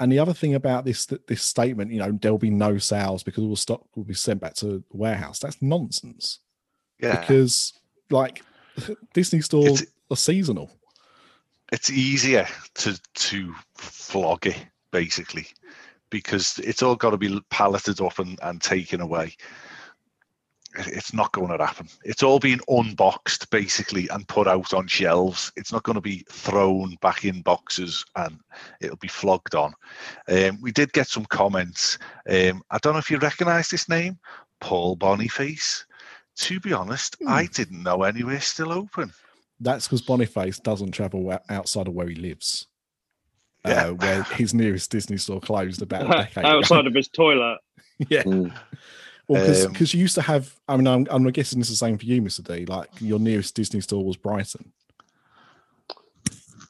And 0.00 0.10
the 0.10 0.18
other 0.18 0.34
thing 0.34 0.54
about 0.54 0.84
this 0.84 1.06
this 1.28 1.42
statement, 1.42 1.92
you 1.92 2.00
know, 2.00 2.18
there'll 2.20 2.38
be 2.38 2.50
no 2.50 2.78
sales 2.78 3.22
because 3.22 3.44
all 3.44 3.50
the 3.50 3.56
stock 3.56 3.84
will 3.96 4.04
be 4.04 4.14
sent 4.14 4.40
back 4.40 4.54
to 4.54 4.66
the 4.66 4.82
warehouse. 4.92 5.38
That's 5.38 5.62
nonsense. 5.62 6.40
Yeah. 7.00 7.20
Because 7.20 7.72
like 8.10 8.42
Disney 9.14 9.40
stores 9.40 9.82
It's- 9.82 9.86
are 10.10 10.16
seasonal. 10.16 10.70
it's 11.72 11.90
easier 11.90 12.46
to 12.74 13.00
to 13.14 13.54
flog 13.76 14.46
it 14.46 14.66
basically 14.90 15.46
because 16.10 16.58
it's 16.58 16.82
all 16.82 16.94
got 16.96 17.10
to 17.10 17.16
be 17.16 17.40
palleted 17.50 18.00
up 18.04 18.18
and, 18.18 18.38
and 18.42 18.60
taken 18.60 19.00
away 19.00 19.34
it's 20.76 21.12
not 21.14 21.32
going 21.32 21.56
to 21.56 21.64
happen. 21.64 21.88
It's 22.04 22.22
all 22.22 22.38
being 22.38 22.60
unboxed 22.68 23.48
basically 23.50 24.08
and 24.08 24.26
put 24.28 24.46
out 24.46 24.74
on 24.74 24.86
shelves. 24.86 25.52
It's 25.56 25.72
not 25.72 25.82
going 25.82 25.94
to 25.94 26.00
be 26.00 26.24
thrown 26.30 26.96
back 27.00 27.24
in 27.24 27.42
boxes 27.42 28.04
and 28.16 28.38
it'll 28.80 28.96
be 28.96 29.08
flogged 29.08 29.54
on. 29.54 29.72
Um, 30.28 30.58
we 30.60 30.72
did 30.72 30.92
get 30.92 31.08
some 31.08 31.24
comments. 31.26 31.98
Um, 32.28 32.62
I 32.70 32.78
don't 32.78 32.92
know 32.94 32.98
if 32.98 33.10
you 33.10 33.18
recognise 33.18 33.68
this 33.68 33.88
name, 33.88 34.18
Paul 34.60 34.96
Boniface. 34.96 35.86
To 36.38 36.58
be 36.60 36.72
honest, 36.72 37.16
Hmm. 37.20 37.28
I 37.28 37.46
didn't 37.46 37.82
know 37.82 38.02
anywhere 38.02 38.40
still 38.40 38.72
open. 38.72 39.12
That's 39.60 39.86
because 39.86 40.02
Boniface 40.02 40.58
doesn't 40.58 40.90
travel 40.90 41.38
outside 41.48 41.86
of 41.86 41.94
where 41.94 42.08
he 42.08 42.16
lives. 42.16 42.66
Yeah. 43.64 43.86
Uh, 43.86 43.90
where 43.92 44.22
his 44.24 44.52
nearest 44.52 44.90
Disney 44.90 45.16
store 45.16 45.40
closed 45.40 45.80
about 45.80 46.06
a 46.06 46.08
decade 46.24 46.44
ago. 46.44 46.58
outside 46.58 46.86
of 46.86 46.94
his 46.94 47.08
toilet. 47.08 47.58
yeah. 48.08 48.24
Mm. 48.24 48.52
Well, 49.28 49.40
because 49.42 49.64
Um, 49.94 49.98
you 49.98 50.00
used 50.02 50.14
to 50.16 50.22
have, 50.22 50.54
I 50.68 50.76
mean, 50.76 50.86
I'm, 50.86 51.06
I'm 51.10 51.24
guessing 51.30 51.60
it's 51.60 51.70
the 51.70 51.76
same 51.76 51.96
for 51.98 52.04
you, 52.04 52.20
Mr. 52.20 52.42
D. 52.44 52.66
Like 52.66 52.88
your 53.00 53.18
nearest 53.18 53.54
Disney 53.54 53.80
store 53.80 54.04
was 54.04 54.16
Brighton. 54.16 54.72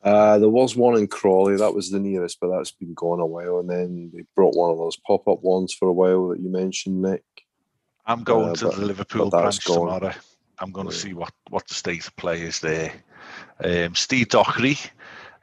Uh, 0.02 0.38
there 0.38 0.50
was 0.50 0.76
one 0.76 0.98
in 0.98 1.06
Crawley, 1.06 1.56
that 1.56 1.74
was 1.74 1.90
the 1.90 1.98
nearest, 1.98 2.38
but 2.38 2.50
that's 2.54 2.70
been 2.72 2.92
gone 2.94 3.20
a 3.20 3.26
while. 3.26 3.60
And 3.60 3.70
then 3.70 4.10
they 4.14 4.24
brought 4.36 4.54
one 4.54 4.70
of 4.70 4.76
those 4.76 4.96
pop 4.98 5.26
up 5.26 5.42
ones 5.42 5.72
for 5.72 5.88
a 5.88 5.92
while 5.92 6.28
that 6.28 6.40
you 6.40 6.50
mentioned, 6.50 7.00
Nick. 7.00 7.24
I'm 8.06 8.22
going 8.22 8.50
Uh, 8.50 8.54
to 8.56 8.64
but- 8.66 8.76
the 8.76 8.84
Liverpool 8.86 9.30
branch 9.30 9.64
gone. 9.64 9.76
tomorrow. 9.78 10.12
I'm 10.60 10.70
going 10.72 10.86
to 10.88 10.92
see 10.94 11.14
what, 11.14 11.32
what 11.50 11.66
the 11.66 11.74
state 11.74 12.06
of 12.06 12.14
play 12.16 12.42
is 12.42 12.60
there. 12.60 12.92
Um, 13.64 13.94
Steve 13.96 14.28
Dockery, 14.28 14.76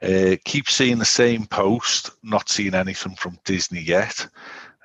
uh, 0.00 0.36
keep 0.44 0.70
seeing 0.70 0.98
the 0.98 1.04
same 1.04 1.44
post, 1.44 2.12
not 2.22 2.48
seeing 2.48 2.74
anything 2.74 3.16
from 3.16 3.36
Disney 3.44 3.80
yet. 3.82 4.26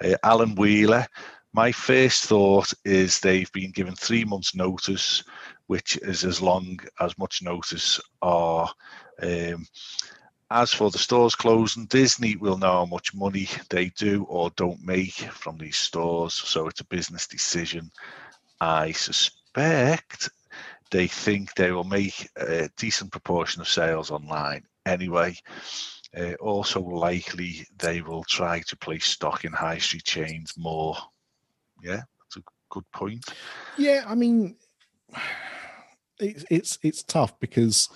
Uh, 0.04 0.16
Alan 0.24 0.56
Wheeler, 0.56 1.06
my 1.53 1.72
first 1.72 2.26
thought 2.26 2.74
is 2.86 3.19
they've 3.19 3.52
been 3.52 3.72
given 3.72 3.95
three 3.95 4.24
months' 4.24 4.56
notice, 4.56 5.24
which 5.68 5.98
is 5.98 6.24
as 6.24 6.41
long 6.41 6.80
as 6.99 7.18
much 7.18 7.41
notice 7.41 7.99
are. 8.22 8.69
Um, 9.22 9.65
as 10.49 10.72
for 10.72 10.90
the 10.90 10.98
stores 10.98 11.36
closing, 11.36 11.88
Disney 11.88 12.38
will 12.38 12.57
know 12.57 12.72
how 12.72 12.86
much 12.86 13.14
money 13.14 13.49
they 13.69 13.90
do 13.90 14.24
or 14.30 14.49
don't 14.52 14.82
make 14.82 15.14
from 15.14 15.57
these 15.57 15.76
stores, 15.76 16.34
so 16.34 16.68
it's 16.68 16.80
a 16.80 16.86
business 16.86 17.28
decision. 17.28 17.91
I 18.61 18.94
suspect 18.94 20.30
they 20.90 21.07
think 21.07 21.53
they 21.53 21.72
will 21.72 21.84
make 21.84 22.30
a 22.38 22.69
decent 22.78 23.11
proportion 23.11 23.61
of 23.61 23.68
sales 23.68 24.10
online 24.10 24.64
anyway. 24.86 25.36
Uh, 26.18 26.34
also, 26.36 26.82
likely 26.82 27.68
they 27.78 28.02
will 28.02 28.24
try 28.24 28.61
to 28.61 28.78
place 28.78 29.06
stock 29.06 29.44
in 29.44 29.52
high 29.52 29.78
street 29.78 30.06
chains 30.06 30.53
more. 30.57 30.95
Yeah, 31.88 32.02
that's 32.20 32.38
a 32.38 32.42
good 32.70 32.90
point. 32.92 33.26
Yeah, 33.78 34.04
I 34.08 34.16
mean, 34.16 34.56
it's 36.20 36.46
it's 36.50 36.80
it's 36.84 37.04
tough 37.04 37.40
because 37.40 37.90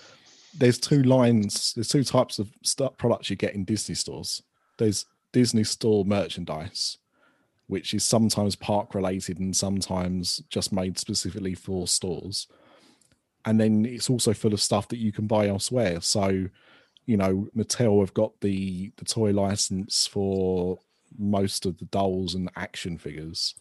there's 0.57 0.79
two 0.79 1.03
lines. 1.03 1.73
There's 1.73 1.89
two 1.89 2.03
types 2.03 2.39
of 2.39 2.51
products 2.97 3.29
you 3.29 3.35
get 3.35 3.53
in 3.53 3.65
Disney 3.65 3.95
stores. 3.95 4.41
There's 4.77 5.05
Disney 5.33 5.63
store 5.63 6.05
merchandise, 6.05 6.97
which 7.67 7.93
is 7.93 8.03
sometimes 8.03 8.55
park 8.55 8.95
related 8.95 9.39
and 9.39 9.55
sometimes 9.55 10.41
just 10.49 10.71
made 10.73 10.97
specifically 10.97 11.55
for 11.55 11.87
stores. 11.87 12.47
And 13.45 13.59
then 13.59 13.85
it's 13.85 14.09
also 14.09 14.33
full 14.33 14.53
of 14.53 14.61
stuff 14.61 14.87
that 14.89 14.99
you 14.99 15.11
can 15.11 15.25
buy 15.25 15.47
elsewhere. 15.47 16.01
So, 16.01 16.47
you 17.05 17.17
know, 17.17 17.47
Mattel 17.55 17.99
have 18.01 18.13
got 18.13 18.39
the 18.41 18.91
the 18.97 19.05
toy 19.05 19.31
license 19.31 20.07
for 20.07 20.79
most 21.17 21.65
of 21.65 21.77
the 21.77 21.85
dolls 21.85 22.35
and 22.35 22.49
action 22.55 22.97
figures 22.97 23.55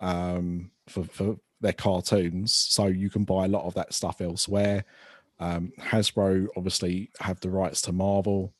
um, 0.00 0.70
for, 0.88 1.04
for 1.04 1.36
their 1.60 1.72
cartoons. 1.72 2.54
So 2.54 2.86
you 2.86 3.10
can 3.10 3.24
buy 3.24 3.44
a 3.44 3.48
lot 3.48 3.64
of 3.64 3.74
that 3.74 3.94
stuff 3.94 4.20
elsewhere. 4.20 4.84
Um, 5.40 5.72
Hasbro 5.80 6.48
obviously 6.56 7.10
have 7.20 7.40
the 7.40 7.50
rights 7.50 7.82
to 7.82 7.92
Marvel. 7.92 8.52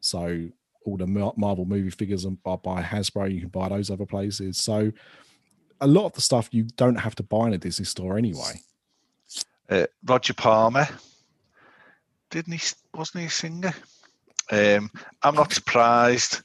So 0.00 0.48
all 0.84 0.96
the 0.96 1.06
Marvel 1.06 1.64
movie 1.64 1.90
figures 1.90 2.26
are 2.26 2.58
by 2.58 2.82
Hasbro. 2.82 3.32
You 3.32 3.40
can 3.40 3.50
buy 3.50 3.68
those 3.68 3.90
other 3.90 4.06
places. 4.06 4.58
So 4.58 4.92
a 5.80 5.86
lot 5.86 6.06
of 6.06 6.12
the 6.14 6.20
stuff 6.20 6.48
you 6.52 6.64
don't 6.76 6.96
have 6.96 7.14
to 7.16 7.22
buy 7.22 7.48
in 7.48 7.54
a 7.54 7.58
Disney 7.58 7.84
store 7.84 8.16
anyway. 8.16 8.60
Uh, 9.68 9.86
Roger 10.04 10.34
Palmer, 10.34 10.86
didn't 12.30 12.52
he? 12.52 12.60
Wasn't 12.94 13.20
he 13.20 13.26
a 13.26 13.30
singer? 13.30 13.74
Um, 14.50 14.90
I'm 15.22 15.34
not 15.34 15.52
surprised. 15.52 16.42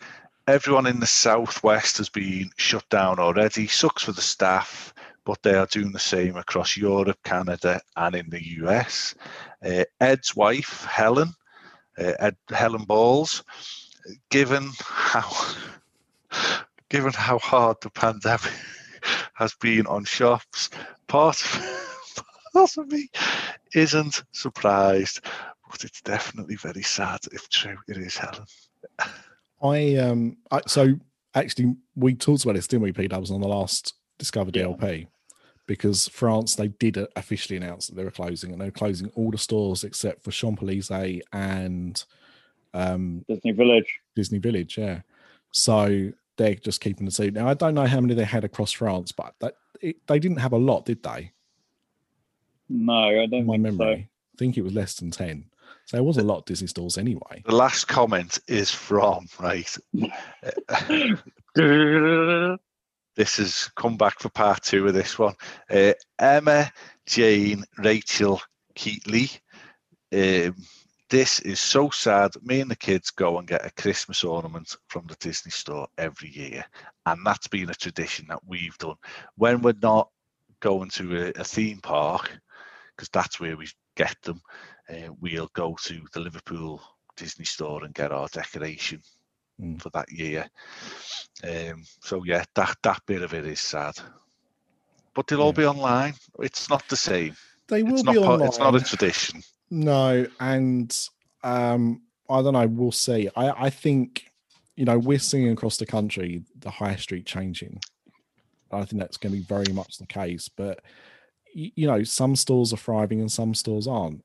Everyone 0.48 0.88
in 0.88 1.02
the 1.02 1.08
southwest 1.08 1.98
has 1.98 2.08
been 2.08 2.50
shut 2.56 2.88
down 2.88 3.20
already. 3.20 3.68
Sucks 3.68 4.04
for 4.04 4.14
the 4.14 4.22
staff, 4.22 4.94
but 5.26 5.44
they 5.44 5.56
are 5.56 5.66
doing 5.66 5.92
the 5.92 6.00
same 6.00 6.38
across 6.38 6.78
Europe, 6.78 7.20
Canada, 7.26 7.82
and 7.98 8.16
in 8.16 8.30
the 8.30 8.42
US. 8.62 9.14
Uh, 9.62 9.84
Ed's 10.00 10.38
wife, 10.38 10.86
Helen, 10.86 11.34
uh, 12.00 12.14
Ed, 12.20 12.38
Helen 12.50 12.86
Balls, 12.86 13.44
given 14.30 14.72
how 14.80 15.30
given 16.90 17.12
how 17.12 17.40
hard 17.40 17.76
the 17.82 17.90
pandemic 17.90 18.54
has 19.34 19.54
been 19.56 19.86
on 19.88 20.06
shops, 20.06 20.70
part 21.08 21.44
part 22.54 22.78
of 22.78 22.88
me 22.88 23.10
isn't 23.74 24.24
surprised, 24.32 25.20
but 25.70 25.84
it's 25.84 26.02
definitely 26.02 26.56
very 26.56 26.84
sad 26.84 27.20
if 27.34 27.50
true. 27.50 27.78
It 27.90 27.98
is 27.98 28.16
Helen. 28.16 28.46
I 29.62 29.96
um 29.96 30.38
I, 30.52 30.62
so 30.68 30.96
actually 31.34 31.76
we 31.96 32.14
talked 32.16 32.44
about 32.44 32.56
this, 32.56 32.68
didn't 32.68 32.84
we, 32.84 32.94
Pete? 32.94 33.12
That 33.12 33.20
was 33.20 33.32
on 33.32 33.42
the 33.42 33.48
last 33.48 33.96
Discover 34.20 34.52
Yeah. 34.54 34.64
DLP 34.66 35.08
because 35.68 36.08
France 36.08 36.56
they 36.56 36.70
did 36.70 36.98
officially 37.16 37.58
announce 37.58 37.88
that 37.88 37.96
they 37.96 38.04
were 38.04 38.12
closing 38.12 38.52
and 38.52 38.62
they 38.62 38.66
were 38.66 38.72
closing 38.72 39.10
all 39.16 39.32
the 39.32 39.38
stores 39.38 39.84
except 39.84 40.24
for 40.24 40.32
Champs 40.32 40.62
Elysees 40.62 41.22
and 41.34 42.04
um 42.74 43.26
Disney 43.28 43.52
Village. 43.52 44.00
Disney 44.16 44.40
Village. 44.40 44.78
Yeah, 44.78 45.02
so 45.52 46.12
they're 46.38 46.56
just 46.56 46.82
keeping 46.82 47.06
the 47.06 47.12
two. 47.12 47.32
Now 47.32 47.48
I 47.48 47.54
don't 47.54 47.76
know 47.76 47.86
how 47.86 48.00
many 48.00 48.14
they 48.14 48.24
had 48.24 48.44
across 48.44 48.72
France, 48.72 49.12
but 49.12 49.34
that 49.40 49.56
it, 49.82 49.98
they 50.08 50.20
didn't 50.20 50.38
have 50.38 50.54
a 50.54 50.58
lot, 50.58 50.86
did 50.86 51.04
they? 51.04 51.32
No, 52.70 52.94
I 52.94 53.26
don't 53.28 53.46
my 53.46 53.58
memory, 53.58 54.10
I 54.34 54.36
think 54.38 54.58
it 54.58 54.62
was 54.62 54.74
less 54.74 54.96
than 54.96 55.12
ten. 55.12 55.46
So 55.88 55.96
there 55.96 56.04
wasn't 56.04 56.26
a 56.26 56.30
lot 56.30 56.40
of 56.40 56.46
Disney 56.46 56.68
stores 56.68 56.98
anyway. 56.98 57.42
The 57.46 57.56
last 57.56 57.88
comment 57.88 58.40
is 58.48 58.72
from 58.72 59.28
right. 59.40 59.76
This 63.16 63.38
has 63.38 63.72
come 63.76 63.98
back 63.98 64.20
for 64.20 64.30
part 64.30 64.62
two 64.62 64.86
of 64.86 64.94
this 64.94 65.18
one. 65.18 65.34
Uh, 65.72 65.94
Emma 66.20 66.72
Jane 67.08 67.64
Rachel 67.80 68.40
Keatley. 68.78 69.40
Um, 70.14 70.56
this 71.10 71.40
is 71.40 71.60
so 71.60 71.90
sad. 71.90 72.34
Me 72.44 72.62
and 72.62 72.70
the 72.70 72.76
kids 72.76 73.10
go 73.10 73.40
and 73.40 73.48
get 73.48 73.66
a 73.66 73.82
Christmas 73.82 74.24
ornament 74.24 74.76
from 74.88 75.08
the 75.08 75.16
Disney 75.16 75.50
store 75.50 75.88
every 75.98 76.30
year. 76.30 76.64
And 77.08 77.26
that's 77.26 77.48
been 77.48 77.72
a 77.72 77.74
tradition 77.74 78.28
that 78.30 78.46
we've 78.46 78.78
done. 78.78 78.98
When 79.36 79.64
we're 79.64 79.74
not 79.82 80.12
going 80.60 80.92
to 80.92 81.26
a, 81.26 81.42
a 81.42 81.44
theme 81.44 81.80
park, 81.80 82.30
because 82.96 83.10
that's 83.10 83.40
where 83.40 83.58
we 83.58 83.68
get 83.96 84.16
them, 84.22 84.44
uh, 84.90 85.14
we'll 85.20 85.50
go 85.54 85.76
to 85.84 86.02
the 86.14 86.20
Liverpool 86.20 86.82
Disney 87.16 87.46
store 87.46 87.84
and 87.84 87.94
get 87.94 88.12
our 88.12 88.28
decoration 88.28 89.02
Mm. 89.60 89.82
for 89.82 89.90
that 89.90 90.12
year. 90.12 90.48
Um, 91.44 91.84
so 92.04 92.24
yeah, 92.24 92.44
that 92.54 92.78
that 92.84 93.02
bit 93.08 93.24
of 93.24 93.34
it 93.34 93.44
is 93.44 93.60
sad. 93.60 93.96
But 95.16 95.26
they'll 95.26 95.42
all 95.42 95.52
be 95.52 95.66
online. 95.66 96.14
It's 96.40 96.70
not 96.70 96.88
the 96.90 96.96
same. 96.96 97.36
They 97.68 97.82
will 97.82 97.94
It's 97.94 98.04
be 98.04 98.14
not. 98.14 98.18
online. 98.18 98.48
It's 98.48 98.60
not 98.60 98.76
a 98.76 98.80
tradition. 98.82 99.42
No, 99.72 100.28
and 100.40 100.96
um, 101.44 102.04
I 102.30 102.44
don't 102.44 102.54
know. 102.54 102.68
We'll 102.68 102.92
see. 102.92 103.30
I, 103.36 103.66
I 103.66 103.70
think 103.72 104.26
you 104.76 104.86
know 104.86 105.00
we're 105.00 105.18
seeing 105.18 105.50
across 105.50 105.78
the 105.78 105.88
country 105.88 106.44
the 106.60 106.70
high 106.70 106.96
street 106.98 107.26
changing. 107.26 107.80
I 108.72 108.86
think 108.86 109.02
that's 109.02 109.18
going 109.18 109.32
to 109.34 109.40
be 109.40 109.44
very 109.44 109.74
much 109.74 109.98
the 109.98 110.06
case. 110.06 110.50
But 110.50 110.82
you 111.52 111.88
know, 111.88 112.04
some 112.04 112.36
stores 112.36 112.72
are 112.74 112.78
thriving 112.78 113.22
and 113.22 113.32
some 113.32 113.56
stores 113.56 113.88
aren't. 113.88 114.24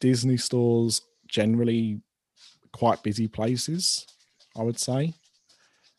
Disney 0.00 0.36
stores 0.36 1.02
generally 1.28 2.00
quite 2.72 3.02
busy 3.02 3.28
places. 3.28 4.06
I 4.56 4.62
would 4.62 4.78
say. 4.78 5.14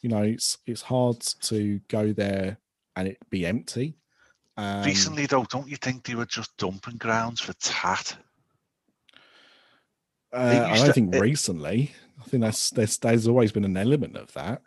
You 0.01 0.09
know, 0.09 0.23
it's 0.23 0.57
it's 0.65 0.81
hard 0.81 1.21
to 1.21 1.79
go 1.87 2.11
there 2.11 2.57
and 2.95 3.07
it 3.07 3.17
be 3.29 3.45
empty. 3.45 3.95
Um, 4.57 4.83
Recently, 4.83 5.25
though, 5.27 5.45
don't 5.45 5.69
you 5.69 5.77
think 5.77 6.03
they 6.03 6.15
were 6.15 6.25
just 6.25 6.55
dumping 6.57 6.97
grounds 6.97 7.39
for 7.39 7.53
tat? 7.53 8.17
Uh, 10.33 10.65
I 10.67 10.77
don't 10.77 10.87
to- 10.87 10.93
think 10.93 11.15
it- 11.15 11.19
recently. 11.21 11.91
I 12.19 12.23
think 12.25 12.41
that's 12.43 12.69
there's 12.69 12.97
there's 12.97 13.27
always 13.27 13.51
been 13.51 13.65
an 13.65 13.77
element 13.77 14.15
of 14.17 14.31
that. 14.33 14.61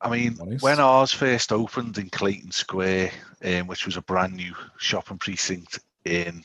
I 0.00 0.10
mean, 0.10 0.36
when 0.60 0.80
ours 0.80 1.12
first 1.12 1.52
opened 1.52 1.96
in 1.96 2.10
Clayton 2.10 2.50
Square, 2.50 3.12
um, 3.44 3.68
which 3.68 3.86
was 3.86 3.96
a 3.96 4.02
brand 4.02 4.34
new 4.34 4.52
shopping 4.76 5.16
precinct 5.18 5.78
in 6.04 6.44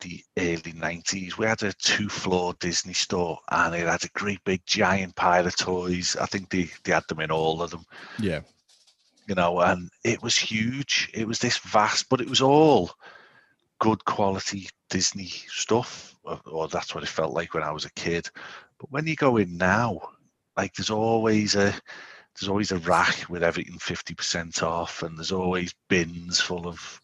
the 0.00 0.22
early 0.38 0.72
90s, 0.72 1.38
we 1.38 1.46
had 1.46 1.62
a 1.62 1.72
two 1.74 2.08
floor 2.08 2.54
Disney 2.60 2.92
store 2.92 3.38
and 3.50 3.74
it 3.74 3.86
had 3.86 4.04
a 4.04 4.18
great 4.18 4.42
big 4.44 4.64
giant 4.66 5.14
pile 5.16 5.46
of 5.46 5.56
toys. 5.56 6.16
I 6.20 6.26
think 6.26 6.50
they, 6.50 6.70
they 6.84 6.92
had 6.92 7.04
them 7.08 7.20
in 7.20 7.30
all 7.30 7.62
of 7.62 7.70
them. 7.70 7.84
Yeah, 8.18 8.40
you 9.26 9.34
know, 9.34 9.60
and 9.60 9.90
it 10.04 10.22
was 10.22 10.36
huge. 10.36 11.10
It 11.12 11.26
was 11.26 11.38
this 11.38 11.58
vast, 11.58 12.08
but 12.08 12.20
it 12.20 12.30
was 12.30 12.40
all 12.40 12.92
good 13.80 14.04
quality 14.04 14.68
Disney 14.88 15.26
stuff, 15.26 16.14
or, 16.24 16.40
or 16.46 16.68
that's 16.68 16.94
what 16.94 17.02
it 17.02 17.08
felt 17.08 17.34
like 17.34 17.54
when 17.54 17.62
I 17.62 17.72
was 17.72 17.84
a 17.84 17.92
kid. 17.92 18.28
But 18.78 18.90
when 18.90 19.06
you 19.06 19.16
go 19.16 19.36
in 19.36 19.56
now, 19.56 20.00
like 20.56 20.74
there's 20.74 20.90
always 20.90 21.54
a 21.56 21.74
there's 22.38 22.48
always 22.48 22.70
a 22.70 22.78
rack 22.78 23.28
with 23.30 23.42
everything 23.42 23.78
50% 23.78 24.62
off 24.62 25.02
and 25.02 25.16
there's 25.16 25.32
always 25.32 25.74
bins 25.88 26.38
full 26.38 26.68
of 26.68 27.00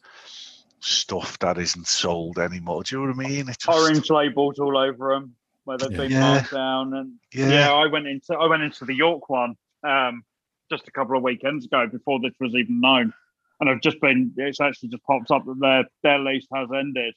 stuff 0.85 1.39
that 1.39 1.59
isn't 1.59 1.87
sold 1.87 2.39
anymore 2.39 2.83
do 2.83 2.97
you 2.97 3.07
know 3.07 3.15
what 3.15 3.25
i 3.25 3.29
mean 3.29 3.49
it's 3.49 3.65
just, 3.65 3.79
Orange 3.79 4.11
labels 4.11 4.59
all 4.59 4.77
over 4.77 5.15
them 5.15 5.37
where 5.65 5.79
they've 5.79 5.97
been 5.97 6.19
marked 6.19 6.53
down. 6.53 6.95
And 6.95 7.15
Yeah. 7.33 7.49
yeah. 7.49 7.73
I 7.73 7.87
went 7.87 8.07
into 8.07 8.35
I 8.35 8.47
went 8.47 8.63
into 8.63 8.85
the 8.85 8.95
York 8.95 9.29
one 9.29 9.57
um, 9.85 10.25
just 10.71 10.89
a 10.89 10.91
couple 10.91 11.17
of 11.17 11.23
weekends 11.23 11.67
ago 11.67 11.87
before 11.87 12.21
this 12.21 12.35
was 12.41 12.55
even 12.55 12.81
known, 12.81 13.13
and 13.61 13.71
I've 13.71 13.81
just 13.81 14.01
been. 14.01 14.33
It's 14.37 14.61
actually 14.61 14.91
just 14.91 15.05
popped 15.05 15.31
up 15.31 15.45
that 15.45 15.61
their 15.61 15.85
their 16.03 16.19
lease 16.19 16.47
has 16.55 16.69
ended. 16.75 17.15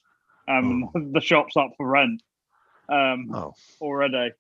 Um, 0.48 0.90
the 1.14 1.22
shop's 1.22 1.58
up 1.58 1.72
for 1.78 1.88
rent 1.88 2.22
um, 2.90 3.32
oh 3.34 3.54
already. 3.82 4.32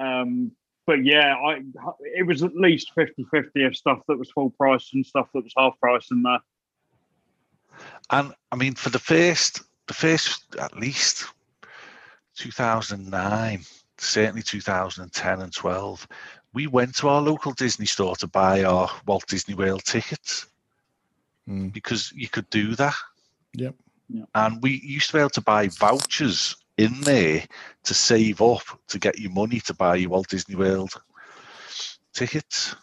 Um, 0.00 0.52
but 0.86 1.04
yeah, 1.04 1.34
I 1.34 1.62
it 2.00 2.26
was 2.26 2.42
at 2.42 2.54
least 2.54 2.92
50-50 2.96 3.66
of 3.66 3.76
stuff 3.76 4.00
that 4.08 4.18
was 4.18 4.30
full 4.30 4.50
price 4.50 4.90
and 4.92 5.04
stuff 5.04 5.28
that 5.32 5.44
was 5.44 5.52
half 5.56 5.78
price 5.80 6.10
in 6.10 6.22
there. 6.22 6.40
And 8.10 8.32
i 8.52 8.56
mean 8.56 8.74
for 8.74 8.90
the 8.90 8.98
first 8.98 9.62
the 9.86 9.94
first 9.94 10.56
at 10.56 10.76
least 10.76 11.26
2009 12.36 13.60
certainly 13.98 14.42
2010 14.42 15.40
and 15.40 15.52
12 15.52 16.08
we 16.52 16.66
went 16.66 16.94
to 16.96 17.08
our 17.08 17.20
local 17.22 17.52
disney 17.52 17.86
store 17.86 18.16
to 18.16 18.26
buy 18.26 18.64
our 18.64 18.88
walt 19.06 19.26
disney 19.26 19.54
world 19.54 19.84
tickets 19.84 20.46
Mm. 21.46 21.74
because 21.74 22.10
you 22.16 22.26
could 22.26 22.48
do 22.48 22.74
that 22.76 22.94
Yep. 23.52 23.74
and 24.34 24.62
we 24.62 24.80
used 24.82 25.08
to 25.08 25.12
be 25.12 25.18
able 25.18 25.28
to 25.28 25.42
buy 25.42 25.68
vouchers 25.68 26.56
in 26.78 27.02
there 27.02 27.44
to 27.82 27.92
save 27.92 28.40
up 28.40 28.62
to 28.88 28.98
get 28.98 29.18
you 29.18 29.28
money 29.28 29.60
to 29.60 29.74
buy 29.74 29.96
your 29.96 30.08
walt 30.08 30.28
disney 30.28 30.54
world 30.54 30.94
tickets 32.14 32.74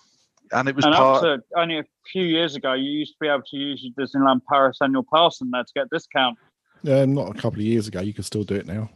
and 0.52 0.68
it 0.68 0.76
was 0.76 0.86
and 0.86 0.96
part 0.96 1.24
up 1.24 1.40
to 1.40 1.60
only 1.60 1.80
a 1.80 1.84
few 2.12 2.24
years 2.24 2.56
ago, 2.56 2.74
you 2.74 2.92
used 2.92 3.14
to 3.14 3.18
be 3.20 3.28
able 3.28 3.44
to 3.44 3.58
use 3.58 3.84
your 3.84 3.94
Disneyland 4.06 4.42
Paris 4.50 4.78
annual 4.82 5.06
pass 5.12 5.42
in 5.42 5.50
there 5.52 5.64
to 5.64 5.72
get 5.76 5.90
discount. 5.90 6.38
Yeah, 6.84 7.06
not 7.06 7.30
a 7.30 7.40
couple 7.40 7.60
of 7.60 7.66
years 7.66 7.88
ago. 7.88 8.02
You 8.02 8.14
could 8.14 8.26
still 8.26 8.44
do 8.44 8.56
it 8.56 8.66
now. 8.66 8.90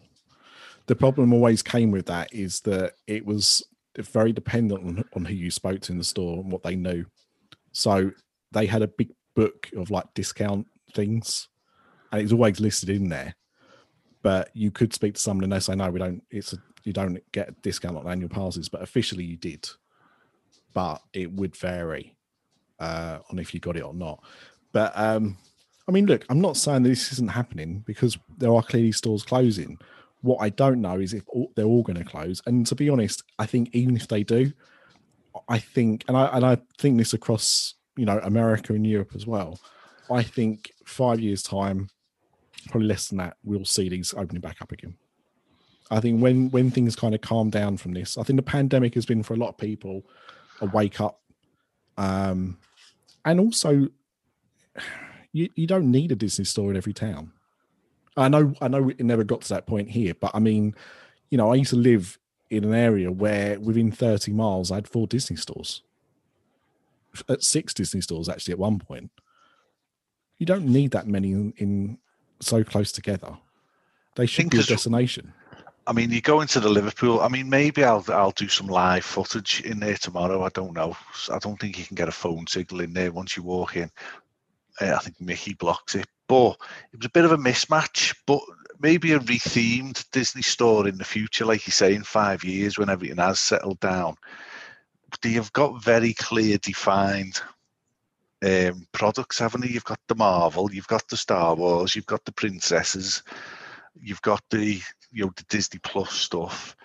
The 0.88 0.96
problem 0.96 1.34
always 1.34 1.62
came 1.62 1.92
with 1.92 2.06
that 2.08 2.34
is 2.34 2.62
that 2.62 2.94
it 3.08 3.26
was 3.26 3.64
very 3.98 4.34
dependent 4.34 4.86
on, 4.86 5.06
on 5.16 5.26
who 5.26 5.34
you 5.34 5.50
spoke 5.50 5.82
to 5.82 5.92
in 5.92 5.98
the 5.98 6.04
store 6.04 6.40
and 6.40 6.52
what 6.52 6.64
they 6.64 6.76
knew. 6.76 7.06
So 7.72 8.12
they 8.52 8.66
had 8.66 8.82
a 8.82 8.88
big 8.88 9.12
book 9.36 9.70
of 9.76 9.90
like 9.90 10.14
discount 10.14 10.68
things, 10.94 11.48
and 12.12 12.22
it's 12.22 12.32
always 12.32 12.60
listed 12.60 12.90
in 12.90 13.10
there. 13.10 13.36
But 14.22 14.50
you 14.54 14.72
could 14.72 14.94
speak 14.94 15.16
to 15.16 15.22
someone 15.22 15.44
and 15.44 15.54
they 15.54 15.60
say, 15.60 15.76
"No, 15.76 15.90
we 15.90 16.00
don't. 16.00 16.24
It's 16.32 16.54
a, 16.54 16.58
you 16.84 16.94
don't 16.94 17.20
get 17.32 17.50
a 17.50 17.56
discount 17.62 17.98
on 17.98 18.08
annual 18.08 18.30
passes." 18.30 18.70
But 18.70 18.82
officially, 18.82 19.24
you 19.24 19.38
did. 19.38 19.70
But 20.76 21.02
it 21.14 21.32
would 21.32 21.56
vary 21.56 22.16
uh, 22.80 23.20
on 23.32 23.40
if 23.40 23.56
you 23.56 23.60
got 23.60 23.78
it 23.78 23.84
or 23.84 23.94
not. 23.96 24.24
But 24.72 24.92
um, 24.96 25.38
I 25.88 25.92
mean, 25.92 26.06
look, 26.06 26.26
I'm 26.30 26.42
not 26.42 26.58
saying 26.58 26.84
that 26.84 26.90
this 26.90 27.12
isn't 27.14 27.32
happening 27.32 27.84
because 27.88 28.18
there 28.38 28.54
are 28.54 28.62
clearly 28.62 28.92
stores 28.92 29.24
closing. 29.24 29.80
What 30.22 30.38
I 30.42 30.50
don't 30.50 30.82
know 30.82 31.00
is 31.00 31.14
if 31.14 31.24
all, 31.28 31.52
they're 31.56 31.66
all 31.66 31.84
going 31.84 31.98
to 31.98 32.04
close. 32.04 32.42
And 32.46 32.68
to 32.68 32.76
be 32.76 32.90
honest, 32.90 33.24
I 33.40 33.48
think 33.48 33.70
even 33.74 33.96
if 33.96 34.08
they 34.08 34.24
do, 34.24 34.52
I 35.48 35.60
think, 35.60 36.04
and 36.08 36.18
I 36.18 36.26
and 36.28 36.46
I 36.46 36.58
think 36.78 36.98
this 36.98 37.14
across 37.14 37.76
you 37.96 38.06
know 38.06 38.20
America 38.24 38.74
and 38.74 38.86
Europe 38.86 39.12
as 39.16 39.26
well. 39.26 39.60
I 40.12 40.22
think 40.22 40.72
five 40.86 41.20
years 41.20 41.42
time, 41.42 41.90
probably 42.70 42.88
less 42.88 43.08
than 43.08 43.18
that, 43.18 43.38
we'll 43.44 43.66
see 43.66 43.90
these 43.90 44.14
opening 44.14 44.42
back 44.42 44.62
up 44.62 44.72
again. 44.72 44.96
I 45.92 46.00
think 46.00 46.22
when 46.22 46.50
when 46.52 46.72
things 46.72 46.96
kind 46.96 47.14
of 47.16 47.22
calm 47.22 47.50
down 47.50 47.78
from 47.78 47.94
this, 47.94 48.18
I 48.18 48.24
think 48.24 48.38
the 48.38 48.44
pandemic 48.44 48.96
has 48.96 49.06
been 49.06 49.24
for 49.24 49.34
a 49.34 49.38
lot 49.38 49.50
of 49.50 49.58
people 49.58 50.04
a 50.62 50.66
wake 50.66 51.00
up, 51.02 51.22
um, 51.98 52.58
and 53.24 53.40
also 53.40 53.90
you, 55.32 55.50
you 55.56 55.68
don't 55.68 55.92
need 55.92 56.12
a 56.12 56.16
Disney 56.16 56.46
store 56.46 56.72
in 56.72 56.78
every 56.78 56.94
town. 56.94 57.32
I 58.18 58.30
know 58.30 58.54
I 58.62 58.70
know 58.70 58.90
it 58.90 59.02
never 59.02 59.26
got 59.26 59.42
to 59.42 59.50
that 59.50 59.68
point 59.68 59.90
here, 59.90 60.14
but 60.14 60.32
I 60.34 60.40
mean, 60.40 60.74
you 61.30 61.38
know, 61.38 61.52
I 61.52 61.56
used 61.56 61.72
to 61.72 61.76
live 61.76 62.18
in 62.50 62.64
an 62.64 62.74
area 62.74 63.12
where 63.12 63.60
within 63.60 63.92
30 63.92 64.32
miles 64.32 64.72
I 64.72 64.76
had 64.76 64.88
four 64.88 65.08
Disney 65.08 65.36
stores. 65.36 65.82
At 67.28 67.44
six 67.44 67.74
Disney 67.74 68.02
stores 68.02 68.30
actually 68.30 68.54
at 68.54 68.60
one 68.60 68.80
point. 68.80 69.12
You 70.38 70.46
don't 70.46 70.66
need 70.66 70.92
that 70.92 71.08
many 71.08 71.32
in, 71.32 71.54
in 71.58 71.98
so 72.40 72.64
close 72.64 72.92
together. 72.92 73.38
They 74.16 74.26
should 74.26 74.50
be 74.50 74.60
a 74.60 74.64
destination. 74.64 75.34
I 75.88 75.94
mean, 75.94 76.12
you 76.12 76.22
go 76.22 76.42
into 76.42 76.60
the 76.60 76.70
Liverpool. 76.70 77.22
I 77.22 77.28
mean, 77.28 77.50
maybe 77.50 77.84
I'll 77.84 78.04
I'll 78.10 78.32
do 78.32 78.48
some 78.48 78.68
live 78.68 79.06
footage 79.06 79.62
in 79.62 79.80
there 79.80 79.98
tomorrow. 79.98 80.44
I 80.44 80.50
don't 80.50 80.74
know. 80.74 80.98
I 81.32 81.38
don't 81.38 81.60
think 81.60 81.78
you 81.78 81.86
can 81.86 81.96
get 81.96 82.10
a 82.10 82.14
phone 82.14 82.48
signal 82.48 82.82
in 82.82 82.94
there 82.94 83.12
once 83.12 83.38
you 83.38 83.44
walk 83.44 83.76
in. 83.76 83.92
Uh, 84.82 84.94
I 84.96 84.98
think 85.00 85.22
Mickey 85.22 85.54
blocks 85.54 85.96
it, 85.96 86.08
but 86.28 86.58
it 86.92 86.98
was 86.98 87.06
a 87.06 87.10
bit 87.10 87.26
of 87.26 87.32
a 87.32 87.38
mismatch. 87.38 88.16
But 88.26 88.42
maybe 88.80 89.14
a 89.14 89.20
rethemed 89.20 90.04
Disney 90.12 90.42
store 90.42 90.88
in 90.88 90.98
the 90.98 91.06
future, 91.06 91.46
like 91.46 91.66
you 91.68 91.72
say, 91.72 91.94
in 91.94 92.04
five 92.04 92.44
years 92.44 92.78
when 92.78 92.90
everything 92.90 93.18
has 93.18 93.40
settled 93.40 93.80
down. 93.80 94.16
But 95.12 95.30
you've 95.30 95.54
got 95.54 95.84
very 95.84 96.14
clear, 96.14 96.58
defined 96.58 97.42
um, 98.44 98.88
products, 98.92 99.40
haven't 99.40 99.64
you? 99.64 99.70
You've 99.70 99.86
got 99.86 100.00
the 100.08 100.16
Marvel, 100.16 100.74
you've 100.74 100.88
got 100.88 101.08
the 101.08 101.18
Star 101.18 101.56
Wars, 101.56 101.96
you've 101.96 102.06
got 102.06 102.26
the 102.26 102.34
princesses, 102.34 103.24
you've 104.02 104.22
got 104.22 104.42
the 104.50 104.82
you 105.16 105.26
know 105.26 105.34
the 105.36 105.46
Disney 105.50 105.80
Plus 105.80 106.12
stuff. 106.12 106.76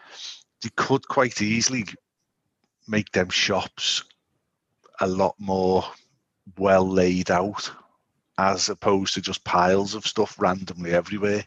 You 0.63 0.71
could 0.77 1.07
quite 1.09 1.43
easily 1.43 1.85
make 2.87 3.11
them 3.11 3.29
shops 3.29 4.05
a 5.01 5.07
lot 5.07 5.35
more 5.39 5.85
well 6.57 6.89
laid 6.89 7.31
out 7.31 7.71
as 8.39 8.69
opposed 8.69 9.15
to 9.15 9.21
just 9.21 9.45
piles 9.45 9.95
of 9.95 10.07
stuff 10.07 10.41
randomly 10.41 10.93
everywhere. 10.93 11.45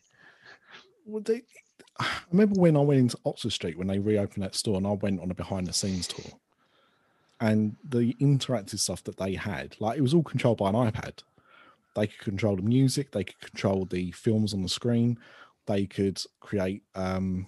They, 1.07 1.43
I 1.99 2.07
remember 2.31 2.59
when 2.59 2.75
I 2.75 2.81
went 2.81 2.99
into 2.99 3.17
Oxford 3.25 3.51
Street 3.51 3.77
when 3.77 3.87
they 3.87 3.99
reopened 3.99 4.43
that 4.43 4.55
store 4.55 4.77
and 4.77 4.85
I 4.85 4.91
went 4.91 5.21
on 5.21 5.31
a 5.31 5.35
behind 5.35 5.67
the 5.67 5.73
scenes 5.73 6.07
tour. 6.07 6.31
And 7.39 7.75
the 7.83 8.13
interactive 8.21 8.79
stuff 8.79 9.03
that 9.05 9.17
they 9.17 9.35
had, 9.35 9.75
like 9.79 9.97
it 9.97 10.01
was 10.01 10.13
all 10.13 10.23
controlled 10.23 10.57
by 10.57 10.69
an 10.69 10.75
iPad. 10.75 11.23
They 11.95 12.07
could 12.07 12.19
control 12.19 12.55
the 12.55 12.61
music, 12.61 13.11
they 13.11 13.23
could 13.23 13.39
control 13.39 13.85
the 13.85 14.11
films 14.11 14.53
on 14.53 14.63
the 14.63 14.69
screen, 14.69 15.17
they 15.65 15.85
could 15.85 16.21
create 16.39 16.83
um 16.95 17.47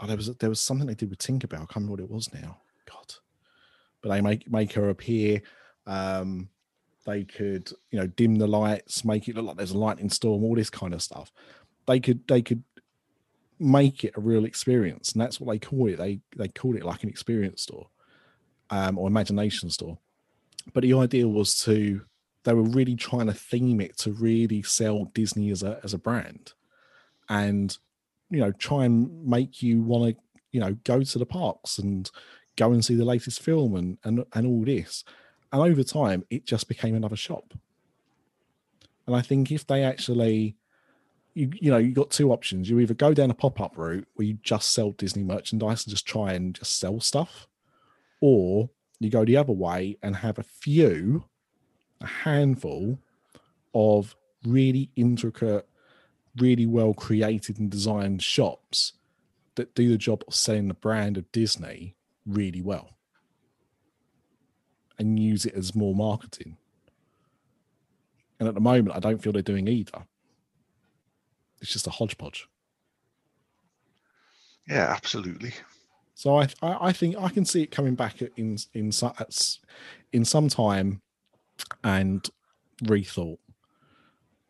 oh, 0.00 0.06
there 0.06 0.16
was 0.16 0.34
there 0.36 0.48
was 0.48 0.60
something 0.60 0.86
they 0.86 0.94
did 0.94 1.10
with 1.10 1.18
Tinkerbell, 1.18 1.54
I 1.54 1.58
can't 1.58 1.76
remember 1.76 1.92
what 1.92 2.00
it 2.00 2.10
was 2.10 2.32
now. 2.32 2.58
God. 2.90 3.14
But 4.02 4.10
they 4.10 4.20
make 4.20 4.50
make 4.50 4.72
her 4.74 4.88
appear. 4.88 5.42
Um 5.86 6.48
they 7.06 7.24
could, 7.24 7.72
you 7.90 7.98
know, 7.98 8.06
dim 8.06 8.36
the 8.36 8.46
lights, 8.46 9.02
make 9.02 9.28
it 9.28 9.34
look 9.34 9.46
like 9.46 9.56
there's 9.56 9.70
a 9.70 9.78
lightning 9.78 10.10
storm, 10.10 10.44
all 10.44 10.54
this 10.54 10.68
kind 10.68 10.92
of 10.92 11.02
stuff 11.02 11.32
they 11.88 11.98
could 11.98 12.20
they 12.28 12.42
could 12.42 12.62
make 13.58 14.04
it 14.04 14.12
a 14.16 14.20
real 14.20 14.44
experience 14.44 15.10
and 15.12 15.20
that's 15.20 15.40
what 15.40 15.52
they 15.52 15.58
call 15.58 15.88
it 15.88 15.96
they 15.96 16.20
they 16.36 16.46
called 16.46 16.76
it 16.76 16.84
like 16.84 17.02
an 17.02 17.08
experience 17.08 17.62
store 17.62 17.88
um 18.70 18.96
or 18.96 19.08
imagination 19.08 19.68
store 19.68 19.98
but 20.72 20.82
the 20.82 20.94
idea 20.94 21.26
was 21.26 21.58
to 21.58 22.02
they 22.44 22.54
were 22.54 22.62
really 22.62 22.96
trying 22.96 23.26
to 23.26 23.34
theme 23.34 23.80
it 23.80 23.96
to 23.96 24.12
really 24.12 24.62
sell 24.62 25.04
disney 25.14 25.50
as 25.50 25.62
a 25.62 25.80
as 25.82 25.94
a 25.94 25.98
brand 25.98 26.52
and 27.28 27.78
you 28.30 28.40
know 28.40 28.52
try 28.52 28.84
and 28.84 29.26
make 29.26 29.62
you 29.62 29.82
want 29.82 30.14
to 30.14 30.22
you 30.52 30.60
know 30.60 30.76
go 30.84 31.02
to 31.02 31.18
the 31.18 31.26
parks 31.26 31.78
and 31.78 32.10
go 32.56 32.72
and 32.72 32.84
see 32.84 32.94
the 32.94 33.04
latest 33.04 33.40
film 33.40 33.76
and 33.76 33.98
and, 34.04 34.24
and 34.34 34.46
all 34.46 34.64
this 34.64 35.04
and 35.52 35.62
over 35.62 35.82
time 35.82 36.24
it 36.30 36.44
just 36.46 36.68
became 36.68 36.94
another 36.94 37.16
shop 37.16 37.54
and 39.06 39.14
i 39.14 39.20
think 39.20 39.50
if 39.50 39.66
they 39.66 39.82
actually 39.82 40.56
you 41.38 41.50
you 41.60 41.70
know 41.70 41.78
you 41.78 41.92
got 41.92 42.10
two 42.10 42.32
options. 42.32 42.68
You 42.68 42.80
either 42.80 42.94
go 42.94 43.14
down 43.14 43.30
a 43.30 43.34
pop 43.34 43.60
up 43.60 43.78
route 43.78 44.08
where 44.14 44.26
you 44.26 44.38
just 44.42 44.72
sell 44.72 44.90
Disney 44.90 45.22
merchandise 45.22 45.84
and 45.84 45.90
just 45.90 46.06
try 46.06 46.32
and 46.32 46.54
just 46.54 46.78
sell 46.80 47.00
stuff, 47.00 47.46
or 48.20 48.70
you 48.98 49.08
go 49.08 49.24
the 49.24 49.36
other 49.36 49.52
way 49.52 49.96
and 50.02 50.16
have 50.16 50.38
a 50.38 50.42
few, 50.42 51.24
a 52.00 52.06
handful 52.06 52.98
of 53.74 54.16
really 54.44 54.90
intricate, 54.96 55.68
really 56.36 56.66
well 56.66 56.94
created 56.94 57.58
and 57.58 57.70
designed 57.70 58.22
shops 58.22 58.92
that 59.56 59.74
do 59.74 59.88
the 59.88 59.98
job 59.98 60.22
of 60.26 60.34
selling 60.34 60.68
the 60.68 60.74
brand 60.74 61.16
of 61.16 61.30
Disney 61.32 61.96
really 62.26 62.62
well 62.62 62.96
and 64.98 65.18
use 65.18 65.44
it 65.44 65.54
as 65.54 65.74
more 65.74 65.94
marketing. 65.94 66.56
And 68.38 68.48
at 68.48 68.54
the 68.54 68.60
moment, 68.60 68.96
I 68.96 69.00
don't 69.00 69.22
feel 69.22 69.32
they're 69.32 69.42
doing 69.42 69.66
either 69.66 70.04
it's 71.60 71.72
just 71.72 71.86
a 71.86 71.90
hodgepodge. 71.90 72.48
Yeah, 74.68 74.92
absolutely. 74.94 75.52
So 76.14 76.36
I, 76.36 76.48
I 76.62 76.88
I 76.88 76.92
think 76.92 77.16
I 77.16 77.28
can 77.28 77.44
see 77.44 77.62
it 77.62 77.70
coming 77.70 77.94
back 77.94 78.20
in 78.22 78.58
in 78.74 78.90
in 80.12 80.24
some 80.24 80.48
time 80.48 81.00
and 81.84 82.28
rethought. 82.84 83.38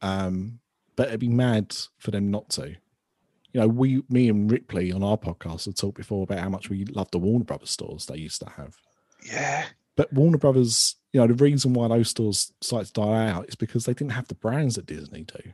Um, 0.00 0.60
but 0.96 1.08
it'd 1.08 1.20
be 1.20 1.28
mad 1.28 1.76
for 1.98 2.10
them 2.10 2.30
not 2.30 2.48
to. 2.50 2.76
You 3.52 3.60
know, 3.60 3.68
we, 3.68 4.02
me 4.08 4.28
and 4.28 4.50
Ripley 4.50 4.92
on 4.92 5.02
our 5.02 5.16
podcast 5.16 5.66
have 5.66 5.74
talked 5.74 5.96
before 5.96 6.24
about 6.24 6.40
how 6.40 6.48
much 6.48 6.68
we 6.68 6.84
love 6.84 7.10
the 7.10 7.18
Warner 7.18 7.44
Brothers 7.44 7.70
stores 7.70 8.06
they 8.06 8.16
used 8.16 8.40
to 8.40 8.50
have. 8.50 8.76
Yeah. 9.24 9.66
But 9.96 10.12
Warner 10.12 10.38
Brothers, 10.38 10.96
you 11.12 11.20
know, 11.20 11.26
the 11.26 11.34
reason 11.34 11.72
why 11.72 11.88
those 11.88 12.10
stores 12.10 12.52
started 12.60 12.86
to 12.86 13.00
die 13.00 13.28
out 13.28 13.48
is 13.48 13.54
because 13.54 13.84
they 13.84 13.94
didn't 13.94 14.12
have 14.12 14.28
the 14.28 14.34
brands 14.34 14.76
that 14.76 14.86
Disney 14.86 15.24
do. 15.24 15.52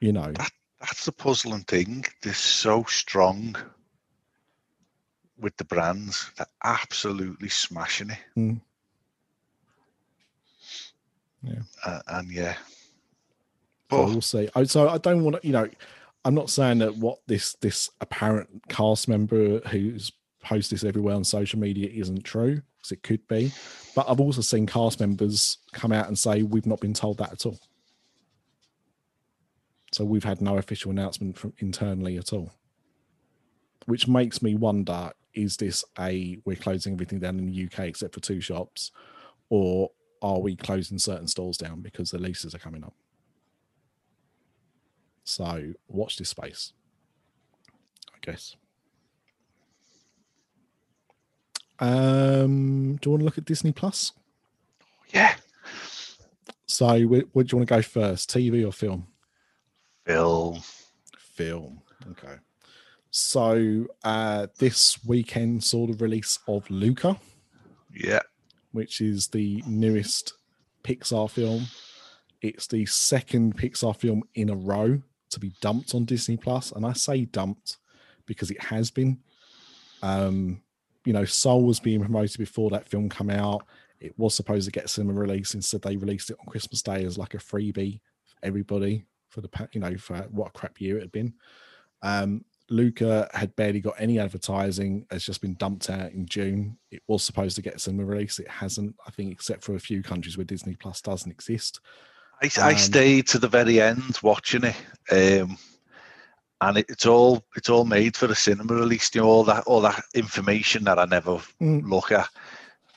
You 0.00 0.12
know, 0.12 0.32
That's 0.80 1.04
the 1.04 1.12
puzzling 1.12 1.62
thing. 1.62 2.04
They're 2.22 2.34
so 2.34 2.82
strong 2.88 3.54
with 5.38 5.56
the 5.56 5.64
brands. 5.64 6.30
They're 6.36 6.46
absolutely 6.64 7.48
smashing 7.48 8.10
it. 8.10 8.18
Mm. 8.36 8.60
Yeah. 11.42 11.60
Uh, 11.84 12.00
and 12.08 12.30
yeah. 12.30 12.56
So 13.90 14.04
we'll 14.04 14.20
see. 14.20 14.48
I, 14.54 14.64
so 14.64 14.88
I 14.88 14.98
don't 14.98 15.22
want 15.22 15.40
to, 15.40 15.46
you 15.46 15.52
know, 15.52 15.68
I'm 16.24 16.34
not 16.34 16.50
saying 16.50 16.78
that 16.78 16.96
what 16.96 17.18
this 17.26 17.54
this 17.54 17.90
apparent 18.00 18.48
cast 18.68 19.08
member 19.08 19.60
who's 19.68 20.12
posted 20.42 20.78
this 20.78 20.84
everywhere 20.84 21.14
on 21.14 21.24
social 21.24 21.58
media 21.58 21.88
isn't 21.92 22.24
true, 22.24 22.62
because 22.78 22.92
it 22.92 23.02
could 23.02 23.26
be. 23.28 23.52
But 23.94 24.08
I've 24.08 24.20
also 24.20 24.40
seen 24.40 24.66
cast 24.66 25.00
members 25.00 25.58
come 25.72 25.92
out 25.92 26.08
and 26.08 26.18
say 26.18 26.42
we've 26.42 26.66
not 26.66 26.80
been 26.80 26.94
told 26.94 27.18
that 27.18 27.32
at 27.32 27.46
all. 27.46 27.58
So 29.92 30.04
we've 30.04 30.24
had 30.24 30.40
no 30.40 30.56
official 30.56 30.90
announcement 30.90 31.36
from 31.36 31.52
internally 31.58 32.16
at 32.16 32.32
all, 32.32 32.50
which 33.86 34.08
makes 34.08 34.40
me 34.42 34.54
wonder: 34.54 35.10
is 35.34 35.56
this 35.56 35.84
a 35.98 36.38
we're 36.44 36.56
closing 36.56 36.94
everything 36.94 37.18
down 37.18 37.38
in 37.38 37.46
the 37.46 37.64
UK 37.64 37.80
except 37.80 38.14
for 38.14 38.20
two 38.20 38.40
shops, 38.40 38.90
or 39.50 39.90
are 40.22 40.38
we 40.38 40.56
closing 40.56 40.98
certain 40.98 41.26
stores 41.26 41.56
down 41.58 41.80
because 41.82 42.10
the 42.10 42.18
leases 42.18 42.54
are 42.54 42.58
coming 42.58 42.84
up? 42.84 42.94
So 45.24 45.74
watch 45.88 46.16
this 46.16 46.30
space. 46.30 46.72
I 48.14 48.18
guess. 48.22 48.56
Um, 51.78 52.96
do 52.96 53.08
you 53.08 53.10
want 53.12 53.20
to 53.20 53.24
look 53.24 53.38
at 53.38 53.44
Disney 53.44 53.72
Plus? 53.72 54.12
yeah. 55.12 55.34
So, 56.66 56.86
wh- 57.00 57.34
what 57.36 57.46
do 57.46 57.54
you 57.54 57.58
want 57.58 57.68
to 57.68 57.74
go 57.74 57.82
first, 57.82 58.30
TV 58.30 58.66
or 58.66 58.72
film? 58.72 59.06
Film. 60.06 60.60
Film. 61.18 61.82
Okay. 62.12 62.36
So, 63.10 63.86
uh, 64.04 64.46
this 64.58 65.04
weekend 65.04 65.62
saw 65.64 65.86
the 65.86 65.92
release 66.02 66.38
of 66.48 66.68
Luca, 66.70 67.18
Yeah. 67.94 68.22
Which 68.72 69.00
is 69.00 69.28
the 69.28 69.62
newest 69.66 70.34
Pixar 70.82 71.30
film. 71.30 71.66
It's 72.40 72.66
the 72.66 72.84
second 72.86 73.56
Pixar 73.56 73.96
film 73.96 74.24
in 74.34 74.50
a 74.50 74.54
row 74.56 75.00
to 75.30 75.40
be 75.40 75.52
dumped 75.60 75.94
on 75.94 76.04
Disney 76.04 76.36
Plus, 76.36 76.72
and 76.72 76.84
I 76.84 76.92
say 76.92 77.24
dumped 77.24 77.78
because 78.26 78.50
it 78.50 78.62
has 78.62 78.90
been. 78.90 79.18
Um, 80.02 80.62
you 81.04 81.12
know, 81.12 81.24
Soul 81.24 81.64
was 81.64 81.80
being 81.80 82.00
promoted 82.00 82.38
before 82.38 82.70
that 82.70 82.88
film 82.88 83.08
come 83.08 83.30
out. 83.30 83.64
It 84.00 84.18
was 84.18 84.34
supposed 84.34 84.66
to 84.66 84.72
get 84.72 84.90
cinema 84.90 85.18
release. 85.18 85.54
Instead, 85.54 85.82
they 85.82 85.96
released 85.96 86.30
it 86.30 86.36
on 86.40 86.46
Christmas 86.46 86.82
Day 86.82 87.04
as 87.04 87.18
like 87.18 87.34
a 87.34 87.38
freebie 87.38 88.00
for 88.24 88.36
everybody 88.42 89.06
for 89.28 89.40
the 89.40 89.68
you 89.72 89.80
know 89.80 89.96
for 89.96 90.16
what 90.30 90.48
a 90.48 90.52
crap 90.52 90.80
year 90.80 90.98
it 90.98 91.02
had 91.02 91.12
been. 91.12 91.34
Um, 92.02 92.44
Luca 92.72 93.28
had 93.34 93.54
barely 93.56 93.80
got 93.80 93.94
any 93.98 94.18
advertising. 94.18 95.06
Has 95.10 95.24
just 95.24 95.40
been 95.40 95.54
dumped 95.54 95.90
out 95.90 96.12
in 96.12 96.26
June. 96.26 96.76
It 96.90 97.02
was 97.06 97.22
supposed 97.22 97.54
to 97.56 97.62
get 97.62 97.74
a 97.76 97.78
cinema 97.78 98.04
release. 98.04 98.38
It 98.38 98.48
hasn't. 98.48 98.94
I 99.06 99.10
think 99.10 99.30
except 99.32 99.62
for 99.62 99.74
a 99.76 99.80
few 99.80 100.02
countries 100.02 100.36
where 100.36 100.44
Disney 100.44 100.74
Plus 100.76 101.00
doesn't 101.00 101.30
exist. 101.30 101.80
I, 102.42 102.50
I 102.60 102.72
Um, 102.72 102.78
stayed 102.78 103.28
to 103.28 103.38
the 103.38 103.48
very 103.48 103.80
end 103.80 104.18
watching 104.22 104.64
it. 104.64 104.76
Um, 105.12 105.56
and 106.60 106.78
it, 106.78 106.86
it's 106.88 107.06
all 107.06 107.44
it's 107.56 107.68
all 107.68 107.84
made 107.84 108.16
for 108.16 108.26
the 108.26 108.34
cinema 108.34 108.74
release. 108.74 109.14
You 109.14 109.20
know, 109.20 109.28
all 109.28 109.44
that 109.44 109.64
all 109.64 109.80
that 109.82 110.02
information 110.14 110.84
that 110.84 110.98
I 110.98 111.04
never 111.04 111.38
Mm. 111.60 111.88
look 111.88 112.10
at. 112.10 112.28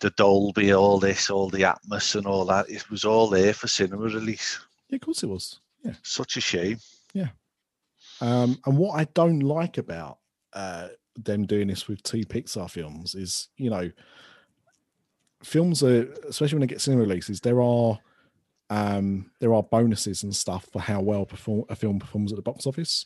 The 0.01 0.09
Dolby, 0.11 0.73
all 0.73 0.99
this, 0.99 1.29
all 1.29 1.49
the 1.49 1.61
Atmos 1.61 2.15
and 2.15 2.27
all 2.27 2.45
that. 2.45 2.69
It 2.69 2.89
was 2.89 3.05
all 3.05 3.27
there 3.29 3.53
for 3.53 3.67
cinema 3.67 4.03
release. 4.03 4.59
Yeah, 4.89 4.97
of 4.97 5.01
course 5.01 5.23
it 5.23 5.27
was. 5.29 5.59
Yeah. 5.83 5.93
Such 6.03 6.35
a 6.37 6.41
shame. 6.41 6.79
Um, 8.21 8.59
and 8.65 8.77
what 8.77 8.99
I 8.99 9.05
don't 9.13 9.41
like 9.41 9.77
about 9.77 10.19
uh, 10.53 10.89
them 11.17 11.45
doing 11.45 11.67
this 11.67 11.87
with 11.87 12.01
two 12.03 12.21
Pixar 12.21 12.69
films 12.69 13.15
is, 13.15 13.49
you 13.57 13.69
know, 13.69 13.91
films 15.43 15.83
are, 15.83 16.11
especially 16.27 16.55
when 16.55 16.61
they 16.61 16.73
get 16.73 16.81
cinema 16.81 17.03
releases, 17.03 17.41
there 17.41 17.61
are 17.61 17.99
um, 18.71 19.29
there 19.39 19.53
are 19.53 19.61
bonuses 19.61 20.23
and 20.23 20.35
stuff 20.35 20.67
for 20.73 20.81
how 20.81 20.99
well 20.99 21.25
perform 21.25 21.65
a 21.69 21.75
film 21.75 21.99
performs 21.99 22.31
at 22.31 22.35
the 22.35 22.41
box 22.41 22.65
office. 22.65 23.05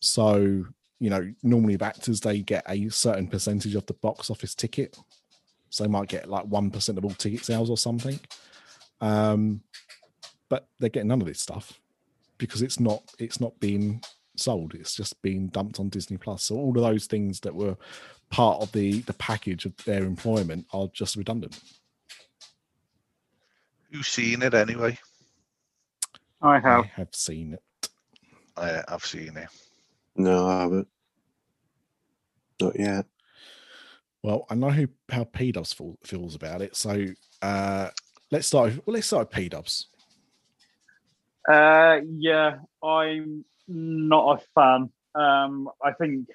So, 0.00 0.64
you 0.98 1.10
know, 1.10 1.32
normally 1.42 1.76
actors 1.80 2.20
they 2.20 2.40
get 2.40 2.64
a 2.66 2.88
certain 2.88 3.28
percentage 3.28 3.74
of 3.74 3.84
the 3.86 3.94
box 3.94 4.30
office 4.30 4.54
ticket. 4.54 4.98
So 5.68 5.84
they 5.84 5.90
might 5.90 6.08
get 6.08 6.30
like 6.30 6.46
one 6.46 6.70
percent 6.70 6.96
of 6.96 7.04
all 7.04 7.10
ticket 7.10 7.44
sales 7.44 7.68
or 7.68 7.76
something. 7.76 8.18
Um, 9.00 9.60
but 10.48 10.68
they're 10.78 10.88
getting 10.88 11.08
none 11.08 11.20
of 11.20 11.26
this 11.26 11.42
stuff 11.42 11.78
because 12.38 12.62
it's 12.62 12.80
not 12.80 13.02
it's 13.18 13.40
not 13.40 13.58
being 13.60 14.02
sold 14.36 14.74
it's 14.74 14.94
just 14.94 15.20
being 15.22 15.48
dumped 15.48 15.80
on 15.80 15.88
disney 15.88 16.16
plus 16.16 16.44
so 16.44 16.56
all 16.56 16.76
of 16.76 16.82
those 16.82 17.06
things 17.06 17.40
that 17.40 17.54
were 17.54 17.76
part 18.30 18.60
of 18.60 18.70
the 18.72 19.00
the 19.02 19.14
package 19.14 19.64
of 19.64 19.74
their 19.84 20.04
employment 20.04 20.66
are 20.72 20.88
just 20.92 21.16
redundant 21.16 21.60
Who's 23.92 24.08
seen 24.08 24.42
it 24.42 24.52
anyway? 24.52 24.98
I 26.42 26.58
have. 26.58 26.84
i 26.84 26.90
have 26.96 27.14
seen 27.14 27.54
it 27.54 27.88
I, 28.56 28.82
I've 28.88 29.04
seen 29.04 29.36
it. 29.36 29.48
No, 30.16 30.46
I 30.46 30.60
haven't. 30.62 30.88
Not 32.60 32.78
yet. 32.78 33.06
well 34.22 34.46
i 34.50 34.54
know 34.54 34.70
who 34.70 34.88
how 35.10 35.24
p-dubs 35.24 35.74
feels 36.04 36.34
about 36.34 36.62
it 36.62 36.74
so 36.76 37.06
uh 37.42 37.88
let's 38.30 38.46
start 38.48 38.66
with, 38.70 38.86
well 38.86 38.94
let's 38.94 39.06
start 39.06 39.28
with 39.28 39.36
p-dubs 39.36 39.86
Uh, 41.48 42.00
yeah, 42.16 42.58
I'm 42.82 43.44
not 43.68 44.40
a 44.40 44.44
fan. 44.54 44.90
Um, 45.14 45.70
I 45.82 45.92
think, 45.92 46.28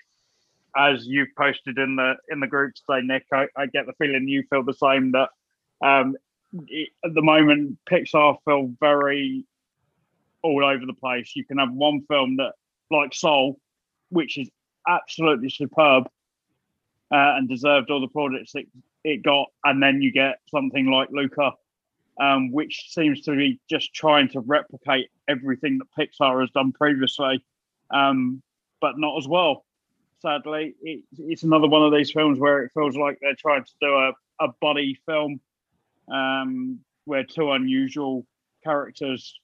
as 0.76 1.06
you've 1.06 1.36
posted 1.38 1.78
in 1.78 1.96
the 1.98 2.16
in 2.30 2.40
the 2.40 2.48
group 2.48 2.74
today, 2.76 3.06
Nick, 3.06 3.26
I, 3.34 3.48
I 3.58 3.66
get 3.66 3.86
the 3.86 3.94
feeling 3.94 4.28
you 4.28 4.44
feel 4.50 4.64
the 4.64 4.74
same. 4.74 5.12
That 5.12 5.30
um, 5.84 6.16
it, 6.68 6.90
at 7.04 7.14
the 7.14 7.22
moment, 7.22 7.78
Pixar 7.90 8.38
feel 8.46 8.74
very 8.80 9.46
all 10.44 10.64
over 10.66 10.86
the 10.86 10.94
place. 10.94 11.34
You 11.36 11.46
can 11.46 11.58
have 11.58 11.72
one 11.72 12.02
film 12.08 12.38
that, 12.38 12.54
like 12.90 13.14
Soul, 13.14 13.60
which 14.10 14.38
is 14.38 14.50
absolutely 14.88 15.50
superb 15.50 16.06
uh, 17.12 17.36
and 17.38 17.48
deserved 17.48 17.92
all 17.92 18.02
the 18.02 18.08
plaudits 18.08 18.56
it, 18.56 18.68
it 19.04 19.24
got, 19.24 19.48
and 19.64 19.84
then 19.84 20.02
you 20.02 20.12
get 20.12 20.40
something 20.50 20.88
like 20.88 21.10
Luca 21.12 21.52
um, 22.20 22.52
which 22.52 22.88
seems 22.90 23.22
to 23.22 23.36
be 23.36 23.60
just 23.70 23.94
trying 23.94 24.30
to 24.30 24.40
replicate 24.42 25.10
everything 25.28 25.80
that 25.80 25.88
Pixar 25.98 26.42
has 26.42 26.50
done 26.52 26.72
previously, 26.72 27.44
um, 27.92 28.42
but 28.80 28.98
not 28.98 29.18
as 29.18 29.28
well. 29.28 29.66
Sadly, 30.22 30.76
it, 30.82 31.04
it's 31.18 31.44
another 31.44 31.68
one 31.68 31.84
of 31.84 31.94
these 31.94 32.12
films 32.12 32.38
where 32.40 32.64
it 32.64 32.72
feels 32.74 32.96
like 32.96 33.18
they're 33.22 33.36
trying 33.36 33.64
to 33.64 33.72
do 33.82 33.88
a, 33.88 34.12
a 34.40 34.50
buddy 34.62 35.00
film 35.06 35.40
um, 36.12 36.80
where 37.06 37.24
two 37.24 37.52
unusual 37.52 38.26
characters 38.64 39.40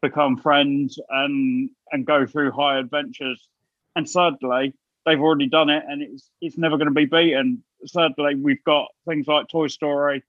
become 0.00 0.36
friends 0.36 0.98
and 1.08 1.70
and 1.90 2.06
go 2.06 2.26
through 2.26 2.52
high 2.52 2.78
adventures. 2.78 3.48
And 3.96 4.08
sadly, 4.08 4.74
they've 5.04 5.20
already 5.20 5.48
done 5.48 5.70
it, 5.70 5.84
and 5.88 6.02
it's 6.02 6.30
it's 6.40 6.58
never 6.58 6.76
going 6.76 6.88
to 6.88 6.94
be 6.94 7.06
beaten. 7.06 7.62
Sadly, 7.86 8.34
we've 8.34 8.62
got 8.64 8.88
things 9.08 9.26
like 9.26 9.48
Toy 9.48 9.68
Story, 9.68 10.22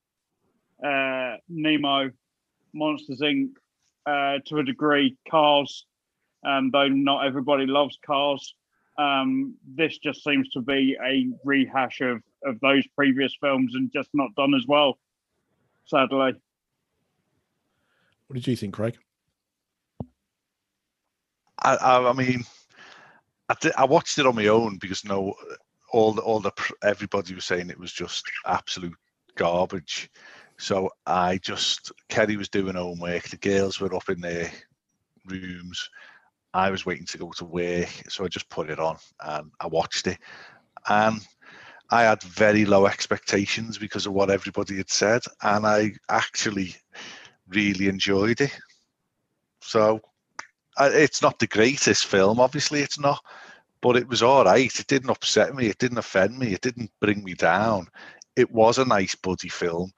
uh, 0.84 1.36
Nemo, 1.48 2.10
Monsters 2.72 3.20
Inc. 3.20 3.50
Uh, 4.06 4.38
to 4.46 4.56
a 4.56 4.64
degree, 4.64 5.18
Cars, 5.30 5.84
um, 6.42 6.70
though 6.72 6.88
not 6.88 7.26
everybody 7.26 7.66
loves 7.66 7.98
Cars. 8.06 8.54
Um, 8.96 9.54
this 9.66 9.98
just 9.98 10.24
seems 10.24 10.48
to 10.50 10.62
be 10.62 10.96
a 11.04 11.28
rehash 11.44 12.00
of 12.00 12.22
of 12.44 12.58
those 12.60 12.86
previous 12.96 13.36
films 13.38 13.74
and 13.74 13.92
just 13.92 14.08
not 14.14 14.34
done 14.34 14.54
as 14.54 14.64
well. 14.66 14.98
Sadly, 15.84 16.32
what 18.28 18.34
did 18.34 18.46
you 18.46 18.56
think 18.56 18.74
craig 18.74 18.96
I, 21.60 21.76
I, 21.76 22.10
I 22.10 22.12
mean, 22.12 22.44
I, 23.48 23.56
di- 23.60 23.72
I 23.76 23.84
watched 23.84 24.18
it 24.18 24.26
on 24.26 24.36
my 24.36 24.46
own 24.46 24.78
because 24.78 25.04
no, 25.04 25.34
all 25.92 26.12
the 26.12 26.22
all 26.22 26.40
the 26.40 26.52
everybody 26.82 27.34
was 27.34 27.44
saying 27.44 27.70
it 27.70 27.78
was 27.78 27.92
just 27.92 28.24
absolute 28.46 28.96
garbage. 29.34 30.10
So 30.58 30.90
I 31.06 31.38
just 31.38 31.92
Kerry 32.08 32.36
was 32.36 32.48
doing 32.48 32.74
homework. 32.74 33.28
The 33.28 33.36
girls 33.36 33.80
were 33.80 33.94
up 33.94 34.08
in 34.08 34.20
their 34.20 34.50
rooms. 35.26 35.88
I 36.52 36.70
was 36.70 36.84
waiting 36.84 37.06
to 37.06 37.18
go 37.18 37.30
to 37.36 37.44
work, 37.44 37.88
so 38.08 38.24
I 38.24 38.28
just 38.28 38.48
put 38.48 38.70
it 38.70 38.80
on 38.80 38.96
and 39.20 39.50
I 39.60 39.66
watched 39.66 40.06
it. 40.06 40.18
And 40.88 41.20
I 41.90 42.02
had 42.02 42.22
very 42.22 42.64
low 42.64 42.86
expectations 42.86 43.78
because 43.78 44.06
of 44.06 44.12
what 44.12 44.30
everybody 44.30 44.76
had 44.76 44.90
said, 44.90 45.22
and 45.42 45.66
I 45.66 45.92
actually 46.08 46.74
really 47.48 47.88
enjoyed 47.88 48.40
it. 48.40 48.58
So 49.60 50.00
it's 50.80 51.22
not 51.22 51.38
the 51.38 51.46
greatest 51.46 52.06
film, 52.06 52.40
obviously, 52.40 52.80
it's 52.80 52.98
not, 52.98 53.22
but 53.80 53.96
it 53.96 54.08
was 54.08 54.22
all 54.22 54.44
right. 54.44 54.78
It 54.78 54.86
didn't 54.86 55.10
upset 55.10 55.54
me, 55.54 55.66
it 55.66 55.78
didn't 55.78 55.98
offend 55.98 56.38
me, 56.38 56.52
it 56.52 56.60
didn't 56.60 56.90
bring 57.00 57.22
me 57.24 57.34
down. 57.34 57.86
It 58.36 58.50
was 58.50 58.78
a 58.78 58.84
nice 58.84 59.14
buddy 59.14 59.48
film. 59.48 59.92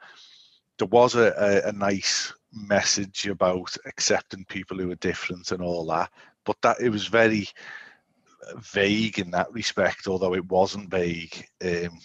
There 0.80 0.88
was 0.88 1.14
a, 1.14 1.32
a, 1.36 1.68
a 1.68 1.72
nice 1.72 2.32
message 2.52 3.26
about 3.28 3.76
accepting 3.86 4.44
people 4.46 4.78
who 4.78 4.90
are 4.90 4.96
different 4.96 5.52
and 5.52 5.62
all 5.62 5.86
that, 5.86 6.10
but 6.44 6.56
that 6.62 6.80
it 6.80 6.88
was 6.88 7.06
very 7.06 7.48
vague 8.56 9.18
in 9.18 9.30
that 9.30 9.52
respect, 9.52 10.06
although 10.06 10.34
it 10.34 10.44
wasn't 10.46 10.90
vague. 10.90 11.46
Um, 11.62 11.98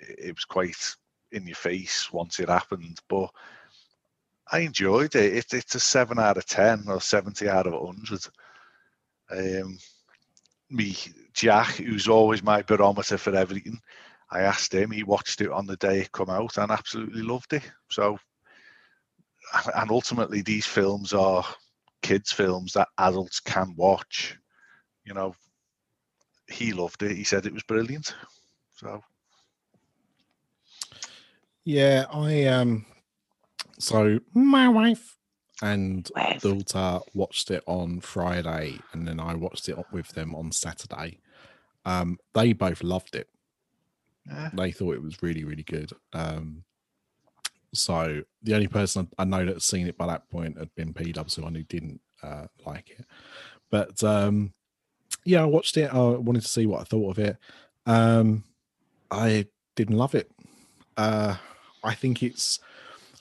it 0.00 0.34
was 0.34 0.44
quite 0.44 0.96
in 1.32 1.46
your 1.46 1.54
face 1.54 2.12
once 2.12 2.40
it 2.40 2.48
happened, 2.48 2.98
but 3.08 3.28
I 4.50 4.60
enjoyed 4.60 5.14
it. 5.14 5.34
it 5.34 5.52
it's 5.52 5.74
a 5.74 5.80
seven 5.80 6.18
out 6.18 6.36
of 6.36 6.46
ten 6.46 6.84
or 6.88 7.00
seventy 7.00 7.48
out 7.48 7.66
of 7.66 7.74
hundred. 7.74 8.26
Um, 9.30 9.78
me, 10.70 10.96
Jack, 11.34 11.74
who's 11.76 12.08
always 12.08 12.42
my 12.42 12.62
barometer 12.62 13.18
for 13.18 13.34
everything. 13.34 13.80
I 14.34 14.40
asked 14.40 14.74
him. 14.74 14.90
He 14.90 15.04
watched 15.04 15.40
it 15.40 15.50
on 15.50 15.66
the 15.66 15.76
day 15.76 16.00
it 16.00 16.12
come 16.12 16.28
out 16.28 16.58
and 16.58 16.70
absolutely 16.70 17.22
loved 17.22 17.52
it. 17.52 17.62
So, 17.88 18.18
and 19.76 19.90
ultimately, 19.90 20.42
these 20.42 20.66
films 20.66 21.12
are 21.12 21.44
kids' 22.02 22.32
films 22.32 22.72
that 22.72 22.88
adults 22.98 23.38
can 23.38 23.74
watch. 23.76 24.36
You 25.04 25.14
know, 25.14 25.36
he 26.48 26.72
loved 26.72 27.02
it. 27.04 27.16
He 27.16 27.22
said 27.22 27.46
it 27.46 27.54
was 27.54 27.62
brilliant. 27.62 28.14
So, 28.76 29.00
yeah, 31.64 32.06
I 32.12 32.44
um, 32.46 32.84
so 33.78 34.18
my 34.34 34.68
wife 34.68 35.16
and 35.62 36.10
daughter 36.40 37.00
watched 37.14 37.52
it 37.52 37.62
on 37.66 38.00
Friday, 38.00 38.80
and 38.92 39.06
then 39.06 39.20
I 39.20 39.34
watched 39.34 39.68
it 39.68 39.78
with 39.92 40.08
them 40.08 40.34
on 40.34 40.50
Saturday. 40.50 41.20
Um, 41.84 42.18
they 42.34 42.52
both 42.52 42.82
loved 42.82 43.14
it. 43.14 43.28
Yeah. 44.26 44.50
They 44.54 44.72
thought 44.72 44.94
it 44.94 45.02
was 45.02 45.22
really, 45.22 45.44
really 45.44 45.62
good. 45.62 45.92
Um, 46.12 46.64
so 47.74 48.22
the 48.42 48.54
only 48.54 48.68
person 48.68 49.08
I 49.18 49.24
know 49.24 49.44
that's 49.44 49.64
seen 49.64 49.86
it 49.86 49.98
by 49.98 50.06
that 50.06 50.30
point 50.30 50.58
had 50.58 50.74
been 50.74 50.94
P 50.94 51.12
Dubs, 51.12 51.34
who 51.34 51.50
didn't 51.50 52.00
uh, 52.22 52.46
like 52.64 52.90
it. 52.90 53.04
But 53.70 54.02
um, 54.02 54.52
yeah, 55.24 55.42
I 55.42 55.46
watched 55.46 55.76
it. 55.76 55.92
I 55.92 55.98
wanted 55.98 56.42
to 56.42 56.48
see 56.48 56.66
what 56.66 56.80
I 56.80 56.84
thought 56.84 57.10
of 57.10 57.18
it. 57.18 57.36
Um, 57.86 58.44
I 59.10 59.46
didn't 59.76 59.96
love 59.96 60.14
it. 60.14 60.30
Uh, 60.96 61.36
I 61.82 61.94
think 61.94 62.22
it's. 62.22 62.60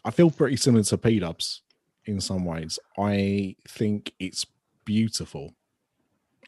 I 0.05 0.11
feel 0.11 0.29
pretty 0.31 0.57
similar 0.57 0.83
to 0.83 0.97
P 0.97 1.19
Dubs 1.19 1.61
in 2.05 2.21
some 2.21 2.45
ways. 2.45 2.77
I 2.97 3.55
think 3.67 4.13
it's 4.19 4.45
beautiful. 4.85 5.53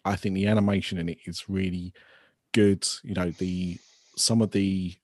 I 0.04 0.16
think 0.16 0.36
the 0.36 0.48
animation 0.48 0.98
in 0.98 1.10
it 1.10 1.18
is 1.26 1.50
really 1.50 1.94
good. 2.54 2.88
You 3.04 3.16
know, 3.16 3.32
the 3.32 3.80
some 4.16 4.42
of 4.42 4.52
the 4.52 4.96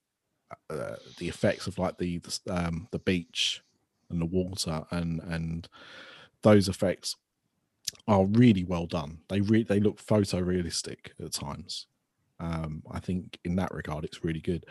uh, 0.69 0.95
the 1.17 1.29
effects 1.29 1.67
of 1.67 1.77
like 1.77 1.97
the 1.97 2.17
the, 2.19 2.39
um, 2.49 2.87
the 2.91 2.99
beach 2.99 3.61
and 4.09 4.21
the 4.21 4.25
water 4.25 4.83
and 4.91 5.21
and 5.21 5.67
those 6.41 6.67
effects 6.67 7.15
are 8.07 8.25
really 8.25 8.63
well 8.63 8.85
done. 8.85 9.19
They 9.29 9.41
re- 9.41 9.63
they 9.63 9.79
look 9.79 10.03
photorealistic 10.03 11.11
at 11.23 11.31
times. 11.33 11.87
Um, 12.39 12.83
I 12.91 12.99
think 12.99 13.37
in 13.45 13.55
that 13.57 13.73
regard, 13.73 14.03
it's 14.03 14.23
really 14.23 14.39
good. 14.39 14.65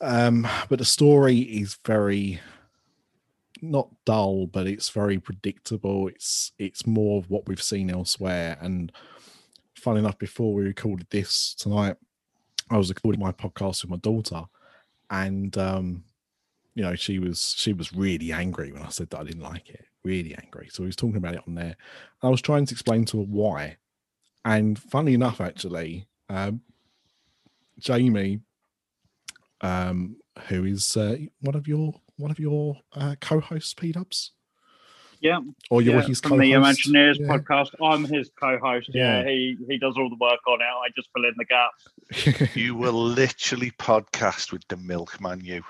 Um, 0.00 0.46
but 0.68 0.78
the 0.78 0.84
story 0.84 1.38
is 1.38 1.78
very 1.84 2.40
not 3.62 3.88
dull, 4.04 4.46
but 4.46 4.66
it's 4.66 4.90
very 4.90 5.18
predictable. 5.18 6.08
It's 6.08 6.52
it's 6.58 6.86
more 6.86 7.18
of 7.18 7.30
what 7.30 7.48
we've 7.48 7.62
seen 7.62 7.90
elsewhere. 7.90 8.58
And 8.60 8.92
fun 9.74 9.96
enough, 9.96 10.18
before 10.18 10.54
we 10.54 10.64
recorded 10.64 11.08
this 11.10 11.54
tonight, 11.54 11.96
I 12.70 12.76
was 12.76 12.88
recording 12.88 13.20
my 13.20 13.32
podcast 13.32 13.82
with 13.82 13.90
my 13.90 13.96
daughter, 13.96 14.44
and 15.10 15.56
um, 15.58 16.04
you 16.74 16.82
know 16.82 16.94
she 16.94 17.18
was 17.18 17.54
she 17.56 17.72
was 17.72 17.92
really 17.92 18.32
angry 18.32 18.72
when 18.72 18.82
I 18.82 18.88
said 18.88 19.10
that 19.10 19.20
I 19.20 19.24
didn't 19.24 19.42
like 19.42 19.68
it. 19.70 19.84
Really 20.04 20.34
angry. 20.42 20.68
So 20.70 20.82
we 20.82 20.86
was 20.86 20.96
talking 20.96 21.16
about 21.16 21.34
it 21.34 21.42
on 21.46 21.54
there. 21.54 21.76
I 22.22 22.28
was 22.28 22.40
trying 22.42 22.66
to 22.66 22.74
explain 22.74 23.04
to 23.06 23.18
her 23.18 23.24
why. 23.24 23.76
And 24.44 24.78
funny 24.78 25.14
enough, 25.14 25.40
actually, 25.40 26.06
um, 26.28 26.60
Jamie, 27.78 28.40
um, 29.60 30.16
who 30.46 30.64
is 30.64 30.96
uh, 30.96 31.16
one 31.40 31.54
of 31.54 31.66
your 31.66 31.92
one 32.16 32.30
of 32.30 32.38
your 32.38 32.76
uh, 32.94 33.16
co-hosts, 33.20 33.74
P 33.74 33.92
Dubs, 33.92 34.32
Yeah, 35.20 35.40
or 35.70 35.82
you're 35.82 35.96
yeah, 35.96 36.02
his 36.02 36.20
from 36.20 36.38
the 36.38 36.52
co-host. 36.52 36.86
Imagineers 36.88 37.18
Yeah. 37.18 37.26
podcast. 37.26 37.70
I'm 37.82 38.04
his 38.04 38.30
co-host. 38.40 38.90
Yeah. 38.94 39.22
Yeah. 39.22 39.28
he 39.28 39.56
he 39.68 39.78
does 39.78 39.96
all 39.96 40.08
the 40.08 40.16
work 40.16 40.40
on 40.46 40.60
it. 40.60 40.64
I 40.64 40.88
just 40.94 41.08
fill 41.14 41.24
in 41.24 41.34
the 41.36 41.44
gaps. 41.44 42.54
You 42.56 42.74
will 42.74 42.92
literally 43.02 43.70
podcast 43.72 44.52
with 44.52 44.66
the 44.68 44.76
milkman, 44.76 45.44
you. 45.44 45.62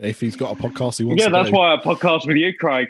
if 0.00 0.20
he's 0.20 0.36
got 0.36 0.56
a 0.58 0.62
podcast 0.62 0.98
he 0.98 1.04
wants 1.04 1.22
Yeah, 1.22 1.28
to 1.28 1.32
that's 1.32 1.50
do. 1.50 1.56
why 1.56 1.74
I 1.74 1.76
podcast 1.78 2.26
with 2.26 2.36
you, 2.36 2.52
Craig. 2.54 2.88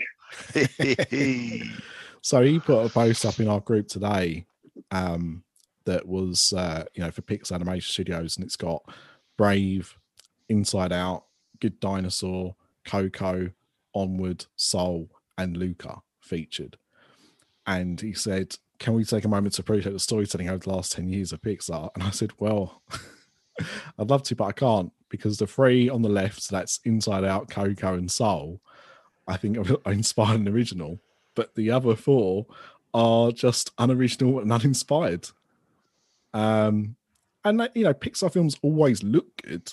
So 2.23 2.43
he 2.43 2.59
put 2.59 2.85
a 2.85 2.91
post 2.91 3.25
up 3.25 3.41
in 3.41 3.49
our 3.49 3.61
group 3.61 3.89
today 3.89 4.45
um, 4.91 5.43
that 5.87 6.07
was, 6.07 6.53
uh, 6.53 6.85
you 6.95 7.03
know, 7.03 7.11
for 7.11 7.23
Pixar 7.23 7.53
Animation 7.55 7.91
Studios, 7.91 8.37
and 8.37 8.45
it's 8.45 8.57
got 8.57 8.83
Brave, 9.39 9.97
Inside 10.51 10.93
Out, 10.93 11.25
Good 11.61 11.81
Dinosaur, 11.81 12.55
Coco, 12.85 13.51
Onward, 13.95 14.45
Soul, 14.57 15.09
and 15.41 15.57
Luca 15.57 16.03
featured. 16.21 16.77
And 17.67 18.01
he 18.01 18.13
said, 18.13 18.57
Can 18.79 18.95
we 18.95 19.05
take 19.05 19.25
a 19.25 19.29
moment 19.29 19.55
to 19.55 19.63
appreciate 19.63 19.93
the 19.93 20.01
storytelling 20.01 20.49
over 20.49 20.59
the 20.59 20.71
last 20.71 20.93
10 20.93 21.09
years 21.09 21.33
of 21.33 21.43
Pixar? 21.43 21.91
And 21.95 22.03
I 22.03 22.11
said, 22.11 22.33
Well, 22.39 22.83
I'd 23.99 24.11
love 24.11 24.23
to, 24.25 24.37
but 24.37 24.45
I 24.47 24.53
can't 24.53 24.93
because 25.09 25.39
the 25.39 25.47
three 25.47 25.89
on 25.89 26.03
the 26.03 26.09
left, 26.09 26.51
that's 26.51 26.81
Inside 26.85 27.25
Out, 27.25 27.51
Coco, 27.51 27.95
and 27.95 28.11
Soul, 28.11 28.61
I 29.27 29.37
think 29.37 29.59
are 29.59 29.79
inspired 29.93 30.41
and 30.41 30.49
original 30.49 31.01
but 31.35 31.55
the 31.55 31.71
other 31.71 31.97
four 31.97 32.47
are 32.93 33.33
just 33.33 33.71
unoriginal 33.79 34.41
and 34.41 34.53
uninspired. 34.53 35.29
Um, 36.35 36.97
and 37.45 37.69
you 37.75 37.85
know, 37.85 37.95
Pixar 37.95 38.33
films 38.33 38.59
always 38.63 39.03
look 39.03 39.43
good. 39.43 39.73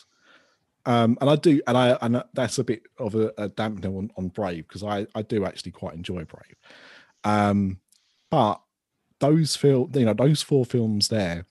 Um, 0.87 1.17
and 1.19 1.29
I 1.29 1.35
do, 1.35 1.61
and 1.67 1.77
I, 1.77 1.97
and 2.01 2.23
that's 2.33 2.59
a 2.59 2.63
bit 2.63 2.83
of 2.97 3.13
a, 3.13 3.27
a 3.37 3.49
dampener 3.49 3.97
on, 3.97 4.09
on 4.15 4.29
Brave 4.29 4.65
because 4.69 4.83
I, 4.83 5.05
I 5.13 5.21
do 5.21 5.43
actually 5.43 5.73
quite 5.73 5.93
enjoy 5.95 6.23
Brave. 6.23 6.55
Um, 7.25 7.79
but 8.29 8.61
those 9.19 9.57
film, 9.57 9.91
you 9.93 10.05
know, 10.05 10.13
those 10.13 10.41
four 10.41 10.63
films 10.63 11.09
there 11.09 11.45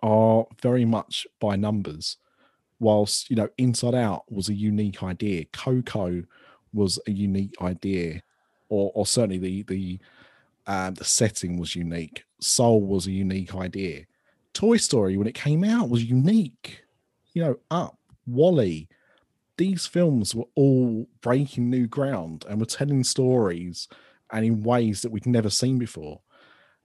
are 0.00 0.46
very 0.62 0.84
much 0.84 1.26
by 1.40 1.56
numbers. 1.56 2.18
Whilst 2.78 3.30
you 3.30 3.36
know, 3.36 3.48
Inside 3.58 3.96
Out 3.96 4.30
was 4.30 4.48
a 4.48 4.54
unique 4.54 5.02
idea, 5.02 5.44
Coco 5.52 6.22
was 6.72 7.00
a 7.08 7.10
unique 7.10 7.54
idea 7.60 8.22
or 8.68 8.92
or 8.94 9.06
certainly 9.06 9.38
the 9.38 9.62
the 9.64 9.98
um, 10.68 10.94
the 10.94 11.04
setting 11.04 11.58
was 11.58 11.74
unique. 11.74 12.24
Soul 12.40 12.80
was 12.80 13.08
a 13.08 13.12
unique 13.12 13.56
idea. 13.56 14.04
Toy 14.54 14.76
Story 14.76 15.16
when 15.16 15.26
it 15.26 15.34
came 15.34 15.64
out 15.64 15.88
was 15.88 16.04
unique. 16.04 16.84
You 17.34 17.42
know, 17.42 17.56
Up, 17.70 17.98
WALL-E, 18.26 18.88
these 19.56 19.86
films 19.86 20.34
were 20.34 20.48
all 20.54 21.08
breaking 21.20 21.70
new 21.70 21.86
ground 21.86 22.44
and 22.48 22.58
were 22.58 22.66
telling 22.66 23.04
stories 23.04 23.88
and 24.32 24.44
in 24.44 24.62
ways 24.62 25.02
that 25.02 25.12
we'd 25.12 25.26
never 25.26 25.50
seen 25.50 25.78
before. 25.78 26.20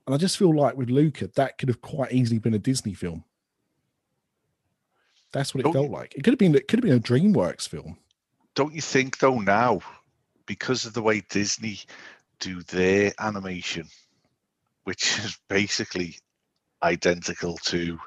And 0.06 0.14
I 0.14 0.18
just 0.18 0.38
feel 0.38 0.54
like 0.54 0.76
with 0.76 0.90
Luca, 0.90 1.28
that 1.36 1.58
could 1.58 1.68
have 1.68 1.80
quite 1.80 2.12
easily 2.12 2.38
been 2.38 2.54
a 2.54 2.58
Disney 2.58 2.94
film. 2.94 3.24
That's 5.32 5.54
what 5.54 5.60
it 5.60 5.64
Don't 5.64 5.72
felt 5.74 5.90
like. 5.90 6.14
It 6.14 6.24
could 6.24 6.32
have 6.32 6.38
been 6.38 6.54
it 6.54 6.68
could 6.68 6.82
have 6.82 6.84
been 6.84 6.96
a 6.96 7.00
DreamWorks 7.00 7.68
film. 7.68 7.98
Don't 8.54 8.74
you 8.74 8.80
think 8.80 9.18
though 9.18 9.38
now, 9.38 9.80
because 10.46 10.86
of 10.86 10.94
the 10.94 11.02
way 11.02 11.22
Disney 11.28 11.80
do 12.40 12.62
their 12.62 13.12
animation, 13.18 13.86
which 14.84 15.18
is 15.18 15.38
basically 15.48 16.16
identical 16.82 17.56
to 17.64 17.98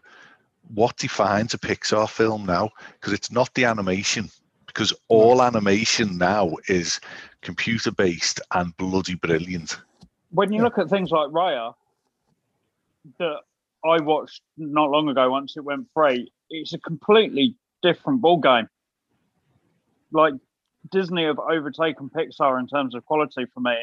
what 0.73 0.97
defines 0.97 1.53
a 1.53 1.57
Pixar 1.57 2.09
film 2.09 2.45
now, 2.45 2.69
because 2.93 3.13
it's 3.13 3.31
not 3.31 3.53
the 3.53 3.65
animation, 3.65 4.29
because 4.67 4.93
all 5.09 5.41
animation 5.41 6.17
now 6.17 6.51
is 6.67 6.99
computer 7.41 7.91
based 7.91 8.39
and 8.53 8.75
bloody 8.77 9.15
brilliant. 9.15 9.77
When 10.29 10.51
you 10.51 10.59
Yeah. 10.59 10.65
look 10.65 10.77
at 10.77 10.89
things 10.89 11.11
like 11.11 11.29
Raya, 11.29 11.73
that 13.19 13.41
I 13.83 13.99
watched 13.99 14.41
not 14.57 14.89
long 14.91 15.09
ago, 15.09 15.29
once 15.29 15.57
it 15.57 15.63
went 15.63 15.87
free, 15.93 16.31
it's 16.49 16.73
a 16.73 16.79
completely 16.79 17.55
different 17.81 18.21
ball 18.21 18.37
game. 18.37 18.69
Like 20.11 20.33
Disney 20.91 21.25
have 21.25 21.39
overtaken 21.39 22.09
Pixar 22.09 22.59
in 22.59 22.67
terms 22.67 22.95
of 22.95 23.05
quality 23.05 23.45
for 23.53 23.59
me 23.59 23.75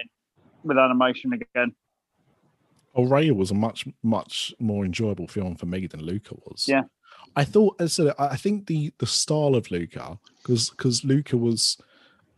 with 0.63 0.79
animation 0.79 1.33
again. 1.33 1.75
Raya 3.07 3.35
was 3.35 3.51
a 3.51 3.55
much 3.55 3.87
much 4.03 4.55
more 4.59 4.85
enjoyable 4.85 5.29
film 5.29 5.57
for 5.57 5.67
me 5.67 5.87
than 5.87 6.01
Luca 6.03 6.35
was. 6.47 6.67
Yeah. 6.69 6.83
I 7.37 7.45
thought 7.45 7.77
as 7.81 7.99
I 8.01 8.05
said, 8.05 8.15
I 8.19 8.27
I 8.29 8.37
think 8.37 8.67
the 8.67 8.93
the 8.99 9.07
style 9.07 9.55
of 9.55 9.71
Luca 9.71 10.19
because 10.43 10.71
because 10.71 11.05
Luca 11.05 11.37
was 11.37 11.79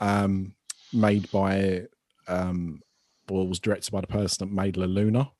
um 0.00 0.54
made 0.92 1.30
by 1.30 1.86
um 2.28 2.82
or 3.28 3.46
was 3.46 3.60
directed 3.60 3.92
by 3.92 4.00
the 4.00 4.06
person 4.08 4.48
that 4.48 4.54
made 4.54 4.76
La 4.76 4.86
Luna, 4.86 5.30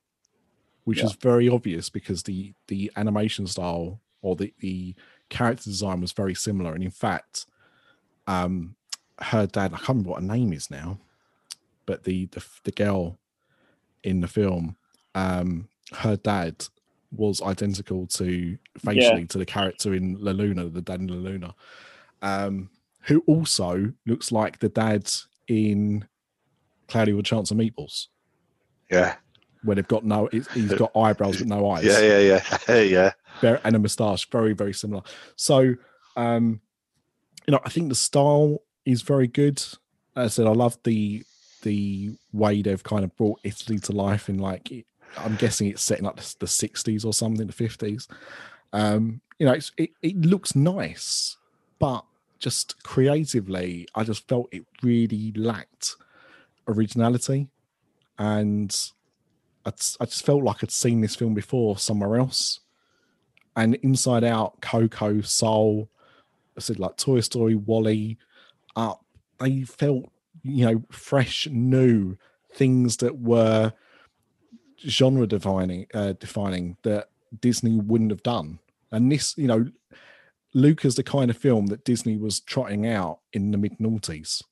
which 0.85 0.99
Yeah. 0.99 1.05
is 1.05 1.13
very 1.13 1.49
obvious 1.49 1.89
because 1.89 2.23
the 2.23 2.53
the 2.67 2.91
animation 2.95 3.47
style 3.47 4.01
or 4.21 4.35
the 4.35 4.53
the 4.59 4.95
character 5.29 5.65
design 5.65 6.01
was 6.01 6.11
very 6.11 6.35
similar, 6.35 6.73
and 6.73 6.83
in 6.83 6.91
fact, 6.91 7.45
um, 8.27 8.75
her 9.19 9.45
dad 9.45 9.73
I 9.73 9.77
can't 9.77 9.89
remember 9.89 10.11
what 10.11 10.21
her 10.21 10.27
name 10.27 10.53
is 10.53 10.71
now, 10.71 10.99
but 11.85 12.03
the 12.03 12.27
the 12.27 12.43
the 12.63 12.71
girl 12.71 13.19
in 14.03 14.21
the 14.21 14.27
film, 14.27 14.77
um, 15.15 15.67
her 15.93 16.15
dad 16.15 16.65
was 17.11 17.41
identical 17.41 18.07
to 18.07 18.57
facially 18.77 19.25
to 19.27 19.37
the 19.37 19.45
character 19.45 19.93
in 19.93 20.17
La 20.19 20.31
Luna, 20.31 20.69
the 20.69 20.81
dad 20.81 21.01
in 21.01 21.07
La 21.07 21.15
Luna, 21.15 21.55
um, 22.21 22.69
who 23.01 23.23
also 23.27 23.91
looks 24.05 24.31
like 24.31 24.59
the 24.59 24.69
dad 24.69 25.09
in 25.47 26.07
Cloudy 26.87 27.13
with 27.13 27.25
Chance 27.25 27.51
of 27.51 27.57
Meatballs, 27.57 28.07
Yeah, 28.89 29.15
where 29.63 29.75
they've 29.75 29.87
got 29.87 30.05
no, 30.05 30.29
he's 30.31 30.47
got 30.73 30.95
eyebrows 30.95 31.37
but 31.37 31.47
no 31.47 31.69
eyes. 31.69 31.83
Yeah, 31.83 31.99
yeah, 31.99 32.19
yeah, 32.67 32.75
yeah. 32.81 33.11
very, 33.41 33.59
and 33.63 33.75
a 33.75 33.79
moustache, 33.79 34.29
very, 34.29 34.53
very 34.53 34.73
similar. 34.73 35.03
So, 35.35 35.75
um, 36.15 36.61
you 37.47 37.51
know, 37.51 37.59
I 37.65 37.69
think 37.69 37.89
the 37.89 37.95
style 37.95 38.59
is 38.85 39.01
very 39.01 39.27
good. 39.27 39.57
As 40.15 40.25
I 40.25 40.27
said, 40.27 40.47
I 40.47 40.51
love 40.51 40.77
the 40.83 41.23
the 41.63 42.11
way 42.33 42.61
they've 42.61 42.83
kind 42.83 43.03
of 43.03 43.15
brought 43.15 43.39
Italy 43.43 43.77
to 43.79 43.91
life 43.91 44.29
in 44.29 44.39
like 44.39 44.71
I'm 45.17 45.35
guessing 45.35 45.67
it's 45.67 45.81
setting 45.81 46.05
up 46.05 46.17
the, 46.17 46.35
the 46.39 46.45
60s 46.45 47.05
or 47.05 47.13
something, 47.13 47.47
the 47.47 47.53
50s. 47.53 48.07
Um, 48.73 49.21
you 49.37 49.45
know, 49.45 49.57
it 49.77 49.89
it 50.01 50.17
looks 50.21 50.55
nice, 50.55 51.37
but 51.79 52.05
just 52.39 52.81
creatively, 52.83 53.87
I 53.95 54.03
just 54.03 54.27
felt 54.27 54.47
it 54.51 54.65
really 54.81 55.33
lacked 55.35 55.95
originality, 56.67 57.49
and 58.17 58.73
I, 59.65 59.69
I 59.69 60.05
just 60.05 60.25
felt 60.25 60.43
like 60.43 60.63
I'd 60.63 60.71
seen 60.71 61.01
this 61.01 61.15
film 61.15 61.33
before 61.33 61.77
somewhere 61.77 62.17
else 62.17 62.61
and 63.55 63.75
Inside 63.75 64.23
Out, 64.23 64.61
Coco, 64.61 65.21
Soul, 65.21 65.89
I 66.57 66.61
said 66.61 66.79
like 66.79 66.97
Toy 66.97 67.19
Story, 67.21 67.55
WALL-E, 67.55 68.17
Up, 68.75 69.03
they 69.39 69.63
felt, 69.63 70.11
you 70.43 70.65
know, 70.65 70.83
fresh, 70.91 71.47
new 71.51 72.17
things 72.53 72.97
that 72.97 73.19
were 73.19 73.73
genre 74.87 75.27
defining, 75.27 75.87
uh, 75.93 76.13
defining 76.13 76.77
that 76.83 77.09
Disney 77.39 77.77
wouldn't 77.77 78.11
have 78.11 78.23
done. 78.23 78.59
And 78.91 79.11
this, 79.11 79.37
you 79.37 79.47
know, 79.47 79.65
Luca's 80.53 80.95
the 80.95 81.03
kind 81.03 81.29
of 81.29 81.37
film 81.37 81.67
that 81.67 81.85
Disney 81.85 82.17
was 82.17 82.41
trotting 82.41 82.87
out 82.87 83.19
in 83.33 83.51
the 83.51 83.57
mid 83.57 83.77
noughties 83.79 84.43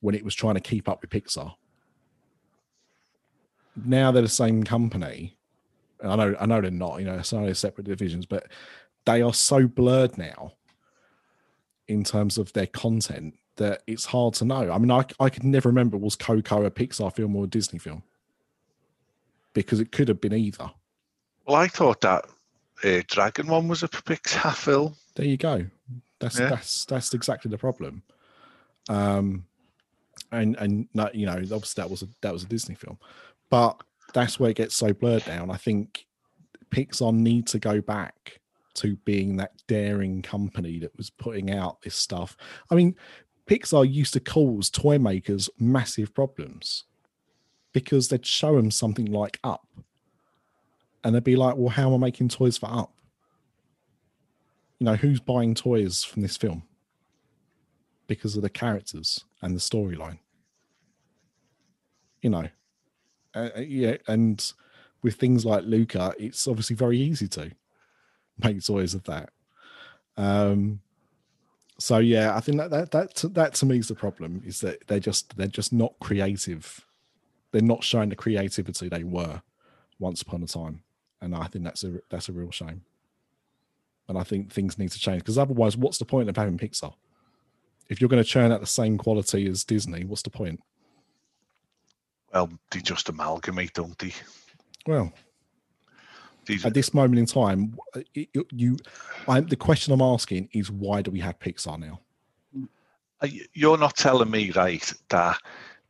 when 0.00 0.14
it 0.14 0.24
was 0.24 0.34
trying 0.34 0.54
to 0.54 0.60
keep 0.60 0.88
up 0.88 1.00
with 1.00 1.10
Pixar. 1.10 1.54
Now 3.76 4.10
they're 4.10 4.22
the 4.22 4.28
same 4.28 4.64
company. 4.64 5.38
I 6.04 6.16
know, 6.16 6.36
I 6.38 6.46
know 6.46 6.60
they're 6.60 6.70
not. 6.70 7.00
You 7.00 7.06
know, 7.06 7.14
it's 7.14 7.32
only 7.32 7.54
separate 7.54 7.86
divisions, 7.86 8.26
but 8.26 8.48
they 9.06 9.22
are 9.22 9.34
so 9.34 9.66
blurred 9.66 10.18
now 10.18 10.52
in 11.88 12.04
terms 12.04 12.38
of 12.38 12.52
their 12.52 12.66
content 12.66 13.34
that 13.56 13.82
it's 13.86 14.04
hard 14.04 14.34
to 14.34 14.44
know. 14.44 14.70
I 14.70 14.78
mean, 14.78 14.90
I 14.90 15.04
I 15.18 15.30
could 15.30 15.44
never 15.44 15.68
remember 15.68 15.96
was 15.96 16.14
Coco 16.14 16.64
a 16.64 16.70
Pixar 16.70 17.14
film 17.14 17.34
or 17.34 17.44
a 17.44 17.48
Disney 17.48 17.78
film 17.78 18.02
because 19.54 19.80
it 19.80 19.92
could 19.92 20.08
have 20.08 20.20
been 20.20 20.34
either. 20.34 20.70
Well, 21.46 21.56
I 21.56 21.68
thought 21.68 22.00
that 22.02 22.26
uh, 22.84 23.02
Dragon 23.06 23.46
one 23.46 23.68
was 23.68 23.82
a 23.82 23.88
Pixar 23.88 24.54
film. 24.54 24.94
There 25.14 25.26
you 25.26 25.36
go. 25.36 25.66
That's 26.20 26.38
Yeah. 26.38 26.50
that's 26.50 26.84
that's 26.84 27.14
exactly 27.14 27.50
the 27.50 27.58
problem. 27.58 28.02
Um, 28.88 29.44
and 30.32 30.56
and 30.56 30.88
no, 30.94 31.10
you 31.12 31.26
know, 31.26 31.32
obviously 31.32 31.82
that 31.82 31.90
was 31.90 32.02
a 32.02 32.08
that 32.20 32.32
was 32.32 32.42
a 32.42 32.46
Disney 32.46 32.74
film, 32.74 32.98
but 33.50 33.80
that's 34.14 34.38
where 34.40 34.50
it 34.50 34.56
gets 34.56 34.76
so 34.76 34.92
blurred 34.92 35.24
down. 35.24 35.50
I 35.50 35.56
think 35.56 36.06
Pixar 36.70 37.14
need 37.14 37.46
to 37.48 37.58
go 37.58 37.80
back 37.80 38.40
to 38.74 38.96
being 39.04 39.36
that 39.36 39.52
daring 39.66 40.22
company 40.22 40.78
that 40.78 40.96
was 40.96 41.10
putting 41.10 41.50
out 41.50 41.82
this 41.82 41.96
stuff. 41.96 42.36
I 42.70 42.74
mean, 42.74 42.94
Pixar 43.46 43.90
used 43.90 44.12
to 44.12 44.20
cause 44.20 44.70
toy 44.70 44.98
makers 44.98 45.50
massive 45.58 46.14
problems 46.14 46.84
because 47.72 48.08
they'd 48.08 48.26
show 48.26 48.56
them 48.56 48.70
something 48.70 49.06
like 49.06 49.38
Up, 49.44 49.66
and 51.04 51.14
they'd 51.14 51.24
be 51.24 51.36
like, 51.36 51.56
"Well, 51.56 51.70
how 51.70 51.88
am 51.88 52.02
I 52.02 52.06
making 52.06 52.28
toys 52.28 52.56
for 52.56 52.66
Up?" 52.66 52.92
you 54.78 54.84
know 54.84 54.94
who's 54.94 55.20
buying 55.20 55.54
toys 55.54 56.04
from 56.04 56.22
this 56.22 56.36
film? 56.36 56.62
Because 58.06 58.36
of 58.36 58.42
the 58.42 58.50
characters 58.50 59.24
and 59.42 59.54
the 59.54 59.60
storyline. 59.60 60.18
You 62.22 62.30
know 62.30 62.48
uh, 63.34 63.50
uh, 63.56 63.60
yeah 63.60 63.96
and 64.08 64.52
with 65.02 65.14
things 65.14 65.44
like 65.44 65.62
luca 65.64 66.12
it's 66.18 66.48
obviously 66.48 66.74
very 66.74 66.98
easy 66.98 67.28
to 67.28 67.52
make 68.42 68.64
toys 68.64 68.94
of 68.94 69.04
that. 69.04 69.30
Um 70.16 70.80
so 71.80 71.98
yeah 71.98 72.34
i 72.34 72.40
think 72.40 72.58
that 72.58 72.70
that 72.70 72.90
that, 72.90 73.14
that 73.34 73.54
to 73.54 73.64
me 73.64 73.78
is 73.78 73.86
the 73.86 73.94
problem 73.94 74.42
is 74.44 74.60
that 74.60 74.84
they're 74.88 74.98
just 74.98 75.36
they're 75.36 75.46
just 75.46 75.72
not 75.72 75.94
creative 76.00 76.84
they're 77.52 77.62
not 77.62 77.82
showing 77.84 78.08
the 78.08 78.16
creativity 78.16 78.88
they 78.88 79.04
were 79.04 79.40
once 79.98 80.22
upon 80.22 80.42
a 80.42 80.46
time 80.46 80.82
and 81.20 81.34
i 81.34 81.46
think 81.46 81.64
that's 81.64 81.84
a 81.84 82.00
that's 82.10 82.28
a 82.28 82.32
real 82.32 82.50
shame 82.50 82.82
and 84.08 84.16
I 84.16 84.22
think 84.22 84.50
things 84.50 84.78
need 84.78 84.90
to 84.92 84.98
change 84.98 85.20
because 85.20 85.36
otherwise, 85.36 85.76
what's 85.76 85.98
the 85.98 86.04
point 86.06 86.30
of 86.30 86.36
having 86.36 86.56
Pixar? 86.56 86.94
If 87.90 88.00
you're 88.00 88.08
going 88.08 88.22
to 88.22 88.28
churn 88.28 88.50
out 88.50 88.60
the 88.60 88.66
same 88.66 88.96
quality 88.96 89.46
as 89.48 89.64
Disney, 89.64 90.04
what's 90.04 90.22
the 90.22 90.30
point? 90.30 90.60
Well, 92.32 92.50
they 92.70 92.80
just 92.80 93.08
amalgamate, 93.08 93.74
don't 93.74 93.98
they? 93.98 94.12
Well, 94.86 95.12
These, 96.46 96.64
at 96.64 96.72
this 96.74 96.94
moment 96.94 97.18
in 97.18 97.26
time, 97.26 97.76
it, 98.14 98.28
it- 98.32 98.46
you, 98.52 98.78
I, 99.26 99.40
the 99.40 99.56
question 99.56 99.92
I'm 99.92 100.00
asking 100.00 100.48
is 100.52 100.70
why 100.70 101.02
do 101.02 101.10
we 101.10 101.20
have 101.20 101.38
Pixar 101.38 101.78
now? 101.78 102.00
Uh, 103.20 103.28
you're 103.52 103.76
not 103.76 103.96
telling 103.96 104.30
me, 104.30 104.52
right, 104.52 104.90
that 105.10 105.38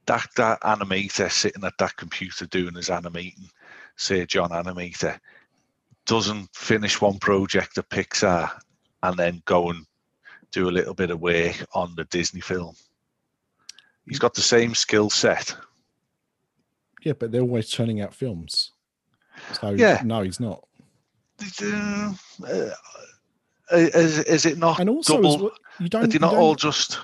that 0.09 0.27
that 0.37 0.61
animator 0.63 1.31
sitting 1.31 1.63
at 1.65 1.79
that 1.79 1.97
computer 1.97 2.47
doing 2.47 2.75
his 2.75 2.91
animating, 2.91 3.49
say 3.97 4.27
John 4.27 4.51
Animator, 4.51 5.19
doesn't 6.07 6.49
finish 6.55 7.01
one 7.01 7.19
project 7.19 7.79
at 7.79 7.89
Pixar 7.91 8.51
and 9.03 9.17
then 9.17 9.43
go 9.45 9.71
and 9.71 9.85
do 10.51 10.69
a 10.69 10.73
little 10.73 10.95
bit 10.95 11.11
of 11.11 11.21
work 11.21 11.65
on 11.75 11.95
the 11.95 12.05
Disney 12.05 12.41
film. 12.41 12.75
He's 14.09 14.19
got 14.19 14.35
the 14.35 14.41
same 14.41 14.75
skill 14.75 15.11
set. 15.11 15.55
Yeah, 17.05 17.13
but 17.13 17.31
they're 17.31 17.43
always 17.43 17.71
turning 17.71 18.01
out 18.01 18.15
films. 18.15 18.73
So 19.61 19.71
Yeah. 19.71 20.01
no, 20.05 20.23
he's 20.23 20.41
not. 20.41 20.65
Uh, 21.63 22.15
uh, 22.43 22.71
is, 23.71 24.19
is 24.21 24.47
it 24.47 24.59
not 24.59 24.81
And 24.81 24.89
also, 24.89 25.17
double? 25.17 25.39
well, 25.39 25.53
you 25.79 25.89
don't. 25.89 26.05
Are 26.05 26.07
they 26.09 26.15
you 26.15 26.19
not 26.19 26.35
all 26.35 26.55
just? 26.55 26.99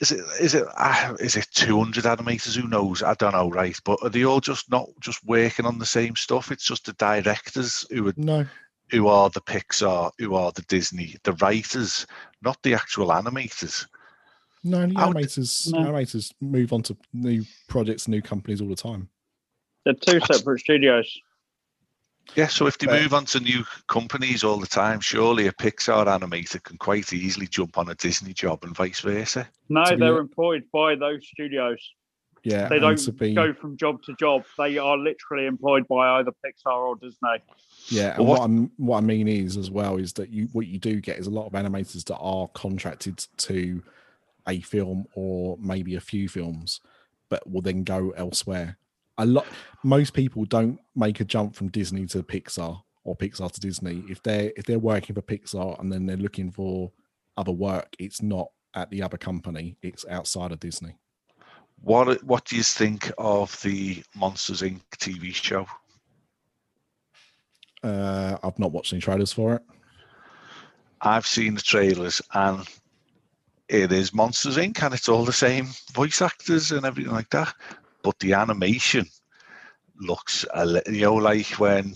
Is 0.00 0.10
it 0.10 0.20
is 0.40 0.54
it 0.54 0.66
uh, 0.76 1.14
is 1.20 1.36
it 1.36 1.46
two 1.52 1.78
hundred 1.78 2.04
animators? 2.04 2.56
Who 2.56 2.66
knows? 2.66 3.02
I 3.02 3.14
don't 3.14 3.32
know, 3.32 3.48
right? 3.50 3.78
But 3.84 4.00
are 4.02 4.08
they 4.08 4.24
all 4.24 4.40
just 4.40 4.68
not 4.70 4.88
just 5.00 5.24
working 5.24 5.66
on 5.66 5.78
the 5.78 5.86
same 5.86 6.16
stuff? 6.16 6.50
It's 6.50 6.64
just 6.64 6.86
the 6.86 6.94
directors 6.94 7.86
who 7.90 8.08
are 8.08 8.14
no, 8.16 8.44
who 8.90 9.06
are 9.06 9.30
the 9.30 9.40
Pixar, 9.40 10.10
who 10.18 10.34
are 10.34 10.50
the 10.50 10.62
Disney, 10.62 11.16
the 11.22 11.34
writers, 11.34 12.06
not 12.42 12.60
the 12.64 12.74
actual 12.74 13.08
animators. 13.08 13.86
no. 14.64 14.84
The 14.86 14.94
animators, 14.94 15.72
No. 15.72 15.78
animators 15.92 16.32
move 16.40 16.72
on 16.72 16.82
to 16.82 16.96
new 17.12 17.44
projects, 17.68 18.08
new 18.08 18.20
companies 18.20 18.60
all 18.60 18.68
the 18.68 18.74
time. 18.74 19.08
They're 19.84 19.94
two 19.94 20.18
separate 20.20 20.58
studios. 20.60 21.20
Yeah, 22.36 22.48
so 22.48 22.66
if 22.66 22.78
they 22.78 22.86
move 22.86 23.14
on 23.14 23.26
to 23.26 23.40
new 23.40 23.64
companies 23.86 24.42
all 24.42 24.58
the 24.58 24.66
time, 24.66 25.00
surely 25.00 25.46
a 25.46 25.52
Pixar 25.52 26.06
animator 26.06 26.62
can 26.62 26.76
quite 26.78 27.12
easily 27.12 27.46
jump 27.46 27.78
on 27.78 27.88
a 27.90 27.94
Disney 27.94 28.32
job 28.32 28.64
and 28.64 28.74
vice 28.74 29.00
versa. 29.00 29.48
No, 29.68 29.84
be 29.90 29.96
they're 29.96 30.12
hon- 30.14 30.20
employed 30.20 30.64
by 30.72 30.96
those 30.96 31.26
studios. 31.26 31.78
Yeah, 32.42 32.68
They 32.68 32.78
don't 32.78 33.18
be, 33.18 33.32
go 33.34 33.54
from 33.54 33.76
job 33.78 34.02
to 34.02 34.14
job. 34.16 34.44
They 34.58 34.76
are 34.76 34.98
literally 34.98 35.46
employed 35.46 35.88
by 35.88 36.18
either 36.18 36.30
Pixar 36.44 36.76
or 36.76 36.96
Disney. 36.96 37.38
Yeah, 37.88 38.16
and 38.16 38.26
what- 38.26 38.40
what, 38.40 38.44
I'm, 38.44 38.70
what 38.76 38.98
I 38.98 39.00
mean 39.00 39.28
is 39.28 39.56
as 39.56 39.70
well 39.70 39.96
is 39.96 40.12
that 40.14 40.28
you 40.30 40.48
what 40.52 40.66
you 40.66 40.78
do 40.78 41.00
get 41.00 41.18
is 41.18 41.26
a 41.26 41.30
lot 41.30 41.46
of 41.46 41.52
animators 41.52 42.04
that 42.06 42.16
are 42.18 42.48
contracted 42.48 43.24
to 43.38 43.82
a 44.46 44.60
film 44.60 45.06
or 45.14 45.56
maybe 45.58 45.94
a 45.94 46.00
few 46.00 46.28
films, 46.28 46.80
but 47.30 47.48
will 47.50 47.62
then 47.62 47.82
go 47.84 48.10
elsewhere. 48.10 48.76
A 49.18 49.26
lot, 49.26 49.46
most 49.84 50.12
people 50.12 50.44
don't 50.44 50.78
make 50.96 51.20
a 51.20 51.24
jump 51.24 51.54
from 51.54 51.68
Disney 51.68 52.06
to 52.06 52.22
Pixar 52.22 52.82
or 53.04 53.16
Pixar 53.16 53.50
to 53.52 53.60
Disney. 53.60 54.02
If 54.08 54.22
they're 54.22 54.52
if 54.56 54.64
they're 54.64 54.78
working 54.78 55.14
for 55.14 55.22
Pixar 55.22 55.78
and 55.80 55.92
then 55.92 56.06
they're 56.06 56.16
looking 56.16 56.50
for 56.50 56.90
other 57.36 57.52
work, 57.52 57.94
it's 57.98 58.22
not 58.22 58.48
at 58.74 58.90
the 58.90 59.02
other 59.02 59.18
company; 59.18 59.76
it's 59.82 60.04
outside 60.08 60.50
of 60.52 60.60
Disney. 60.60 60.96
What 61.80 62.22
what 62.24 62.44
do 62.46 62.56
you 62.56 62.62
think 62.62 63.12
of 63.18 63.60
the 63.62 64.02
Monsters 64.16 64.62
Inc. 64.62 64.80
TV 64.96 65.34
show 65.34 65.66
Uh, 67.82 68.38
I've 68.42 68.58
not 68.58 68.72
watched 68.72 68.92
any 68.94 69.02
trailers 69.02 69.32
for 69.32 69.56
it. 69.56 69.62
I've 71.02 71.26
seen 71.26 71.54
the 71.54 71.60
trailers 71.60 72.22
and 72.32 72.66
it 73.68 73.92
is 73.92 74.14
Monsters 74.14 74.56
Inc. 74.56 74.82
and 74.82 74.94
it's 74.94 75.08
all 75.08 75.24
the 75.24 75.32
same 75.32 75.68
voice 75.92 76.22
actors 76.22 76.72
and 76.72 76.86
everything 76.86 77.12
like 77.12 77.28
that. 77.30 77.54
But 78.04 78.18
the 78.20 78.34
animation 78.34 79.06
looks, 79.98 80.44
a 80.54 80.64
li- 80.66 80.82
you 80.86 81.00
know, 81.00 81.14
like 81.14 81.46
when, 81.58 81.94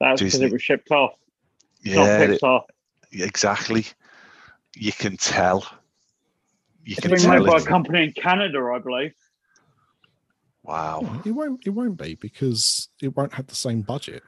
That's 0.00 0.20
because 0.22 0.40
it 0.40 0.50
was 0.50 0.62
shipped 0.62 0.90
off. 0.90 1.12
Yeah, 1.82 2.18
it- 2.22 2.40
Pixar. 2.40 2.62
exactly. 3.12 3.86
You 4.74 4.92
can 4.92 5.16
tell. 5.18 5.60
You 6.84 6.92
It's 6.92 7.00
can 7.00 7.10
been 7.10 7.20
tell. 7.20 7.38
made 7.38 7.46
by 7.46 7.58
a 7.58 7.62
company 7.62 8.02
in 8.04 8.12
Canada, 8.12 8.72
I 8.74 8.78
believe. 8.78 9.14
Wow. 10.62 11.20
It 11.24 11.30
won't. 11.32 11.66
It 11.66 11.70
won't 11.70 11.96
be 11.98 12.14
because 12.14 12.88
it 13.02 13.16
won't 13.16 13.32
have 13.34 13.46
the 13.46 13.54
same 13.54 13.82
budget. 13.82 14.22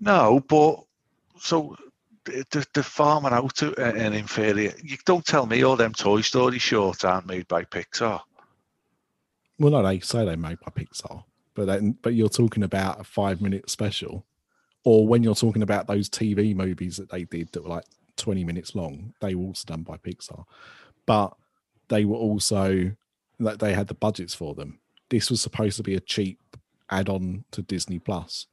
No, 0.00 0.40
but 0.48 0.84
so 1.38 1.76
the, 2.24 2.66
the 2.74 2.82
farming 2.82 3.32
out 3.32 3.54
to 3.56 3.74
uh, 3.82 3.92
an 3.92 4.12
inferior. 4.12 4.72
You 4.82 4.96
don't 5.06 5.24
tell 5.24 5.46
me 5.46 5.62
all 5.62 5.76
them 5.76 5.92
Toy 5.92 6.20
Story 6.22 6.58
shorts 6.58 7.04
aren't 7.04 7.26
made 7.26 7.48
by 7.48 7.64
Pixar. 7.64 8.20
Well, 9.58 9.72
no, 9.72 9.82
they 9.82 10.00
say 10.00 10.24
they 10.24 10.36
made 10.36 10.58
by 10.60 10.70
Pixar, 10.70 11.24
but 11.54 11.66
then, 11.66 11.96
but 12.02 12.14
you're 12.14 12.28
talking 12.28 12.62
about 12.62 13.00
a 13.00 13.04
five 13.04 13.40
minute 13.40 13.70
special, 13.70 14.26
or 14.84 15.06
when 15.06 15.22
you're 15.22 15.34
talking 15.34 15.62
about 15.62 15.86
those 15.86 16.08
TV 16.08 16.54
movies 16.54 16.96
that 16.98 17.10
they 17.10 17.24
did 17.24 17.52
that 17.52 17.62
were 17.62 17.70
like 17.70 17.84
20 18.16 18.44
minutes 18.44 18.74
long, 18.74 19.14
they 19.20 19.34
were 19.34 19.46
also 19.46 19.64
done 19.66 19.82
by 19.82 19.96
Pixar, 19.96 20.44
but 21.06 21.36
they 21.88 22.04
were 22.04 22.16
also 22.16 22.92
that 23.38 23.58
they 23.58 23.74
had 23.74 23.88
the 23.88 23.94
budgets 23.94 24.34
for 24.34 24.54
them. 24.54 24.78
This 25.08 25.30
was 25.30 25.40
supposed 25.40 25.76
to 25.76 25.82
be 25.82 25.94
a 25.94 26.00
cheap 26.00 26.38
add 26.90 27.08
on 27.08 27.44
to 27.52 27.62
Disney 27.62 27.98
Plus. 27.98 28.46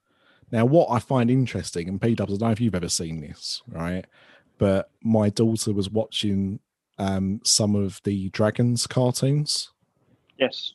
Now, 0.51 0.65
what 0.65 0.91
I 0.91 0.99
find 0.99 1.31
interesting, 1.31 1.87
and 1.87 2.01
P 2.01 2.15
Dubs, 2.15 2.33
I 2.33 2.37
don't 2.37 2.47
know 2.47 2.51
if 2.51 2.61
you've 2.61 2.75
ever 2.75 2.89
seen 2.89 3.21
this, 3.21 3.63
right? 3.67 4.05
But 4.57 4.89
my 5.01 5.29
daughter 5.29 5.73
was 5.73 5.89
watching 5.89 6.59
um, 6.99 7.41
some 7.43 7.75
of 7.75 8.01
the 8.03 8.29
Dragons 8.29 8.85
cartoons. 8.85 9.71
Yes. 10.37 10.73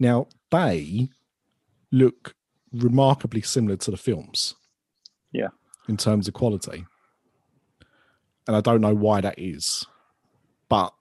Now 0.00 0.26
they 0.50 1.10
look 1.92 2.34
remarkably 2.72 3.42
similar 3.42 3.76
to 3.76 3.90
the 3.90 3.96
films. 3.96 4.54
Yeah. 5.30 5.48
In 5.88 5.96
terms 5.96 6.26
of 6.26 6.34
quality. 6.34 6.86
And 8.46 8.56
I 8.56 8.60
don't 8.60 8.80
know 8.80 8.94
why 8.94 9.20
that 9.20 9.38
is. 9.38 9.86
But 10.68 10.92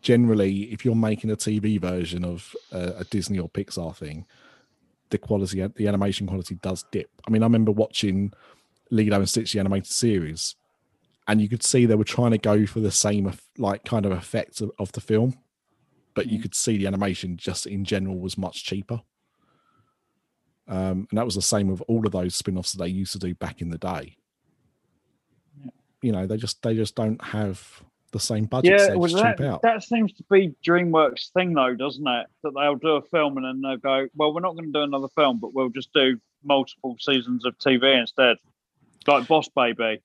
generally, 0.00 0.72
if 0.72 0.84
you're 0.84 0.94
making 0.94 1.30
a 1.30 1.36
TV 1.36 1.80
version 1.80 2.24
of 2.24 2.54
a, 2.72 2.94
a 2.98 3.04
Disney 3.04 3.38
or 3.38 3.48
Pixar 3.48 3.94
thing, 3.96 4.24
the 5.10 5.18
quality, 5.18 5.66
the 5.66 5.88
animation 5.88 6.26
quality 6.26 6.54
does 6.56 6.84
dip. 6.92 7.10
I 7.26 7.30
mean, 7.30 7.42
I 7.42 7.46
remember 7.46 7.72
watching 7.72 8.32
Lilo 8.90 9.16
and 9.16 9.28
Stitch, 9.28 9.52
the 9.52 9.58
animated 9.58 9.86
series, 9.86 10.54
and 11.26 11.40
you 11.40 11.48
could 11.48 11.62
see 11.62 11.84
they 11.84 11.94
were 11.94 12.04
trying 12.04 12.30
to 12.30 12.38
go 12.38 12.66
for 12.66 12.80
the 12.80 12.90
same, 12.90 13.30
like, 13.56 13.84
kind 13.84 14.06
of 14.06 14.12
effect 14.12 14.60
of, 14.60 14.70
of 14.78 14.92
the 14.92 15.00
film 15.00 15.36
but 16.18 16.26
you 16.26 16.40
could 16.40 16.52
see 16.52 16.76
the 16.76 16.86
animation 16.88 17.36
just 17.36 17.64
in 17.64 17.84
general 17.84 18.18
was 18.18 18.36
much 18.36 18.64
cheaper. 18.64 19.00
Um, 20.66 21.06
and 21.08 21.16
that 21.16 21.24
was 21.24 21.36
the 21.36 21.42
same 21.42 21.68
with 21.68 21.80
all 21.86 22.04
of 22.04 22.10
those 22.10 22.34
spin-offs 22.34 22.72
that 22.72 22.82
they 22.82 22.88
used 22.88 23.12
to 23.12 23.20
do 23.20 23.36
back 23.36 23.60
in 23.60 23.70
the 23.70 23.78
day. 23.78 24.16
You 26.02 26.10
know, 26.10 26.26
they 26.26 26.36
just 26.36 26.60
they 26.64 26.74
just 26.74 26.96
don't 26.96 27.22
have 27.22 27.84
the 28.10 28.18
same 28.18 28.46
budget. 28.46 28.80
Yeah, 28.80 28.96
well, 28.96 29.12
that, 29.12 29.60
that 29.62 29.84
seems 29.84 30.12
to 30.14 30.24
be 30.28 30.56
DreamWorks' 30.66 31.30
thing, 31.30 31.52
though, 31.52 31.76
doesn't 31.76 32.08
it? 32.08 32.26
That 32.42 32.52
they'll 32.56 32.74
do 32.74 32.96
a 32.96 33.02
film 33.02 33.36
and 33.36 33.46
then 33.46 33.60
they'll 33.60 33.76
go, 33.76 34.08
well, 34.16 34.34
we're 34.34 34.40
not 34.40 34.56
going 34.56 34.72
to 34.72 34.76
do 34.76 34.82
another 34.82 35.08
film, 35.14 35.38
but 35.38 35.54
we'll 35.54 35.68
just 35.68 35.92
do 35.92 36.18
multiple 36.42 36.96
seasons 36.98 37.44
of 37.44 37.56
TV 37.58 37.96
instead, 37.96 38.38
like 39.06 39.28
Boss 39.28 39.48
Baby 39.50 40.02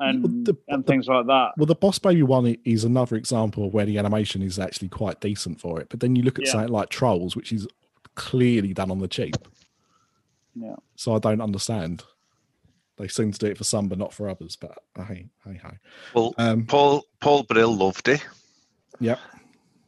and, 0.00 0.46
the- 0.46 0.56
and 0.68 0.84
the- 0.84 0.86
things 0.86 1.06
like 1.08 1.26
that. 1.26 1.52
Well, 1.56 1.66
the 1.66 1.74
Boss 1.74 1.98
Baby 1.98 2.22
one 2.22 2.56
is 2.64 2.84
another 2.84 3.16
example 3.16 3.66
of 3.66 3.74
where 3.74 3.86
the 3.86 3.98
animation 3.98 4.42
is 4.42 4.58
actually 4.58 4.88
quite 4.88 5.20
decent 5.20 5.60
for 5.60 5.80
it. 5.80 5.88
But 5.90 6.00
then 6.00 6.16
you 6.16 6.22
look 6.22 6.38
at 6.38 6.46
Yeah. 6.46 6.52
something 6.52 6.72
like 6.72 6.88
Trolls, 6.88 7.36
which 7.36 7.52
is 7.52 7.66
clearly 8.14 8.72
done 8.74 8.90
on 8.90 8.98
the 8.98 9.08
cheap. 9.08 9.36
Yeah. 10.54 10.76
So 10.96 11.14
I 11.14 11.18
don't 11.18 11.40
understand. 11.40 12.04
They 12.98 13.08
seem 13.08 13.32
to 13.32 13.38
do 13.38 13.46
it 13.46 13.56
for 13.58 13.64
some, 13.64 13.88
but 13.88 13.98
not 13.98 14.12
for 14.12 14.28
others. 14.28 14.54
But 14.56 14.76
uh, 14.96 15.04
hey, 15.04 15.26
hey, 15.46 15.58
hey. 15.62 15.78
Well, 16.14 16.34
Um, 16.36 16.66
Paul 16.66 17.04
Paul 17.20 17.44
Brill 17.44 17.74
loved 17.74 18.08
it. 18.08 18.24
Yep. 19.00 19.18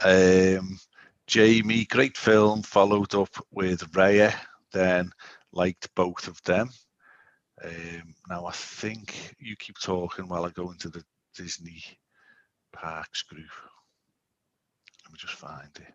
Um, 0.00 0.78
Jamie, 1.26 1.84
great 1.84 2.16
film, 2.16 2.62
followed 2.62 3.14
up 3.14 3.28
with 3.50 3.80
Raya, 3.92 4.34
then 4.72 5.10
liked 5.52 5.94
both 5.94 6.26
of 6.28 6.42
them. 6.44 6.70
Um, 7.64 8.14
now 8.28 8.46
I 8.46 8.52
think 8.52 9.34
you 9.38 9.56
keep 9.56 9.78
talking 9.78 10.28
while 10.28 10.44
I 10.44 10.50
go 10.50 10.70
into 10.70 10.88
the 10.88 11.02
Disney 11.34 11.82
Parks 12.72 13.22
group. 13.22 13.50
Let 15.04 15.12
me 15.12 15.18
just 15.18 15.34
find 15.34 15.68
it. 15.76 15.94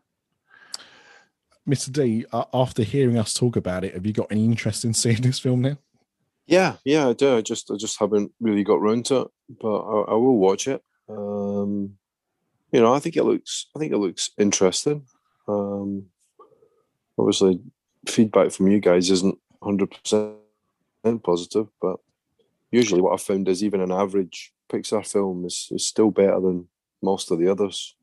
Mr. 1.67 1.91
D, 1.91 2.25
uh, 2.31 2.45
after 2.53 2.83
hearing 2.83 3.17
us 3.17 3.33
talk 3.33 3.55
about 3.55 3.83
it, 3.83 3.93
have 3.93 4.05
you 4.05 4.13
got 4.13 4.31
any 4.31 4.45
interest 4.45 4.85
in 4.85 4.93
seeing 4.93 5.21
this 5.21 5.39
film 5.39 5.61
now? 5.61 5.77
Yeah, 6.47 6.77
yeah, 6.83 7.09
I 7.09 7.13
do. 7.13 7.37
I 7.37 7.41
just 7.41 7.69
I 7.69 7.75
just 7.75 7.99
haven't 7.99 8.31
really 8.39 8.63
got 8.63 8.81
round 8.81 9.05
to 9.07 9.17
it, 9.17 9.27
but 9.61 9.77
I, 9.81 10.11
I 10.11 10.13
will 10.15 10.37
watch 10.37 10.67
it. 10.67 10.81
Um, 11.07 11.97
you 12.71 12.81
know, 12.81 12.93
I 12.93 12.99
think 12.99 13.17
it 13.17 13.23
looks 13.23 13.67
I 13.75 13.79
think 13.79 13.91
it 13.91 13.97
looks 13.97 14.31
interesting. 14.39 15.05
Um, 15.47 16.05
obviously, 17.19 17.59
feedback 18.07 18.51
from 18.51 18.67
you 18.67 18.79
guys 18.79 19.11
isn't 19.11 19.37
hundred 19.61 19.91
percent 19.91 20.33
positive, 21.03 21.67
but 21.81 21.97
usually 22.71 23.01
what 23.01 23.13
I've 23.13 23.21
found 23.21 23.47
is 23.47 23.63
even 23.63 23.81
an 23.81 23.91
average 23.91 24.53
Pixar 24.71 25.05
film 25.07 25.45
is, 25.45 25.67
is 25.71 25.87
still 25.87 26.11
better 26.11 26.39
than 26.39 26.67
most 27.01 27.31
of 27.31 27.39
the 27.39 27.47
others. 27.49 27.95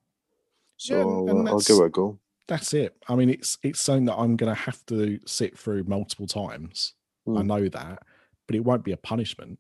So 0.76 0.94
Yeah, 0.96 1.02
I'll, 1.02 1.28
and 1.38 1.48
uh, 1.48 1.52
I'll 1.52 1.60
give 1.60 1.78
it 1.78 1.84
a 1.84 1.88
go. 1.90 2.18
That's 2.48 2.74
it. 2.74 2.96
I 3.08 3.14
mean, 3.16 3.28
it's 3.30 3.58
it's 3.62 3.80
something 3.80 4.04
that 4.06 4.16
I'm 4.16 4.36
going 4.36 4.54
to 4.54 4.60
have 4.60 4.84
to 4.86 5.18
sit 5.26 5.58
through 5.58 5.84
multiple 5.84 6.26
times. 6.26 6.94
I 7.26 7.30
Mm. 7.30 7.46
know 7.46 7.68
that, 7.68 8.02
but 8.46 8.54
it 8.56 8.64
won't 8.64 8.84
be 8.84 8.92
a 8.92 8.96
punishment. 8.96 9.58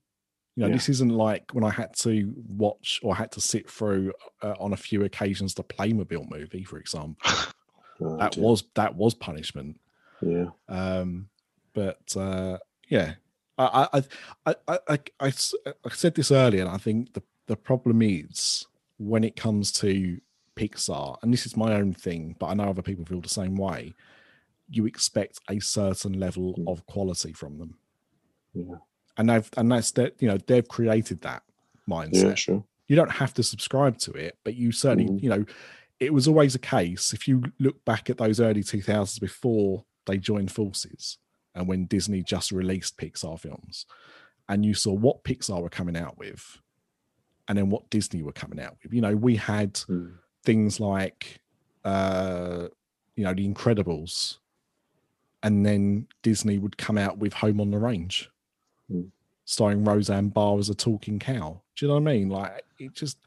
You 0.54 0.62
know, 0.62 0.68
Yeah. 0.68 0.74
this 0.74 0.88
isn't 0.88 1.08
like 1.10 1.52
when 1.52 1.64
I 1.64 1.70
had 1.70 1.94
to 1.96 2.32
watch 2.48 3.00
or 3.02 3.14
had 3.14 3.32
to 3.32 3.40
sit 3.40 3.68
through 3.68 4.12
uh, 4.42 4.54
on 4.60 4.72
a 4.72 4.76
few 4.76 5.04
occasions 5.04 5.54
the 5.54 5.64
Playmobil 5.64 6.30
movie, 6.30 6.64
for 6.64 6.78
example. 6.78 7.16
Oh, 7.98 8.18
that 8.18 8.32
dear. 8.32 8.44
was 8.44 8.64
that 8.74 8.94
was 8.94 9.14
punishment. 9.14 9.80
yeah. 10.20 10.48
Um, 10.68 11.30
but 11.72 12.14
uh, 12.14 12.58
yeah, 12.90 13.14
I 13.58 13.88
I, 13.92 14.02
I, 14.46 14.54
I, 14.68 14.98
I, 15.20 15.26
I 15.28 15.30
said 15.90 16.14
this 16.14 16.30
earlier, 16.30 16.62
and 16.62 16.70
I 16.70 16.78
think 16.78 17.12
the 17.14 17.22
the 17.46 17.56
problem 17.56 18.02
is 18.02 18.66
when 18.98 19.22
it 19.24 19.36
comes 19.36 19.70
to 19.72 20.20
Pixar, 20.56 21.16
and 21.22 21.32
this 21.32 21.46
is 21.46 21.56
my 21.56 21.74
own 21.74 21.92
thing, 21.92 22.34
but 22.38 22.46
I 22.46 22.54
know 22.54 22.68
other 22.70 22.82
people 22.82 23.04
feel 23.04 23.20
the 23.20 23.28
same 23.28 23.56
way. 23.56 23.94
You 24.68 24.86
expect 24.86 25.40
a 25.48 25.60
certain 25.60 26.18
level 26.18 26.54
Mm. 26.58 26.68
of 26.72 26.86
quality 26.86 27.32
from 27.32 27.58
them, 27.58 27.78
Yeah. 28.54 28.76
and 29.16 29.28
they've 29.30 29.48
and 29.56 29.70
that's 29.70 29.92
that 29.92 30.20
you 30.20 30.28
know 30.28 30.38
they've 30.46 30.66
created 30.66 31.20
that 31.22 31.42
mindset 31.88 32.22
Yeah, 32.24 32.34
sure. 32.34 32.64
you 32.88 32.96
don't 32.96 33.12
have 33.12 33.32
to 33.34 33.42
subscribe 33.42 33.98
to 33.98 34.12
it, 34.12 34.38
but 34.44 34.54
you 34.56 34.72
certainly, 34.72 35.06
Mhm. 35.06 35.22
you 35.22 35.28
know, 35.28 35.44
it 36.00 36.12
was 36.12 36.26
always 36.28 36.54
a 36.54 36.58
case. 36.58 37.12
If 37.12 37.26
you 37.28 37.42
look 37.58 37.84
back 37.84 38.10
at 38.10 38.18
those 38.18 38.40
early 38.40 38.62
2000s 38.62 39.18
before 39.20 39.84
they 40.06 40.18
joined 40.18 40.50
forces 40.52 41.18
and 41.56 41.66
when 41.66 41.86
Disney 41.86 42.22
just 42.22 42.52
released 42.52 42.96
Pixar 42.98 43.40
films, 43.40 43.86
and 44.48 44.64
you 44.64 44.74
saw 44.74 44.92
what 44.92 45.24
Pixar 45.24 45.60
were 45.60 45.68
coming 45.68 45.96
out 45.96 46.16
with 46.18 46.58
and 47.48 47.56
then 47.58 47.70
what 47.70 47.88
Disney 47.90 48.22
were 48.22 48.32
coming 48.32 48.60
out 48.60 48.76
with, 48.82 48.92
you 48.92 49.00
know, 49.00 49.16
we 49.16 49.36
had 49.36 49.74
Mm. 49.74 50.18
things 50.44 50.78
like, 50.80 51.40
uh, 51.84 52.68
you 53.16 53.24
know, 53.24 53.34
The 53.34 53.48
Incredibles, 53.48 54.38
and 55.42 55.64
then 55.64 56.06
Disney 56.22 56.58
would 56.58 56.76
come 56.76 56.98
out 56.98 57.18
with 57.18 57.32
Home 57.34 57.60
on 57.60 57.70
the 57.70 57.78
Range, 57.78 58.30
Mm. 58.90 59.10
starring 59.44 59.84
Roseanne 59.84 60.28
Barr 60.30 60.58
as 60.58 60.68
a 60.68 60.74
talking 60.74 61.18
cow. 61.18 61.62
Do 61.76 61.86
you 61.86 61.88
know 61.88 62.00
what 62.00 62.10
I 62.10 62.14
mean? 62.16 62.28
Like 62.28 62.64
it 62.78 62.92
just 62.94 63.18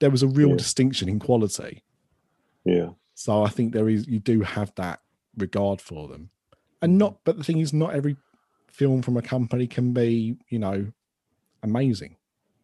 there 0.00 0.10
was 0.10 0.22
a 0.22 0.28
real 0.28 0.50
Yeah. 0.50 0.56
distinction 0.56 1.08
in 1.08 1.18
quality. 1.18 1.82
Yeah. 2.64 2.90
So 3.14 3.42
I 3.42 3.48
think 3.50 3.72
there 3.74 3.88
is 3.88 4.06
you 4.06 4.18
do 4.18 4.40
have 4.42 4.74
that 4.76 5.02
regard 5.36 5.80
for 5.80 6.08
them. 6.08 6.30
And 6.82 6.98
not 6.98 7.18
but 7.24 7.36
the 7.36 7.44
thing 7.44 7.58
is 7.58 7.72
not 7.72 7.94
every 7.94 8.16
film 8.68 9.02
from 9.02 9.16
a 9.16 9.22
company 9.22 9.66
can 9.66 9.92
be, 9.92 10.36
you 10.48 10.58
know, 10.58 10.86
amazing. 11.62 12.16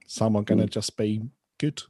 Some 0.07 0.37
are 0.37 0.43
gonna 0.43 0.67
just 0.67 0.97
be 0.97 1.23
good. 1.59 1.83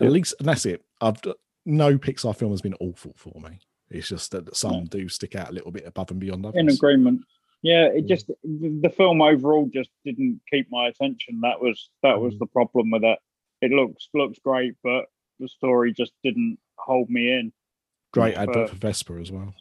Yeah. 0.00 0.06
At 0.06 0.12
least 0.12 0.34
and 0.38 0.48
that's 0.48 0.66
it. 0.66 0.82
I've 1.00 1.20
no 1.64 1.98
Pixar 1.98 2.34
film 2.36 2.52
has 2.52 2.62
been 2.62 2.76
awful 2.80 3.12
for 3.16 3.40
me. 3.40 3.58
It's 3.90 4.08
just 4.08 4.30
that 4.32 4.56
some 4.56 4.84
do 4.86 5.08
stick 5.08 5.34
out 5.36 5.50
a 5.50 5.52
little 5.52 5.70
bit 5.70 5.86
above 5.86 6.10
and 6.10 6.20
beyond 6.20 6.46
others. 6.46 6.58
In 6.58 6.68
agreement. 6.68 7.22
Yeah, 7.62 7.86
it 7.86 8.06
just 8.06 8.28
the 8.44 8.92
film 8.96 9.20
overall 9.22 9.68
just 9.72 9.90
didn't 10.04 10.40
keep 10.50 10.70
my 10.70 10.88
attention. 10.88 11.40
That 11.42 11.60
was 11.60 11.90
that 12.02 12.20
was 12.20 12.34
Mm. 12.34 12.38
the 12.40 12.46
problem 12.46 12.90
with 12.90 13.04
it. 13.04 13.18
It 13.60 13.72
looks 13.72 14.08
looks 14.14 14.38
great, 14.38 14.74
but 14.82 15.06
the 15.40 15.48
story 15.48 15.92
just 15.92 16.12
didn't 16.22 16.58
hold 16.78 17.10
me 17.10 17.32
in. 17.32 17.52
Great 18.12 18.36
advert 18.36 18.70
for 18.70 18.76
Vespa 18.76 19.14
as 19.14 19.30
well. 19.32 19.54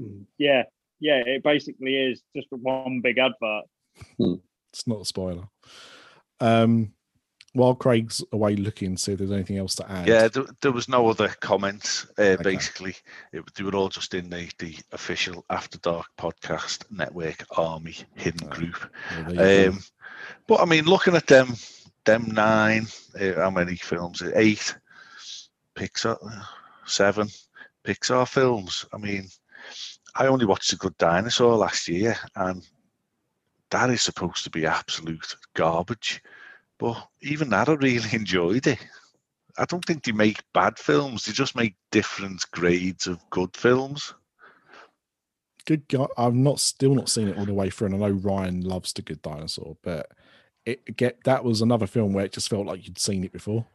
Mm. 0.00 0.24
Yeah, 0.38 0.64
yeah, 1.00 1.22
it 1.26 1.42
basically 1.42 1.94
is 1.96 2.22
just 2.34 2.48
one 2.50 3.00
big 3.02 3.18
advert. 3.18 3.64
It's 4.72 4.86
not 4.86 5.02
a 5.02 5.04
spoiler. 5.04 5.44
Um, 6.40 6.92
while 7.54 7.74
Craig's 7.74 8.22
away 8.32 8.54
looking, 8.56 8.98
see 8.98 9.12
if 9.12 9.18
there's 9.18 9.32
anything 9.32 9.56
else 9.56 9.74
to 9.76 9.90
add. 9.90 10.06
Yeah, 10.06 10.28
there, 10.28 10.44
there 10.60 10.72
was 10.72 10.88
no 10.90 11.08
other 11.08 11.28
comments. 11.40 12.06
Uh, 12.18 12.22
Okay. 12.38 12.42
Basically, 12.42 12.94
it, 13.32 13.42
they 13.54 13.64
were 13.64 13.74
all 13.74 13.88
just 13.88 14.12
in 14.12 14.28
the, 14.28 14.50
the 14.58 14.76
official 14.92 15.44
After 15.48 15.78
Dark 15.78 16.06
podcast 16.18 16.84
network 16.90 17.46
army 17.56 17.96
hidden 18.14 18.46
Oh, 18.50 18.54
group. 18.54 18.90
Well, 19.10 19.24
there 19.34 19.64
you 19.64 19.70
go. 19.70 19.76
Um, 19.76 19.78
but 20.46 20.60
I 20.60 20.66
mean, 20.66 20.84
looking 20.84 21.14
at 21.16 21.26
them, 21.26 21.54
them 22.04 22.26
nine, 22.32 22.86
uh, 23.18 23.32
how 23.36 23.50
many 23.50 23.76
films? 23.76 24.22
Eight 24.34 24.76
Pixar, 25.74 26.18
seven 26.84 27.28
Pixar 27.84 28.28
films. 28.28 28.84
I 28.92 28.98
mean, 28.98 29.28
I 30.18 30.26
only 30.26 30.46
watched 30.46 30.72
A 30.72 30.76
Good 30.76 30.96
Dinosaur 30.98 31.56
last 31.56 31.88
year, 31.88 32.16
and 32.36 32.66
that 33.70 33.90
is 33.90 34.02
supposed 34.02 34.44
to 34.44 34.50
be 34.50 34.64
absolute 34.66 35.36
garbage. 35.54 36.22
But 36.78 37.08
even 37.20 37.50
that, 37.50 37.68
I 37.68 37.74
really 37.74 38.08
enjoyed 38.12 38.66
it. 38.66 38.78
I 39.58 39.64
don't 39.64 39.84
think 39.84 40.04
they 40.04 40.12
make 40.12 40.42
bad 40.52 40.78
films; 40.78 41.24
they 41.24 41.32
just 41.32 41.56
make 41.56 41.74
different 41.90 42.44
grades 42.50 43.06
of 43.06 43.18
good 43.30 43.56
films. 43.56 44.14
good 45.66 45.86
guy. 45.88 46.06
I've 46.16 46.34
not 46.34 46.60
still 46.60 46.94
not 46.94 47.08
seen 47.08 47.28
it 47.28 47.38
all 47.38 47.46
the 47.46 47.54
way 47.54 47.70
through, 47.70 47.88
and 47.88 47.96
I 47.96 48.08
know 48.08 48.14
Ryan 48.14 48.60
loves 48.62 48.92
the 48.92 49.02
Good 49.02 49.22
Dinosaur, 49.22 49.76
but 49.82 50.10
it 50.64 50.96
get 50.96 51.24
that 51.24 51.44
was 51.44 51.60
another 51.60 51.86
film 51.86 52.12
where 52.12 52.24
it 52.24 52.32
just 52.32 52.48
felt 52.50 52.66
like 52.66 52.86
you'd 52.86 52.98
seen 52.98 53.24
it 53.24 53.32
before. 53.32 53.66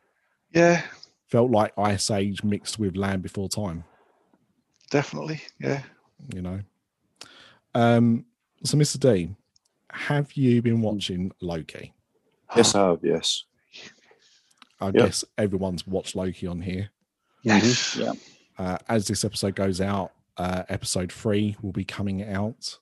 Yeah, 0.53 0.83
Felt 1.27 1.49
like 1.49 1.71
Ice 1.77 2.11
Age 2.11 2.43
mixed 2.43 2.77
with 2.77 2.97
Land 2.97 3.21
Before 3.23 3.47
Time. 3.47 3.85
definitely. 4.89 5.41
Yeah. 5.59 5.81
You 6.33 6.41
know. 6.41 6.59
Um. 7.73 8.25
So, 8.63 8.77
Mr. 8.77 8.99
D, 8.99 9.29
have 9.91 10.33
you 10.33 10.61
been 10.61 10.81
watching 10.81 11.31
Loki? 11.41 11.93
Yes, 12.55 12.75
I 12.75 12.89
have. 12.89 12.99
Yes. 13.03 13.43
I 14.79 14.87
Yeah. 14.87 14.91
guess 14.91 15.23
everyone's 15.37 15.87
watched 15.87 16.15
Loki 16.15 16.47
on 16.47 16.61
here. 16.61 16.89
Yes. 17.43 17.95
Yeah. 17.95 18.13
Uh, 18.57 18.77
as 18.89 19.07
this 19.07 19.23
episode 19.25 19.55
goes 19.55 19.79
out, 19.81 20.11
uh, 20.37 20.63
episode 20.69 21.11
three 21.11 21.55
will 21.61 21.71
be 21.71 21.85
coming 21.85 22.23
out. 22.23 22.77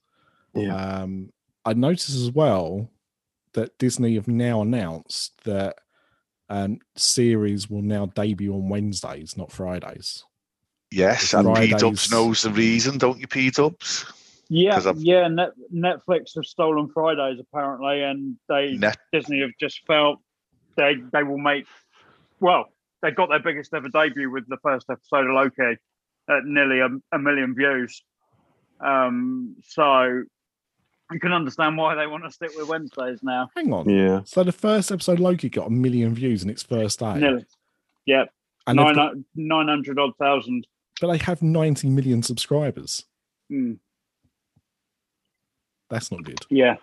Yeah. 0.55 0.75
Um, 0.75 1.31
I 1.65 1.73
noticed 1.73 2.09
as 2.15 2.31
well 2.31 2.89
that 3.53 3.77
Disney 3.77 4.15
have 4.15 4.27
now 4.27 4.61
announced 4.61 5.43
that 5.43 5.77
um, 6.49 6.79
series 6.95 7.69
will 7.69 7.81
now 7.83 8.07
debut 8.07 8.53
on 8.53 8.69
Wednesdays, 8.69 9.37
not 9.37 9.51
Fridays. 9.51 10.23
Yes, 10.91 11.33
and 11.33 11.55
P 11.55 11.69
Dubs 11.71 12.11
knows 12.11 12.41
the 12.41 12.49
reason, 12.49 12.97
don't 12.97 13.19
you, 13.19 13.27
P 13.27 13.49
Dubs? 13.51 14.05
Yeah, 14.49 14.71
'Cause 14.73 14.87
I've- 14.87 14.99
yeah. 15.01 15.27
Net, 15.27 15.51
Netflix 15.73 16.33
have 16.35 16.45
stolen 16.45 16.89
Fridays 16.89 17.39
apparently, 17.39 18.01
and 18.01 18.37
they 18.47 18.75
Net, 18.77 18.97
Disney 19.13 19.41
have 19.41 19.51
just 19.59 19.85
felt 19.85 20.19
they 20.75 20.95
they 21.13 21.21
will 21.23 21.37
make. 21.37 21.67
Well, 22.39 22.65
they 23.03 23.11
got 23.11 23.29
their 23.29 23.39
biggest 23.39 23.73
ever 23.73 23.89
debut 23.89 24.31
with 24.31 24.47
the 24.47 24.57
first 24.63 24.87
episode 24.89 25.27
of 25.27 25.35
Loki 25.35 25.77
at 26.29 26.45
nearly 26.45 26.79
a, 26.79 26.89
a 27.11 27.19
million 27.19 27.53
views. 27.53 28.01
Um, 28.79 29.55
so 29.63 30.23
you 31.11 31.19
can 31.19 31.31
understand 31.33 31.77
why 31.77 31.95
they 31.95 32.07
want 32.07 32.23
to 32.23 32.31
stick 32.31 32.51
with 32.57 32.67
Wednesdays 32.67 33.19
now. 33.21 33.49
Hang 33.55 33.71
on. 33.73 33.89
Yeah. 33.89 34.21
So 34.25 34.43
the 34.43 34.51
first 34.51 34.91
episode 34.91 35.19
Loki 35.19 35.49
got 35.49 35.67
a 35.67 35.71
million 35.71 36.13
views 36.15 36.43
in 36.43 36.49
its 36.49 36.63
first 36.63 36.99
day, 36.99 37.15
Nearly, 37.19 37.45
yeah, 38.05 38.25
and 38.67 38.77
nine 38.77 38.95
got- 38.95 39.13
nine 39.35 39.67
hundred 39.67 39.99
odd 39.99 40.11
thousand. 40.17 40.65
But 41.01 41.11
they 41.11 41.17
have 41.19 41.41
ninety 41.41 41.89
million 41.89 42.23
subscribers. 42.23 43.05
Mm, 43.51 43.79
That's 45.89 46.11
not 46.11 46.23
good. 46.23 46.39
yeah, 46.49 46.75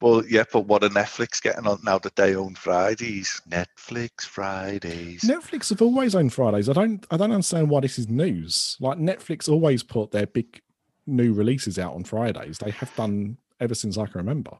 well, 0.00 0.24
yeah, 0.26 0.44
but 0.52 0.66
what 0.66 0.84
are 0.84 0.88
Netflix 0.90 1.42
getting 1.42 1.66
on 1.66 1.80
now 1.82 1.98
that 1.98 2.14
they 2.14 2.36
own 2.36 2.54
Fridays? 2.54 3.40
Netflix 3.48 4.20
Fridays. 4.22 5.22
Netflix 5.22 5.70
have 5.70 5.82
always 5.82 6.14
owned 6.14 6.32
Fridays. 6.32 6.68
I 6.68 6.72
don't. 6.72 7.04
I 7.10 7.16
don't 7.16 7.32
understand 7.32 7.68
why 7.70 7.80
this 7.80 7.98
is 7.98 8.08
news. 8.08 8.76
Like 8.80 8.98
Netflix 8.98 9.48
always 9.48 9.82
put 9.82 10.10
their 10.12 10.26
big 10.26 10.60
new 11.06 11.32
releases 11.32 11.78
out 11.78 11.94
on 11.94 12.04
Fridays. 12.04 12.58
They 12.58 12.70
have 12.70 12.94
done 12.94 13.38
ever 13.60 13.74
since 13.74 13.98
I 13.98 14.06
can 14.06 14.18
remember. 14.18 14.58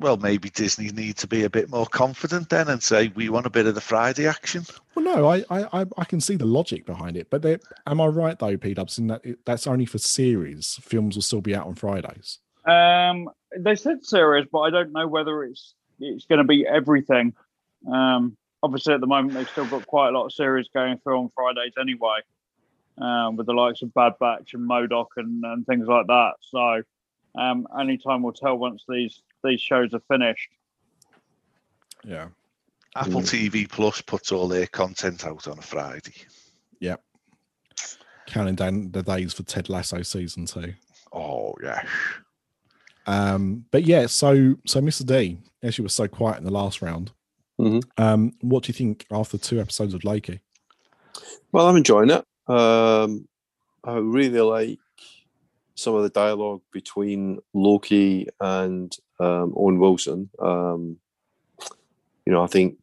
Well, 0.00 0.16
maybe 0.16 0.50
Disney 0.50 0.90
need 0.90 1.16
to 1.18 1.26
be 1.26 1.44
a 1.44 1.50
bit 1.50 1.70
more 1.70 1.86
confident 1.86 2.50
then 2.50 2.68
and 2.68 2.82
say 2.82 3.12
we 3.14 3.28
want 3.28 3.46
a 3.46 3.50
bit 3.50 3.66
of 3.66 3.74
the 3.74 3.80
Friday 3.80 4.26
action. 4.26 4.64
Well, 4.94 5.04
no, 5.04 5.26
I 5.28 5.44
I, 5.50 5.82
I- 5.82 5.86
I 5.98 6.04
can 6.04 6.20
see 6.20 6.36
the 6.36 6.44
logic 6.46 6.84
behind 6.84 7.16
it, 7.16 7.28
but 7.30 7.44
am 7.86 8.00
I 8.00 8.06
right 8.06 8.38
though, 8.38 8.56
P 8.56 8.74
Dubs, 8.74 8.98
in 8.98 9.06
that 9.08 9.24
it, 9.24 9.38
that's 9.46 9.66
only 9.66 9.86
for 9.86 9.98
series? 9.98 10.78
Films 10.82 11.14
will 11.16 11.22
still 11.22 11.40
be 11.40 11.54
out 11.54 11.66
on 11.66 11.74
Fridays. 11.74 12.38
Um, 12.66 13.30
they 13.56 13.76
said 13.76 14.04
series, 14.04 14.46
but 14.50 14.60
I 14.60 14.70
don't 14.70 14.92
know 14.92 15.06
whether 15.06 15.44
it's 15.44 15.74
it's 16.00 16.24
going 16.26 16.38
to 16.38 16.44
be 16.44 16.66
everything. 16.66 17.34
Um, 17.90 18.36
obviously, 18.62 18.94
at 18.94 19.00
the 19.00 19.06
moment, 19.06 19.34
they've 19.34 19.48
still 19.48 19.66
got 19.66 19.86
quite 19.86 20.08
a 20.08 20.12
lot 20.12 20.26
of 20.26 20.32
series 20.32 20.68
going 20.74 20.98
through 20.98 21.18
on 21.20 21.30
Fridays 21.36 21.74
anyway, 21.80 22.18
um, 23.00 23.36
with 23.36 23.46
the 23.46 23.52
likes 23.52 23.82
of 23.82 23.94
Bad 23.94 24.14
Batch 24.18 24.54
and 24.54 24.68
Modok 24.68 25.08
and, 25.18 25.44
and 25.44 25.64
things 25.66 25.86
like 25.86 26.06
that. 26.08 26.32
So, 26.40 26.82
um, 27.38 27.68
only 27.72 27.98
time 27.98 28.22
will 28.22 28.32
tell 28.32 28.56
once 28.56 28.82
these 28.88 29.22
these 29.44 29.60
shows 29.60 29.94
are 29.94 30.02
finished. 30.08 30.48
Yeah, 32.04 32.28
Apple 32.96 33.20
Mm. 33.20 33.30
TV 33.52 33.68
Plus 33.70 34.00
puts 34.00 34.32
all 34.32 34.48
their 34.48 34.66
content 34.66 35.24
out 35.24 35.46
on 35.48 35.58
a 35.58 35.62
Friday. 35.62 36.12
Yep. 36.80 37.02
Counting 38.26 38.54
down 38.56 38.90
the 38.90 39.02
days 39.02 39.32
for 39.34 39.42
Ted 39.42 39.68
Lasso 39.68 40.02
season 40.02 40.46
two. 40.46 40.74
Oh, 41.12 41.54
yeah. 41.62 41.82
Um, 43.06 43.64
but 43.70 43.84
yeah, 43.84 44.06
so 44.06 44.56
so 44.66 44.80
Mr. 44.80 45.04
D, 45.06 45.38
as 45.62 45.78
you 45.78 45.84
were 45.84 45.90
so 45.90 46.08
quiet 46.08 46.38
in 46.38 46.44
the 46.44 46.50
last 46.50 46.82
round, 46.82 47.12
Mhm. 47.60 47.82
um, 47.98 48.32
what 48.40 48.64
do 48.64 48.68
you 48.68 48.74
think 48.74 49.06
after 49.10 49.38
two 49.38 49.60
episodes 49.60 49.94
of 49.94 50.04
Loki? 50.04 50.40
Well, 51.52 51.68
I'm 51.68 51.76
enjoying 51.76 52.10
it. 52.10 52.24
Um, 52.48 53.28
I 53.84 53.96
really 53.98 54.40
like 54.40 54.78
some 55.76 55.94
of 55.94 56.02
the 56.02 56.08
dialogue 56.10 56.62
between 56.72 57.38
Loki 57.52 58.26
and 58.40 58.94
um, 59.20 59.52
Owen 59.56 59.78
Wilson. 59.78 60.30
Um, 60.38 60.98
you 62.26 62.32
know, 62.32 62.42
I 62.42 62.46
think 62.46 62.78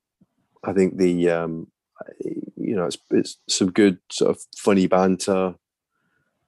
I 0.63 0.73
think 0.73 0.97
the 0.97 1.29
um, 1.29 1.67
you 2.57 2.75
know 2.75 2.85
it's 2.85 2.97
it's 3.09 3.37
some 3.47 3.71
good 3.71 3.99
sort 4.11 4.31
of 4.31 4.41
funny 4.55 4.87
banter. 4.87 5.55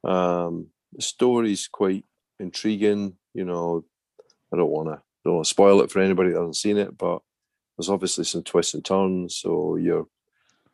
Um, 0.04 0.68
the 0.94 1.02
story's 1.02 1.68
quite 1.68 2.06
intriguing. 2.40 3.18
You 3.34 3.46
know, 3.46 3.86
I 4.54 4.58
don't 4.58 4.70
want 4.70 4.90
to 4.90 5.02
don't 5.24 5.36
want 5.36 5.46
to 5.46 5.50
spoil 5.50 5.82
it 5.82 5.92
for 5.92 6.00
anybody 6.00 6.30
that 6.30 6.40
hasn't 6.40 6.58
seen 6.58 6.78
it, 6.78 6.98
but 6.98 7.22
there's 7.78 7.90
obviously 7.90 8.24
some 8.26 8.44
twists 8.44 8.74
and 8.74 8.86
turns, 8.86 9.36
so 9.36 9.76
you're 9.76 10.08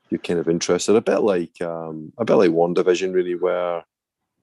you're 0.10 0.20
kind 0.20 0.40
of 0.40 0.50
interested. 0.50 0.96
A 0.96 1.02
bit 1.02 1.20
like 1.20 1.62
um, 1.62 2.12
a 2.18 2.26
bit 2.26 2.36
like 2.36 2.52
WandaVision, 2.52 3.14
really, 3.14 3.36
where 3.36 3.86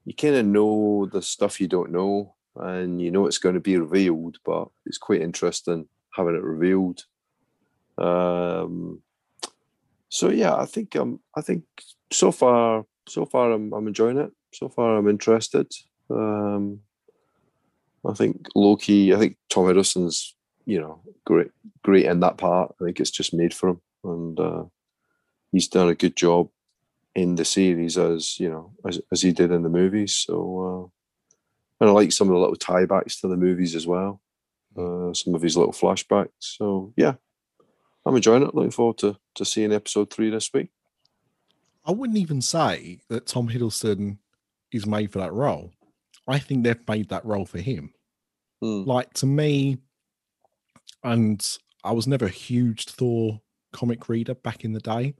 you 0.04 0.14
kind 0.14 0.36
of 0.36 0.46
know 0.46 1.06
the 1.06 1.20
stuff 1.20 1.60
you 1.60 1.68
don't 1.68 1.90
know, 1.90 2.34
and 2.58 3.00
you 3.00 3.10
know 3.10 3.26
it's 3.26 3.38
going 3.38 3.54
to 3.54 3.60
be 3.60 3.76
revealed, 3.76 4.38
but 4.44 4.68
it's 4.84 4.98
quite 4.98 5.22
interesting 5.22 5.88
having 6.14 6.34
it 6.34 6.42
revealed. 6.42 7.04
Um, 7.98 9.02
so 10.08 10.30
yeah, 10.30 10.56
I 10.56 10.66
think 10.66 10.96
um, 10.96 11.20
I 11.36 11.40
think 11.40 11.64
so 12.10 12.32
far, 12.32 12.84
so 13.08 13.26
far 13.26 13.52
I'm 13.52 13.72
I'm 13.72 13.86
enjoying 13.86 14.18
it. 14.18 14.32
So 14.52 14.68
far 14.68 14.96
I'm 14.96 15.08
interested. 15.08 15.70
Um, 16.10 16.80
I 18.06 18.14
think 18.14 18.48
Loki. 18.54 19.14
I 19.14 19.18
think 19.18 19.36
Tom 19.50 19.64
Hiddleston's 19.64 20.34
you 20.64 20.80
know 20.80 21.00
great 21.24 21.50
great 21.82 22.06
in 22.06 22.20
that 22.20 22.38
part. 22.38 22.74
I 22.80 22.84
think 22.84 23.00
it's 23.00 23.10
just 23.10 23.34
made 23.34 23.54
for 23.54 23.70
him, 23.70 23.80
and 24.04 24.40
uh, 24.40 24.64
he's 25.52 25.68
done 25.68 25.88
a 25.88 25.94
good 25.94 26.16
job 26.16 26.48
in 27.14 27.34
the 27.36 27.44
series 27.44 27.96
as 27.96 28.38
you 28.38 28.48
know 28.48 28.72
as, 28.86 29.00
as 29.10 29.22
he 29.22 29.32
did 29.32 29.50
in 29.50 29.62
the 29.62 29.68
movies. 29.68 30.14
So 30.14 30.90
uh, 30.92 30.95
and 31.80 31.90
I 31.90 31.92
like 31.92 32.12
some 32.12 32.28
of 32.28 32.34
the 32.34 32.40
little 32.40 32.56
tiebacks 32.56 33.20
to 33.20 33.28
the 33.28 33.36
movies 33.36 33.74
as 33.74 33.86
well. 33.86 34.20
Uh, 34.76 35.12
some 35.14 35.34
of 35.34 35.42
his 35.42 35.56
little 35.56 35.72
flashbacks. 35.72 36.28
So 36.40 36.92
yeah, 36.96 37.14
I'm 38.04 38.16
enjoying 38.16 38.42
it. 38.42 38.54
Looking 38.54 38.70
forward 38.70 38.98
to 38.98 39.16
to 39.36 39.44
seeing 39.44 39.72
episode 39.72 40.12
three 40.12 40.30
this 40.30 40.52
week. 40.52 40.68
I 41.84 41.92
wouldn't 41.92 42.18
even 42.18 42.42
say 42.42 42.98
that 43.08 43.26
Tom 43.26 43.48
Hiddleston 43.48 44.18
is 44.72 44.86
made 44.86 45.12
for 45.12 45.20
that 45.20 45.32
role. 45.32 45.72
I 46.26 46.38
think 46.38 46.64
they've 46.64 46.88
made 46.88 47.08
that 47.10 47.24
role 47.24 47.46
for 47.46 47.58
him. 47.58 47.92
Hmm. 48.60 48.82
Like 48.82 49.12
to 49.14 49.26
me, 49.26 49.78
and 51.04 51.44
I 51.84 51.92
was 51.92 52.06
never 52.06 52.26
a 52.26 52.30
huge 52.30 52.86
Thor 52.86 53.40
comic 53.72 54.08
reader 54.08 54.34
back 54.34 54.64
in 54.64 54.72
the 54.72 54.80
day, 54.80 55.14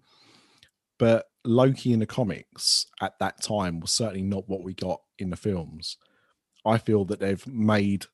but 0.99 1.27
Loki 1.45 1.93
in 1.93 2.01
the 2.01 2.07
comics 2.07 2.87
at 3.01 3.19
that 3.21 3.43
time 3.43 3.81
was 3.81 3.93
certainly 3.93 4.23
not 4.23 4.49
what 4.49 4.63
we 4.63 4.75
got 4.75 5.01
in 5.19 5.31
the 5.31 5.37
films. 5.37 5.97
I 6.67 6.79
feel 6.79 7.05
that 7.07 7.21
they've 7.21 7.47
made 7.47 8.07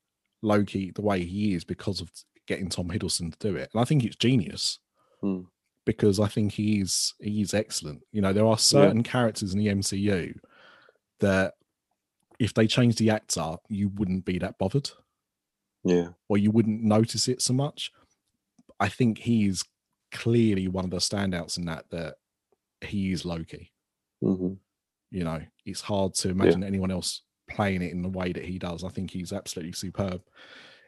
Loki 0.42 0.90
the 0.90 1.02
way 1.02 1.24
he 1.24 1.54
is 1.54 1.64
because 1.64 2.00
of 2.00 2.10
getting 2.46 2.68
Tom 2.68 2.88
Hiddleston 2.88 3.36
to 3.36 3.48
do 3.50 3.56
it, 3.56 3.70
and 3.72 3.80
I 3.80 3.84
think 3.84 4.04
it's 4.04 4.16
genius 4.16 4.78
Hmm. 5.20 5.42
because 5.86 6.18
I 6.20 6.26
think 6.28 6.52
he's 6.52 7.14
he's 7.20 7.54
excellent. 7.54 8.02
You 8.12 8.20
know, 8.22 8.32
there 8.32 8.46
are 8.46 8.58
certain 8.58 9.02
characters 9.02 9.52
in 9.52 9.58
the 9.60 9.68
MCU 9.68 10.38
that 11.20 11.54
if 12.38 12.52
they 12.54 12.66
changed 12.66 12.98
the 12.98 13.10
actor, 13.10 13.56
you 13.68 13.88
wouldn't 13.88 14.24
be 14.24 14.38
that 14.38 14.58
bothered, 14.58 14.90
Yeah. 15.84 16.08
or 16.28 16.38
you 16.38 16.50
wouldn't 16.50 16.82
notice 16.82 17.28
it 17.28 17.40
so 17.40 17.52
much. 17.52 17.92
I 18.80 18.88
think 18.88 19.18
he's 19.18 19.64
clearly 20.10 20.66
one 20.66 20.84
of 20.84 20.90
the 20.90 20.96
standouts 20.98 21.56
in 21.56 21.66
that. 21.66 21.88
That 21.90 22.16
he 22.80 23.12
is 23.12 23.24
Loki. 23.24 23.70
hmm 24.20 24.54
You 25.12 25.24
know, 25.24 25.40
it's 25.64 25.82
hard 25.82 26.14
to 26.14 26.30
imagine 26.30 26.64
anyone 26.64 26.90
else 26.90 27.22
playing 27.54 27.82
it 27.82 27.92
in 27.92 28.02
the 28.02 28.08
way 28.08 28.32
that 28.32 28.44
he 28.44 28.58
does. 28.58 28.84
I 28.84 28.88
think 28.88 29.10
he's 29.10 29.32
absolutely 29.32 29.72
superb 29.72 30.22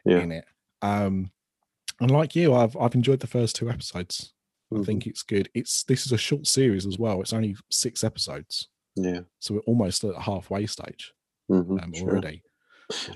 Yeah. 0.05 0.19
in 0.19 0.31
it. 0.31 0.45
Um, 0.81 1.31
and 1.99 2.11
like 2.11 2.35
you, 2.35 2.53
I've 2.53 2.75
I've 2.77 2.95
enjoyed 2.95 3.19
the 3.21 3.27
first 3.27 3.55
two 3.55 3.69
episodes. 3.69 4.33
I 4.71 4.75
Mhm. 4.77 4.85
think 4.85 5.07
it's 5.07 5.23
good. 5.23 5.49
It's 5.53 5.83
this 5.83 6.05
is 6.05 6.11
a 6.11 6.17
short 6.17 6.47
series 6.47 6.85
as 6.85 6.97
well. 6.97 7.21
It's 7.21 7.33
only 7.33 7.55
six 7.71 8.03
episodes, 8.03 8.67
Yeah. 8.95 9.21
so 9.39 9.53
we're 9.53 9.59
almost 9.61 10.03
at 10.03 10.13
the 10.13 10.19
halfway 10.21 10.65
stage 10.65 11.13
hmm 11.47 11.77
um, 11.79 11.93
sure. 11.93 12.09
already. 12.09 12.43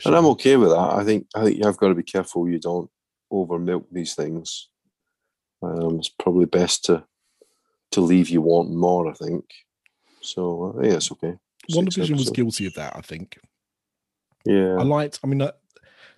And 0.06 0.16
I'm 0.16 0.26
okay 0.28 0.56
with 0.58 0.70
that. 0.70 0.94
I 1.00 1.04
think 1.04 1.28
I 1.36 1.44
think 1.44 1.58
you 1.58 1.66
have 1.66 1.78
got 1.78 1.90
to 1.90 1.96
be 1.96 2.04
careful 2.04 2.48
you 2.50 2.60
don't 2.60 2.90
over 3.32 3.60
milk 3.60 3.88
these 3.92 4.16
things. 4.16 4.70
Um, 5.62 6.00
it's 6.00 6.10
probably 6.10 6.46
best 6.46 6.86
to 6.86 7.06
to 7.92 8.02
leave 8.02 8.30
you 8.30 8.42
wanting 8.42 8.78
more. 8.78 9.10
I 9.10 9.14
think. 9.14 9.46
So 10.22 10.76
uh, 10.78 10.82
yeah, 10.84 10.96
it's 10.96 11.12
okay. 11.12 11.38
Six 11.70 12.10
was 12.10 12.30
guilty 12.32 12.66
of 12.66 12.74
that. 12.76 12.96
I 12.96 13.02
think 13.02 13.38
Yeah. 14.46 14.76
I 14.78 14.84
liked. 14.84 15.20
I 15.24 15.28
mean, 15.28 15.42
uh, 15.42 15.52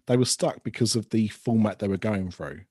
they 0.07 0.18
were 0.18 0.26
stuck 0.26 0.64
because 0.64 0.95
of 0.95 1.10
the 1.10 1.28
format 1.30 1.80
they 1.80 1.88
were 1.88 1.98
going 1.98 2.32
through, 2.32 2.61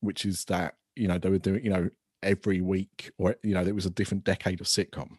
which 0.00 0.24
is 0.24 0.44
that 0.46 0.76
you 0.96 1.08
know 1.08 1.18
they 1.18 1.30
were 1.30 1.38
doing 1.38 1.64
you 1.64 1.70
know 1.70 1.90
every 2.22 2.60
week 2.60 3.10
or 3.18 3.36
you 3.42 3.52
know 3.54 3.64
there 3.64 3.74
was 3.74 3.86
a 3.86 3.90
different 3.90 4.24
decade 4.24 4.60
of 4.60 4.66
sitcom 4.66 5.18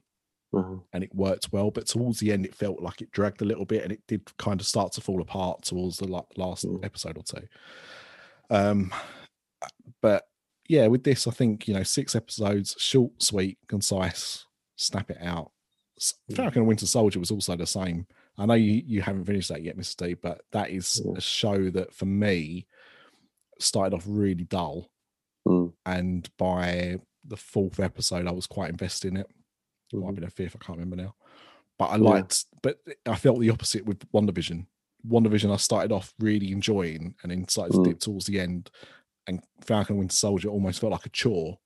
uh 0.58 0.76
and 0.94 1.04
it 1.04 1.14
worked 1.14 1.52
well. 1.52 1.70
But 1.70 1.86
towards 1.88 2.20
the 2.20 2.32
end, 2.32 2.46
it 2.46 2.56
felt 2.56 2.82
like 2.82 3.02
it 3.02 3.12
dragged 3.12 3.42
a 3.42 3.46
little 3.46 3.66
bit, 3.66 3.84
and 3.84 3.92
it 3.92 4.02
did 4.08 4.22
kind 4.38 4.60
of 4.62 4.66
start 4.66 4.94
to 4.94 5.02
fall 5.02 5.22
apart 5.22 5.64
towards 5.64 5.98
the 5.98 6.08
la- 6.08 6.24
last 6.38 6.66
Mm. 6.66 6.84
episode 6.86 7.18
or 7.18 7.24
two. 7.24 7.48
Um, 8.50 8.92
but 10.02 10.28
yeah, 10.68 10.88
with 10.88 11.04
this, 11.04 11.28
I 11.28 11.32
think 11.32 11.68
you 11.68 11.74
know 11.74 11.84
six 11.84 12.16
episodes, 12.16 12.76
short, 12.80 13.22
sweet, 13.22 13.58
concise, 13.68 14.46
snap 14.78 15.12
it 15.12 15.18
out. 15.22 15.52
S- 15.98 16.14
Mm. 16.30 16.36
Falcon 16.36 16.60
and 16.62 16.68
Winter 16.68 16.86
Soldier 16.88 17.20
was 17.20 17.32
also 17.32 17.56
the 17.56 17.66
same. 17.66 18.08
I 18.38 18.46
know 18.46 18.54
you, 18.56 18.84
you 18.86 19.02
haven't 19.02 19.26
finished 19.26 19.50
that 19.50 19.64
yet, 19.64 19.78
Mr. 19.78 19.86
Steve, 19.86 20.20
but 20.22 20.42
that 20.52 20.70
is 20.70 21.02
Yeah. 21.06 21.14
a 21.16 21.22
show 21.22 21.70
that 21.70 21.94
for 21.94 22.06
me 22.06 22.68
started 23.60 23.96
off 23.96 24.04
really 24.08 24.44
dull, 24.44 24.90
Mm. 25.48 25.74
and 25.86 26.30
by 26.38 27.00
the 27.24 27.38
fourth 27.38 27.80
episode, 27.80 28.28
I 28.28 28.32
was 28.32 28.48
quite 28.48 28.70
invested 28.70 29.10
in 29.10 29.18
it 29.18 29.30
might 29.94 30.00
Mhm. 30.02 30.06
have 30.08 30.16
been 30.16 30.24
a 30.26 30.30
fifth, 30.30 30.56
I 30.60 30.66
can't 30.66 30.78
remember 30.80 30.96
now. 31.02 31.16
But 31.78 31.86
I 31.92 31.96
Yeah. 31.98 32.02
liked, 32.10 32.46
but 32.62 32.82
I 33.06 33.16
felt 33.16 33.40
the 33.40 33.50
opposite 33.52 33.86
with. 33.86 34.00
WandaVision, 34.12 35.52
I 35.52 35.58
started 35.58 35.92
off 35.92 36.14
really 36.20 36.52
enjoying, 36.52 37.16
and 37.22 37.32
then 37.32 37.48
started 37.48 37.74
to 37.74 37.80
Mm. 37.80 37.84
dip 37.86 38.00
towards 38.00 38.26
the 38.26 38.40
end. 38.40 38.72
And 39.28 39.42
Falcon 39.62 39.94
and 39.94 40.00
Winter 40.00 40.16
Soldier 40.16 40.50
almost 40.50 40.80
felt 40.80 40.92
like 40.92 41.06
a 41.06 41.10
chore 41.10 41.60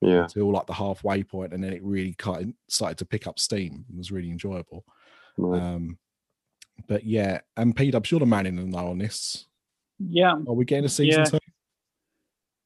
Yeah. 0.00 0.24
until 0.24 0.50
like 0.52 0.66
the 0.66 0.72
halfway 0.74 1.22
point, 1.22 1.52
and 1.52 1.62
then 1.62 1.72
it 1.72 1.82
really 1.82 2.14
kind 2.14 2.42
of 2.48 2.54
started 2.68 2.98
to 2.98 3.04
pick 3.06 3.26
up 3.26 3.38
steam. 3.38 3.84
It 3.88 3.96
was 3.96 4.12
really 4.12 4.30
enjoyable. 4.30 4.84
Right. 5.38 5.60
Um, 5.62 5.98
but 6.88 7.04
yeah, 7.04 7.40
and 7.56 7.74
P 7.74 7.90
Dubs, 7.90 8.10
you're 8.10 8.20
the 8.20 8.26
man 8.26 8.46
in 8.46 8.56
the 8.56 8.64
know 8.64 8.88
on 8.88 8.98
this. 8.98 9.46
Yeah, 9.98 10.32
Are 10.32 10.54
we 10.54 10.64
getting 10.64 10.84
a 10.84 10.88
season 10.88 11.20
Yeah. 11.20 11.24
two? 11.24 11.38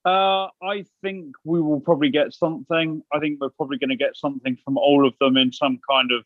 Uh, 0.04 0.48
I 0.62 0.84
think 1.02 1.34
we 1.44 1.60
will 1.60 1.80
probably 1.80 2.08
get 2.08 2.32
something. 2.32 3.02
I 3.12 3.18
think 3.18 3.40
we're 3.40 3.50
probably 3.50 3.76
going 3.78 3.90
to 3.90 3.96
get 3.96 4.16
something 4.16 4.56
from 4.64 4.78
all 4.78 5.06
of 5.06 5.12
them 5.20 5.36
in 5.36 5.52
some 5.52 5.78
kind 5.88 6.10
of 6.10 6.24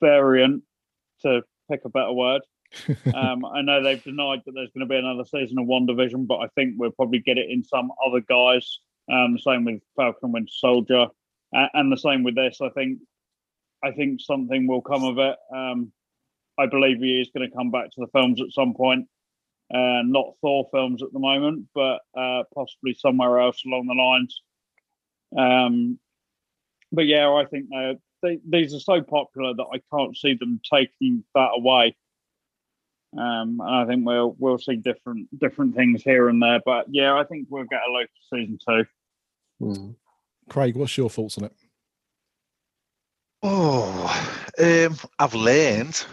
variant, 0.00 0.62
to 1.22 1.42
pick 1.70 1.80
a 1.84 1.88
better 1.88 2.12
word. 2.12 2.42
Um, 3.14 3.46
I 3.46 3.62
know 3.62 3.82
they've 3.82 4.02
denied 4.04 4.42
that 4.44 4.52
there's 4.52 4.70
going 4.72 4.86
to 4.86 4.92
be 4.92 4.98
another 4.98 5.24
season 5.24 5.58
of 5.58 5.66
WandaVision, 5.66 6.26
but 6.26 6.36
I 6.40 6.48
think 6.54 6.74
we'll 6.76 6.90
probably 6.90 7.20
get 7.20 7.38
it 7.38 7.48
in 7.50 7.64
some 7.64 7.90
other 8.06 8.20
guys. 8.20 8.80
Um, 9.10 9.34
the 9.34 9.40
same 9.40 9.64
with 9.64 9.80
Falcon 9.96 10.32
Winter 10.32 10.52
Soldier, 10.52 11.06
uh, 11.56 11.66
and 11.74 11.90
the 11.90 11.96
same 11.96 12.22
with 12.22 12.34
this. 12.34 12.60
I 12.60 12.68
think, 12.70 12.98
I 13.82 13.92
think 13.92 14.20
something 14.20 14.66
will 14.66 14.82
come 14.82 15.04
of 15.04 15.18
it. 15.18 15.36
Um, 15.54 15.92
I 16.58 16.66
believe 16.66 16.98
he 16.98 17.20
is 17.20 17.30
going 17.34 17.48
to 17.48 17.56
come 17.56 17.70
back 17.70 17.90
to 17.92 18.00
the 18.00 18.08
films 18.08 18.40
at 18.40 18.52
some 18.52 18.74
point 18.74 19.06
uh, 19.72 20.02
not 20.02 20.34
Thor 20.40 20.68
films 20.72 21.02
at 21.02 21.12
the 21.12 21.18
moment, 21.18 21.66
but 21.74 22.00
uh, 22.16 22.44
possibly 22.54 22.94
somewhere 22.94 23.38
else 23.38 23.62
along 23.66 23.86
the 23.86 23.94
lines. 23.94 24.42
Um, 25.36 25.98
but 26.90 27.06
yeah, 27.06 27.30
I 27.30 27.44
think 27.44 27.66
uh, 27.74 27.94
they, 28.22 28.38
these 28.48 28.74
are 28.74 28.80
so 28.80 29.02
popular 29.02 29.54
that 29.54 29.66
I 29.72 29.80
can't 29.94 30.16
see 30.16 30.34
them 30.34 30.60
taking 30.72 31.22
that 31.34 31.50
away. 31.54 31.96
Um, 33.12 33.60
and 33.60 33.74
I 33.74 33.86
think 33.86 34.06
we'll 34.06 34.36
we'll 34.38 34.58
see 34.58 34.76
different 34.76 35.28
different 35.38 35.74
things 35.74 36.02
here 36.02 36.28
and 36.28 36.42
there. 36.42 36.60
But 36.64 36.86
yeah, 36.90 37.14
I 37.14 37.24
think 37.24 37.48
we'll 37.50 37.64
get 37.64 37.80
a 37.86 37.92
Loki 37.92 38.10
season 38.32 38.58
two. 38.66 38.86
Mhm. 39.60 39.96
Craig, 40.48 40.76
what's 40.76 40.96
your 40.96 41.10
thoughts 41.10 41.38
on 41.38 41.44
it? 41.44 41.52
Oh, 43.42 44.36
um, 44.58 44.96
I've 45.18 45.34
learned. 45.34 46.04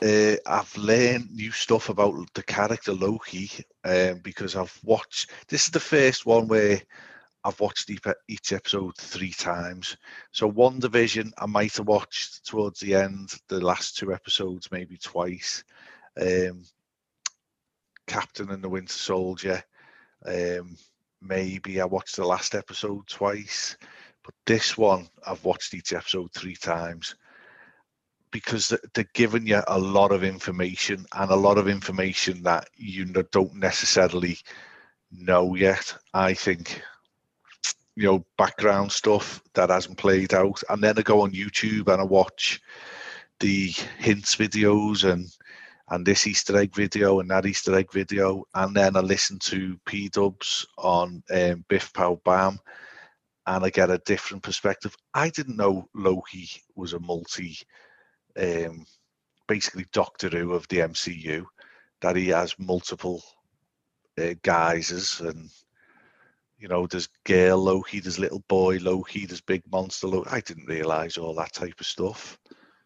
Uh, 0.00 0.36
I've 0.46 0.76
learned 0.76 1.30
new 1.30 1.50
stuff 1.50 1.88
about 1.88 2.14
the 2.34 2.42
character 2.42 2.92
Loki 2.92 3.50
um, 3.84 4.20
because 4.20 4.54
I've 4.56 4.76
watched. 4.84 5.30
This 5.48 5.66
is 5.66 5.70
the 5.70 5.80
first 5.80 6.24
one 6.24 6.46
where 6.46 6.80
I've 7.44 7.58
watched 7.60 7.90
each, 7.90 8.02
each 8.28 8.52
episode 8.52 8.96
three 8.96 9.32
times. 9.32 9.96
So 10.32 10.50
WandaVision 10.50 11.32
I 11.38 11.46
might 11.46 11.76
have 11.76 11.86
watched 11.86 12.46
towards 12.46 12.80
the 12.80 12.94
end, 12.94 13.34
the 13.48 13.60
last 13.60 13.96
two 13.96 14.12
episodes 14.12 14.70
maybe 14.70 14.96
twice. 14.98 15.64
Um, 16.20 16.64
Captain 18.06 18.50
and 18.50 18.62
the 18.62 18.68
Winter 18.68 18.92
Soldier. 18.92 19.62
Um, 20.24 20.76
maybe 21.20 21.80
I 21.80 21.84
watched 21.84 22.16
the 22.16 22.26
last 22.26 22.54
episode 22.54 23.06
twice. 23.06 23.76
But 24.24 24.34
this 24.46 24.76
one, 24.76 25.08
I've 25.26 25.44
watched 25.44 25.74
each 25.74 25.92
episode 25.92 26.32
three 26.32 26.56
times 26.56 27.14
because 28.30 28.74
they're 28.94 29.08
giving 29.14 29.46
you 29.46 29.62
a 29.68 29.78
lot 29.78 30.12
of 30.12 30.22
information 30.22 31.06
and 31.14 31.30
a 31.30 31.36
lot 31.36 31.56
of 31.58 31.68
information 31.68 32.42
that 32.42 32.68
you 32.76 33.06
don't 33.06 33.54
necessarily 33.54 34.38
know 35.10 35.54
yet. 35.54 35.96
I 36.12 36.34
think, 36.34 36.82
you 37.96 38.04
know, 38.04 38.26
background 38.36 38.92
stuff 38.92 39.42
that 39.54 39.70
hasn't 39.70 39.96
played 39.96 40.34
out. 40.34 40.62
And 40.68 40.82
then 40.82 40.98
I 40.98 41.02
go 41.02 41.22
on 41.22 41.32
YouTube 41.32 41.90
and 41.90 42.02
I 42.02 42.04
watch 42.04 42.60
the 43.40 43.68
hints 43.98 44.36
videos 44.36 45.10
and 45.10 45.26
and 45.90 46.06
this 46.06 46.26
Easter 46.26 46.56
egg 46.56 46.74
video 46.74 47.20
and 47.20 47.30
that 47.30 47.46
Easter 47.46 47.74
egg 47.74 47.92
video, 47.92 48.44
and 48.54 48.74
then 48.74 48.96
I 48.96 49.00
listen 49.00 49.38
to 49.40 49.78
P 49.86 50.08
Dubs 50.08 50.66
on 50.76 51.22
um, 51.30 51.64
Biff 51.68 51.92
Pow 51.92 52.20
Bam, 52.24 52.58
and 53.46 53.64
I 53.64 53.70
get 53.70 53.90
a 53.90 53.98
different 53.98 54.42
perspective. 54.42 54.94
I 55.14 55.30
didn't 55.30 55.56
know 55.56 55.88
Loki 55.94 56.48
was 56.74 56.92
a 56.92 57.00
multi, 57.00 57.56
um, 58.38 58.84
basically 59.46 59.86
Doctor 59.92 60.28
Who 60.28 60.52
of 60.52 60.68
the 60.68 60.78
MCU, 60.78 61.44
that 62.02 62.16
he 62.16 62.28
has 62.28 62.58
multiple 62.58 63.22
uh, 64.20 64.34
guises 64.42 65.20
and. 65.20 65.50
You 66.60 66.66
know, 66.66 66.88
there's 66.88 67.08
girl 67.22 67.56
Loki, 67.56 68.00
there's 68.00 68.18
little 68.18 68.42
boy 68.48 68.78
Loki, 68.78 69.26
there's 69.26 69.40
big 69.40 69.62
monster 69.70 70.08
Loki. 70.08 70.28
I 70.28 70.40
didn't 70.40 70.66
realize 70.66 71.16
all 71.16 71.32
that 71.36 71.52
type 71.52 71.78
of 71.78 71.86
stuff. 71.86 72.36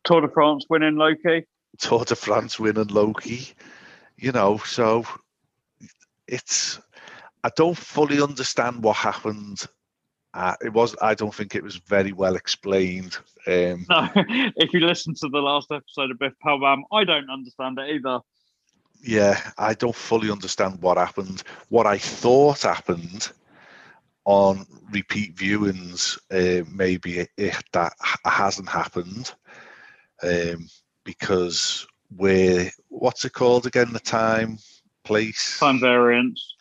Tour 0.04 0.20
de 0.20 0.28
France 0.28 0.66
winning 0.68 0.96
Loki. 0.96 1.46
Tour 1.78 2.04
de 2.04 2.14
France 2.14 2.58
winning 2.58 2.88
Loki, 2.88 3.48
you 4.16 4.32
know, 4.32 4.58
so 4.58 5.04
it's 6.26 6.80
I 7.44 7.50
don't 7.56 7.76
fully 7.76 8.22
understand 8.22 8.82
what 8.82 8.96
happened. 8.96 9.66
Uh, 10.34 10.54
it 10.64 10.72
was 10.72 10.96
I 11.02 11.14
don't 11.14 11.34
think 11.34 11.54
it 11.54 11.62
was 11.62 11.76
very 11.76 12.12
well 12.12 12.36
explained. 12.36 13.16
Um, 13.46 13.86
No, 13.88 14.08
if 14.56 14.72
you 14.72 14.80
listen 14.80 15.14
to 15.14 15.28
the 15.28 15.40
last 15.40 15.70
episode 15.70 16.10
of 16.10 16.18
Biff 16.18 16.34
Pow 16.42 16.58
I 16.92 17.04
don't 17.04 17.30
understand 17.30 17.78
it 17.78 17.90
either. 17.90 18.20
yeah, 19.02 19.50
I 19.58 19.74
don't 19.74 19.94
fully 19.94 20.30
understand 20.30 20.80
what 20.80 20.96
happened. 20.96 21.42
What 21.68 21.86
I 21.86 21.98
thought 21.98 22.62
happened 22.62 23.30
on 24.24 24.64
repeat 24.90 25.34
viewings, 25.34 26.16
uh, 26.30 26.64
maybe 26.72 27.26
if 27.36 27.62
that 27.72 27.92
hasn't 28.24 28.68
happened, 28.68 29.34
um, 30.22 30.68
because 31.04 31.86
we're 32.16 32.70
what's 32.88 33.24
it 33.24 33.32
called 33.32 33.66
again? 33.66 33.92
The 33.92 34.00
time, 34.00 34.58
place, 35.04 35.58
Time 35.58 35.80
variance. 35.80 36.54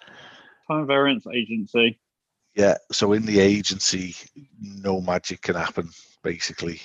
Time 0.67 0.87
variance 0.87 1.25
agency. 1.27 1.99
Yeah, 2.55 2.75
so 2.91 3.13
in 3.13 3.25
the 3.25 3.39
agency, 3.39 4.15
no 4.59 4.99
magic 4.99 5.41
can 5.41 5.55
happen, 5.55 5.89
basically. 6.21 6.81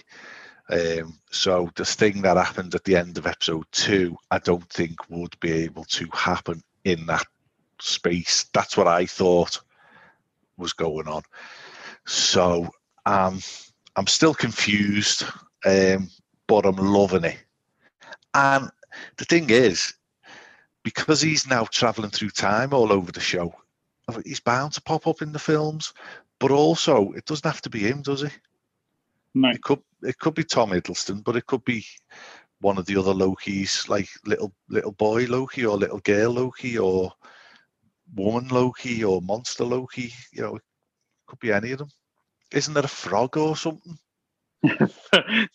Um, 0.71 1.19
so 1.31 1.71
the 1.77 1.85
thing 1.85 2.23
that 2.23 2.37
happened 2.37 2.75
at 2.75 2.85
the 2.85 2.97
end 2.97 3.19
of 3.19 3.27
episode 3.27 3.67
two, 3.73 4.17
I 4.31 4.39
don't 4.39 4.69
think 4.71 4.97
would 5.11 5.39
be 5.41 5.53
able 5.53 5.85
to 5.85 6.09
happen 6.13 6.63
in 6.85 7.07
that 7.07 7.27
space. 7.81 8.47
That's 8.53 8.77
what 8.77 8.89
I 8.89 9.07
thought 9.07 9.61
was 10.57 10.73
going 10.73 11.09
on. 11.09 11.23
So 12.07 12.69
um, 13.05 13.41
I'm 13.97 14.07
still 14.07 14.35
confused, 14.35 15.25
um, 15.65 16.09
but 16.47 16.65
I'm 16.65 16.77
loving 16.77 17.25
it. 17.25 17.39
And 18.37 18.71
the 19.17 19.25
thing 19.25 19.49
is, 19.49 19.95
because 20.85 21.23
he's 21.23 21.47
now 21.47 21.65
traveling 21.65 22.11
through 22.11 22.31
time 22.31 22.75
all 22.75 22.93
over 22.93 23.11
the 23.11 23.19
show, 23.21 23.55
he's 24.25 24.41
bound 24.41 24.73
to 24.75 24.83
pop 24.83 25.07
up 25.07 25.23
in 25.23 25.33
the 25.33 25.39
films. 25.39 25.95
But 26.39 26.51
also, 26.51 27.13
it 27.13 27.25
doesn't 27.25 27.51
have 27.51 27.63
to 27.63 27.71
be 27.71 27.79
him, 27.79 28.03
does 28.03 28.23
it? 28.23 28.39
No. 29.35 29.49
It 29.49 29.63
could 29.63 29.81
it 30.03 30.19
could 30.19 30.35
be 30.35 30.45
Tom 30.45 30.71
Hiddleston, 30.71 31.25
but 31.25 31.37
it 31.37 31.47
could 31.47 31.65
be 31.65 31.85
one 32.61 32.77
of 32.77 32.85
the 32.85 32.99
other 32.99 33.15
Lokis, 33.15 33.89
like 33.89 34.09
little 34.27 34.53
little 34.69 34.93
boy 34.93 35.25
Loki 35.25 35.65
or 35.65 35.79
little 35.79 36.01
girl 36.01 36.33
Loki 36.33 36.79
or 36.79 37.13
woman 38.15 38.49
Loki 38.49 39.03
or 39.03 39.23
monster 39.23 39.65
Loki. 39.65 40.13
You 40.33 40.43
know, 40.43 40.57
it 40.57 40.63
could 41.27 41.39
be 41.39 41.53
any 41.53 41.73
of 41.73 41.79
them. 41.79 41.91
Isn't 42.53 42.75
there 42.75 42.85
a 42.85 42.89
frog 42.89 43.39
or 43.39 43.57
something? 43.57 43.97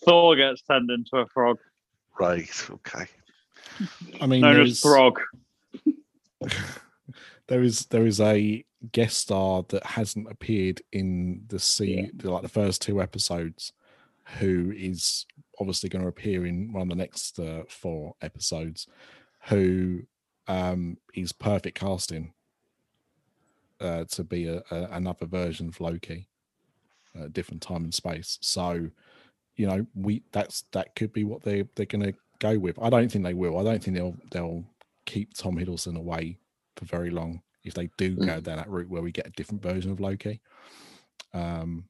Thor 0.04 0.36
gets 0.36 0.64
turned 0.64 0.90
into 0.90 1.18
a 1.18 1.28
frog. 1.28 1.60
Right. 2.20 2.70
Okay. 2.70 3.06
I 4.20 4.28
mean, 4.28 4.42
Known 4.42 4.56
there's, 4.56 4.72
as 4.72 4.80
Frog. 4.82 5.20
there 7.48 7.64
is 7.64 7.86
there 7.88 8.06
is 8.06 8.20
a 8.20 8.64
guest 8.92 9.20
star 9.20 9.64
that 9.70 9.86
hasn't 9.86 10.32
appeared 10.32 10.82
in 10.92 11.44
the 11.48 11.60
sea 11.60 12.10
like 12.24 12.42
the 12.42 12.50
first 12.50 12.82
two 12.82 13.02
episodes, 13.02 13.74
who 14.40 14.74
is 14.76 15.26
obviously 15.60 15.90
going 15.90 16.02
to 16.02 16.08
appear 16.08 16.46
in 16.46 16.74
one 16.74 16.84
of 16.84 16.90
the 16.90 16.96
next 16.96 17.40
uh, 17.40 17.64
four 17.70 18.16
episodes, 18.22 18.88
who 19.50 20.02
um, 20.48 20.98
is 21.14 21.32
perfect 21.32 21.80
casting 21.80 22.34
uh, 23.80 24.06
to 24.06 24.24
be 24.24 24.48
a, 24.48 24.64
a, 24.72 24.90
another 24.92 25.26
version 25.26 25.68
of 25.68 25.80
Loki, 25.80 26.28
a 27.20 27.30
different 27.30 27.62
time 27.62 27.84
and 27.84 27.94
space. 27.94 28.38
So, 28.42 28.90
you 29.56 29.68
know, 29.68 29.86
we 29.96 30.24
that's 30.32 30.64
that 30.72 30.96
could 30.96 31.14
be 31.14 31.24
what 31.24 31.44
they 31.44 31.64
they're 31.76 31.86
going 31.86 32.04
to 32.04 32.14
go 32.40 32.58
with. 32.58 32.78
I 32.82 32.90
don't 32.90 33.12
think 33.12 33.24
they 33.24 33.34
will. 33.34 33.58
I 33.58 33.64
don't 33.64 33.84
think 33.84 33.96
they'll 33.96 34.18
they'll 34.32 34.64
keep 35.06 35.34
Tom 35.34 35.58
Hiddleston 35.58 35.98
away 35.98 36.38
for 36.76 36.86
very 36.86 37.10
long 37.10 37.42
if 37.64 37.74
they 37.74 37.90
do 37.98 38.16
go 38.16 38.40
down 38.40 38.58
that 38.58 38.70
route 38.70 38.90
where 38.90 39.02
we 39.02 39.12
get 39.12 39.28
a 39.28 39.32
different 39.32 39.62
version 39.62 39.92
of 39.92 40.00
Loki. 40.00 40.42
Um, 41.34 41.86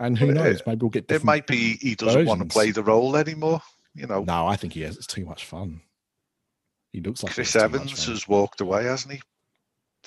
and 0.00 0.18
who 0.18 0.32
knows? 0.32 0.62
Maybe 0.66 0.80
we'll 0.82 0.90
get. 0.90 1.10
It 1.10 1.24
might 1.24 1.46
be 1.46 1.76
he 1.80 1.94
doesn't 1.94 2.26
want 2.26 2.40
to 2.40 2.46
play 2.46 2.70
the 2.70 2.82
role 2.82 3.16
anymore. 3.16 3.60
You 3.94 4.06
know, 4.06 4.22
No, 4.22 4.46
I 4.46 4.56
think 4.56 4.74
he 4.74 4.82
has. 4.82 4.96
It's 4.96 5.06
too 5.06 5.24
much 5.24 5.44
fun. 5.44 5.80
He 6.92 7.00
looks 7.00 7.22
like 7.22 7.34
Chris 7.34 7.54
Evans 7.56 8.06
has 8.06 8.28
walked 8.28 8.60
away, 8.60 8.84
hasn't 8.84 9.14
he? 9.14 9.22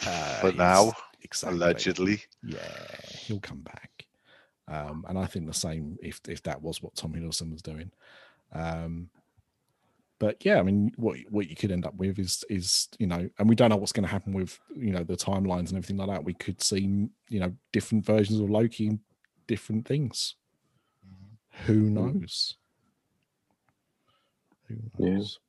Uh, 0.06 0.40
for 0.40 0.52
now, 0.54 0.94
exactly. 1.22 1.58
Allegedly. 1.58 2.24
Yeah, 2.44 2.60
he'll 3.10 3.40
come 3.40 3.62
back. 3.62 3.91
Um, 4.68 5.06
and 5.10 5.18
I 5.18 5.26
think 5.26 5.48
the 5.48 5.54
same 5.54 5.98
if 6.02 6.22
if 6.28 6.44
that 6.44 6.62
was 6.62 6.82
what 6.82 6.96
Tom 6.96 7.14
Hiddleston 7.14 7.52
was 7.52 7.62
doing. 7.62 7.92
Um, 8.54 9.10
but 10.20 10.46
yeah, 10.46 10.60
I 10.60 10.64
mean, 10.64 10.92
what 10.98 11.18
what 11.30 11.50
you 11.50 11.56
could 11.56 11.72
end 11.72 11.86
up 11.86 11.96
with 11.96 12.20
is 12.20 12.44
is 12.50 12.88
you 13.00 13.08
know, 13.08 13.28
and 13.40 13.50
we 13.50 13.56
don't 13.56 13.70
know 13.70 13.76
what's 13.78 13.92
going 13.92 14.06
to 14.06 14.12
happen 14.12 14.34
with 14.34 14.60
you 14.76 14.92
know 14.92 15.04
the 15.04 15.18
timelines 15.18 15.70
and 15.70 15.78
everything 15.78 15.98
like 15.98 16.10
that. 16.10 16.24
We 16.24 16.36
could 16.36 16.62
see 16.62 17.10
you 17.30 17.40
know 17.40 17.54
different 17.72 18.06
versions 18.06 18.40
of 18.40 18.50
Loki, 18.50 19.00
different 19.48 19.88
things. 19.88 20.36
Who 21.66 21.90
knows? 21.90 22.56
Who 24.68 24.76
Yeah. 24.98 25.18
knows? 25.18 25.40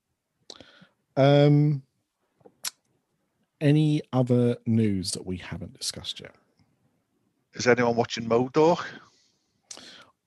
Um, 1.16 1.82
any 3.60 4.02
other 4.12 4.56
news 4.66 5.12
that 5.12 5.26
we 5.26 5.36
haven't 5.36 5.78
discussed 5.78 6.20
yet? 6.20 6.34
Is 7.54 7.66
anyone 7.66 7.96
watching 7.96 8.24
Modok? 8.28 8.84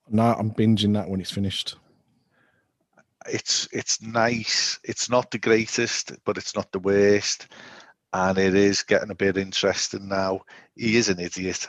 No, 0.09 0.23
I'm 0.33 0.51
binging 0.51 0.93
that 0.93 1.09
when 1.09 1.19
it's 1.19 1.31
finished. 1.31 1.75
It's 3.27 3.67
it's 3.71 4.01
nice. 4.01 4.79
It's 4.83 5.09
not 5.09 5.31
the 5.31 5.39
greatest, 5.39 6.11
but 6.25 6.37
it's 6.37 6.55
not 6.55 6.71
the 6.71 6.79
worst. 6.79 7.47
And 8.13 8.37
it 8.37 8.53
is 8.53 8.83
getting 8.83 9.09
a 9.09 9.15
bit 9.15 9.35
interesting 9.37 10.07
now. 10.07 10.41
He 10.75 10.95
is 10.95 11.09
an 11.09 11.19
idiot. 11.19 11.67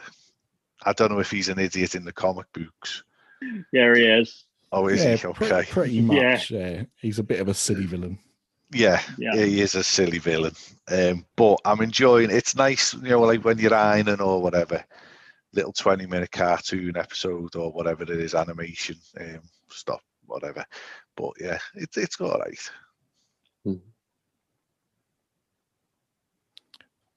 I 0.85 0.93
don't 0.93 1.11
know 1.11 1.19
if 1.19 1.31
he's 1.31 1.49
an 1.49 1.59
idiot 1.59 1.95
in 1.95 2.05
the 2.05 2.12
comic 2.12 2.47
books. 2.53 3.03
Yeah, 3.73 3.95
he 3.95 4.05
is. 4.05 4.45
Oh, 4.70 4.87
is 4.89 5.03
yeah, 5.03 5.16
he? 5.16 5.27
Okay. 5.28 5.65
pretty 5.70 5.95
Yeah. 5.95 6.33
much. 6.33 6.51
Yeah. 6.51 6.83
he's 7.01 7.19
a 7.19 7.23
bit 7.24 7.41
of 7.41 7.49
a 7.49 7.55
silly 7.55 7.87
villain. 7.87 8.19
Yeah, 8.73 9.01
Yeah. 9.16 9.35
he 9.35 9.61
is 9.61 9.74
a 9.74 9.83
silly 9.83 10.19
villain. 10.19 10.53
Um, 10.89 11.24
but 11.37 11.59
I'm 11.65 11.81
enjoying. 11.81 12.31
It's 12.31 12.55
nice, 12.55 12.93
you 12.95 13.01
know, 13.11 13.20
like 13.20 13.45
when 13.45 13.59
you're 13.59 13.74
ironing 13.74 14.20
or 14.20 14.43
whatever, 14.43 14.85
little 15.52 15.73
20 15.73 16.06
minute 16.06 16.31
cartoon 16.32 16.97
episode 16.97 17.56
or 17.56 17.73
whatever 17.73 18.02
it 18.02 18.10
is, 18.10 18.35
animation, 18.35 18.97
um, 19.20 19.40
stuff, 19.68 20.02
whatever. 20.27 20.64
But 21.16 21.32
yeah, 21.40 21.59
it's 21.74 21.97
it's 21.97 22.20
all 22.20 22.39
right. 22.39 22.70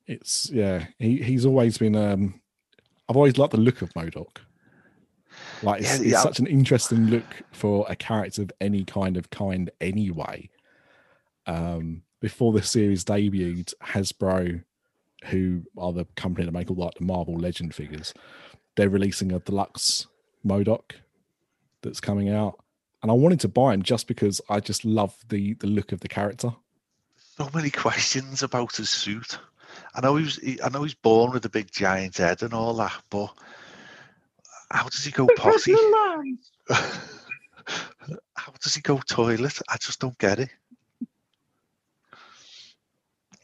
It's 0.07 0.49
yeah, 0.51 0.88
he, 0.97 1.22
he's 1.22 1.45
always 1.45 1.77
been. 1.77 1.95
um 1.95 2.41
I've 3.07 3.18
always 3.18 3.38
liked 3.38 3.51
the 3.51 3.60
look 3.60 3.81
of 3.81 3.93
Modok. 3.93 4.38
Like 5.64 5.81
it's, 5.81 5.89
Yeah, 5.89 5.95
it's 6.01 6.11
yeah. 6.11 6.22
such 6.22 6.39
an 6.39 6.47
interesting 6.47 7.07
look 7.07 7.41
for 7.51 7.85
a 7.89 7.95
character 7.95 8.43
of 8.43 8.51
any 8.61 8.84
kind 8.84 9.18
of 9.18 9.30
kind 9.30 9.69
anyway. 9.81 10.49
Um, 11.45 12.03
before 12.22 12.53
the 12.53 12.61
series 12.61 13.03
debuted, 13.03 13.73
Hasbro, 13.84 14.64
who 15.26 15.64
are 15.78 15.91
the 15.94 16.06
company 16.16 16.46
that 16.46 16.52
make 16.52 16.70
all 16.70 16.78
like 16.78 16.96
the 16.96 17.04
Marvel 17.04 17.38
Legend 17.38 17.76
figures, 17.76 18.14
they're 18.76 18.90
releasing 18.90 19.32
a 19.32 19.40
deluxe 19.40 20.08
Modok 20.46 20.91
that's 21.82 22.00
coming 22.00 22.30
out, 22.30 22.60
and 23.02 23.12
I 23.12 23.14
wanted 23.14 23.40
to 23.41 23.48
buy 23.48 23.74
him 23.74 23.84
just 23.84 24.08
because 24.08 24.41
I 24.50 24.60
just 24.60 24.86
love 24.86 25.16
the 25.30 25.54
the 25.56 25.68
look 25.68 25.91
of 25.91 26.00
the 26.00 26.08
character. 26.08 26.54
So 27.16 27.50
many 27.54 27.70
questions 27.70 28.44
about 28.44 28.76
his 28.76 28.90
suit. 28.90 29.38
I 29.96 30.02
know 30.02 30.16
he 30.16 30.24
was. 30.24 30.36
He, 30.38 30.62
I 30.62 30.70
know 30.70 30.84
he's 30.84 30.94
born 30.94 31.32
with 31.32 31.46
a 31.46 31.50
big 31.50 31.72
giant 31.72 32.18
head 32.18 32.41
and 32.44 32.54
all 32.54 32.74
that, 32.76 33.02
but 33.10 33.34
how 34.72 34.84
does 34.84 35.04
he 35.04 35.12
go 35.12 35.28
potty? 35.36 35.76
how 36.70 38.54
does 38.62 38.76
he 38.76 38.82
go 38.82 39.00
toilet? 39.00 39.60
I 39.70 39.78
just 39.78 40.00
don't 40.00 40.18
get 40.18 40.40
it. 40.40 40.50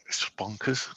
It's 0.06 0.28
bonkers. 0.38 0.88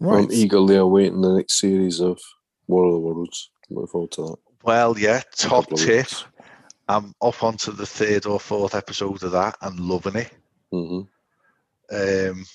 Right. 0.00 0.24
I'm 0.24 0.32
eagerly 0.32 0.76
awaiting 0.76 1.20
the 1.22 1.34
next 1.34 1.58
series 1.58 2.00
of 2.00 2.20
War 2.66 2.86
of 2.86 2.92
the 2.92 2.98
Worlds. 3.00 3.50
Look 3.70 3.90
forward 3.90 4.12
to 4.12 4.22
that. 4.22 4.36
Well, 4.62 4.98
yeah. 4.98 5.22
Top 5.36 5.64
Couple 5.64 5.78
of 5.78 5.84
tip. 5.84 5.96
weeks. 5.98 6.24
I'm 6.88 7.14
up 7.20 7.42
onto 7.42 7.72
the 7.72 7.84
third 7.86 8.24
or 8.26 8.40
fourth 8.40 8.74
episode 8.74 9.22
of 9.22 9.32
that 9.32 9.56
and 9.62 9.78
loving 9.80 10.16
it. 10.16 10.32
Mhm. 10.72 11.06
Um, 11.90 12.46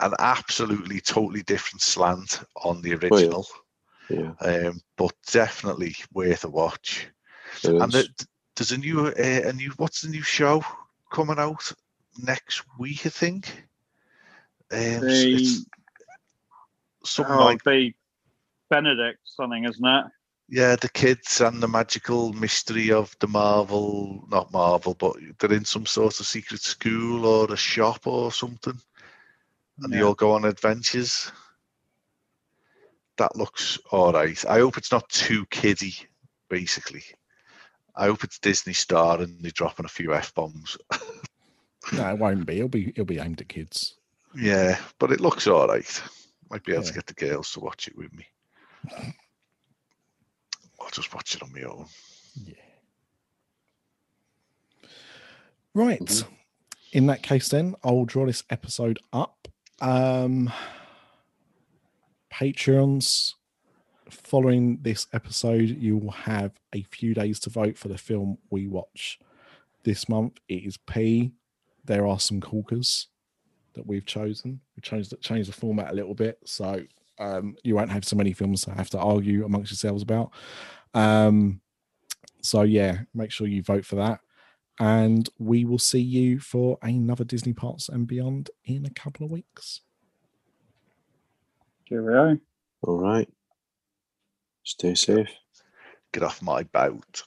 an 0.00 0.12
absolutely 0.18 1.00
totally 1.00 1.42
different 1.42 1.82
slant 1.82 2.40
on 2.62 2.80
the 2.82 2.90
yeah. 2.90 2.96
original, 2.96 3.46
Yeah, 4.10 4.32
um, 4.40 4.80
but 4.96 5.12
definitely 5.30 5.96
worth 6.12 6.44
a 6.44 6.48
watch. 6.48 7.08
it 7.64 7.70
And 7.70 7.90
the, 7.92 8.08
there's 8.54 8.72
a 8.72 8.78
new, 8.78 9.06
uh, 9.08 9.12
a 9.16 9.52
new, 9.52 9.70
what's 9.78 10.02
the 10.02 10.08
new 10.08 10.22
show 10.22 10.62
coming 11.10 11.38
out 11.38 11.72
next 12.22 12.62
week? 12.78 13.06
I 13.06 13.10
think. 13.10 13.64
Um, 14.70 15.08
s- 15.08 15.64
The 17.06 17.12
something 17.12 17.34
oh, 17.34 17.44
like 17.44 17.62
the 17.64 17.92
Benedict 18.70 19.20
something, 19.24 19.64
isn't 19.64 19.86
it? 19.86 20.06
yeah, 20.48 20.76
the 20.76 20.88
kids 20.88 21.40
and 21.40 21.62
the 21.62 21.68
magical 21.68 22.32
mystery 22.32 22.92
of 22.92 23.16
the 23.18 23.26
Marvel, 23.26 24.24
not 24.28 24.52
Marvel, 24.52 24.94
but 24.94 25.16
they're 25.38 25.52
in 25.52 25.64
some 25.64 25.86
sort 25.86 26.20
of 26.20 26.26
secret 26.26 26.60
school 26.60 27.26
or 27.26 27.52
a 27.52 27.56
shop 27.56 28.06
or 28.06 28.30
something, 28.30 28.78
and 29.80 29.92
they 29.92 30.02
all 30.02 30.14
go 30.14 30.32
on 30.32 30.44
adventures. 30.44 31.32
That 33.18 33.34
looks 33.34 33.78
all 33.90 34.12
right. 34.12 34.44
I 34.46 34.58
hope 34.58 34.76
it's 34.76 34.92
not 34.92 35.08
too 35.08 35.46
kiddie, 35.46 35.96
basically. 36.48 37.02
I 37.96 38.06
hope 38.06 38.24
it's 38.24 38.38
Disney 38.38 38.74
Star 38.74 39.22
and 39.22 39.40
they're 39.40 39.50
dropping 39.50 39.86
a 39.86 39.88
few 39.88 40.14
f 40.14 40.34
bombs. 40.34 40.76
No, 41.92 42.08
it 42.10 42.18
won't 42.18 42.46
be. 42.46 42.56
It'll 42.56 42.68
be 42.68 42.88
it'll 42.88 43.04
be 43.04 43.20
aimed 43.20 43.40
at 43.40 43.48
kids. 43.48 43.94
yeah, 44.34 44.76
but 44.98 45.12
it 45.12 45.20
looks 45.20 45.46
all 45.46 45.68
right. 45.68 46.02
Might 46.50 46.64
be 46.64 46.72
able 46.72 46.84
to 46.84 46.92
get 46.92 47.06
the 47.06 47.14
girls 47.14 47.52
to 47.52 47.60
watch 47.60 47.88
it 47.88 47.96
with 47.96 48.12
me. 48.12 48.26
I'll 50.80 50.90
just 50.92 51.12
watch 51.14 51.34
it 51.34 51.42
on 51.42 51.52
my 51.52 51.62
own. 51.62 51.86
Yeah. 52.44 52.54
Right. 55.74 56.00
Mhm. 56.00 56.28
In 56.92 57.06
that 57.06 57.22
case, 57.22 57.48
then 57.48 57.74
I'll 57.82 58.04
draw 58.04 58.26
this 58.26 58.44
episode 58.50 58.98
up. 59.12 59.48
Um, 59.80 60.52
Patreons. 62.32 63.34
Following 64.08 64.78
this 64.82 65.08
episode, 65.12 65.68
you 65.68 65.96
will 65.96 66.12
have 66.12 66.52
a 66.72 66.82
few 66.82 67.12
days 67.12 67.40
to 67.40 67.50
vote 67.50 67.76
for 67.76 67.88
the 67.88 67.98
film 67.98 68.38
we 68.50 68.68
watch 68.68 69.18
this 69.82 70.08
month. 70.08 70.38
It 70.48 70.64
is 70.64 70.76
P. 70.76 71.32
There 71.84 72.06
are 72.06 72.20
some 72.20 72.40
corkers 72.40 73.08
that 73.76 73.86
we've 73.86 74.04
chosen. 74.06 74.60
We 74.74 74.80
changed 74.82 75.12
the, 75.12 75.16
changed 75.18 75.48
the 75.48 75.54
format 75.54 75.92
a 75.92 75.94
little 75.94 76.14
bit, 76.14 76.38
so 76.44 76.82
um, 77.18 77.56
you 77.62 77.76
won't 77.76 77.92
have 77.92 78.04
so 78.04 78.16
many 78.16 78.32
films 78.32 78.62
to 78.62 78.72
have 78.72 78.90
to 78.90 78.98
argue 78.98 79.44
amongst 79.44 79.70
yourselves 79.70 80.02
about. 80.02 80.32
Um, 80.94 81.60
So 82.42 82.62
yeah, 82.62 82.98
make 83.12 83.32
sure 83.32 83.46
you 83.48 83.62
vote 83.62 83.84
for 83.84 83.96
that. 83.96 84.20
And 84.78 85.28
we 85.38 85.64
will 85.64 85.78
see 85.78 86.00
you 86.00 86.38
for 86.38 86.78
another 86.82 87.24
Disney 87.24 87.52
Parks 87.52 87.88
and 87.88 88.06
Beyond 88.06 88.50
in 88.64 88.84
a 88.86 88.90
couple 88.90 89.24
of 89.24 89.32
weeks. 89.32 89.80
Cheerio. 91.88 92.38
All 92.82 92.98
right. 92.98 93.28
Stay 94.64 94.94
safe. 94.94 95.30
Get 96.12 96.22
off 96.22 96.42
my 96.42 96.62
boat. 96.64 97.24